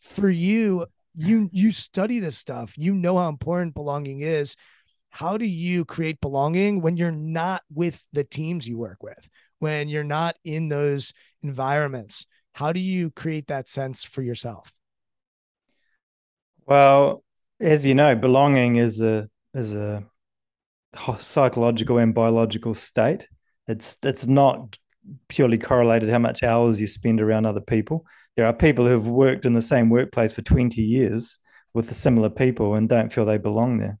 For 0.00 0.28
you, 0.28 0.86
you 1.18 1.50
you 1.52 1.72
study 1.72 2.20
this 2.20 2.38
stuff. 2.38 2.78
You 2.78 2.94
know 2.94 3.18
how 3.18 3.28
important 3.28 3.74
belonging 3.74 4.20
is. 4.20 4.56
How 5.10 5.36
do 5.36 5.44
you 5.44 5.84
create 5.84 6.20
belonging 6.20 6.80
when 6.80 6.96
you're 6.96 7.10
not 7.10 7.62
with 7.74 8.06
the 8.12 8.22
teams 8.24 8.68
you 8.68 8.78
work 8.78 9.02
with? 9.02 9.28
When 9.58 9.88
you're 9.88 10.04
not 10.04 10.36
in 10.44 10.68
those 10.68 11.12
environments? 11.42 12.26
How 12.52 12.72
do 12.72 12.78
you 12.78 13.10
create 13.10 13.48
that 13.48 13.68
sense 13.68 14.04
for 14.04 14.22
yourself? 14.22 14.72
Well 16.66 17.24
as 17.60 17.84
you 17.84 17.94
know 17.94 18.14
belonging 18.14 18.76
is 18.76 19.02
a 19.02 19.28
is 19.54 19.74
a 19.74 20.04
psychological 21.18 21.98
and 21.98 22.14
biological 22.14 22.74
state. 22.74 23.28
It's 23.66 23.98
it's 24.04 24.28
not 24.28 24.78
purely 25.28 25.58
correlated 25.58 26.10
how 26.10 26.18
much 26.18 26.44
hours 26.44 26.80
you 26.80 26.86
spend 26.86 27.20
around 27.20 27.46
other 27.46 27.60
people 27.60 28.04
there 28.38 28.46
are 28.46 28.54
people 28.54 28.86
who've 28.86 29.06
worked 29.06 29.44
in 29.44 29.52
the 29.52 29.60
same 29.60 29.90
workplace 29.90 30.32
for 30.32 30.40
20 30.40 30.80
years 30.80 31.38
with 31.74 31.88
the 31.88 31.94
similar 31.94 32.30
people 32.30 32.74
and 32.74 32.88
don't 32.88 33.12
feel 33.12 33.26
they 33.26 33.36
belong 33.36 33.76
there 33.76 33.98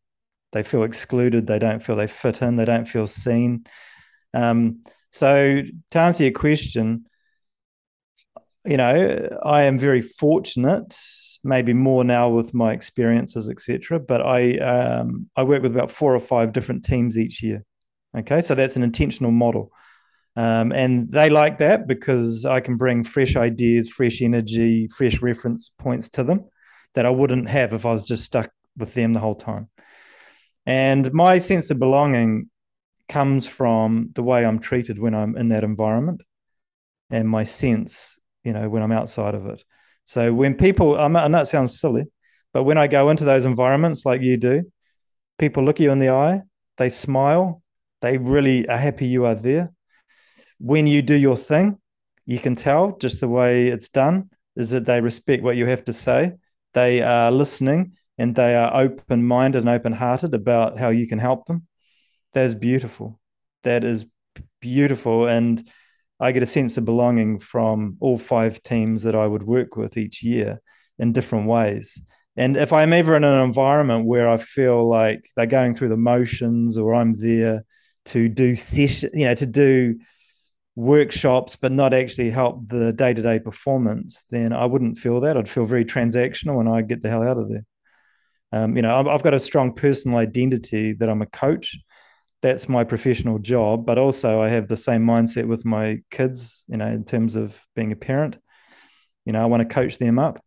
they 0.52 0.62
feel 0.62 0.82
excluded. 0.82 1.46
They 1.46 1.58
don't 1.58 1.82
feel 1.82 1.96
they 1.96 2.06
fit 2.06 2.42
in. 2.42 2.56
They 2.56 2.64
don't 2.64 2.88
feel 2.88 3.06
seen. 3.06 3.64
Um, 4.34 4.82
so 5.10 5.62
to 5.90 5.98
answer 5.98 6.24
your 6.24 6.32
question, 6.32 7.06
you 8.64 8.76
know, 8.76 9.38
I 9.42 9.62
am 9.62 9.78
very 9.78 10.02
fortunate, 10.02 10.98
maybe 11.44 11.72
more 11.72 12.04
now 12.04 12.28
with 12.28 12.54
my 12.54 12.72
experiences, 12.72 13.48
etc. 13.48 14.00
But 14.00 14.22
I 14.22 14.58
um, 14.58 15.30
I 15.36 15.44
work 15.44 15.62
with 15.62 15.72
about 15.72 15.90
four 15.90 16.14
or 16.14 16.20
five 16.20 16.52
different 16.52 16.84
teams 16.84 17.16
each 17.16 17.42
year. 17.42 17.64
Okay, 18.16 18.40
so 18.40 18.54
that's 18.54 18.76
an 18.76 18.82
intentional 18.82 19.30
model. 19.30 19.72
Um, 20.38 20.70
and 20.70 21.08
they 21.10 21.30
like 21.30 21.58
that 21.58 21.88
because 21.88 22.46
I 22.46 22.60
can 22.60 22.76
bring 22.76 23.02
fresh 23.02 23.34
ideas, 23.34 23.90
fresh 23.90 24.22
energy, 24.22 24.86
fresh 24.86 25.20
reference 25.20 25.72
points 25.80 26.08
to 26.10 26.22
them 26.22 26.44
that 26.94 27.04
I 27.04 27.10
wouldn't 27.10 27.48
have 27.48 27.72
if 27.72 27.84
I 27.84 27.90
was 27.90 28.06
just 28.06 28.22
stuck 28.22 28.48
with 28.76 28.94
them 28.94 29.14
the 29.14 29.18
whole 29.18 29.34
time. 29.34 29.68
And 30.64 31.12
my 31.12 31.38
sense 31.38 31.72
of 31.72 31.80
belonging 31.80 32.50
comes 33.08 33.48
from 33.48 34.10
the 34.14 34.22
way 34.22 34.46
I'm 34.46 34.60
treated 34.60 35.00
when 35.00 35.12
I'm 35.12 35.36
in 35.36 35.48
that 35.48 35.64
environment 35.64 36.22
and 37.10 37.28
my 37.28 37.42
sense, 37.42 38.16
you 38.44 38.52
know, 38.52 38.68
when 38.68 38.84
I'm 38.84 38.92
outside 38.92 39.34
of 39.34 39.44
it. 39.46 39.64
So 40.04 40.32
when 40.32 40.54
people, 40.54 41.00
I 41.00 41.08
know 41.08 41.40
it 41.40 41.46
sounds 41.46 41.80
silly, 41.80 42.04
but 42.52 42.62
when 42.62 42.78
I 42.78 42.86
go 42.86 43.10
into 43.10 43.24
those 43.24 43.44
environments 43.44 44.06
like 44.06 44.22
you 44.22 44.36
do, 44.36 44.70
people 45.36 45.64
look 45.64 45.80
you 45.80 45.90
in 45.90 45.98
the 45.98 46.10
eye, 46.10 46.42
they 46.76 46.90
smile, 46.90 47.60
they 48.02 48.18
really 48.18 48.68
are 48.68 48.78
happy 48.78 49.08
you 49.08 49.24
are 49.24 49.34
there. 49.34 49.72
When 50.58 50.86
you 50.86 51.02
do 51.02 51.14
your 51.14 51.36
thing, 51.36 51.78
you 52.26 52.38
can 52.38 52.54
tell 52.54 52.96
just 52.98 53.20
the 53.20 53.28
way 53.28 53.68
it's 53.68 53.88
done 53.88 54.30
is 54.56 54.70
that 54.70 54.84
they 54.84 55.00
respect 55.00 55.42
what 55.42 55.56
you 55.56 55.66
have 55.66 55.84
to 55.84 55.92
say. 55.92 56.32
They 56.74 57.00
are 57.00 57.30
listening 57.30 57.92
and 58.18 58.34
they 58.34 58.56
are 58.56 58.76
open 58.76 59.24
minded 59.24 59.60
and 59.60 59.68
open 59.68 59.92
hearted 59.92 60.34
about 60.34 60.78
how 60.78 60.88
you 60.88 61.06
can 61.06 61.18
help 61.18 61.46
them. 61.46 61.66
That 62.32 62.44
is 62.44 62.54
beautiful. 62.54 63.18
That 63.62 63.84
is 63.84 64.06
beautiful. 64.60 65.26
And 65.26 65.62
I 66.20 66.32
get 66.32 66.42
a 66.42 66.46
sense 66.46 66.76
of 66.76 66.84
belonging 66.84 67.38
from 67.38 67.96
all 68.00 68.18
five 68.18 68.62
teams 68.62 69.04
that 69.04 69.14
I 69.14 69.26
would 69.26 69.44
work 69.44 69.76
with 69.76 69.96
each 69.96 70.22
year 70.22 70.60
in 70.98 71.12
different 71.12 71.46
ways. 71.46 72.02
And 72.36 72.56
if 72.56 72.72
I'm 72.72 72.92
ever 72.92 73.16
in 73.16 73.24
an 73.24 73.44
environment 73.44 74.06
where 74.06 74.28
I 74.28 74.36
feel 74.36 74.88
like 74.88 75.28
they're 75.36 75.46
going 75.46 75.74
through 75.74 75.88
the 75.88 75.96
motions 75.96 76.78
or 76.78 76.94
I'm 76.94 77.12
there 77.12 77.64
to 78.06 78.28
do 78.28 78.54
session, 78.54 79.10
you 79.14 79.24
know, 79.24 79.34
to 79.34 79.46
do 79.46 79.98
workshops 80.78 81.56
but 81.56 81.72
not 81.72 81.92
actually 81.92 82.30
help 82.30 82.64
the 82.68 82.92
day-to-day 82.92 83.40
performance, 83.40 84.24
then 84.30 84.52
I 84.52 84.64
wouldn't 84.64 84.96
feel 84.96 85.18
that. 85.20 85.36
I'd 85.36 85.48
feel 85.48 85.64
very 85.64 85.84
transactional 85.84 86.60
and 86.60 86.68
I'd 86.68 86.88
get 86.88 87.02
the 87.02 87.08
hell 87.08 87.24
out 87.24 87.36
of 87.36 87.48
there. 87.48 87.64
Um, 88.52 88.76
you 88.76 88.82
know, 88.82 88.96
I've, 88.96 89.24
got 89.24 89.34
a 89.34 89.40
strong 89.40 89.74
personal 89.74 90.18
identity 90.18 90.92
that 90.94 91.08
I'm 91.08 91.20
a 91.20 91.26
coach. 91.26 91.76
That's 92.42 92.68
my 92.68 92.84
professional 92.84 93.40
job, 93.40 93.86
but 93.86 93.98
also 93.98 94.40
I 94.40 94.50
have 94.50 94.68
the 94.68 94.76
same 94.76 95.04
mindset 95.04 95.46
with 95.46 95.66
my 95.66 95.98
kids. 96.12 96.64
You 96.68 96.76
know, 96.76 96.86
in 96.86 97.04
terms 97.04 97.34
of 97.34 97.60
being 97.74 97.90
a 97.90 97.96
parent, 97.96 98.38
you 99.26 99.32
know, 99.32 99.42
I 99.42 99.46
want 99.46 99.68
to 99.68 99.74
coach 99.74 99.98
them 99.98 100.20
up. 100.20 100.40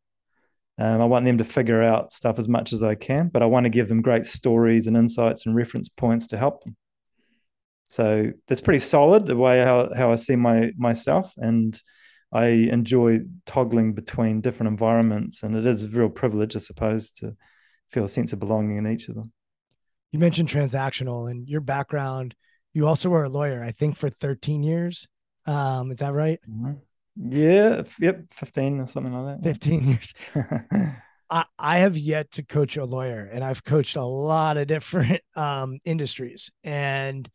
Um, 0.80 1.02
I 1.02 1.06
want 1.06 1.26
them 1.26 1.40
to 1.40 1.44
figure 1.44 1.84
out 1.84 2.14
stuff 2.14 2.40
as 2.40 2.48
much 2.48 2.72
as 2.72 2.82
I 2.82 2.96
can, 2.96 3.28
but 3.28 3.44
I 3.44 3.48
want 3.48 3.66
to 3.66 3.70
give 3.70 3.90
them 3.90 4.02
great 4.02 4.26
stories 4.26 4.88
and 4.88 4.96
insights 4.96 5.46
and 5.46 5.54
reference 5.54 5.90
points 5.90 6.28
to 6.28 6.38
help 6.38 6.64
them. 6.64 6.78
So 7.92 8.32
that's 8.48 8.62
pretty 8.62 8.80
solid 8.80 9.26
the 9.26 9.36
way 9.36 9.60
how, 9.66 9.89
how 9.94 10.14
I 10.14 10.16
see 10.16 10.38
my 10.38 10.72
myself, 10.78 11.34
and 11.36 11.78
I 12.32 12.46
enjoy 12.48 13.20
toggling 13.46 13.92
between 13.92 14.39
different 14.39 14.70
environments, 14.70 15.44
and 15.44 15.58
it 15.58 15.66
is 15.66 15.84
a 15.84 15.89
real 15.89 16.08
privilege, 16.08 16.56
I 16.56 16.60
suppose, 16.60 17.12
to 17.20 17.36
feel 17.89 18.06
a 18.06 18.10
sense 18.10 18.32
of 18.32 18.39
belonging 18.39 18.78
in 18.78 18.88
each 18.88 19.10
of 19.10 19.16
them. 19.16 19.34
You 20.14 20.20
mentioned 20.20 20.48
transactional 20.48 21.30
and 21.30 21.46
your 21.50 21.60
background. 21.60 22.34
You 22.74 22.88
also 22.88 23.10
were 23.10 23.26
a 23.26 23.30
lawyer, 23.30 23.62
I 23.62 23.72
think, 23.72 23.98
for 23.98 24.10
13 24.10 24.64
years. 24.64 25.06
Um, 25.46 25.92
is 25.92 25.98
that 25.98 26.14
right? 26.14 26.39
Mm-hmm. 26.50 26.76
Yeah. 27.30 27.84
Yep. 28.00 28.32
15 28.32 28.80
or 28.80 28.88
something 28.88 29.14
like 29.14 29.42
that. 29.42 29.44
15 29.44 29.84
years. 29.84 30.14
I, 31.30 31.44
I 31.60 31.80
have 31.80 31.98
yet 31.98 32.32
to 32.32 32.44
coach 32.44 32.78
a 32.78 32.86
lawyer 32.86 33.30
and 33.34 33.44
I've 33.44 33.66
coached 33.66 33.98
a 33.98 34.06
lot 34.06 34.56
of 34.56 34.68
different 34.68 35.20
um, 35.36 35.80
industries. 35.84 36.52
And 36.64 37.30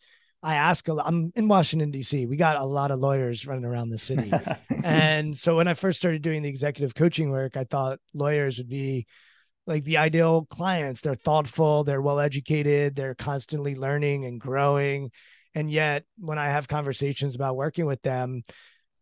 I 0.46 0.54
ask 0.54 0.86
a 0.86 0.92
lot, 0.92 1.08
I'm 1.08 1.32
in 1.34 1.48
Washington, 1.48 1.90
D.C. 1.90 2.26
We 2.26 2.36
got 2.36 2.56
a 2.56 2.64
lot 2.64 2.92
of 2.92 3.00
lawyers 3.00 3.48
running 3.48 3.64
around 3.64 3.88
the 3.88 3.98
city. 3.98 4.30
and 4.84 5.36
so 5.36 5.56
when 5.56 5.66
I 5.66 5.74
first 5.74 5.98
started 5.98 6.22
doing 6.22 6.42
the 6.42 6.48
executive 6.48 6.94
coaching 6.94 7.30
work, 7.30 7.56
I 7.56 7.64
thought 7.64 7.98
lawyers 8.14 8.58
would 8.58 8.68
be 8.68 9.06
like 9.66 9.82
the 9.82 9.96
ideal 9.96 10.46
clients. 10.48 11.00
They're 11.00 11.16
thoughtful, 11.16 11.82
they're 11.82 12.00
well 12.00 12.20
educated, 12.20 12.94
they're 12.94 13.16
constantly 13.16 13.74
learning 13.74 14.24
and 14.24 14.40
growing. 14.40 15.10
And 15.56 15.68
yet, 15.68 16.04
when 16.16 16.38
I 16.38 16.46
have 16.46 16.68
conversations 16.68 17.34
about 17.34 17.56
working 17.56 17.86
with 17.86 18.02
them, 18.02 18.42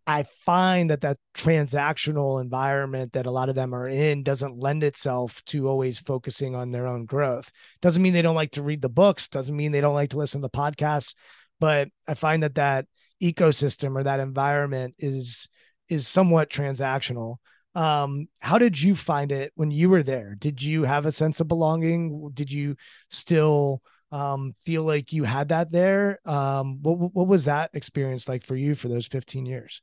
I 0.06 0.24
find 0.44 0.90
that 0.90 1.00
that 1.00 1.16
transactional 1.34 2.40
environment 2.40 3.14
that 3.14 3.26
a 3.26 3.30
lot 3.30 3.48
of 3.48 3.54
them 3.54 3.74
are 3.74 3.88
in 3.88 4.22
doesn't 4.22 4.58
lend 4.58 4.84
itself 4.84 5.42
to 5.46 5.66
always 5.66 5.98
focusing 5.98 6.54
on 6.54 6.70
their 6.70 6.86
own 6.86 7.06
growth. 7.06 7.50
Doesn't 7.80 8.02
mean 8.02 8.12
they 8.12 8.22
don't 8.22 8.34
like 8.34 8.52
to 8.52 8.62
read 8.62 8.82
the 8.82 8.90
books, 8.90 9.28
doesn't 9.28 9.56
mean 9.56 9.72
they 9.72 9.80
don't 9.80 9.94
like 9.94 10.10
to 10.10 10.18
listen 10.18 10.42
to 10.42 10.48
podcasts, 10.50 11.14
but 11.58 11.88
I 12.06 12.14
find 12.14 12.42
that 12.42 12.56
that 12.56 12.86
ecosystem 13.22 13.96
or 13.96 14.02
that 14.02 14.20
environment 14.20 14.94
is 14.98 15.48
is 15.88 16.06
somewhat 16.06 16.50
transactional. 16.50 17.36
Um 17.74 18.28
how 18.40 18.58
did 18.58 18.80
you 18.80 18.94
find 18.94 19.32
it 19.32 19.52
when 19.54 19.70
you 19.70 19.88
were 19.88 20.02
there? 20.02 20.34
Did 20.38 20.62
you 20.62 20.84
have 20.84 21.06
a 21.06 21.12
sense 21.12 21.40
of 21.40 21.48
belonging? 21.48 22.30
Did 22.34 22.52
you 22.52 22.76
still 23.10 23.80
um 24.12 24.54
feel 24.66 24.82
like 24.82 25.12
you 25.14 25.24
had 25.24 25.48
that 25.48 25.72
there? 25.72 26.20
Um 26.28 26.82
what 26.82 27.14
what 27.14 27.26
was 27.26 27.46
that 27.46 27.70
experience 27.72 28.28
like 28.28 28.44
for 28.44 28.56
you 28.56 28.74
for 28.74 28.88
those 28.88 29.06
15 29.06 29.46
years 29.46 29.80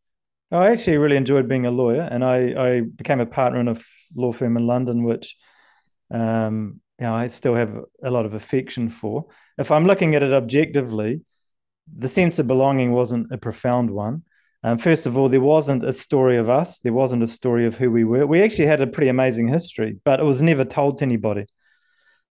I 0.51 0.71
actually 0.71 0.97
really 0.97 1.17
enjoyed 1.17 1.47
being 1.47 1.65
a 1.65 1.71
lawyer, 1.71 2.07
and 2.11 2.23
I, 2.23 2.37
I 2.57 2.81
became 2.81 3.19
a 3.19 3.25
partner 3.25 3.59
in 3.59 3.67
a 3.69 3.77
law 4.15 4.31
firm 4.31 4.57
in 4.57 4.67
London, 4.67 5.03
which 5.03 5.37
um, 6.11 6.81
you 6.99 7.07
know, 7.07 7.15
I 7.15 7.27
still 7.27 7.55
have 7.55 7.75
a 8.03 8.11
lot 8.11 8.25
of 8.25 8.33
affection 8.33 8.89
for. 8.89 9.25
If 9.57 9.71
I'm 9.71 9.85
looking 9.85 10.13
at 10.13 10.23
it 10.23 10.33
objectively, 10.33 11.21
the 11.91 12.07
sense 12.07 12.37
of 12.37 12.47
belonging 12.47 12.91
wasn't 12.91 13.31
a 13.31 13.37
profound 13.37 13.89
one. 13.89 14.23
Um, 14.63 14.77
first 14.77 15.07
of 15.07 15.17
all, 15.17 15.27
there 15.27 15.41
wasn't 15.41 15.83
a 15.83 15.93
story 15.93 16.37
of 16.37 16.47
us. 16.47 16.79
There 16.79 16.93
wasn't 16.93 17.23
a 17.23 17.27
story 17.27 17.65
of 17.65 17.77
who 17.77 17.89
we 17.89 18.03
were. 18.03 18.27
We 18.27 18.43
actually 18.43 18.67
had 18.67 18.81
a 18.81 18.87
pretty 18.87 19.09
amazing 19.09 19.47
history, 19.47 19.97
but 20.03 20.19
it 20.19 20.25
was 20.25 20.41
never 20.41 20.63
told 20.63 20.99
to 20.99 21.05
anybody. 21.05 21.47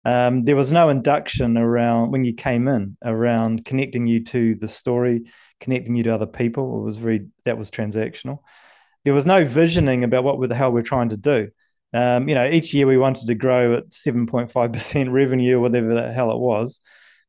Um, 0.05 0.45
there 0.45 0.55
was 0.55 0.71
no 0.71 0.89
induction 0.89 1.57
around 1.57 2.11
when 2.11 2.23
you 2.23 2.33
came 2.33 2.67
in 2.67 2.97
around 3.03 3.65
connecting 3.65 4.07
you 4.07 4.23
to 4.25 4.55
the 4.55 4.67
story, 4.67 5.29
connecting 5.59 5.95
you 5.95 6.03
to 6.03 6.15
other 6.15 6.27
people. 6.27 6.81
It 6.81 6.85
was 6.85 6.97
very 6.97 7.27
that 7.45 7.57
was 7.57 7.69
transactional. 7.69 8.39
there 9.03 9.13
was 9.13 9.25
no 9.25 9.45
visioning 9.45 10.03
about 10.03 10.23
what 10.23 10.47
the 10.47 10.55
hell 10.55 10.71
we're 10.71 10.81
trying 10.83 11.09
to 11.09 11.17
do. 11.17 11.49
Um, 11.93 12.29
you 12.29 12.35
know, 12.35 12.47
each 12.47 12.73
year 12.73 12.85
we 12.85 12.97
wanted 12.97 13.27
to 13.27 13.35
grow 13.35 13.75
at 13.75 13.89
7.5% 13.89 15.11
revenue, 15.11 15.59
whatever 15.59 15.93
the 15.93 16.11
hell 16.11 16.31
it 16.31 16.37
was. 16.37 16.81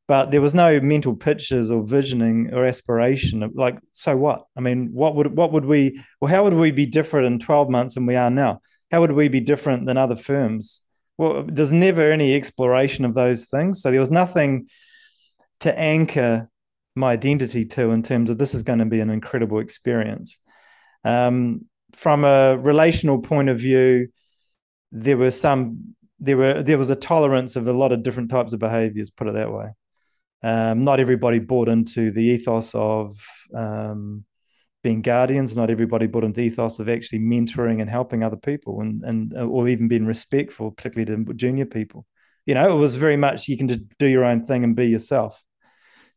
But 0.07 0.33
there 0.33 0.41
was 0.41 0.55
no 0.55 0.81
mental 0.81 1.15
pictures 1.15 1.71
or 1.71 1.85
visioning 1.85 2.53
or 2.53 2.67
aspiration. 2.67 3.43
Of, 3.45 3.55
like, 3.55 3.79
so 3.93 4.17
what? 4.17 4.43
I 4.57 4.61
mean, 4.61 4.91
what 4.93 5.15
would 5.15 5.37
what 5.37 5.53
would 5.53 5.65
we? 5.65 6.03
Well, 6.21 6.31
how 6.31 6.45
would 6.45 6.55
we 6.55 6.73
be 6.73 6.87
different 6.87 7.27
in 7.29 7.39
twelve 7.39 7.71
months 7.71 7.95
than 7.95 8.07
we 8.07 8.17
are 8.17 8.31
now? 8.31 8.61
How 8.91 9.01
would 9.01 9.13
we 9.13 9.29
be 9.29 9.41
different 9.41 9.87
than 9.87 9.97
other 9.97 10.17
firms? 10.17 10.83
Well, 11.21 11.45
there's 11.47 11.71
never 11.71 12.11
any 12.11 12.35
exploration 12.35 13.05
of 13.05 13.13
those 13.13 13.45
things. 13.45 13.83
So 13.83 13.91
there 13.91 14.01
was 14.01 14.11
nothing 14.11 14.69
to 15.61 15.79
anchor 15.79 16.49
my 16.97 17.13
identity 17.13 17.67
to 17.67 17.91
in 17.91 18.03
terms 18.03 18.31
of 18.31 18.39
this 18.39 18.55
is 18.55 18.63
going 18.63 18.79
to 18.79 18.87
be 18.87 19.01
an 19.01 19.11
incredible 19.11 19.59
experience. 19.59 20.41
Um, 21.05 21.67
from 21.93 22.25
a 22.25 22.57
relational 22.57 23.21
point 23.21 23.51
of 23.51 23.59
view, 23.59 24.09
there 24.93 25.19
were 25.19 25.31
some 25.31 25.95
there 26.21 26.39
were 26.39 26.63
there 26.63 26.79
was 26.79 26.89
a 26.89 26.97
tolerance 26.97 27.55
of 27.55 27.69
a 27.69 27.73
lot 27.75 27.93
of 27.93 28.03
different 28.03 28.31
types 28.31 28.55
of 28.55 28.61
behaviors 28.61 29.11
put 29.11 29.29
it 29.29 29.35
that 29.35 29.53
way 29.53 29.69
um, 30.43 30.85
not 30.85 31.01
everybody 31.01 31.39
bought 31.39 31.69
into 31.69 32.11
the 32.11 32.23
ethos 32.23 32.75
of 32.75 33.17
um, 33.55 34.25
being 34.83 35.03
guardians 35.03 35.57
not 35.57 35.71
everybody 35.71 36.07
bought 36.07 36.25
into 36.25 36.41
the 36.41 36.47
ethos 36.47 36.79
of 36.79 36.89
actually 36.89 37.19
mentoring 37.19 37.81
and 37.81 37.91
helping 37.91 38.23
other 38.23 38.37
people 38.37 38.81
and 38.81 39.03
and 39.05 39.35
uh, 39.37 39.47
or 39.47 39.69
even 39.69 39.89
being 39.89 40.07
respectful 40.07 40.71
particularly 40.71 41.25
to 41.25 41.35
junior 41.35 41.67
people 41.67 42.07
you 42.47 42.55
know 42.55 42.71
it 42.71 42.79
was 42.79 42.95
very 42.95 43.17
much 43.17 43.49
you 43.49 43.57
can 43.57 43.69
just 43.69 43.81
do 43.99 44.07
your 44.07 44.25
own 44.25 44.43
thing 44.43 44.65
and 44.65 44.77
be 44.77 44.87
yourself 44.87 45.43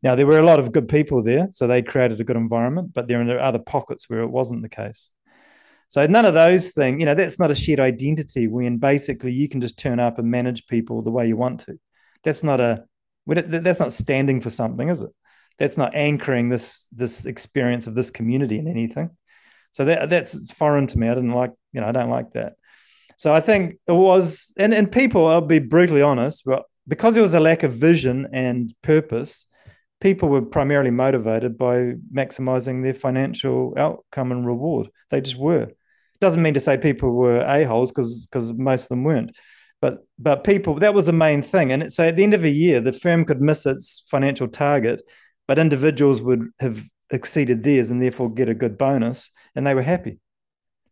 now 0.02 0.14
there 0.14 0.26
were 0.26 0.38
a 0.38 0.46
lot 0.46 0.58
of 0.58 0.72
good 0.72 0.88
people 0.88 1.22
there 1.22 1.48
so 1.50 1.66
they 1.66 1.82
created 1.82 2.20
a 2.20 2.24
good 2.24 2.36
environment 2.36 2.92
but 2.92 3.08
there 3.08 3.20
are 3.20 3.40
other 3.40 3.58
pockets 3.58 4.08
where 4.08 4.20
it 4.20 4.30
wasn't 4.30 4.62
the 4.62 4.68
case 4.68 5.12
so 5.88 6.04
none 6.06 6.24
of 6.24 6.34
those 6.34 6.70
things, 6.70 6.98
you 6.98 7.06
know, 7.06 7.14
that's 7.14 7.38
not 7.38 7.52
a 7.52 7.54
shared 7.54 7.78
identity 7.78 8.48
when 8.48 8.78
basically 8.78 9.30
you 9.30 9.48
can 9.48 9.60
just 9.60 9.78
turn 9.78 10.00
up 10.00 10.18
and 10.18 10.28
manage 10.28 10.66
people 10.66 11.02
the 11.02 11.12
way 11.12 11.28
you 11.28 11.36
want 11.36 11.60
to. 11.60 11.78
That's 12.24 12.42
not 12.42 12.60
a 12.60 12.84
that's 13.26 13.78
not 13.78 13.92
standing 13.92 14.40
for 14.40 14.50
something, 14.50 14.88
is 14.88 15.02
it? 15.02 15.10
That's 15.58 15.78
not 15.78 15.94
anchoring 15.94 16.48
this 16.48 16.88
this 16.92 17.26
experience 17.26 17.86
of 17.86 17.94
this 17.94 18.10
community 18.10 18.58
in 18.58 18.68
anything. 18.68 19.10
So 19.72 19.84
that 19.84 20.10
that's 20.10 20.52
foreign 20.52 20.86
to 20.88 20.98
me. 20.98 21.08
I 21.08 21.14
didn't 21.14 21.32
like, 21.32 21.52
you 21.72 21.80
know, 21.80 21.88
I 21.88 21.92
don't 21.92 22.10
like 22.10 22.32
that. 22.32 22.54
So 23.16 23.32
I 23.32 23.40
think 23.40 23.78
it 23.86 23.92
was, 23.92 24.52
and 24.56 24.74
and 24.74 24.90
people, 24.90 25.26
I'll 25.26 25.40
be 25.40 25.58
brutally 25.58 26.02
honest, 26.02 26.44
but 26.44 26.64
because 26.86 27.14
there 27.14 27.22
was 27.22 27.34
a 27.34 27.40
lack 27.40 27.62
of 27.62 27.72
vision 27.72 28.28
and 28.32 28.72
purpose, 28.82 29.46
people 30.00 30.28
were 30.28 30.42
primarily 30.42 30.90
motivated 30.90 31.56
by 31.56 31.94
maximizing 32.12 32.82
their 32.82 32.94
financial 32.94 33.74
outcome 33.76 34.32
and 34.32 34.46
reward. 34.46 34.88
They 35.10 35.20
just 35.20 35.38
were. 35.38 35.70
Doesn't 36.20 36.42
mean 36.42 36.54
to 36.54 36.60
say 36.60 36.78
people 36.78 37.10
were 37.10 37.40
a 37.40 37.64
holes 37.64 37.90
because 37.90 38.26
because 38.26 38.52
most 38.52 38.84
of 38.84 38.88
them 38.90 39.04
weren't, 39.04 39.36
but 39.80 40.06
but 40.18 40.44
people 40.44 40.74
that 40.76 40.94
was 40.94 41.06
the 41.06 41.12
main 41.12 41.42
thing. 41.42 41.72
And 41.72 41.92
so 41.92 42.04
at 42.04 42.16
the 42.16 42.24
end 42.24 42.34
of 42.34 42.44
a 42.44 42.50
year, 42.50 42.80
the 42.80 42.92
firm 42.92 43.24
could 43.24 43.40
miss 43.40 43.66
its 43.66 44.04
financial 44.08 44.48
target, 44.48 45.02
but 45.46 45.58
individuals 45.58 46.22
would 46.22 46.48
have 46.60 46.82
exceeded 47.10 47.62
theirs 47.62 47.90
and 47.90 48.02
therefore 48.02 48.32
get 48.32 48.48
a 48.48 48.54
good 48.54 48.78
bonus, 48.78 49.30
and 49.54 49.66
they 49.66 49.74
were 49.74 49.82
happy. 49.82 50.20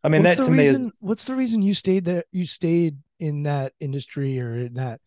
I 0.04 0.08
mean, 0.08 0.22
what's 0.22 0.36
that 0.36 0.44
to 0.44 0.50
reason, 0.50 0.74
me 0.74 0.80
is 0.80 0.90
what's 1.00 1.24
the 1.24 1.36
reason 1.36 1.62
you 1.62 1.74
stayed 1.74 2.04
there? 2.04 2.24
You 2.32 2.44
stayed 2.44 2.98
in 3.20 3.44
that 3.44 3.72
industry 3.78 4.40
or 4.40 4.56
in 4.56 4.74
that 4.74 5.00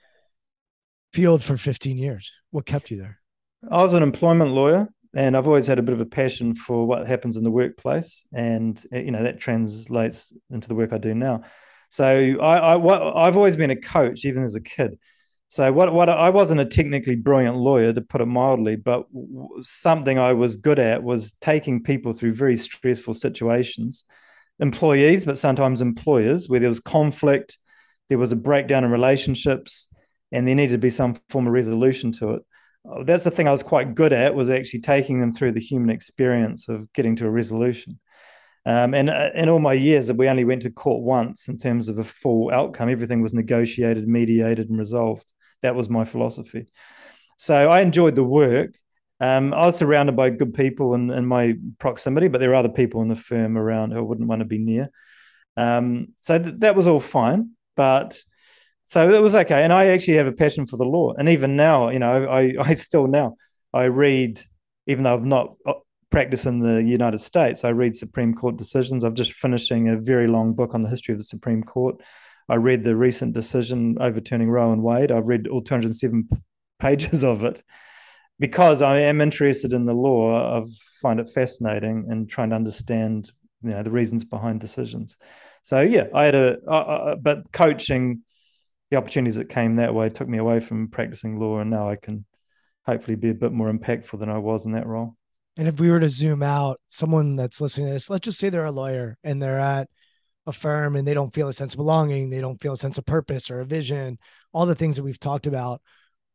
field 1.13 1.43
for 1.43 1.57
15 1.57 1.97
years. 1.97 2.31
What 2.51 2.65
kept 2.65 2.91
you 2.91 2.97
there? 2.97 3.19
I 3.69 3.84
was 3.84 3.93
an 3.93 4.03
employment 4.03 4.51
lawyer 4.51 4.88
and 5.15 5.38
I've 5.38 5.47
always 5.47 5.67
had 5.67 5.80
a 5.80 5.81
bit 5.81 5.93
of 5.93 6.01
a 6.01 6.05
passion 6.05 6.53
for 6.53 6.85
what 6.85 7.07
happens 7.07 7.38
in 7.38 7.43
the 7.43 7.51
workplace, 7.51 8.27
and 8.34 8.81
eh, 8.91 9.01
you 9.01 9.11
know 9.11 9.23
that 9.23 9.39
translates 9.39 10.34
into 10.49 10.67
the 10.67 10.76
work 10.76 10.91
I 10.91 10.97
do 10.97 11.15
now. 11.15 11.43
So 11.89 12.05
I, 12.41 12.76
I 12.76 13.27
I've 13.27 13.38
always 13.38 13.55
been 13.55 13.72
a 13.72 13.80
coach, 13.80 14.26
even 14.26 14.43
as 14.43 14.55
a 14.55 14.61
kid. 14.61 14.99
So 15.56 15.72
what 15.72 15.94
what 15.94 16.10
I 16.10 16.32
wasn't 16.32 16.60
a 16.60 16.65
technically 16.65 17.15
brilliant 17.15 17.56
lawyer, 17.56 17.94
to 17.94 18.02
put 18.02 18.19
it 18.19 18.26
mildly, 18.26 18.76
but 18.76 19.06
something 19.61 20.19
I 20.19 20.34
was 20.34 20.57
good 20.57 20.80
at 20.80 21.02
was 21.02 21.32
taking 21.40 21.82
people 21.82 22.11
through 22.11 22.34
very 22.34 22.57
stressful 22.57 23.14
situations, 23.14 24.03
employees, 24.60 25.23
but 25.23 25.38
sometimes 25.38 25.82
employers, 25.82 26.49
where 26.49 26.60
there 26.60 26.68
was 26.68 26.82
conflict, 26.82 27.57
there 28.10 28.18
was 28.18 28.34
a 28.34 28.36
breakdown 28.36 28.84
in 28.84 28.91
relationships, 28.91 29.88
and 30.30 30.45
there 30.45 30.56
needed 30.56 30.73
to 30.73 30.77
be 30.77 30.90
some 30.90 31.15
form 31.30 31.48
of 31.48 31.53
resolution 31.53 32.11
to 32.11 32.34
it 32.34 32.41
that's 33.06 33.23
the 33.23 33.32
thing 33.32 33.48
I 33.48 33.52
was 33.52 33.64
quite 33.64 33.95
good 33.95 34.11
at 34.11 34.36
was 34.36 34.49
actually 34.49 34.82
taking 34.82 35.19
them 35.19 35.32
through 35.32 35.53
the 35.53 35.60
human 35.60 35.90
experience 35.90 36.68
of 36.68 36.91
getting 36.94 37.15
to 37.15 37.26
a 37.26 37.32
resolution. 37.32 37.99
Um, 38.65 38.94
and 38.94 39.10
uh, 39.10 39.30
in 39.34 39.49
all 39.49 39.60
my 39.60 39.73
years, 39.73 40.11
we 40.11 40.27
only 40.27 40.44
went 40.44 40.64
to 40.64 40.69
court 40.69 41.03
once 41.03 41.48
in 41.48 41.57
terms 41.57 41.88
of 41.88 41.98
a 41.98 42.03
full 42.03 42.52
outcome. 42.52 42.90
Everything 42.90 43.22
was 43.22 43.34
negotiated, 43.34 44.07
mediated, 44.07 44.69
and 44.69 44.77
resolved. 44.77 45.32
That 45.61 45.76
was 45.76 45.90
my 45.90 46.06
philosophy. 46.06 46.68
So 47.38 47.69
I 47.69 47.82
enjoyed 47.82 48.15
the 48.15 48.23
work. 48.23 48.76
Um, 49.19 49.53
I 49.53 49.65
was 49.65 49.77
surrounded 49.77 50.15
by 50.15 50.30
good 50.30 50.53
people 50.53 50.94
in, 50.94 51.10
in, 51.10 51.26
my 51.26 51.56
proximity, 51.80 52.27
but 52.27 52.40
there 52.40 52.52
are 52.52 52.56
other 52.56 52.69
people 52.69 53.02
in 53.02 53.07
the 53.07 53.15
firm 53.15 53.57
around 53.57 53.91
who 53.91 53.99
I 53.99 54.02
wouldn't 54.02 54.27
want 54.27 54.40
to 54.40 54.45
be 54.45 54.57
near. 54.57 54.90
Um, 55.56 56.10
so 56.19 56.38
th- 56.38 56.56
that 56.60 56.76
was 56.76 56.88
all 56.88 56.99
fine. 56.99 57.52
But 57.76 58.18
so 58.88 59.10
it 59.10 59.22
was 59.22 59.36
okay. 59.36 59.64
And 59.64 59.73
I 59.73 59.88
actually 59.88 60.18
have 60.18 60.27
a 60.27 60.34
passion 60.34 60.68
for 60.68 60.77
the 60.77 60.86
law. 60.86 61.14
And 61.18 61.30
even 61.30 61.56
now, 61.56 61.90
you 61.90 61.99
know, 61.99 62.26
I, 62.26 62.53
I 62.60 62.73
still 62.73 63.07
now 63.07 63.36
I 63.73 63.86
read, 63.86 64.41
even 64.88 65.03
though 65.03 65.14
I've 65.14 65.26
not 65.26 65.56
uh, 65.65 65.73
practiced 66.10 66.45
in 66.45 66.60
the 66.60 66.82
United 66.84 67.19
States, 67.19 67.64
I 67.64 67.69
read 67.69 67.95
Supreme 67.95 68.34
Court 68.34 68.57
decisions. 68.57 69.03
I'm 69.03 69.15
just 69.15 69.34
finishing 69.34 69.90
a 69.90 69.98
very 69.98 70.27
long 70.27 70.53
book 70.53 70.73
on 70.73 70.82
the 70.82 70.90
history 70.90 71.14
of 71.14 71.19
the 71.19 71.26
Supreme 71.26 71.64
Court. 71.64 72.02
I 72.47 72.55
read 72.55 72.84
the 72.84 72.95
recent 72.95 73.34
decision 73.34 73.97
overturning 73.99 74.49
Roe 74.49 74.72
and 74.72 74.84
Wade. 74.84 75.11
I 75.11 75.19
read 75.19 75.47
all 75.47 75.61
207 75.61 76.30
pages 76.80 77.23
of 77.23 77.43
it 77.43 77.63
because 78.39 78.81
I 78.81 78.99
am 78.99 79.22
interested 79.22 79.73
in 79.73 79.85
the 79.85 79.93
law. 79.93 80.59
I 80.59 80.63
find 81.01 81.19
it 81.19 81.27
fascinating 81.34 82.05
and 82.09 82.30
trying 82.30 82.51
to 82.51 82.55
understand, 82.55 83.31
you 83.63 83.72
know, 83.72 83.81
the 83.81 83.91
reasons 83.91 84.26
behind 84.26 84.59
decisions. 84.59 85.17
So 85.63 85.81
yeah, 85.81 86.07
I 86.13 86.26
had 86.26 86.35
a, 86.35 87.17
but 87.22 87.51
coaching 87.51 88.22
the 88.91 88.97
opportunities 88.97 89.38
that 89.38 89.49
came 89.49 89.77
that 89.77 89.95
way 89.95 90.09
took 90.09 90.27
me 90.27 90.38
away 90.38 90.59
from 90.59 90.89
practicing 90.89 91.39
law, 91.39 91.59
and 91.59 91.72
now 91.72 91.89
I 91.89 91.95
can 91.95 92.26
hopefully 92.85 93.15
be 93.15 93.30
a 93.30 93.34
bit 93.34 93.51
more 93.51 93.73
impactful 93.73 94.19
than 94.19 94.30
I 94.30 94.38
was 94.38 94.67
in 94.67 94.73
that 94.73 94.85
role. 94.85 95.15
And 95.57 95.67
if 95.67 95.80
we 95.80 95.89
were 95.89 95.99
to 96.01 96.09
zoom 96.09 96.43
out, 96.43 96.80
someone 96.89 97.34
that's 97.34 97.59
listening 97.59 97.88
to 97.88 97.93
this, 97.93 98.09
let's 98.09 98.26
just 98.26 98.38
say 98.38 98.49
they're 98.49 98.65
a 98.65 98.72
lawyer 98.72 99.17
and 99.23 99.41
they're 99.41 99.59
at 99.59 99.89
a 100.47 100.51
firm 100.51 100.95
and 100.95 101.07
they 101.07 101.13
don't 101.13 101.34
feel 101.34 101.47
a 101.47 101.53
sense 101.53 101.73
of 101.73 101.77
belonging, 101.77 102.30
they 102.30 102.41
don't 102.41 102.61
feel 102.61 102.73
a 102.73 102.77
sense 102.77 102.97
of 102.97 103.05
purpose 103.05 103.49
or 103.49 103.59
a 103.59 103.65
vision, 103.65 104.17
all 104.53 104.65
the 104.65 104.76
things 104.76 104.95
that 104.95 105.03
we've 105.03 105.19
talked 105.19 105.47
about. 105.47 105.81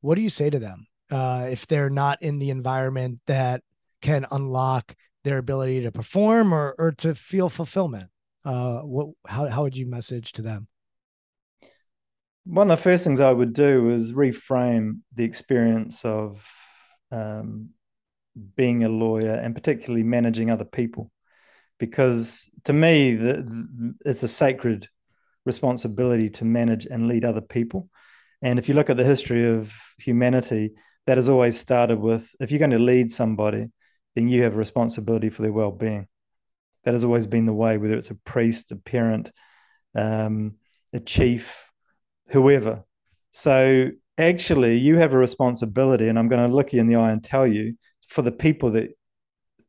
What 0.01 0.15
do 0.15 0.23
you 0.23 0.31
say 0.31 0.51
to 0.51 0.59
them 0.59 0.87
uh, 1.11 1.49
if 1.51 1.67
they're 1.67 1.91
not 1.91 2.23
in 2.23 2.39
the 2.39 2.51
environment 2.51 3.21
that 3.27 3.63
can 4.03 4.27
unlock 4.31 4.95
their 5.25 5.39
ability 5.39 5.83
to 5.83 5.93
perform 5.93 6.53
or, 6.53 6.75
or 6.79 6.93
to 6.93 7.15
feel 7.15 7.49
fulfillment? 7.49 8.11
Uh, 8.45 8.81
what 8.81 9.09
how 9.27 9.47
how 9.49 9.63
would 9.63 9.77
you 9.77 9.87
message 9.87 10.33
to 10.33 10.43
them? 10.43 10.67
one 12.45 12.71
of 12.71 12.79
the 12.79 12.83
first 12.83 13.05
things 13.05 13.21
I 13.21 13.33
would 13.33 13.53
do 13.53 13.91
is 13.91 14.13
reframe 14.13 15.01
the 15.15 15.25
experience 15.25 16.05
of 16.05 16.47
um, 17.13 17.71
being 18.57 18.83
a 18.83 18.89
lawyer 18.89 19.35
and 19.35 19.55
particularly 19.55 20.03
managing 20.03 20.51
other 20.51 20.65
people. 20.65 21.11
Because 21.81 22.49
to 22.65 22.73
me, 22.73 23.17
the, 23.17 23.43
the, 23.43 23.95
it's 24.05 24.23
a 24.23 24.29
sacred 24.29 24.89
responsibility 25.45 26.31
to 26.31 26.45
manage 26.45 26.87
and 26.87 27.09
lead 27.09 27.25
other 27.25 27.41
people. 27.41 27.89
And 28.43 28.59
if 28.59 28.69
you 28.69 28.75
look 28.75 28.91
at 28.91 28.97
the 28.97 29.05
history 29.05 29.53
of 29.53 29.77
humanity, 29.99 30.75
that 31.07 31.17
has 31.17 31.29
always 31.29 31.59
started 31.59 31.99
with 31.99 32.37
if 32.39 32.51
you're 32.51 32.61
going 32.61 32.71
to 32.71 32.79
lead 32.79 33.11
somebody, 33.11 33.67
then 34.15 34.29
you 34.29 34.43
have 34.45 34.55
a 34.55 34.59
responsibility 34.59 35.31
for 35.31 35.43
their 35.43 35.53
well 35.53 35.73
being. 35.73 36.07
That 36.85 36.95
has 36.95 37.05
always 37.05 37.27
been 37.27 37.47
the 37.47 37.53
way, 37.53 37.79
whether 37.79 37.95
it's 37.95 38.11
a 38.11 38.15
priest, 38.15 38.73
a 38.73 38.77
parent, 38.77 39.33
um, 39.95 40.57
a 40.93 41.01
chief, 41.01 41.73
whoever. 42.29 42.85
So 43.33 43.91
actually, 44.17 44.79
you 44.79 44.99
have 44.99 45.13
a 45.13 45.19
responsibility, 45.19 46.09
and 46.09 46.19
I'm 46.19 46.29
going 46.29 46.47
to 46.49 46.55
look 46.55 46.73
you 46.73 46.81
in 46.81 46.87
the 46.87 46.97
eye 46.97 47.11
and 47.11 47.23
tell 47.23 47.47
you 47.47 47.75
for 48.07 48.23
the 48.23 48.33
people 48.33 48.71
that 48.73 48.91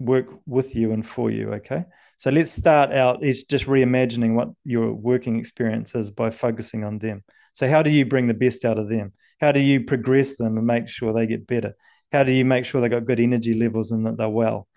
work 0.05 0.27
with 0.45 0.75
you 0.75 0.91
and 0.91 1.05
for 1.05 1.29
you. 1.31 1.53
Okay. 1.53 1.85
So 2.17 2.29
let's 2.29 2.51
start 2.51 2.91
out 2.91 3.23
It's 3.23 3.43
just 3.43 3.65
reimagining 3.65 4.35
what 4.35 4.49
your 4.63 4.93
working 4.93 5.37
experience 5.37 5.95
is 5.95 6.11
by 6.11 6.29
focusing 6.29 6.83
on 6.83 6.99
them. 6.99 7.23
So, 7.53 7.67
how 7.67 7.83
do 7.83 7.89
you 7.89 8.05
bring 8.05 8.27
the 8.27 8.33
best 8.33 8.63
out 8.63 8.77
of 8.77 8.89
them? 8.89 9.13
How 9.39 9.51
do 9.51 9.59
you 9.59 9.83
progress 9.83 10.37
them 10.37 10.57
and 10.57 10.67
make 10.67 10.87
sure 10.87 11.13
they 11.13 11.27
get 11.27 11.47
better? 11.47 11.73
How 12.11 12.23
do 12.23 12.31
you 12.31 12.45
make 12.45 12.65
sure 12.65 12.79
they 12.79 12.89
got 12.89 13.05
good 13.05 13.19
energy 13.19 13.53
levels 13.53 13.91
and 13.91 14.05
that 14.05 14.17
they're 14.17 14.29
well? 14.29 14.67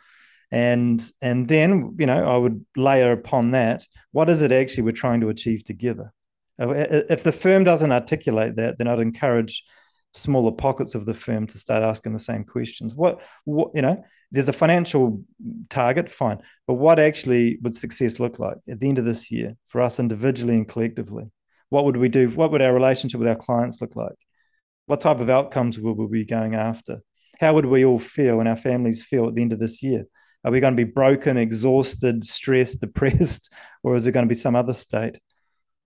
And 0.51 1.05
and 1.21 1.47
then 1.49 1.97
you 1.99 2.07
know 2.07 2.25
I 2.27 2.37
would 2.37 2.65
layer 2.77 3.13
upon 3.13 3.51
that 3.53 3.85
what 4.13 4.31
is 4.31 4.43
it 4.43 4.53
actually 4.53 4.85
we're 4.85 4.93
trying 4.93 5.21
to 5.23 5.29
achieve 5.29 5.65
together? 5.65 6.13
Uh, 6.61 6.71
if 7.11 7.25
the 7.25 7.33
firm 7.33 7.65
doesn't 7.65 7.91
articulate 7.91 8.55
that, 8.57 8.79
then 8.79 8.87
I'd 8.87 9.01
encourage 9.01 9.65
smaller 10.13 10.53
pockets 10.53 10.95
of 10.95 11.05
the 11.05 11.15
firm 11.15 11.49
to 11.49 11.59
start 11.59 11.83
asking 11.83 12.13
the 12.13 12.21
same 12.21 12.45
questions. 12.45 12.95
What, 12.95 13.23
what 13.45 13.73
you 13.75 13.83
know, 13.83 14.05
there's 14.35 14.49
a 14.49 14.53
financial 14.53 15.23
target, 15.71 16.11
fine. 16.11 16.43
But 16.67 16.75
what 16.75 16.99
actually 16.99 17.59
would 17.63 17.77
success 17.77 18.19
look 18.19 18.41
like 18.41 18.57
at 18.69 18.81
the 18.81 18.89
end 18.89 18.99
of 18.99 19.05
this 19.05 19.31
year 19.31 19.57
for 19.67 19.81
us 19.81 20.01
individually 20.01 20.55
and 20.55 20.67
collectively? 20.67 21.31
What 21.69 21.85
would 21.85 21.97
we 21.97 22.09
do? 22.09 22.29
What 22.31 22.51
would 22.51 22.61
our 22.61 22.75
relationship 22.75 23.21
with 23.21 23.29
our 23.29 23.37
clients 23.37 23.81
look 23.81 23.95
like? 23.95 24.17
What 24.87 25.01
type 25.01 25.21
of 25.21 25.31
outcomes 25.31 25.79
will 25.79 25.95
we 25.95 26.07
be 26.09 26.25
going 26.25 26.57
after? 26.57 27.03
How 27.39 27.55
would 27.55 27.67
we 27.67 27.85
all 27.85 28.01
feel 28.01 28.41
and 28.41 28.49
our 28.49 28.57
families 28.57 29.05
feel 29.05 29.29
at 29.29 29.37
the 29.37 29.43
end 29.43 29.53
of 29.53 29.61
this 29.61 29.85
year? 29.85 30.05
Are 30.45 30.51
we 30.51 30.59
going 30.59 30.77
to 30.77 30.85
be 30.85 30.91
broken, 30.91 31.37
exhausted, 31.37 32.25
stressed, 32.25 32.81
depressed, 32.81 33.53
or 33.85 33.95
is 33.95 34.09
it 34.09 34.13
going 34.13 34.27
to 34.27 34.29
be 34.29 34.35
some 34.35 34.57
other 34.57 34.73
state? 34.73 35.19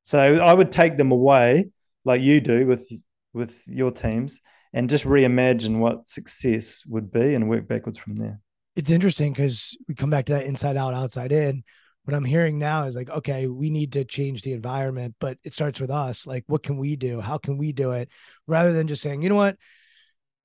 So 0.04 0.18
I 0.18 0.54
would 0.54 0.72
take 0.72 0.96
them 0.96 1.12
away, 1.12 1.68
like 2.06 2.22
you 2.22 2.40
do 2.40 2.66
with 2.66 2.90
with 3.34 3.62
your 3.68 3.90
teams, 3.90 4.40
and 4.72 4.90
just 4.90 5.04
reimagine 5.04 5.78
what 5.78 6.08
success 6.08 6.82
would 6.86 7.10
be 7.10 7.34
and 7.34 7.48
work 7.48 7.66
backwards 7.66 7.98
from 7.98 8.16
there. 8.16 8.40
It's 8.76 8.90
interesting 8.90 9.32
because 9.32 9.76
we 9.88 9.94
come 9.94 10.10
back 10.10 10.26
to 10.26 10.34
that 10.34 10.46
inside 10.46 10.76
out, 10.76 10.94
outside 10.94 11.32
in. 11.32 11.64
What 12.04 12.14
I'm 12.14 12.24
hearing 12.24 12.58
now 12.58 12.84
is 12.84 12.96
like, 12.96 13.10
okay, 13.10 13.48
we 13.48 13.70
need 13.70 13.92
to 13.92 14.04
change 14.04 14.42
the 14.42 14.52
environment, 14.52 15.16
but 15.20 15.36
it 15.44 15.52
starts 15.52 15.80
with 15.80 15.90
us. 15.90 16.26
Like, 16.26 16.44
what 16.46 16.62
can 16.62 16.78
we 16.78 16.96
do? 16.96 17.20
How 17.20 17.38
can 17.38 17.58
we 17.58 17.72
do 17.72 17.90
it? 17.90 18.08
Rather 18.46 18.72
than 18.72 18.88
just 18.88 19.02
saying, 19.02 19.20
you 19.20 19.28
know 19.28 19.34
what, 19.34 19.56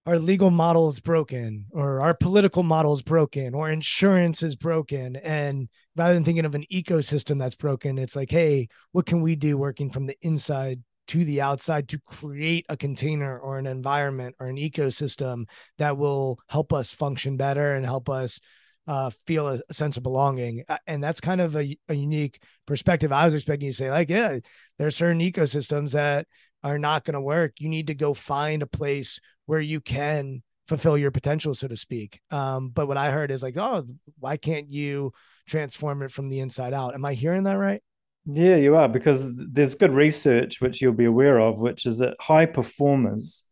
our 0.06 0.20
legal 0.20 0.52
model 0.52 0.90
is 0.90 1.00
broken 1.00 1.66
or 1.72 2.02
our 2.02 2.14
political 2.14 2.64
model 2.64 2.94
is 2.94 3.02
broken 3.02 3.54
or 3.54 3.70
insurance 3.70 4.44
is 4.44 4.56
broken 4.56 5.16
and 5.18 5.70
rather 5.96 6.14
than 6.14 6.26
thinking 6.26 6.46
of 6.46 6.56
an 6.56 6.66
ecosystem 6.72 7.40
that's 7.40 7.56
broken 7.56 7.98
it's 7.98 8.16
like 8.16 8.30
hey 8.30 8.68
what 8.92 9.06
can 9.06 9.22
we 9.22 9.36
do 9.36 9.58
working 9.58 9.90
from 9.90 10.06
the 10.06 10.18
inside 10.22 10.82
to 11.08 11.26
the 11.26 11.42
outside 11.42 11.90
to 11.90 12.00
create 12.00 12.66
a 12.70 12.78
container 12.78 13.38
or 13.38 13.58
an 13.58 13.68
environment 13.68 14.36
or 14.40 14.48
an 14.48 14.58
ecosystem 14.58 15.46
that 15.78 15.98
will 15.98 16.40
help 16.48 16.72
us 16.72 16.94
function 16.94 17.38
better 17.38 17.76
and 17.76 17.86
help 17.86 18.10
us 18.10 18.40
uh, 18.88 19.10
feel 19.26 19.48
a, 19.48 19.62
a, 19.70 19.74
sense 19.74 19.98
of 19.98 20.04
belonging. 20.04 20.64
And 20.88 21.04
that's 21.04 21.22
kind 21.22 21.42
of 21.42 21.56
a, 21.56 21.78
a 21.88 21.94
unique 21.94 22.42
perspective. 22.66 23.12
I 23.12 23.26
was 23.26 23.34
expecting 23.34 23.68
you 23.68 23.72
to 23.72 23.78
say, 23.78 23.92
like, 23.92 24.10
yeah, 24.10 24.40
there 24.78 24.88
are 24.88 24.92
certain 24.92 25.22
ecosystems 25.22 25.92
that 25.92 26.28
are 26.64 26.80
not 26.80 27.06
going 27.06 27.14
to 27.14 27.22
work. 27.22 27.54
You 27.60 27.70
need 27.70 27.88
to 27.88 27.96
go 27.96 28.14
find 28.14 28.62
a 28.62 28.68
place 28.68 29.20
where 29.46 29.62
you 29.62 29.82
can 29.82 30.44
fulfill 30.68 30.98
your 30.98 31.12
potential, 31.12 31.54
so 31.54 31.68
to 31.68 31.78
speak. 31.78 32.20
Um, 32.32 32.70
but 32.70 32.88
what 32.88 32.98
I 32.98 33.12
heard 33.12 33.32
is 33.32 33.44
like, 33.44 33.58
oh, 33.58 33.86
why 34.20 34.38
can't 34.38 34.70
you 34.70 35.12
transform 35.48 36.02
it 36.04 36.12
from 36.12 36.30
the 36.30 36.40
inside 36.40 36.74
out? 36.74 36.94
Am 36.94 37.06
I 37.06 37.14
hearing 37.14 37.44
that 37.44 37.58
right? 37.58 37.82
Yeah, 38.26 38.56
you 38.56 38.76
are, 38.78 38.88
because 38.88 39.32
there's 39.36 39.76
good 39.76 39.92
research 39.92 40.62
which 40.62 40.82
you'll 40.82 40.94
be 40.94 41.06
aware 41.06 41.40
of, 41.40 41.60
which 41.60 41.86
is 41.86 41.98
that 41.98 42.16
high 42.22 42.46
performers 42.46 43.44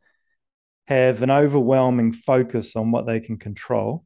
have 0.88 1.22
an 1.22 1.30
overwhelming 1.30 2.14
focus 2.14 2.76
on 2.76 2.92
what 2.92 3.06
they 3.06 3.20
can 3.20 3.38
control 3.38 4.06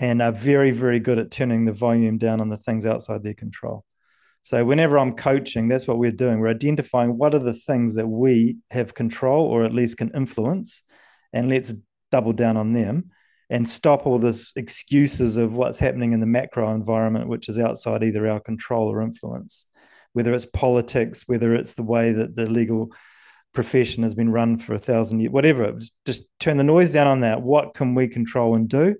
and 0.00 0.20
are 0.20 0.32
very, 0.32 0.72
very 0.72 0.98
good 0.98 1.18
at 1.18 1.30
turning 1.30 1.64
the 1.64 1.72
volume 1.72 2.18
down 2.18 2.40
on 2.40 2.48
the 2.48 2.56
things 2.56 2.84
outside 2.84 3.22
their 3.22 3.34
control. 3.34 3.84
So, 4.42 4.64
whenever 4.64 4.98
I'm 4.98 5.14
coaching, 5.14 5.68
that's 5.68 5.86
what 5.86 5.98
we're 5.98 6.10
doing. 6.10 6.40
We're 6.40 6.48
identifying 6.48 7.16
what 7.16 7.34
are 7.34 7.38
the 7.38 7.54
things 7.54 7.94
that 7.94 8.08
we 8.08 8.58
have 8.72 8.94
control 8.94 9.46
or 9.46 9.64
at 9.64 9.72
least 9.72 9.98
can 9.98 10.10
influence, 10.10 10.82
and 11.32 11.48
let's 11.48 11.72
double 12.10 12.32
down 12.32 12.56
on 12.56 12.72
them 12.72 13.10
and 13.48 13.68
stop 13.68 14.06
all 14.06 14.18
this 14.18 14.52
excuses 14.56 15.36
of 15.36 15.52
what's 15.52 15.78
happening 15.78 16.12
in 16.12 16.20
the 16.20 16.26
macro 16.26 16.74
environment, 16.74 17.28
which 17.28 17.48
is 17.48 17.60
outside 17.60 18.02
either 18.02 18.28
our 18.28 18.40
control 18.40 18.88
or 18.88 19.00
influence 19.00 19.66
whether 20.14 20.32
it's 20.32 20.46
politics, 20.46 21.24
whether 21.26 21.54
it's 21.54 21.74
the 21.74 21.82
way 21.82 22.12
that 22.12 22.34
the 22.34 22.50
legal 22.50 22.90
profession 23.52 24.02
has 24.02 24.14
been 24.14 24.30
run 24.30 24.56
for 24.56 24.74
a 24.74 24.78
thousand 24.78 25.20
years, 25.20 25.32
whatever. 25.32 25.78
Just 26.06 26.24
turn 26.40 26.56
the 26.56 26.64
noise 26.64 26.92
down 26.92 27.06
on 27.06 27.20
that. 27.20 27.42
What 27.42 27.74
can 27.74 27.94
we 27.94 28.08
control 28.08 28.54
and 28.54 28.68
do? 28.68 28.96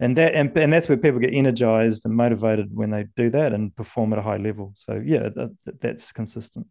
And 0.00 0.16
that 0.16 0.34
and, 0.34 0.56
and 0.56 0.72
that's 0.72 0.88
where 0.88 0.96
people 0.96 1.20
get 1.20 1.34
energized 1.34 2.04
and 2.04 2.14
motivated 2.14 2.68
when 2.72 2.90
they 2.90 3.06
do 3.16 3.30
that 3.30 3.52
and 3.52 3.74
perform 3.74 4.12
at 4.12 4.18
a 4.18 4.22
high 4.22 4.36
level. 4.36 4.72
So 4.74 5.02
yeah, 5.04 5.28
that, 5.34 5.78
that's 5.80 6.12
consistent. 6.12 6.66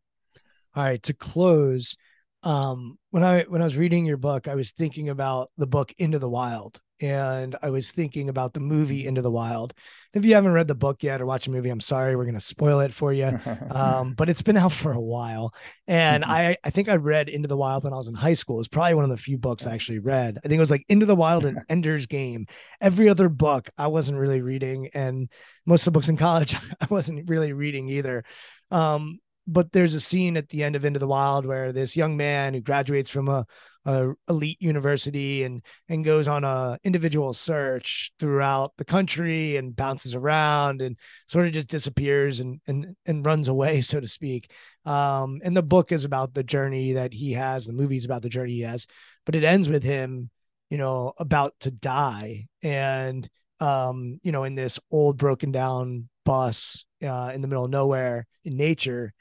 All 0.76 0.84
right, 0.84 1.02
to 1.04 1.14
close, 1.14 1.98
um, 2.44 2.98
when 3.10 3.24
I 3.24 3.44
when 3.44 3.62
I 3.62 3.66
was 3.66 3.78
reading 3.78 4.06
your 4.06 4.18
book, 4.18 4.48
I 4.48 4.56
was 4.56 4.72
thinking 4.72 5.10
about 5.10 5.52
the 5.58 5.68
book 5.68 5.94
Into 5.98 6.20
the 6.20 6.30
Wild, 6.30 6.80
and 7.00 7.56
I 7.62 7.70
was 7.70 7.92
thinking 7.92 8.30
about 8.30 8.54
the 8.54 8.60
movie 8.60 9.06
Into 9.06 9.22
the 9.22 9.32
Wild. 9.32 9.74
If 10.14 10.26
you 10.26 10.34
haven't 10.34 10.54
read 10.54 10.68
the 10.68 10.76
book 10.76 11.04
yet 11.04 11.22
or 11.22 11.26
watched 11.26 11.46
the 11.46 11.52
movie, 11.52 11.70
I'm 11.70 11.80
sorry, 11.80 12.16
we're 12.16 12.24
going 12.24 12.36
to 12.36 12.42
spoil 12.42 12.80
it 12.80 12.94
for 12.94 13.14
you. 13.14 13.40
Um, 13.70 14.14
but 14.14 14.30
it's 14.30 14.42
been 14.42 14.58
out 14.58 14.72
for 14.72 14.92
a 14.92 15.00
while. 15.00 15.54
And 15.88 16.24
mm-hmm. 16.24 16.32
I, 16.32 16.58
I 16.64 16.70
think 16.70 16.90
I 16.90 16.96
read 16.96 17.30
Into 17.30 17.48
the 17.48 17.58
Wild 17.58 17.84
when 17.84 17.94
I 17.94 17.98
was 17.98 18.08
in 18.08 18.16
high 18.16 18.34
school. 18.34 18.60
It's 18.60 18.68
probably 18.68 18.96
one 18.96 19.04
of 19.04 19.10
the 19.10 19.18
few 19.18 19.38
books 19.38 19.68
I 19.68 19.74
actually 19.74 20.00
read. 20.00 20.40
I 20.44 20.48
think 20.48 20.58
it 20.58 20.62
was 20.62 20.72
like 20.72 20.86
Into 20.90 21.06
the 21.06 21.16
Wild 21.16 21.46
and 21.46 21.60
Ender's 21.70 22.08
Game. 22.08 22.48
Every 22.82 23.10
other 23.10 23.30
book 23.30 23.70
I 23.78 23.88
wasn't 23.88 24.18
really 24.18 24.42
reading. 24.42 24.90
And 24.94 25.30
most 25.66 25.82
of 25.82 25.86
the 25.86 25.92
books 25.92 26.10
in 26.10 26.18
college, 26.18 26.56
I 26.82 26.88
wasn't 26.90 27.30
really 27.30 27.54
reading 27.54 27.88
either. 27.90 28.24
Um, 28.72 29.20
but 29.48 29.72
there's 29.72 29.94
a 29.94 30.00
scene 30.00 30.36
at 30.36 30.50
the 30.50 30.64
end 30.64 30.76
of 30.76 30.86
Into 30.86 31.00
the 31.00 31.08
Wild 31.08 31.46
where 31.46 31.72
this 31.72 31.96
young 31.96 32.18
man 32.18 32.54
who 32.54 32.62
graduates 32.62 33.10
from 33.10 33.30
a 33.30 33.46
a 33.88 34.14
elite 34.28 34.62
university 34.62 35.44
and 35.44 35.64
and 35.88 36.04
goes 36.04 36.28
on 36.28 36.44
a 36.44 36.78
individual 36.84 37.34
search 37.34 38.12
throughout 38.20 38.74
the 38.78 38.86
country 38.86 39.56
and 39.56 39.76
bounces 39.76 40.14
around 40.14 40.82
and 40.82 40.98
sort 41.30 41.48
of 41.48 41.54
just 41.54 41.70
disappears 41.70 42.42
and 42.42 42.60
and 42.68 42.96
and 43.06 43.26
runs 43.26 43.48
away 43.48 43.82
so 43.82 44.00
to 44.00 44.08
speak. 44.08 44.52
Um 44.86 45.40
and 45.44 45.56
the 45.56 45.64
book 45.64 45.92
is 45.92 46.04
about 46.04 46.34
the 46.34 46.44
journey 46.44 46.94
that 46.94 47.14
he 47.14 47.32
has 47.34 47.66
the 47.66 47.74
movie's 47.74 48.06
about 48.06 48.22
the 48.22 48.30
journey 48.30 48.54
he 48.54 48.62
has 48.62 48.88
but 49.26 49.36
it 49.36 49.44
ends 49.46 49.70
with 49.70 49.84
him 49.84 50.30
you 50.70 50.78
know 50.78 51.14
about 51.18 51.54
to 51.62 51.72
die. 51.72 52.48
And 52.62 53.28
um 53.62 54.20
you 54.22 54.34
know 54.34 54.44
in 54.44 54.56
this 54.56 54.80
old 54.92 55.18
broken 55.18 55.54
down 55.54 56.10
bus 56.26 56.86
uh, 57.02 57.32
in 57.34 57.42
the 57.42 57.48
middle 57.48 57.66
of 57.66 57.72
nowhere 57.72 58.28
in 58.44 58.58
nature. 58.58 59.14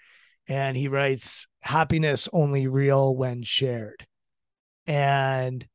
And 0.49 0.77
he 0.77 0.89
writes 0.89 1.47
happiness 1.61 2.29
only 2.33 2.67
real 2.67 3.15
when 3.15 3.45
shared 3.45 4.07
and 4.87 5.67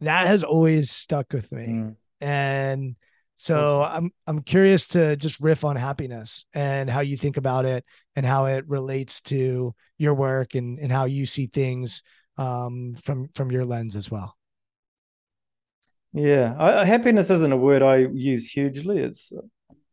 that 0.00 0.26
has 0.26 0.44
always 0.44 0.90
stuck 0.90 1.32
with 1.32 1.50
me. 1.52 1.66
Mm. 1.66 1.96
And 2.20 2.96
so 3.36 3.82
I'm 3.82 4.10
I'm 4.26 4.42
curious 4.42 4.88
to 4.88 5.16
just 5.16 5.40
riff 5.40 5.64
on 5.64 5.76
happiness 5.76 6.44
and 6.52 6.90
how 6.90 7.00
you 7.00 7.16
think 7.16 7.38
about 7.38 7.64
it 7.64 7.84
and 8.14 8.26
how 8.26 8.44
it 8.46 8.68
relates 8.68 9.22
to 9.22 9.74
your 9.96 10.12
work 10.12 10.54
and, 10.54 10.78
and 10.78 10.92
how 10.92 11.06
you 11.06 11.24
see 11.24 11.46
things 11.46 12.02
um, 12.36 12.94
from 13.02 13.28
from 13.34 13.50
your 13.50 13.64
lens 13.64 13.96
as 13.96 14.10
well. 14.10 14.36
Yeah, 16.12 16.54
I, 16.58 16.84
happiness 16.84 17.30
isn't 17.30 17.52
a 17.52 17.56
word 17.56 17.82
I 17.82 18.08
use 18.12 18.50
hugely. 18.50 18.98
It's 18.98 19.32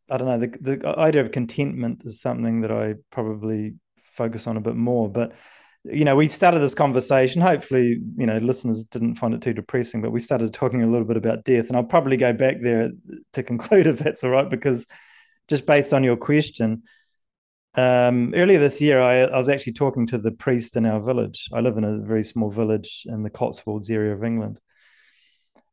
I 0.09 0.17
don't 0.17 0.27
know 0.27 0.39
the 0.39 0.57
the 0.59 0.97
idea 0.97 1.21
of 1.21 1.31
contentment 1.31 2.03
is 2.03 2.19
something 2.19 2.61
that 2.61 2.71
I 2.71 2.95
probably 3.11 3.75
focus 3.95 4.47
on 4.47 4.57
a 4.57 4.61
bit 4.61 4.75
more, 4.75 5.09
but 5.09 5.33
you 5.91 6.05
know, 6.05 6.15
we 6.15 6.27
started 6.27 6.59
this 6.59 6.75
conversation. 6.75 7.41
Hopefully, 7.41 7.99
you 8.17 8.25
know, 8.25 8.37
listeners 8.37 8.83
didn't 8.83 9.15
find 9.15 9.33
it 9.33 9.41
too 9.41 9.53
depressing, 9.53 10.01
but 10.01 10.11
we 10.11 10.19
started 10.19 10.53
talking 10.53 10.83
a 10.83 10.87
little 10.87 11.07
bit 11.07 11.17
about 11.17 11.43
death. 11.43 11.67
And 11.67 11.77
I'll 11.77 11.83
probably 11.83 12.17
go 12.17 12.33
back 12.33 12.57
there 12.61 12.91
to 13.33 13.43
conclude 13.43 13.87
if 13.87 13.99
that's 13.99 14.23
all 14.23 14.31
right, 14.31 14.49
because 14.49 14.87
just 15.47 15.65
based 15.65 15.93
on 15.93 16.03
your 16.03 16.17
question, 16.17 16.83
um, 17.75 18.33
earlier 18.35 18.59
this 18.59 18.81
year, 18.81 19.01
I, 19.01 19.21
I, 19.21 19.37
was 19.37 19.49
actually 19.49 19.73
talking 19.73 20.07
to 20.07 20.17
the 20.17 20.31
priest 20.31 20.75
in 20.75 20.85
our 20.85 20.99
village. 20.99 21.47
I 21.53 21.59
live 21.59 21.77
in 21.77 21.83
a 21.83 21.99
very 21.99 22.23
small 22.23 22.49
village 22.49 23.03
in 23.05 23.21
the 23.21 23.29
Cotswolds 23.29 23.89
area 23.89 24.13
of 24.13 24.23
England. 24.23 24.59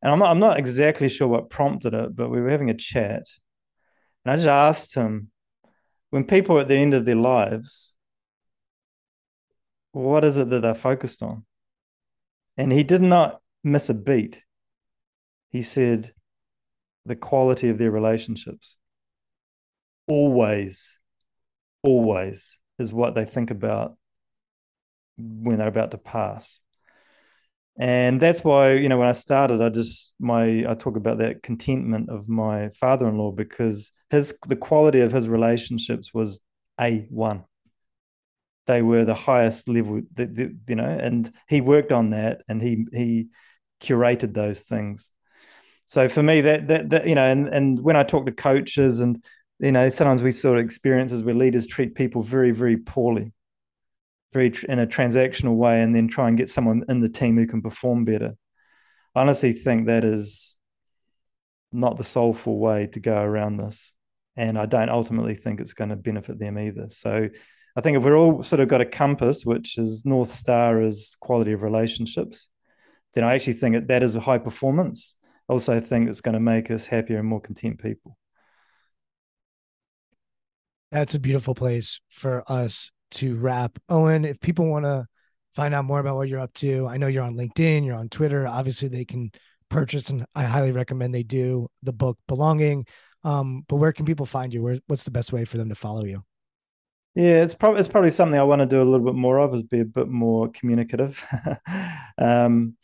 And 0.03 0.13
I'm 0.13 0.19
not, 0.19 0.31
I'm 0.31 0.39
not 0.39 0.59
exactly 0.59 1.09
sure 1.09 1.29
what 1.29 1.49
prompted 1.49 1.95
it, 1.95 2.15
but 2.15 2.29
we 2.29 2.43
were 2.43 2.51
having 2.51 2.69
a 2.69 2.75
chat. 2.75 3.23
And 4.25 4.33
I 4.33 4.37
just 4.37 4.47
asked 4.47 4.95
him 4.95 5.31
when 6.11 6.25
people 6.25 6.59
are 6.59 6.61
at 6.61 6.69
the 6.69 6.77
end 6.77 6.93
of 6.93 7.07
their 7.07 7.17
lives, 7.17 7.95
what 9.95 10.25
is 10.25 10.39
it 10.39 10.51
that 10.51 10.63
they're 10.63 10.75
focused 10.75 11.23
on? 11.23 11.45
And 12.57 12.73
he 12.73 12.83
did 12.83 13.01
not 13.01 13.41
miss 13.63 13.89
a 13.89 13.95
beat. 13.95 14.45
He 15.51 15.63
said, 15.63 16.13
the 17.07 17.15
quality 17.15 17.69
of 17.69 17.79
their 17.79 17.91
relationships. 17.91 18.77
Always, 20.09 20.99
always 21.83 22.59
is 22.79 22.93
what 22.93 23.15
they 23.15 23.25
think 23.25 23.51
about 23.51 23.97
when 25.17 25.59
they're 25.59 25.69
about 25.69 25.93
to 25.93 25.99
pass. 25.99 26.61
And 27.79 28.21
that's 28.21 28.43
why, 28.43 28.73
you 28.73 28.89
know, 28.89 28.99
when 28.99 29.09
I 29.09 29.13
started, 29.13 29.61
I 29.61 29.69
just 29.69 30.13
my 30.19 30.65
I 30.69 30.75
talk 30.75 30.97
about 30.97 31.19
that 31.19 31.43
contentment 31.43 32.09
of 32.09 32.29
my 32.29 32.69
father-in-law 32.71 33.33
because 33.33 33.93
his 34.11 34.37
the 34.49 34.57
quality 34.57 35.01
of 35.01 35.13
his 35.13 35.29
relationships 35.29 36.15
was 36.15 36.41
a 36.81 37.07
one 37.11 37.45
they 38.67 38.83
were 38.83 39.05
the 39.05 39.15
highest 39.15 39.69
level, 39.69 40.03
the, 40.13 40.27
the, 40.27 40.57
you 40.67 40.75
know, 40.75 40.85
and 40.85 41.31
he 41.49 41.61
worked 41.61 41.93
on 41.93 42.11
that 42.11 42.43
and 42.49 42.63
he 42.63 42.87
he 42.93 43.29
curated 43.81 44.35
those 44.35 44.61
things. 44.61 45.11
So 45.87 46.09
for 46.09 46.23
me, 46.23 46.41
that 46.43 46.69
that, 46.69 46.91
that 46.91 47.07
you 47.07 47.15
know, 47.15 47.25
and 47.25 47.49
and 47.49 47.79
when 47.81 47.97
I 47.97 48.03
talk 48.03 48.27
to 48.27 48.33
coaches 48.33 49.01
and 49.01 49.23
you 49.59 49.73
know, 49.73 49.89
sometimes 49.89 50.23
we 50.23 50.33
sort 50.33 50.59
of 50.59 50.65
experiences 50.65 51.23
where 51.23 51.35
leaders 51.35 51.67
treat 51.67 51.95
people 51.95 52.23
very 52.23 52.51
very 52.51 52.77
poorly, 52.77 53.33
very 54.33 54.51
tr- 54.51 54.67
in 54.67 54.79
a 54.79 54.87
transactional 54.87 55.57
way, 55.57 55.83
and 55.83 55.95
then 55.95 56.09
try 56.09 56.29
and 56.29 56.37
get 56.37 56.49
someone 56.49 56.85
in 56.89 57.01
the 57.01 57.09
team 57.09 57.37
who 57.37 57.47
can 57.47 57.63
perform 57.63 58.05
better. 58.05 58.35
I 59.15 59.21
honestly 59.21 59.53
think 59.53 59.87
that 59.87 60.05
is 60.05 60.57
not 61.75 61.97
the 61.97 62.05
soulful 62.05 62.59
way 62.59 62.87
to 62.87 63.01
go 63.01 63.21
around 63.21 63.59
this. 63.59 63.95
And 64.37 64.59
I 64.59 64.67
don't 64.67 64.89
ultimately 64.89 65.35
think 65.35 65.61
it's 65.61 65.75
going 65.75 65.91
to 65.91 65.97
benefit 65.97 66.39
them 66.39 66.59
either. 66.59 66.87
So 66.89 67.29
I 67.77 67.81
think 67.81 67.97
if 67.97 68.05
we're 68.05 68.17
all 68.17 68.43
sort 68.43 68.61
of 68.61 68.69
got 68.69 68.81
a 68.81 68.87
compass, 68.87 69.45
which 69.45 69.79
is 69.79 70.05
North 70.05 70.31
Star 70.31 70.81
is 70.81 71.17
quality 71.21 71.53
of 71.53 71.63
relationships, 71.63 72.51
then 73.15 73.25
I 73.25 73.35
actually 73.35 73.55
think 73.55 73.75
that 73.75 73.89
that 73.89 74.03
is 74.03 74.15
a 74.15 74.21
high 74.21 74.39
performance. 74.39 75.17
I 75.49 75.53
also 75.53 75.81
think 75.81 76.09
it's 76.09 76.21
going 76.21 76.35
to 76.35 76.41
make 76.41 76.71
us 76.71 76.87
happier 76.87 77.19
and 77.19 77.29
more 77.29 77.41
content 77.41 77.83
people. 77.83 78.17
That's 80.93 81.15
a 81.15 81.19
beautiful 81.19 81.55
place 81.55 82.01
for 82.09 82.45
us 82.51 82.93
to 83.13 83.35
wrap. 83.37 83.79
Owen, 83.89 84.25
if 84.25 84.41
people 84.41 84.67
want 84.67 84.85
to 84.85 85.07
find 85.55 85.75
out 85.75 85.85
more 85.85 85.99
about 85.99 86.17
what 86.17 86.29
you're 86.29 86.41
up 86.41 86.55
to, 86.55 86.87
I 86.87 86.97
know 86.97 87.09
you're 87.09 87.25
on 87.25 87.35
LinkedIn, 87.35 87.85
you're 87.85 87.97
on 87.97 88.09
Twitter. 88.09 88.47
Obviously, 88.47 88.89
they 88.89 89.05
can 89.05 89.33
purchase, 89.69 90.11
and 90.11 90.25
I 90.37 90.45
highly 90.45 90.71
recommend 90.71 91.13
they 91.13 91.25
do 91.25 91.69
the 91.83 91.93
book 91.93 92.19
Belonging. 92.29 92.87
Um, 93.25 93.65
but 93.69 93.77
where 93.77 93.93
can 93.93 94.07
people 94.07 94.27
find 94.27 94.55
you? 94.55 94.63
Where, 94.63 94.79
what's 94.87 95.05
the 95.05 95.11
best 95.11 95.33
way 95.33 95.45
for 95.45 95.57
them 95.57 95.71
to 95.71 95.75
follow 95.75 96.05
you? 96.05 96.23
Yeah, 97.15 97.45
it's 97.45 97.55
probably 97.55 97.79
it's 97.79 97.89
probably 97.89 98.11
something 98.11 98.39
I 98.39 98.45
want 98.45 98.61
to 98.61 98.67
do 98.67 98.83
a 98.83 98.85
little 98.85 99.07
bit 99.07 99.15
more 99.15 99.39
of, 99.39 99.55
is 99.55 99.63
be 99.63 99.81
a 99.81 99.85
bit 99.85 100.09
more 100.09 100.49
communicative. 100.49 101.25
um, 102.19 102.77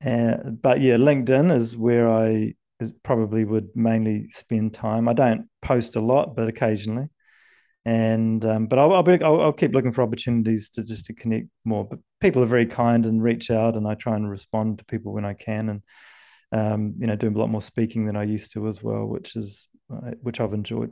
and, 0.00 0.60
but 0.60 0.80
yeah, 0.80 0.96
LinkedIn 0.96 1.52
is 1.54 1.76
where 1.76 2.10
I 2.10 2.54
is 2.80 2.92
probably 2.92 3.44
would 3.44 3.68
mainly 3.74 4.28
spend 4.30 4.74
time. 4.74 5.08
I 5.08 5.12
don't 5.14 5.48
post 5.62 5.96
a 5.96 6.00
lot, 6.00 6.36
but 6.36 6.48
occasionally. 6.48 7.08
And 7.84 8.44
um, 8.44 8.66
but 8.66 8.80
I'll, 8.80 8.92
I'll, 8.94 9.02
be, 9.04 9.22
I'll, 9.22 9.40
I'll 9.40 9.52
keep 9.52 9.72
looking 9.72 9.92
for 9.92 10.02
opportunities 10.02 10.70
to 10.70 10.82
just 10.82 11.06
to 11.06 11.14
connect 11.14 11.48
more. 11.64 11.84
But 11.84 12.00
people 12.20 12.42
are 12.42 12.46
very 12.46 12.66
kind 12.66 13.06
and 13.06 13.22
reach 13.22 13.50
out, 13.50 13.76
and 13.76 13.86
I 13.86 13.94
try 13.94 14.16
and 14.16 14.28
respond 14.28 14.78
to 14.78 14.84
people 14.86 15.12
when 15.12 15.24
I 15.24 15.34
can, 15.34 15.68
and 15.68 15.82
um, 16.52 16.94
you 16.98 17.06
know, 17.06 17.16
doing 17.16 17.36
a 17.36 17.38
lot 17.38 17.50
more 17.50 17.62
speaking 17.62 18.06
than 18.06 18.16
I 18.16 18.24
used 18.24 18.52
to 18.54 18.66
as 18.66 18.82
well, 18.82 19.06
which 19.06 19.36
is 19.36 19.68
uh, 19.92 20.12
which 20.20 20.40
I've 20.40 20.52
enjoyed. 20.52 20.90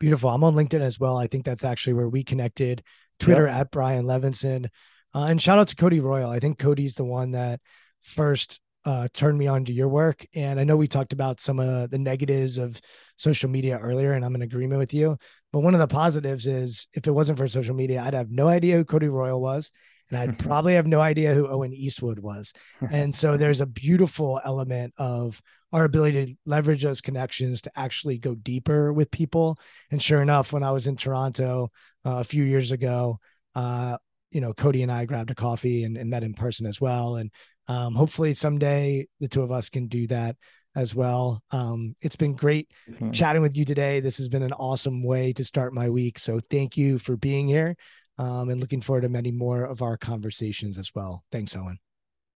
Beautiful. 0.00 0.30
I'm 0.30 0.44
on 0.44 0.54
LinkedIn 0.54 0.80
as 0.80 1.00
well. 1.00 1.16
I 1.16 1.26
think 1.26 1.44
that's 1.44 1.64
actually 1.64 1.94
where 1.94 2.08
we 2.08 2.22
connected. 2.22 2.82
Twitter 3.18 3.46
yep. 3.46 3.54
at 3.54 3.70
Brian 3.70 4.04
Levenson. 4.04 4.66
Uh, 5.14 5.24
and 5.24 5.42
shout 5.42 5.58
out 5.58 5.68
to 5.68 5.76
Cody 5.76 6.00
Royle. 6.00 6.30
I 6.30 6.38
think 6.38 6.58
Cody's 6.58 6.94
the 6.94 7.04
one 7.04 7.32
that 7.32 7.60
first 8.02 8.60
uh, 8.84 9.08
turned 9.12 9.38
me 9.38 9.46
on 9.46 9.64
to 9.64 9.72
your 9.72 9.88
work. 9.88 10.24
And 10.34 10.60
I 10.60 10.64
know 10.64 10.76
we 10.76 10.88
talked 10.88 11.12
about 11.12 11.40
some 11.40 11.58
of 11.58 11.90
the 11.90 11.98
negatives 11.98 12.58
of 12.58 12.80
social 13.16 13.50
media 13.50 13.78
earlier, 13.78 14.12
and 14.12 14.24
I'm 14.24 14.34
in 14.34 14.42
agreement 14.42 14.78
with 14.78 14.94
you. 14.94 15.18
But 15.52 15.60
one 15.60 15.74
of 15.74 15.80
the 15.80 15.88
positives 15.88 16.46
is 16.46 16.86
if 16.92 17.06
it 17.06 17.10
wasn't 17.10 17.38
for 17.38 17.48
social 17.48 17.74
media, 17.74 18.02
I'd 18.02 18.14
have 18.14 18.30
no 18.30 18.48
idea 18.48 18.76
who 18.76 18.84
Cody 18.84 19.08
Royle 19.08 19.40
was. 19.40 19.72
And 20.10 20.18
I'd 20.18 20.38
probably 20.46 20.74
have 20.74 20.86
no 20.86 21.00
idea 21.00 21.34
who 21.34 21.48
Owen 21.48 21.72
Eastwood 21.72 22.18
was. 22.18 22.52
And 22.90 23.14
so 23.14 23.36
there's 23.36 23.60
a 23.60 23.66
beautiful 23.66 24.40
element 24.44 24.94
of 24.98 25.40
our 25.72 25.84
ability 25.84 26.26
to 26.26 26.34
leverage 26.46 26.82
those 26.82 27.00
connections 27.00 27.60
to 27.62 27.70
actually 27.76 28.18
go 28.18 28.34
deeper 28.34 28.92
with 28.92 29.10
people. 29.10 29.58
And 29.90 30.02
sure 30.02 30.22
enough, 30.22 30.52
when 30.52 30.62
I 30.62 30.72
was 30.72 30.86
in 30.86 30.96
Toronto 30.96 31.70
uh, 32.06 32.18
a 32.18 32.24
few 32.24 32.42
years 32.44 32.72
ago, 32.72 33.18
uh, 33.54 33.98
you 34.30 34.40
know, 34.40 34.52
Cody 34.54 34.82
and 34.82 34.92
I 34.92 35.04
grabbed 35.04 35.30
a 35.30 35.34
coffee 35.34 35.84
and, 35.84 35.96
and 35.96 36.10
met 36.10 36.24
in 36.24 36.34
person 36.34 36.66
as 36.66 36.80
well. 36.80 37.16
And 37.16 37.30
um, 37.66 37.94
hopefully 37.94 38.34
someday 38.34 39.06
the 39.20 39.28
two 39.28 39.42
of 39.42 39.52
us 39.52 39.68
can 39.68 39.88
do 39.88 40.06
that 40.08 40.36
as 40.74 40.94
well. 40.94 41.42
Um, 41.50 41.94
it's 42.02 42.16
been 42.16 42.34
great 42.34 42.68
mm-hmm. 42.90 43.10
chatting 43.10 43.42
with 43.42 43.56
you 43.56 43.64
today. 43.64 44.00
This 44.00 44.18
has 44.18 44.28
been 44.28 44.42
an 44.42 44.52
awesome 44.52 45.02
way 45.02 45.32
to 45.34 45.44
start 45.44 45.74
my 45.74 45.88
week. 45.88 46.18
So 46.18 46.40
thank 46.50 46.76
you 46.76 46.98
for 46.98 47.16
being 47.16 47.48
here 47.48 47.76
um, 48.18 48.50
and 48.50 48.60
looking 48.60 48.80
forward 48.80 49.02
to 49.02 49.08
many 49.08 49.30
more 49.30 49.64
of 49.64 49.82
our 49.82 49.96
conversations 49.96 50.78
as 50.78 50.94
well. 50.94 51.24
Thanks, 51.30 51.56
Owen. 51.56 51.78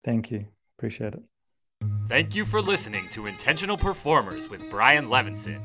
Thank 0.05 0.31
you. 0.31 0.47
Appreciate 0.79 1.15
it. 1.15 1.23
Thank 2.07 2.35
you 2.35 2.45
for 2.45 2.61
listening 2.61 3.09
to 3.11 3.27
Intentional 3.27 3.77
Performers 3.77 4.49
with 4.49 4.69
Brian 4.71 5.07
Levenson. 5.07 5.61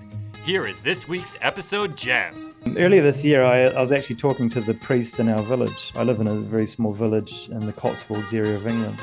Here 0.46 0.68
is 0.68 0.82
this 0.82 1.08
week's 1.08 1.38
episode 1.42 1.98
gem. 1.98 2.54
Earlier 2.78 3.02
this 3.02 3.24
year, 3.26 3.44
I, 3.44 3.64
I, 3.64 3.82
was 3.82 3.92
actually 3.92 4.16
talking 4.16 4.50
to 4.50 4.62
the 4.62 4.74
priest 4.74 5.20
in 5.20 5.30
our 5.30 5.42
village. 5.42 5.92
I 5.96 6.04
live 6.04 6.20
in 6.20 6.28
a 6.28 6.36
very 6.36 6.66
small 6.66 6.94
village 6.94 7.50
in 7.50 7.60
the 7.60 7.74
Cotswolds 7.74 8.34
area 8.34 8.56
of 8.56 8.66
England. 8.66 8.98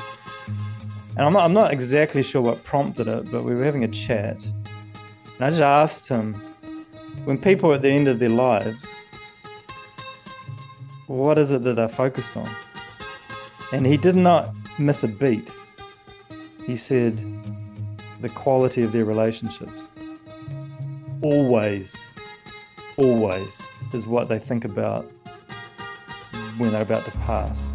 And 1.15 1.25
I'm 1.25 1.33
not, 1.33 1.45
I'm 1.45 1.53
not 1.53 1.71
exactly 1.71 2.23
sure 2.23 2.41
what 2.41 2.63
prompted 2.63 3.07
it, 3.07 3.31
but 3.31 3.43
we 3.43 3.53
were 3.53 3.63
having 3.63 3.83
a 3.83 3.87
chat. 3.87 4.43
And 5.35 5.41
I 5.45 5.49
just 5.49 5.61
asked 5.61 6.07
him 6.07 6.33
when 7.25 7.37
people 7.37 7.71
are 7.71 7.75
at 7.75 7.81
the 7.81 7.91
end 7.91 8.07
of 8.07 8.19
their 8.19 8.29
lives, 8.29 9.05
what 11.07 11.37
is 11.37 11.51
it 11.51 11.63
that 11.63 11.75
they're 11.75 11.89
focused 11.89 12.37
on? 12.37 12.49
And 13.71 13.85
he 13.85 13.97
did 13.97 14.15
not 14.15 14.53
miss 14.79 15.03
a 15.03 15.07
beat. 15.07 15.49
He 16.65 16.75
said, 16.75 17.17
the 18.21 18.29
quality 18.29 18.83
of 18.83 18.93
their 18.93 19.03
relationships. 19.03 19.89
Always, 21.21 22.09
always 22.97 23.69
is 23.91 24.07
what 24.07 24.29
they 24.29 24.39
think 24.39 24.63
about 24.63 25.03
when 26.57 26.71
they're 26.71 26.81
about 26.81 27.05
to 27.05 27.11
pass. 27.11 27.73